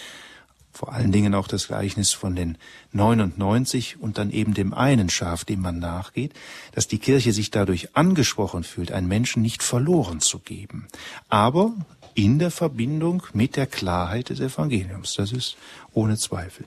vor 0.72 0.92
allen 0.92 1.12
Dingen 1.12 1.34
auch 1.34 1.48
das 1.48 1.66
Gleichnis 1.66 2.12
von 2.12 2.34
den 2.34 2.56
99 2.92 4.00
und 4.00 4.16
dann 4.16 4.30
eben 4.30 4.54
dem 4.54 4.72
einen 4.72 5.10
Schaf, 5.10 5.44
dem 5.44 5.60
man 5.60 5.78
nachgeht, 5.78 6.32
dass 6.72 6.88
die 6.88 6.98
Kirche 6.98 7.32
sich 7.32 7.50
dadurch 7.50 7.94
angesprochen 7.94 8.64
fühlt, 8.64 8.90
einen 8.90 9.08
Menschen 9.08 9.42
nicht 9.42 9.62
verloren 9.62 10.20
zu 10.20 10.38
geben. 10.38 10.86
Aber 11.28 11.74
in 12.14 12.38
der 12.38 12.50
Verbindung 12.50 13.22
mit 13.32 13.56
der 13.56 13.66
Klarheit 13.66 14.28
des 14.30 14.40
Evangeliums. 14.40 15.14
Das 15.14 15.32
ist 15.32 15.56
ohne 15.92 16.16
Zweifel. 16.16 16.66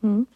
Hm. 0.00 0.26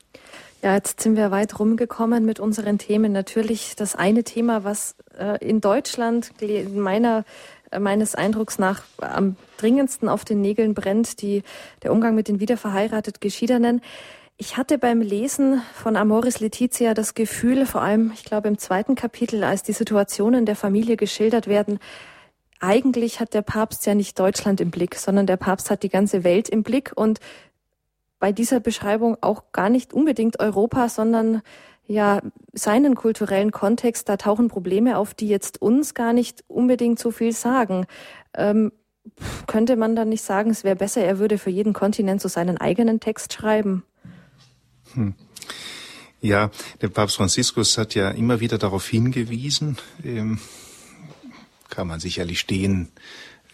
Ja, 0.63 0.75
jetzt 0.75 1.01
sind 1.01 1.17
wir 1.17 1.31
weit 1.31 1.59
rumgekommen 1.59 2.25
mit 2.25 2.41
unseren 2.41 2.79
Themen. 2.79 3.13
Natürlich 3.13 3.77
das 3.77 3.95
eine 3.95 4.25
Thema, 4.25 4.65
was 4.65 4.97
äh, 5.19 5.39
in 5.47 5.61
Deutschland 5.61 6.33
meiner 6.75 7.25
äh, 7.71 7.79
meines 7.79 8.15
Eindrucks 8.15 8.59
nach 8.59 8.83
am 8.99 9.37
dringendsten 9.59 10.09
auf 10.09 10.25
den 10.25 10.41
Nägeln 10.41 10.75
brennt, 10.75 11.21
die, 11.23 11.43
der 11.83 11.93
Umgang 11.93 12.15
mit 12.15 12.29
den 12.29 12.41
wiederverheiratet 12.41 13.21
Geschiedenen. 13.21 13.81
Ich 14.39 14.57
hatte 14.57 14.77
beim 14.77 15.01
Lesen 15.01 15.63
von 15.75 15.97
Amoris 15.97 16.41
Letizia 16.41 16.93
das 16.93 17.15
Gefühl, 17.15 17.65
vor 17.65 17.81
allem, 17.81 18.13
ich 18.15 18.25
glaube, 18.25 18.49
im 18.49 18.59
zweiten 18.59 18.95
Kapitel, 18.95 19.43
als 19.45 19.63
die 19.63 19.73
Situationen 19.73 20.45
der 20.45 20.57
Familie 20.57 20.97
geschildert 20.97 21.47
werden, 21.47 21.79
eigentlich 22.61 23.21
hat 23.21 23.35
der 23.35 23.43
Papst 23.43 23.87
ja 23.87 23.95
nicht 23.95 24.19
Deutschland 24.19 24.61
im 24.61 24.71
Blick, 24.71 24.95
sondern 24.97 25.27
der 25.27 25.37
Papst 25.37 25.71
hat 25.71 25.83
die 25.83 25.89
ganze 25.89 26.25
Welt 26.25 26.49
im 26.49 26.63
Blick 26.63 26.93
und 26.95 27.21
bei 28.19 28.33
dieser 28.33 28.61
Beschreibung 28.61 29.17
auch 29.21 29.53
gar 29.53 29.69
nicht 29.69 29.93
unbedingt 29.93 30.41
Europa, 30.41 30.89
sondern 30.89 31.43
ja 31.87 32.21
seinen 32.53 32.95
kulturellen 32.95 33.53
Kontext. 33.53 34.09
Da 34.09 34.17
tauchen 34.17 34.49
Probleme 34.49 34.99
auf, 34.99 35.15
die 35.15 35.29
jetzt 35.29 35.61
uns 35.61 35.95
gar 35.95 36.13
nicht 36.13 36.45
unbedingt 36.49 36.99
so 36.99 37.11
viel 37.11 37.33
sagen. 37.33 37.87
Ähm, 38.35 38.73
könnte 39.47 39.77
man 39.77 39.95
dann 39.95 40.09
nicht 40.09 40.23
sagen, 40.23 40.51
es 40.51 40.65
wäre 40.65 40.77
besser, 40.77 41.03
er 41.03 41.19
würde 41.19 41.39
für 41.39 41.51
jeden 41.51 41.73
Kontinent 41.73 42.21
so 42.21 42.29
seinen 42.29 42.59
eigenen 42.59 43.01
Text 43.01 43.33
schreiben? 43.33 43.85
Hm. 44.95 45.15
Ja, 46.21 46.51
der 46.81 46.89
Papst 46.89 47.17
Franziskus 47.17 47.79
hat 47.79 47.95
ja 47.95 48.11
immer 48.11 48.41
wieder 48.41 48.59
darauf 48.59 48.89
hingewiesen, 48.89 49.77
ähm, 50.03 50.41
kann 51.69 51.89
man 51.89 52.01
sicherlich 52.01 52.41
stehen, 52.41 52.89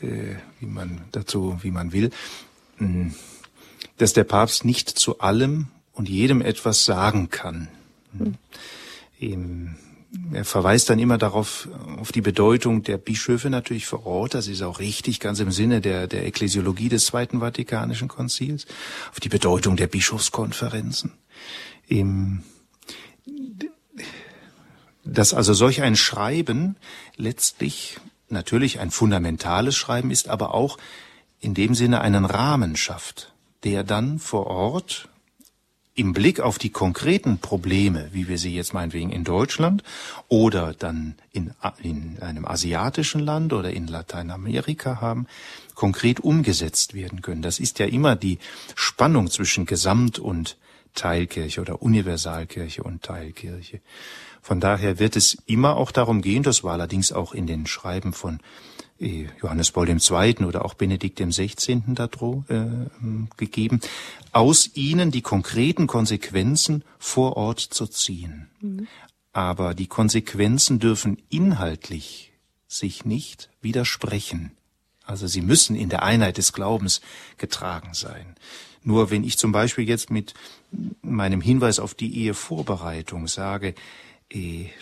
äh, 0.01 0.37
wie 0.61 0.67
man 0.67 1.03
dazu, 1.13 1.59
wie 1.63 1.71
man 1.71 1.93
will, 1.93 2.11
hm, 2.79 3.15
dass 3.99 4.13
der 4.13 4.25
Papst 4.25 4.65
nicht 4.65 4.89
zu 4.89 5.21
allem 5.21 5.69
und 5.93 6.09
jedem 6.09 6.41
etwas 6.41 6.85
sagen 6.85 7.31
kann. 7.31 7.69
Hm. 8.17 8.35
Er 10.33 10.45
verweist 10.45 10.91
dann 10.91 10.99
immer 10.99 11.17
darauf, 11.17 11.69
auf 11.99 12.13
die 12.13 12.21
Bedeutung 12.21 12.83
der 12.83 12.99
Bischöfe 12.99 13.49
natürlich 13.49 13.87
vor 13.87 14.05
Ort. 14.05 14.35
Das 14.35 14.47
ist 14.47 14.61
auch 14.63 14.79
richtig, 14.79 15.21
ganz 15.21 15.41
im 15.41 15.51
Sinne 15.51 15.81
der, 15.81 16.07
der 16.07 16.27
Ekklesiologie 16.27 16.89
des 16.91 17.07
Zweiten 17.07 17.41
Vatikanischen 17.41 18.09
Konzils. 18.09 18.67
Auf 19.11 19.21
die 19.21 19.31
Bedeutung 19.31 19.77
der 19.77 19.87
Bischofskonferenzen. 19.87 21.13
Im, 21.87 22.43
dass 25.05 25.35
also 25.35 25.53
solch 25.55 25.83
ein 25.83 25.97
Schreiben 25.97 26.77
letztlich 27.17 27.99
natürlich 28.29 28.81
ein 28.81 28.91
fundamentales 28.91 29.77
Schreiben 29.77 30.11
ist, 30.11 30.29
aber 30.29 30.55
auch 30.55 30.79
in 31.41 31.55
dem 31.55 31.75
Sinne 31.75 32.01
einen 32.01 32.25
Rahmen 32.25 32.77
schafft, 32.77 33.33
der 33.65 33.85
dann 33.85 34.19
vor 34.19 34.47
Ort 34.47 35.09
im 35.95 36.15
Blick 36.15 36.41
auf 36.41 36.59
die 36.59 36.71
konkreten 36.71 37.39
Probleme, 37.39 38.09
wie 38.13 38.27
wir 38.27 38.39
sie 38.39 38.55
jetzt 38.55 38.73
meinetwegen 38.73 39.11
in 39.11 39.25
Deutschland 39.25 39.83
oder 40.29 40.73
dann 40.73 41.17
in, 41.33 41.53
in 41.83 42.19
einem 42.23 42.47
asiatischen 42.47 43.21
Land 43.21 43.53
oder 43.53 43.71
in 43.71 43.87
Lateinamerika 43.89 45.03
haben, 45.03 45.27
konkret 45.75 46.21
umgesetzt 46.21 46.95
werden 46.95 47.21
können. 47.21 47.43
Das 47.43 47.59
ist 47.59 47.79
ja 47.79 47.87
immer 47.87 48.17
die 48.17 48.39
Spannung 48.75 49.31
zwischen 49.31 49.67
Gesamt- 49.67 50.19
und 50.19 50.57
Teilkirche 50.95 51.61
oder 51.61 51.83
Universalkirche 51.83 52.83
und 52.83 53.03
Teilkirche. 53.03 53.81
Von 54.43 54.59
daher 54.59 54.99
wird 54.99 55.15
es 55.15 55.39
immer 55.47 55.77
auch 55.77 55.93
darum 55.93 56.21
gehen, 56.21 56.43
das 56.43 56.65
war 56.65 56.73
allerdings 56.73 57.13
auch 57.13 57.33
in 57.33 57.47
den 57.47 57.67
Schreiben 57.67 58.13
von 58.13 58.41
äh, 58.99 59.27
Johannes 59.41 59.71
Paul 59.71 59.89
II. 59.89 60.45
oder 60.45 60.65
auch 60.65 60.75
Benedikt 60.75 61.21
XVI. 61.21 61.83
da 61.89 62.09
äh, 62.49 62.67
gegeben, 63.37 63.81
aus 64.33 64.71
ihnen 64.75 65.13
die 65.13 65.23
konkreten 65.23 65.87
Konsequenzen 65.87 66.83
vor 66.99 67.37
Ort 67.37 67.61
zu 67.61 67.87
ziehen. 67.87 68.49
Mhm. 68.61 68.89
Aber 69.33 69.75
die 69.75 69.87
Konsequenzen 69.87 70.81
dürfen 70.81 71.19
inhaltlich 71.31 72.33
sich 72.67 73.05
nicht 73.05 73.49
widersprechen. 73.61 74.53
Also 75.05 75.27
sie 75.27 75.41
müssen 75.41 75.77
in 75.77 75.89
der 75.89 76.03
Einheit 76.03 76.37
des 76.37 76.53
Glaubens 76.53 77.01
getragen 77.39 77.95
sein. 77.95 78.35
Nur 78.83 79.11
wenn 79.11 79.25
ich 79.25 79.39
zum 79.39 79.53
Beispiel 79.53 79.89
jetzt 79.89 80.11
mit 80.11 80.35
meinem 81.01 81.41
Hinweis 81.41 81.79
auf 81.79 81.95
die 81.95 82.17
Ehevorbereitung 82.19 83.29
sage, 83.29 83.75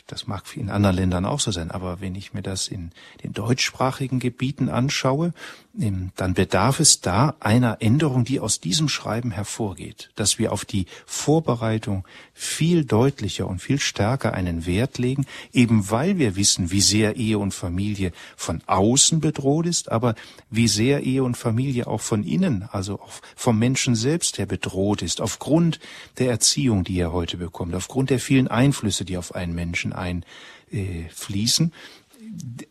das 0.06 0.26
mag 0.26 0.44
in 0.56 0.70
anderen 0.70 0.96
Ländern 0.96 1.24
auch 1.24 1.40
so 1.40 1.50
sein, 1.50 1.70
aber 1.70 2.00
wenn 2.00 2.14
ich 2.14 2.32
mir 2.32 2.42
das 2.42 2.68
in 2.68 2.92
den 3.22 3.32
deutschsprachigen 3.32 4.18
Gebieten 4.18 4.68
anschaue, 4.68 5.32
dann 5.72 6.34
bedarf 6.34 6.80
es 6.80 7.00
da 7.00 7.36
einer 7.38 7.76
Änderung, 7.80 8.24
die 8.24 8.40
aus 8.40 8.58
diesem 8.58 8.88
Schreiben 8.88 9.30
hervorgeht, 9.30 10.10
dass 10.16 10.38
wir 10.38 10.52
auf 10.52 10.64
die 10.64 10.86
Vorbereitung 11.06 12.04
viel 12.34 12.84
deutlicher 12.84 13.46
und 13.46 13.60
viel 13.60 13.78
stärker 13.78 14.34
einen 14.34 14.66
Wert 14.66 14.98
legen, 14.98 15.26
eben 15.52 15.88
weil 15.88 16.18
wir 16.18 16.34
wissen, 16.34 16.72
wie 16.72 16.80
sehr 16.80 17.14
Ehe 17.14 17.38
und 17.38 17.54
Familie 17.54 18.10
von 18.36 18.62
außen 18.66 19.20
bedroht 19.20 19.66
ist, 19.66 19.92
aber 19.92 20.16
wie 20.50 20.66
sehr 20.66 21.04
Ehe 21.04 21.22
und 21.22 21.36
Familie 21.36 21.86
auch 21.86 22.00
von 22.00 22.24
innen, 22.24 22.68
also 22.72 23.00
auch 23.00 23.20
vom 23.36 23.56
Menschen 23.56 23.94
selbst 23.94 24.38
her 24.38 24.46
bedroht 24.46 25.02
ist, 25.02 25.20
aufgrund 25.20 25.78
der 26.18 26.30
Erziehung, 26.30 26.82
die 26.82 26.98
er 26.98 27.12
heute 27.12 27.36
bekommt, 27.36 27.76
aufgrund 27.76 28.10
der 28.10 28.18
vielen 28.18 28.48
Einflüsse, 28.48 29.04
die 29.04 29.16
auf 29.16 29.36
einen 29.36 29.54
Menschen 29.54 29.92
einfließen 29.92 31.72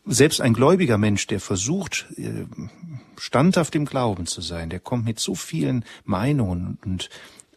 selbst 0.06 0.42
ein 0.42 0.54
gläubiger 0.54 0.98
Mensch, 0.98 1.28
der 1.28 1.40
versucht, 1.40 2.08
äh, 2.18 2.46
standhaft 3.18 3.76
im 3.76 3.86
Glauben 3.86 4.26
zu 4.26 4.42
sein, 4.42 4.70
der 4.70 4.80
kommt 4.80 5.06
mit 5.06 5.20
so 5.20 5.36
vielen 5.36 5.86
Meinungen 6.06 6.78
und 6.86 7.10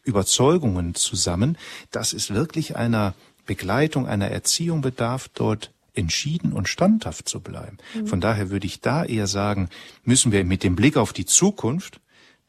Überzeugungen 0.04 0.94
zusammen, 0.94 1.56
dass 1.90 2.12
es 2.12 2.34
wirklich 2.34 2.76
einer 2.76 3.14
Begleitung, 3.46 4.06
einer 4.06 4.28
Erziehung 4.28 4.80
bedarf, 4.80 5.28
dort 5.32 5.72
entschieden 5.94 6.52
und 6.52 6.68
standhaft 6.68 7.28
zu 7.28 7.40
bleiben. 7.40 7.78
Mhm. 7.94 8.06
Von 8.06 8.20
daher 8.20 8.50
würde 8.50 8.66
ich 8.66 8.80
da 8.80 9.04
eher 9.04 9.26
sagen, 9.26 9.68
müssen 10.04 10.32
wir 10.32 10.44
mit 10.44 10.64
dem 10.64 10.74
Blick 10.74 10.96
auf 10.96 11.12
die 11.12 11.26
Zukunft 11.26 12.00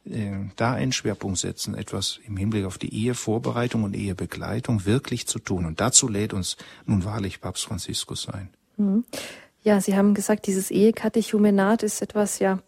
äh, 0.05 0.31
da 0.55 0.73
einen 0.73 0.93
Schwerpunkt 0.93 1.37
setzen, 1.39 1.75
etwas 1.75 2.19
im 2.25 2.37
Hinblick 2.37 2.65
auf 2.65 2.77
die 2.77 2.93
Ehevorbereitung 2.93 3.83
und 3.83 3.95
Ehebegleitung 3.95 4.85
wirklich 4.85 5.27
zu 5.27 5.39
tun. 5.39 5.65
Und 5.65 5.81
dazu 5.81 6.07
lädt 6.07 6.33
uns 6.33 6.57
nun 6.85 7.03
wahrlich 7.03 7.41
Papst 7.41 7.65
Franziskus 7.65 8.29
ein. 8.29 8.49
Mhm. 8.77 9.05
Ja, 9.63 9.79
Sie 9.79 9.95
haben 9.95 10.13
gesagt, 10.13 10.47
dieses 10.47 10.71
Ehekatechumenat 10.71 11.83
ist 11.83 12.01
etwas, 12.01 12.39
ja, 12.39 12.59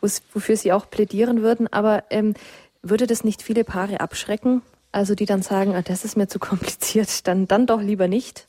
wofür 0.00 0.56
Sie 0.56 0.72
auch 0.72 0.88
plädieren 0.88 1.42
würden. 1.42 1.70
Aber 1.70 2.04
ähm, 2.08 2.34
würde 2.82 3.06
das 3.06 3.22
nicht 3.22 3.42
viele 3.42 3.64
Paare 3.64 4.00
abschrecken? 4.00 4.62
Also 4.92 5.14
die 5.14 5.26
dann 5.26 5.42
sagen, 5.42 5.74
ah, 5.74 5.82
das 5.82 6.04
ist 6.04 6.16
mir 6.16 6.28
zu 6.28 6.38
kompliziert, 6.38 7.26
dann, 7.26 7.48
dann 7.48 7.66
doch 7.66 7.80
lieber 7.80 8.08
nicht? 8.08 8.46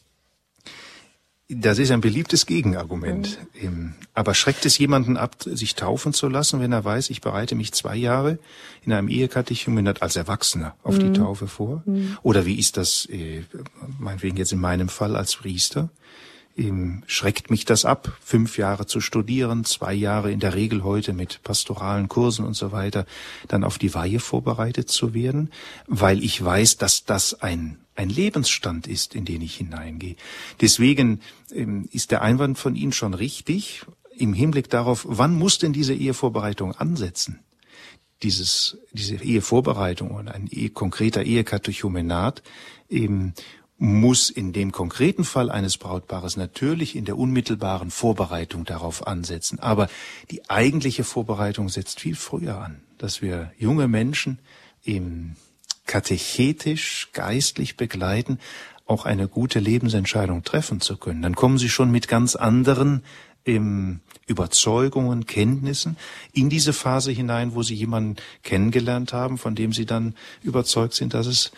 Das 1.50 1.78
ist 1.78 1.92
ein 1.92 2.02
beliebtes 2.02 2.46
Gegenargument. 2.46 3.38
Mhm. 3.62 3.96
Aber 4.14 4.34
schreckt 4.34 4.66
es 4.66 4.78
jemanden 4.78 5.18
ab, 5.18 5.36
sich 5.44 5.76
taufen 5.76 6.14
zu 6.14 6.30
lassen, 6.30 6.62
wenn 6.62 6.72
er 6.72 6.86
weiß, 6.86 7.10
ich 7.10 7.22
bereite 7.22 7.56
mich 7.56 7.74
zwei 7.74 7.96
Jahre 7.96 8.40
in 8.86 8.94
einem 8.94 9.10
Ehekatechumenat 9.10 10.02
als 10.02 10.16
Erwachsener 10.16 10.76
auf 10.84 10.98
mhm. 10.98 11.14
die 11.14 11.20
Taufe 11.20 11.48
vor? 11.48 11.84
Mhm. 11.86 12.18
Oder 12.24 12.46
wie 12.46 12.58
ist 12.58 12.78
das, 12.78 13.08
äh, 13.10 13.44
meinetwegen 14.00 14.38
jetzt 14.38 14.54
in 14.54 14.60
meinem 14.60 14.90
Fall 14.90 15.16
als 15.16 15.36
Priester? 15.36 15.90
Schreckt 17.08 17.50
mich 17.50 17.66
das 17.66 17.84
ab, 17.84 18.16
fünf 18.22 18.58
Jahre 18.58 18.86
zu 18.86 19.02
studieren, 19.02 19.66
zwei 19.66 19.94
Jahre 19.94 20.32
in 20.32 20.40
der 20.40 20.54
Regel 20.54 20.84
heute 20.84 21.14
mit 21.14 21.42
pastoralen 21.44 22.08
Kursen 22.08 22.46
und 22.46 22.54
so 22.54 22.72
weiter, 22.72 23.06
dann 23.48 23.64
auf 23.64 23.78
die 23.78 23.94
Weihe 23.94 24.20
vorbereitet 24.20 24.90
zu 24.90 25.14
werden, 25.14 25.50
weil 25.88 26.24
ich 26.24 26.44
weiß, 26.44 26.78
dass 26.78 27.06
das 27.06 27.42
ein 27.42 27.80
ein 27.96 28.10
Lebensstand 28.10 28.88
ist, 28.88 29.14
in 29.14 29.26
den 29.26 29.42
ich 29.42 29.56
hineingehe. 29.56 30.16
Deswegen 30.62 31.22
ähm, 31.54 31.88
ist 31.92 32.10
der 32.10 32.24
Einwand 32.24 32.58
von 32.58 32.76
Ihnen 32.76 32.92
schon 32.92 33.14
richtig 33.14 33.86
im 34.18 34.34
Hinblick 34.34 34.70
darauf, 34.70 35.06
wann 35.08 35.36
muss 35.36 35.60
denn 35.60 35.74
diese 35.74 35.94
Ehevorbereitung 35.94 36.74
ansetzen? 36.74 37.40
Dieses, 38.22 38.78
diese 38.92 39.16
Ehevorbereitung 39.16 40.12
und 40.12 40.28
ein 40.28 40.48
Ehe, 40.48 40.70
konkreter 40.70 41.24
Ehekatechumenat 41.24 42.42
eben 42.90 43.34
muss 43.84 44.30
in 44.30 44.54
dem 44.54 44.72
konkreten 44.72 45.26
Fall 45.26 45.52
eines 45.52 45.78
Brautpaares 45.78 46.38
natürlich 46.38 46.96
in 46.96 47.04
der 47.04 47.18
unmittelbaren 47.18 47.92
Vorbereitung 47.92 48.64
darauf 48.64 49.06
ansetzen. 49.06 49.60
Aber 49.60 49.90
die 50.32 50.50
eigentliche 50.50 51.04
Vorbereitung 51.04 51.68
setzt 51.68 52.00
viel 52.00 52.16
früher 52.16 52.60
an, 52.60 52.82
dass 52.98 53.22
wir 53.22 53.52
junge 53.58 53.90
Menschen 53.90 54.40
im 54.86 55.36
katechetisch, 55.86 57.10
geistlich 57.12 57.76
begleiten, 57.76 58.40
auch 58.86 59.04
eine 59.04 59.28
gute 59.28 59.60
Lebensentscheidung 59.60 60.46
treffen 60.46 60.80
zu 60.80 60.96
können. 60.96 61.22
Dann 61.22 61.36
kommen 61.36 61.58
sie 61.58 61.70
schon 61.70 61.92
mit 61.92 62.08
ganz 62.08 62.38
anderen 62.38 63.04
ähm, 63.46 64.00
Überzeugungen, 64.28 65.26
Kenntnissen 65.26 65.98
in 66.32 66.50
diese 66.50 66.72
Phase 66.72 67.12
hinein, 67.12 67.54
wo 67.54 67.64
sie 67.64 67.76
jemanden 67.76 68.16
kennengelernt 68.44 69.12
haben, 69.12 69.38
von 69.38 69.56
dem 69.56 69.74
sie 69.74 69.86
dann 69.86 70.16
überzeugt 70.42 70.94
sind, 70.94 71.14
dass 71.14 71.28
es 71.28 71.52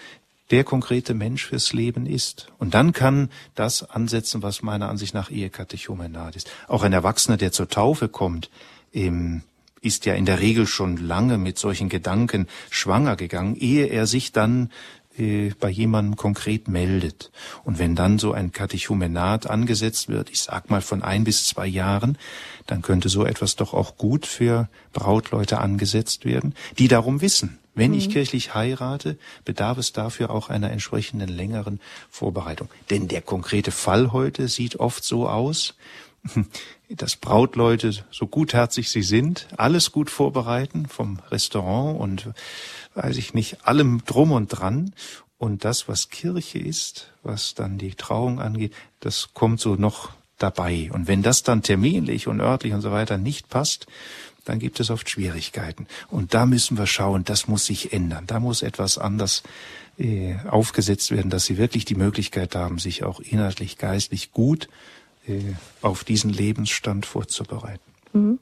der 0.52 0.64
konkrete 0.64 1.14
Mensch 1.14 1.48
fürs 1.48 1.74
Leben 1.74 2.06
ist. 2.06 2.48
Und 2.58 2.74
dann 2.74 2.92
kann 2.94 3.30
das 3.56 3.90
ansetzen, 3.90 4.44
was 4.44 4.62
meiner 4.62 4.90
Ansicht 4.90 5.14
nach 5.14 5.32
Ehekatechumenat 5.32 6.36
ist. 6.36 6.50
Auch 6.68 6.84
ein 6.84 6.94
Erwachsener, 6.94 7.38
der 7.38 7.52
zur 7.52 7.68
Taufe 7.68 8.10
kommt, 8.10 8.50
ähm, 8.94 9.42
ist 9.82 10.06
ja 10.06 10.16
in 10.16 10.26
der 10.26 10.40
Regel 10.40 10.66
schon 10.66 10.98
lange 10.98 11.38
mit 11.38 11.60
solchen 11.60 11.90
Gedanken 11.90 12.48
schwanger 12.70 13.16
gegangen, 13.16 13.56
ehe 13.56 13.86
er 13.86 14.08
sich 14.08 14.32
dann 14.32 14.72
äh, 15.18 15.52
bei 15.60 15.70
jemandem 15.70 16.16
konkret 16.16 16.68
meldet. 16.68 17.32
Und 17.64 17.80
wenn 17.80 17.96
dann 17.96 18.20
so 18.20 18.34
ein 18.34 18.52
Katechumenat 18.52 19.50
angesetzt 19.50 20.10
wird, 20.10 20.30
ich 20.30 20.42
sag 20.42 20.70
mal 20.70 20.82
von 20.82 21.02
ein 21.02 21.24
bis 21.24 21.48
zwei 21.48 21.68
Jahren, 21.68 22.18
dann 22.68 22.82
könnte 22.82 23.10
so 23.10 23.26
etwas 23.26 23.56
doch 23.56 23.74
auch 23.74 23.98
gut 23.98 24.26
für 24.26 24.70
Brautleute 24.94 25.60
angesetzt 25.60 26.26
werden, 26.26 26.56
die 26.78 26.88
darum 26.88 27.22
wissen. 27.22 27.60
Wenn 27.76 27.92
mhm. 27.92 27.98
ich 27.98 28.10
kirchlich 28.10 28.56
heirate, 28.56 29.18
bedarf 29.44 29.78
es 29.78 29.94
dafür 29.94 30.30
auch 30.32 30.50
einer 30.50 30.72
entsprechenden 30.72 31.30
längeren 31.30 31.80
Vorbereitung. 32.10 32.70
Denn 32.90 33.08
der 33.08 33.22
konkrete 33.22 33.72
Fall 33.72 34.12
heute 34.12 34.48
sieht 34.48 34.80
oft 34.80 35.04
so 35.04 35.28
aus, 35.30 35.76
dass 36.90 37.16
Brautleute, 37.16 37.92
so 38.12 38.28
gutherzig 38.28 38.90
sie 38.90 39.04
sind, 39.04 39.48
alles 39.58 39.92
gut 39.92 40.10
vorbereiten, 40.10 40.88
vom 40.88 41.20
Restaurant 41.30 42.00
und 42.00 42.30
weiß 42.96 43.18
ich 43.18 43.34
nicht, 43.34 43.68
allem 43.68 44.04
drum 44.06 44.32
und 44.32 44.48
dran. 44.48 44.94
Und 45.38 45.66
das, 45.66 45.88
was 45.88 46.10
Kirche 46.10 46.60
ist, 46.60 47.12
was 47.22 47.54
dann 47.54 47.78
die 47.78 47.94
Trauung 47.94 48.40
angeht, 48.40 48.74
das 49.02 49.34
kommt 49.34 49.60
so 49.60 49.76
noch 49.76 50.10
dabei. 50.38 50.90
Und 50.92 51.08
wenn 51.08 51.22
das 51.22 51.44
dann 51.44 51.62
terminlich 51.62 52.28
und 52.28 52.42
örtlich 52.42 52.74
und 52.74 52.82
so 52.82 52.92
weiter 52.92 53.18
nicht 53.18 53.50
passt, 53.50 53.88
dann 54.46 54.60
gibt 54.60 54.80
es 54.80 54.90
oft 54.90 55.10
Schwierigkeiten. 55.10 55.88
Und 56.10 56.34
da 56.34 56.46
müssen 56.46 56.78
wir 56.78 56.88
schauen, 56.88 57.24
das 57.24 57.48
muss 57.48 57.66
sich 57.66 57.94
ändern. 57.94 58.28
Da 58.28 58.40
muss 58.40 58.62
etwas 58.62 58.98
anders 58.98 59.44
äh, 59.98 60.36
aufgesetzt 60.48 61.12
werden, 61.12 61.30
dass 61.30 61.46
sie 61.46 61.58
wirklich 61.58 61.86
die 61.86 61.96
Möglichkeit 61.96 62.56
haben, 62.56 62.80
sich 62.80 63.04
auch 63.04 63.20
inhaltlich, 63.20 63.78
geistlich 63.78 64.32
gut 64.32 64.70
äh, 65.28 65.40
auf 65.82 66.04
diesen 66.04 66.30
Lebensstand 66.30 67.06
vorzubereiten. 67.06 67.95
Mhm. 68.16 68.40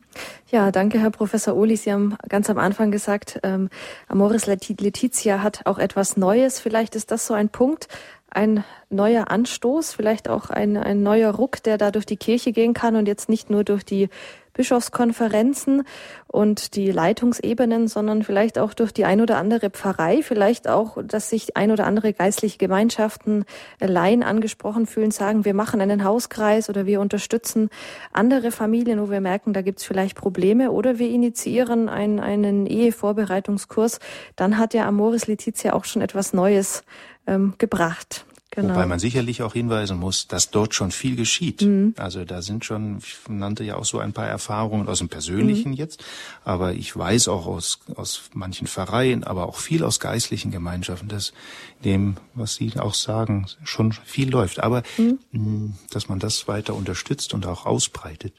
Ja, 0.52 0.72
danke, 0.72 1.00
Herr 1.00 1.10
Professor 1.10 1.56
Ohli. 1.56 1.76
Sie 1.78 1.92
haben 1.92 2.16
ganz 2.30 2.48
am 2.48 2.60
Anfang 2.60 2.92
gesagt, 2.92 3.40
ähm, 3.42 3.70
Amoris 4.08 4.46
Letizia 4.46 5.42
hat 5.42 5.66
auch 5.66 5.80
etwas 5.80 6.16
Neues. 6.16 6.60
Vielleicht 6.60 6.96
ist 6.96 7.10
das 7.10 7.26
so 7.26 7.34
ein 7.34 7.50
Punkt, 7.50 7.88
ein 8.34 8.64
neuer 8.90 9.30
Anstoß, 9.30 9.94
vielleicht 9.94 10.30
auch 10.30 10.50
ein, 10.50 10.78
ein 10.78 11.04
neuer 11.04 11.32
Ruck, 11.32 11.64
der 11.64 11.78
da 11.78 11.92
durch 11.92 12.06
die 12.06 12.18
Kirche 12.18 12.52
gehen 12.52 12.74
kann 12.74 12.96
und 12.96 13.08
jetzt 13.08 13.30
nicht 13.30 13.50
nur 13.50 13.64
durch 13.64 13.84
die 13.84 14.10
Bischofskonferenzen 14.54 15.84
und 16.28 16.76
die 16.76 16.92
Leitungsebenen, 16.92 17.88
sondern 17.88 18.24
vielleicht 18.24 18.60
auch 18.60 18.74
durch 18.74 18.92
die 18.94 19.06
ein 19.06 19.20
oder 19.20 19.38
andere 19.38 19.70
Pfarrei, 19.70 20.22
vielleicht 20.22 20.68
auch, 20.68 20.98
dass 21.04 21.30
sich 21.30 21.58
ein 21.58 21.72
oder 21.72 21.86
andere 21.86 22.14
geistliche 22.14 22.58
Gemeinschaften, 22.58 23.46
Laien 23.80 24.24
angesprochen 24.24 24.86
fühlen, 24.86 25.12
sagen, 25.12 25.44
wir 25.44 25.54
machen 25.54 25.82
einen 25.82 26.04
Hauskreis 26.04 26.70
oder 26.70 26.86
wir 26.86 27.02
unterstützen 27.02 27.70
andere 28.12 28.52
Familien, 28.52 29.02
wo 29.02 29.10
wir 29.10 29.22
merken, 29.22 29.54
da 29.54 29.62
gibt's 29.62 29.84
vielleicht 29.84 30.16
Probleme 30.16 30.72
oder 30.72 31.00
wir 31.00 31.10
initiieren 31.10 31.90
einen, 31.90 32.20
einen 32.20 32.68
Ehevorbereitungskurs, 32.68 34.00
dann 34.36 34.58
hat 34.58 34.74
ja 34.74 34.88
Amoris 34.88 35.28
Letizia 35.28 35.74
auch 35.74 35.86
schon 35.86 36.02
etwas 36.02 36.34
Neues 36.34 36.84
ähm, 37.28 37.54
gebracht. 37.58 38.26
Genau. 38.56 38.76
Wobei 38.76 38.86
man 38.86 39.00
sicherlich 39.00 39.42
auch 39.42 39.54
hinweisen 39.54 39.98
muss, 39.98 40.28
dass 40.28 40.52
dort 40.52 40.76
schon 40.76 40.92
viel 40.92 41.16
geschieht. 41.16 41.64
Mhm. 41.64 41.96
Also 41.98 42.24
da 42.24 42.44
sind 42.44 42.64
schon, 42.64 43.00
ich 43.00 43.18
nannte 43.28 43.64
ja 43.64 43.78
auch 43.78 43.86
so 43.86 43.98
ein 43.98 44.14
paar 44.14 44.28
Erfahrungen 44.28 44.88
aus 44.88 45.00
dem 45.00 45.10
Persönlichen 45.10 45.70
mhm. 45.72 45.78
jetzt, 45.78 46.04
aber 46.44 46.74
ich 46.74 46.96
weiß 46.96 47.30
auch 47.30 47.48
aus, 47.48 47.80
aus 47.96 48.30
manchen 48.34 48.68
Pfarreien, 48.68 49.24
aber 49.24 49.48
auch 49.48 49.58
viel 49.58 49.84
aus 49.84 50.00
geistlichen 50.00 50.52
Gemeinschaften, 50.52 51.10
dass 51.10 51.34
dem, 51.84 52.18
was 52.36 52.54
Sie 52.54 52.72
auch 52.78 52.94
sagen, 52.94 53.48
schon 53.64 53.92
viel 53.92 54.30
läuft. 54.30 54.60
Aber 54.60 54.84
mhm. 55.00 55.18
mh, 55.32 55.72
dass 55.90 56.08
man 56.08 56.20
das 56.20 56.48
weiter 56.48 56.76
unterstützt 56.76 57.34
und 57.34 57.48
auch 57.48 57.66
ausbreitet. 57.66 58.34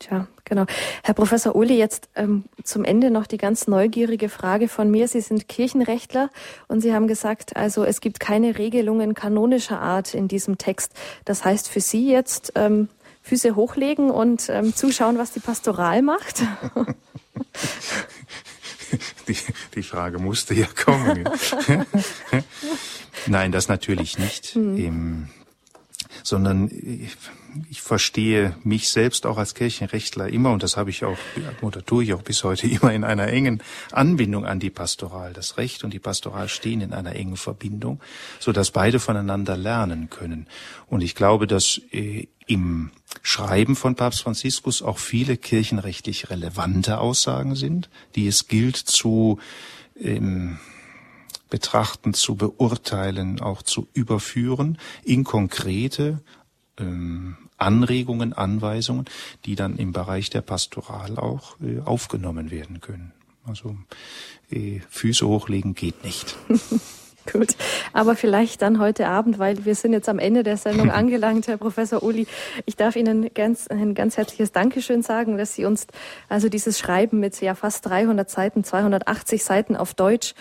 Tja, 0.00 0.26
genau. 0.46 0.64
Herr 1.04 1.12
Professor 1.12 1.54
Uli, 1.54 1.76
jetzt 1.76 2.08
ähm, 2.14 2.44
zum 2.64 2.84
Ende 2.84 3.10
noch 3.10 3.26
die 3.26 3.36
ganz 3.36 3.66
neugierige 3.66 4.30
Frage 4.30 4.66
von 4.66 4.90
mir. 4.90 5.06
Sie 5.08 5.20
sind 5.20 5.46
Kirchenrechtler 5.46 6.30
und 6.68 6.80
Sie 6.80 6.94
haben 6.94 7.06
gesagt, 7.06 7.54
also 7.54 7.84
es 7.84 8.00
gibt 8.00 8.18
keine 8.18 8.56
Regelungen 8.56 9.12
kanonischer 9.12 9.78
Art 9.78 10.14
in 10.14 10.26
diesem 10.26 10.56
Text. 10.56 10.94
Das 11.26 11.44
heißt 11.44 11.68
für 11.68 11.82
Sie 11.82 12.10
jetzt 12.10 12.52
ähm, 12.54 12.88
Füße 13.20 13.54
hochlegen 13.56 14.10
und 14.10 14.48
ähm, 14.48 14.74
zuschauen, 14.74 15.18
was 15.18 15.32
die 15.32 15.40
Pastoral 15.40 16.00
macht? 16.02 16.42
Die, 19.28 19.36
die 19.76 19.82
Frage 19.84 20.18
musste 20.18 20.52
ja 20.52 20.66
kommen. 20.66 21.28
Nein, 23.26 23.52
das 23.52 23.68
natürlich 23.68 24.18
nicht. 24.18 24.56
Hm. 24.56 25.28
sondern 26.24 26.68
ich, 27.68 27.80
verstehe 27.80 28.56
mich 28.62 28.88
selbst 28.88 29.26
auch 29.26 29.36
als 29.36 29.54
Kirchenrechtler 29.54 30.28
immer, 30.28 30.52
und 30.52 30.62
das 30.62 30.76
habe 30.76 30.90
ich 30.90 31.04
auch, 31.04 31.18
oder 31.60 31.84
tue 31.84 32.04
ich 32.04 32.14
auch 32.14 32.22
bis 32.22 32.44
heute 32.44 32.66
immer 32.68 32.92
in 32.92 33.04
einer 33.04 33.28
engen 33.28 33.62
Anbindung 33.92 34.46
an 34.46 34.60
die 34.60 34.70
Pastoral. 34.70 35.32
Das 35.32 35.56
Recht 35.56 35.84
und 35.84 35.92
die 35.92 35.98
Pastoral 35.98 36.48
stehen 36.48 36.80
in 36.80 36.92
einer 36.92 37.14
engen 37.14 37.36
Verbindung, 37.36 38.00
so 38.38 38.52
dass 38.52 38.70
beide 38.70 39.00
voneinander 39.00 39.56
lernen 39.56 40.10
können. 40.10 40.46
Und 40.86 41.02
ich 41.02 41.14
glaube, 41.14 41.46
dass 41.46 41.80
äh, 41.92 42.28
im 42.46 42.90
Schreiben 43.22 43.76
von 43.76 43.94
Papst 43.94 44.22
Franziskus 44.22 44.82
auch 44.82 44.98
viele 44.98 45.36
kirchenrechtlich 45.36 46.30
relevante 46.30 46.98
Aussagen 46.98 47.54
sind, 47.54 47.90
die 48.16 48.26
es 48.26 48.48
gilt 48.48 48.76
zu 48.76 49.38
ähm, 50.00 50.58
betrachten, 51.50 52.14
zu 52.14 52.36
beurteilen, 52.36 53.40
auch 53.40 53.62
zu 53.62 53.88
überführen 53.92 54.78
in 55.04 55.24
konkrete 55.24 56.22
ähm, 56.80 57.36
Anregungen, 57.58 58.32
Anweisungen, 58.32 59.04
die 59.44 59.54
dann 59.54 59.76
im 59.76 59.92
Bereich 59.92 60.30
der 60.30 60.40
Pastoral 60.40 61.18
auch 61.18 61.56
äh, 61.60 61.80
aufgenommen 61.84 62.50
werden 62.50 62.80
können. 62.80 63.12
Also 63.46 63.76
äh, 64.50 64.80
Füße 64.88 65.26
hochlegen 65.26 65.74
geht 65.74 66.04
nicht. 66.04 66.36
Gut, 67.30 67.54
aber 67.92 68.16
vielleicht 68.16 68.62
dann 68.62 68.80
heute 68.80 69.06
Abend, 69.06 69.38
weil 69.38 69.64
wir 69.64 69.74
sind 69.74 69.92
jetzt 69.92 70.08
am 70.08 70.18
Ende 70.18 70.42
der 70.42 70.56
Sendung 70.56 70.90
angelangt, 70.90 71.46
Herr 71.48 71.58
Professor 71.58 72.02
Uli. 72.02 72.26
Ich 72.64 72.76
darf 72.76 72.96
Ihnen 72.96 73.32
ganz, 73.34 73.68
ein 73.68 73.94
ganz 73.94 74.16
herzliches 74.16 74.52
Dankeschön 74.52 75.02
sagen, 75.02 75.36
dass 75.36 75.54
Sie 75.54 75.66
uns 75.66 75.86
also 76.28 76.48
dieses 76.48 76.78
Schreiben 76.78 77.20
mit 77.20 77.40
ja 77.40 77.54
fast 77.54 77.86
300 77.86 78.28
Seiten, 78.28 78.64
280 78.64 79.44
Seiten 79.44 79.76
auf 79.76 79.94
Deutsch 79.94 80.34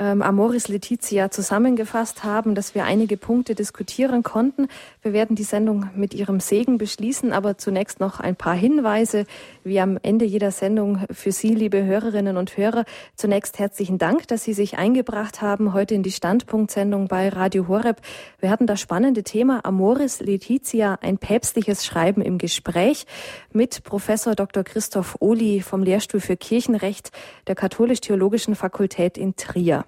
ähm, 0.00 0.22
Amoris 0.22 0.68
Letizia 0.68 1.30
zusammengefasst 1.30 2.24
haben, 2.24 2.54
dass 2.54 2.74
wir 2.74 2.84
einige 2.84 3.18
Punkte 3.18 3.54
diskutieren 3.54 4.22
konnten. 4.22 4.66
Wir 5.02 5.12
werden 5.12 5.36
die 5.36 5.44
Sendung 5.44 5.90
mit 5.94 6.14
Ihrem 6.14 6.40
Segen 6.40 6.78
beschließen, 6.78 7.32
aber 7.32 7.58
zunächst 7.58 8.00
noch 8.00 8.18
ein 8.18 8.34
paar 8.34 8.54
Hinweise, 8.54 9.26
wie 9.62 9.78
am 9.78 9.98
Ende 10.02 10.24
jeder 10.24 10.50
Sendung 10.50 11.04
für 11.10 11.32
Sie, 11.32 11.54
liebe 11.54 11.84
Hörerinnen 11.84 12.38
und 12.38 12.56
Hörer. 12.56 12.84
Zunächst 13.14 13.58
herzlichen 13.58 13.98
Dank, 13.98 14.26
dass 14.28 14.42
Sie 14.42 14.54
sich 14.54 14.78
eingebracht 14.78 15.42
haben 15.42 15.74
heute 15.74 15.94
in 15.94 16.02
die 16.02 16.12
Standpunktsendung 16.12 17.08
bei 17.08 17.28
Radio 17.28 17.68
Horeb. 17.68 18.00
Wir 18.38 18.50
hatten 18.50 18.66
das 18.66 18.80
spannende 18.80 19.22
Thema 19.22 19.60
Amoris 19.64 20.20
Letizia, 20.20 20.98
ein 21.02 21.18
päpstliches 21.18 21.84
Schreiben 21.84 22.22
im 22.22 22.38
Gespräch 22.38 23.04
mit 23.52 23.84
Professor 23.84 24.34
Dr. 24.34 24.64
Christoph 24.64 25.16
Ohli 25.20 25.60
vom 25.60 25.82
Lehrstuhl 25.82 26.20
für 26.20 26.38
Kirchenrecht 26.38 27.10
der 27.46 27.54
Katholisch-Theologischen 27.54 28.54
Fakultät 28.54 29.18
in 29.18 29.36
Trier 29.36 29.84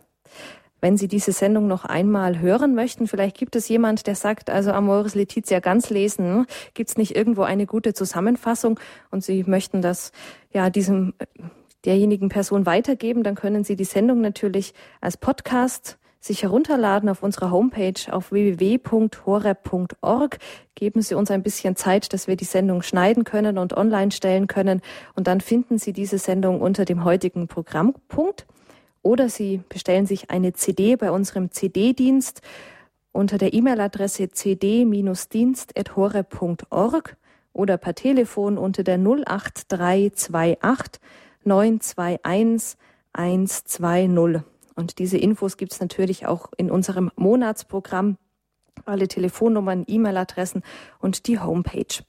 wenn 0.83 0.99
Sie 0.99 1.09
diese 1.09 1.33
Sendung 1.33 1.67
noch 1.69 1.87
einmal 1.87 2.41
hören 2.41 2.75
möchten. 2.75 3.07
Vielleicht 3.07 3.39
gibt 3.39 3.57
es 3.57 3.69
jemand, 3.69 4.07
der 4.07 4.17
sagt, 4.17 4.51
also 4.51 4.73
Amoris 4.73 5.15
Letizia 5.15 5.61
ganz 5.61 5.89
lesen, 5.89 6.45
gibt 6.75 6.91
es 6.91 6.99
nicht 6.99 7.17
irgendwo 7.17 7.43
eine 7.43 7.65
gute 7.65 7.95
Zusammenfassung 7.95 8.79
und 9.11 9.25
Sie 9.25 9.45
möchten 9.45 9.81
das 9.81 10.13
ja 10.53 10.69
diesem 10.69 11.15
derjenigen 11.87 12.29
Person 12.29 12.67
weitergeben, 12.67 13.23
dann 13.23 13.37
können 13.37 13.65
Sie 13.65 13.77
die 13.77 13.85
Sendung 13.85 14.21
natürlich 14.21 14.75
als 15.01 15.17
Podcast 15.17 15.99
sich 16.21 16.43
herunterladen 16.45 17.09
auf 17.09 17.23
unserer 17.23 17.51
Homepage 17.51 17.95
auf 18.11 18.31
www.horeb.org. 18.31 18.79
Geben 20.77 21.03
Sie 21.03 21.15
uns 21.17 21.31
ein 21.33 21.43
bisschen 21.43 21.75
Zeit, 21.75 22.13
dass 22.13 22.29
wir 22.29 22.37
die 22.37 22.45
Sendung 22.45 22.83
schneiden 22.83 23.25
können 23.25 23.59
und 23.59 23.77
online 23.77 24.13
stellen 24.13 24.47
können. 24.47 24.83
Und 25.17 25.27
dann 25.27 25.41
finden 25.41 25.79
Sie 25.79 25.93
diese 25.93 26.19
Sendung 26.19 26.61
unter 26.61 26.85
dem 26.85 27.03
heutigen 27.03 27.49
Programmpunkt. 27.49 28.47
Oder 29.03 29.29
Sie 29.29 29.63
bestellen 29.69 30.07
sich 30.07 30.31
eine 30.31 30.53
CD 30.53 30.95
bei 30.97 31.11
unserem 31.11 31.51
CD-Dienst 31.51 32.41
unter 33.13 33.37
der 33.37 33.53
E-Mail-Adresse 33.53 34.31
cd-dienst.hore.org 34.31 37.17
oder 37.53 37.77
per 37.77 37.95
Telefon 37.95 38.57
unter 38.59 38.85
der 38.85 38.99
08328 38.99 41.03
921 41.45 42.79
120. 43.13 44.43
Und 44.75 44.99
diese 44.99 45.19
Infos 45.19 45.59
gibt 45.59 45.73
es 45.73 45.81
natürlich 45.81 46.27
auch 46.27 46.51
in 46.57 46.71
unserem 46.71 47.11
Monatsprogramm 47.17 48.17
alle 48.87 49.09
Telefonnummern, 49.09 49.85
E-Mail-Adressen 49.87 50.63
und 50.99 51.27
die 51.27 51.39
Homepage. 51.39 52.03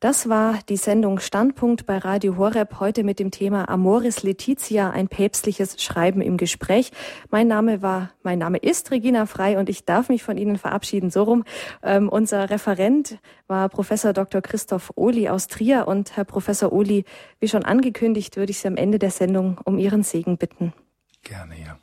Das 0.00 0.28
war 0.28 0.60
die 0.68 0.76
Sendung 0.76 1.18
Standpunkt 1.18 1.84
bei 1.84 1.98
Radio 1.98 2.36
Horeb 2.36 2.78
heute 2.78 3.02
mit 3.02 3.18
dem 3.18 3.32
Thema 3.32 3.68
Amoris 3.68 4.22
Letizia, 4.22 4.90
ein 4.90 5.08
päpstliches 5.08 5.82
Schreiben 5.82 6.20
im 6.20 6.36
Gespräch. 6.36 6.92
Mein 7.30 7.48
Name 7.48 7.82
war, 7.82 8.10
mein 8.22 8.38
Name 8.38 8.58
ist 8.58 8.92
Regina 8.92 9.26
Frei 9.26 9.58
und 9.58 9.68
ich 9.68 9.84
darf 9.84 10.08
mich 10.08 10.22
von 10.22 10.36
Ihnen 10.36 10.56
verabschieden. 10.56 11.10
So 11.10 11.24
rum. 11.24 11.44
Ähm, 11.82 12.08
unser 12.08 12.48
Referent 12.48 13.18
war 13.48 13.68
Professor 13.68 14.12
Dr. 14.12 14.40
Christoph 14.40 14.92
Ohli 14.94 15.28
aus 15.28 15.48
Trier 15.48 15.88
und 15.88 16.16
Herr 16.16 16.24
Professor 16.24 16.72
Ohli, 16.72 17.04
wie 17.40 17.48
schon 17.48 17.64
angekündigt, 17.64 18.36
würde 18.36 18.50
ich 18.50 18.60
Sie 18.60 18.68
am 18.68 18.76
Ende 18.76 19.00
der 19.00 19.10
Sendung 19.10 19.58
um 19.64 19.78
Ihren 19.78 20.04
Segen 20.04 20.38
bitten. 20.38 20.72
Gerne, 21.24 21.54
ja. 21.60 21.76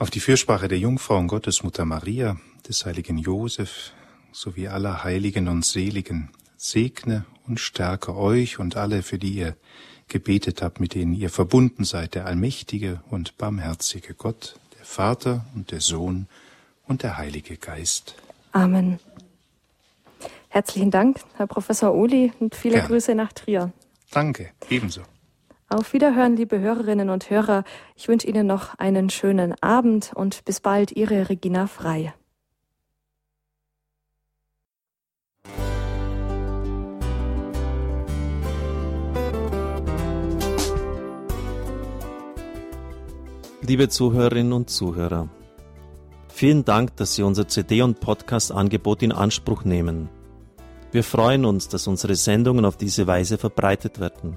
Auf 0.00 0.08
die 0.08 0.20
Fürsprache 0.20 0.66
der 0.66 0.78
Jungfrau 0.78 1.18
und 1.18 1.26
Gottesmutter 1.26 1.84
Maria, 1.84 2.38
des 2.66 2.86
heiligen 2.86 3.18
Josef 3.18 3.92
sowie 4.32 4.66
aller 4.66 5.04
Heiligen 5.04 5.46
und 5.46 5.62
Seligen, 5.62 6.30
segne 6.56 7.26
und 7.46 7.60
stärke 7.60 8.16
euch 8.16 8.58
und 8.58 8.78
alle, 8.78 9.02
für 9.02 9.18
die 9.18 9.34
ihr 9.34 9.56
gebetet 10.08 10.62
habt, 10.62 10.80
mit 10.80 10.94
denen 10.94 11.12
ihr 11.12 11.28
verbunden 11.28 11.84
seid, 11.84 12.14
der 12.14 12.24
allmächtige 12.24 13.02
und 13.10 13.36
barmherzige 13.36 14.14
Gott, 14.14 14.58
der 14.78 14.86
Vater 14.86 15.44
und 15.54 15.70
der 15.70 15.82
Sohn 15.82 16.28
und 16.86 17.02
der 17.02 17.18
Heilige 17.18 17.58
Geist. 17.58 18.14
Amen. 18.52 19.00
Herzlichen 20.48 20.90
Dank, 20.90 21.20
Herr 21.36 21.46
Professor 21.46 21.94
Uli, 21.94 22.32
und 22.40 22.54
viele 22.54 22.76
Gerne. 22.76 22.88
Grüße 22.88 23.14
nach 23.14 23.34
Trier. 23.34 23.70
Danke, 24.10 24.52
ebenso. 24.70 25.02
Auf 25.72 25.92
Wiederhören, 25.92 26.34
liebe 26.34 26.58
Hörerinnen 26.58 27.10
und 27.10 27.30
Hörer. 27.30 27.62
Ich 27.94 28.08
wünsche 28.08 28.26
Ihnen 28.26 28.44
noch 28.44 28.76
einen 28.80 29.08
schönen 29.08 29.54
Abend 29.62 30.10
und 30.16 30.44
bis 30.44 30.58
bald, 30.58 30.90
Ihre 30.90 31.28
Regina 31.28 31.68
Frei. 31.68 32.12
Liebe 43.62 43.88
Zuhörerinnen 43.88 44.52
und 44.52 44.70
Zuhörer, 44.70 45.28
vielen 46.26 46.64
Dank, 46.64 46.96
dass 46.96 47.14
Sie 47.14 47.22
unser 47.22 47.46
CD- 47.46 47.82
und 47.82 48.00
Podcast-Angebot 48.00 49.04
in 49.04 49.12
Anspruch 49.12 49.62
nehmen. 49.62 50.08
Wir 50.90 51.04
freuen 51.04 51.44
uns, 51.44 51.68
dass 51.68 51.86
unsere 51.86 52.16
Sendungen 52.16 52.64
auf 52.64 52.76
diese 52.76 53.06
Weise 53.06 53.38
verbreitet 53.38 54.00
werden. 54.00 54.36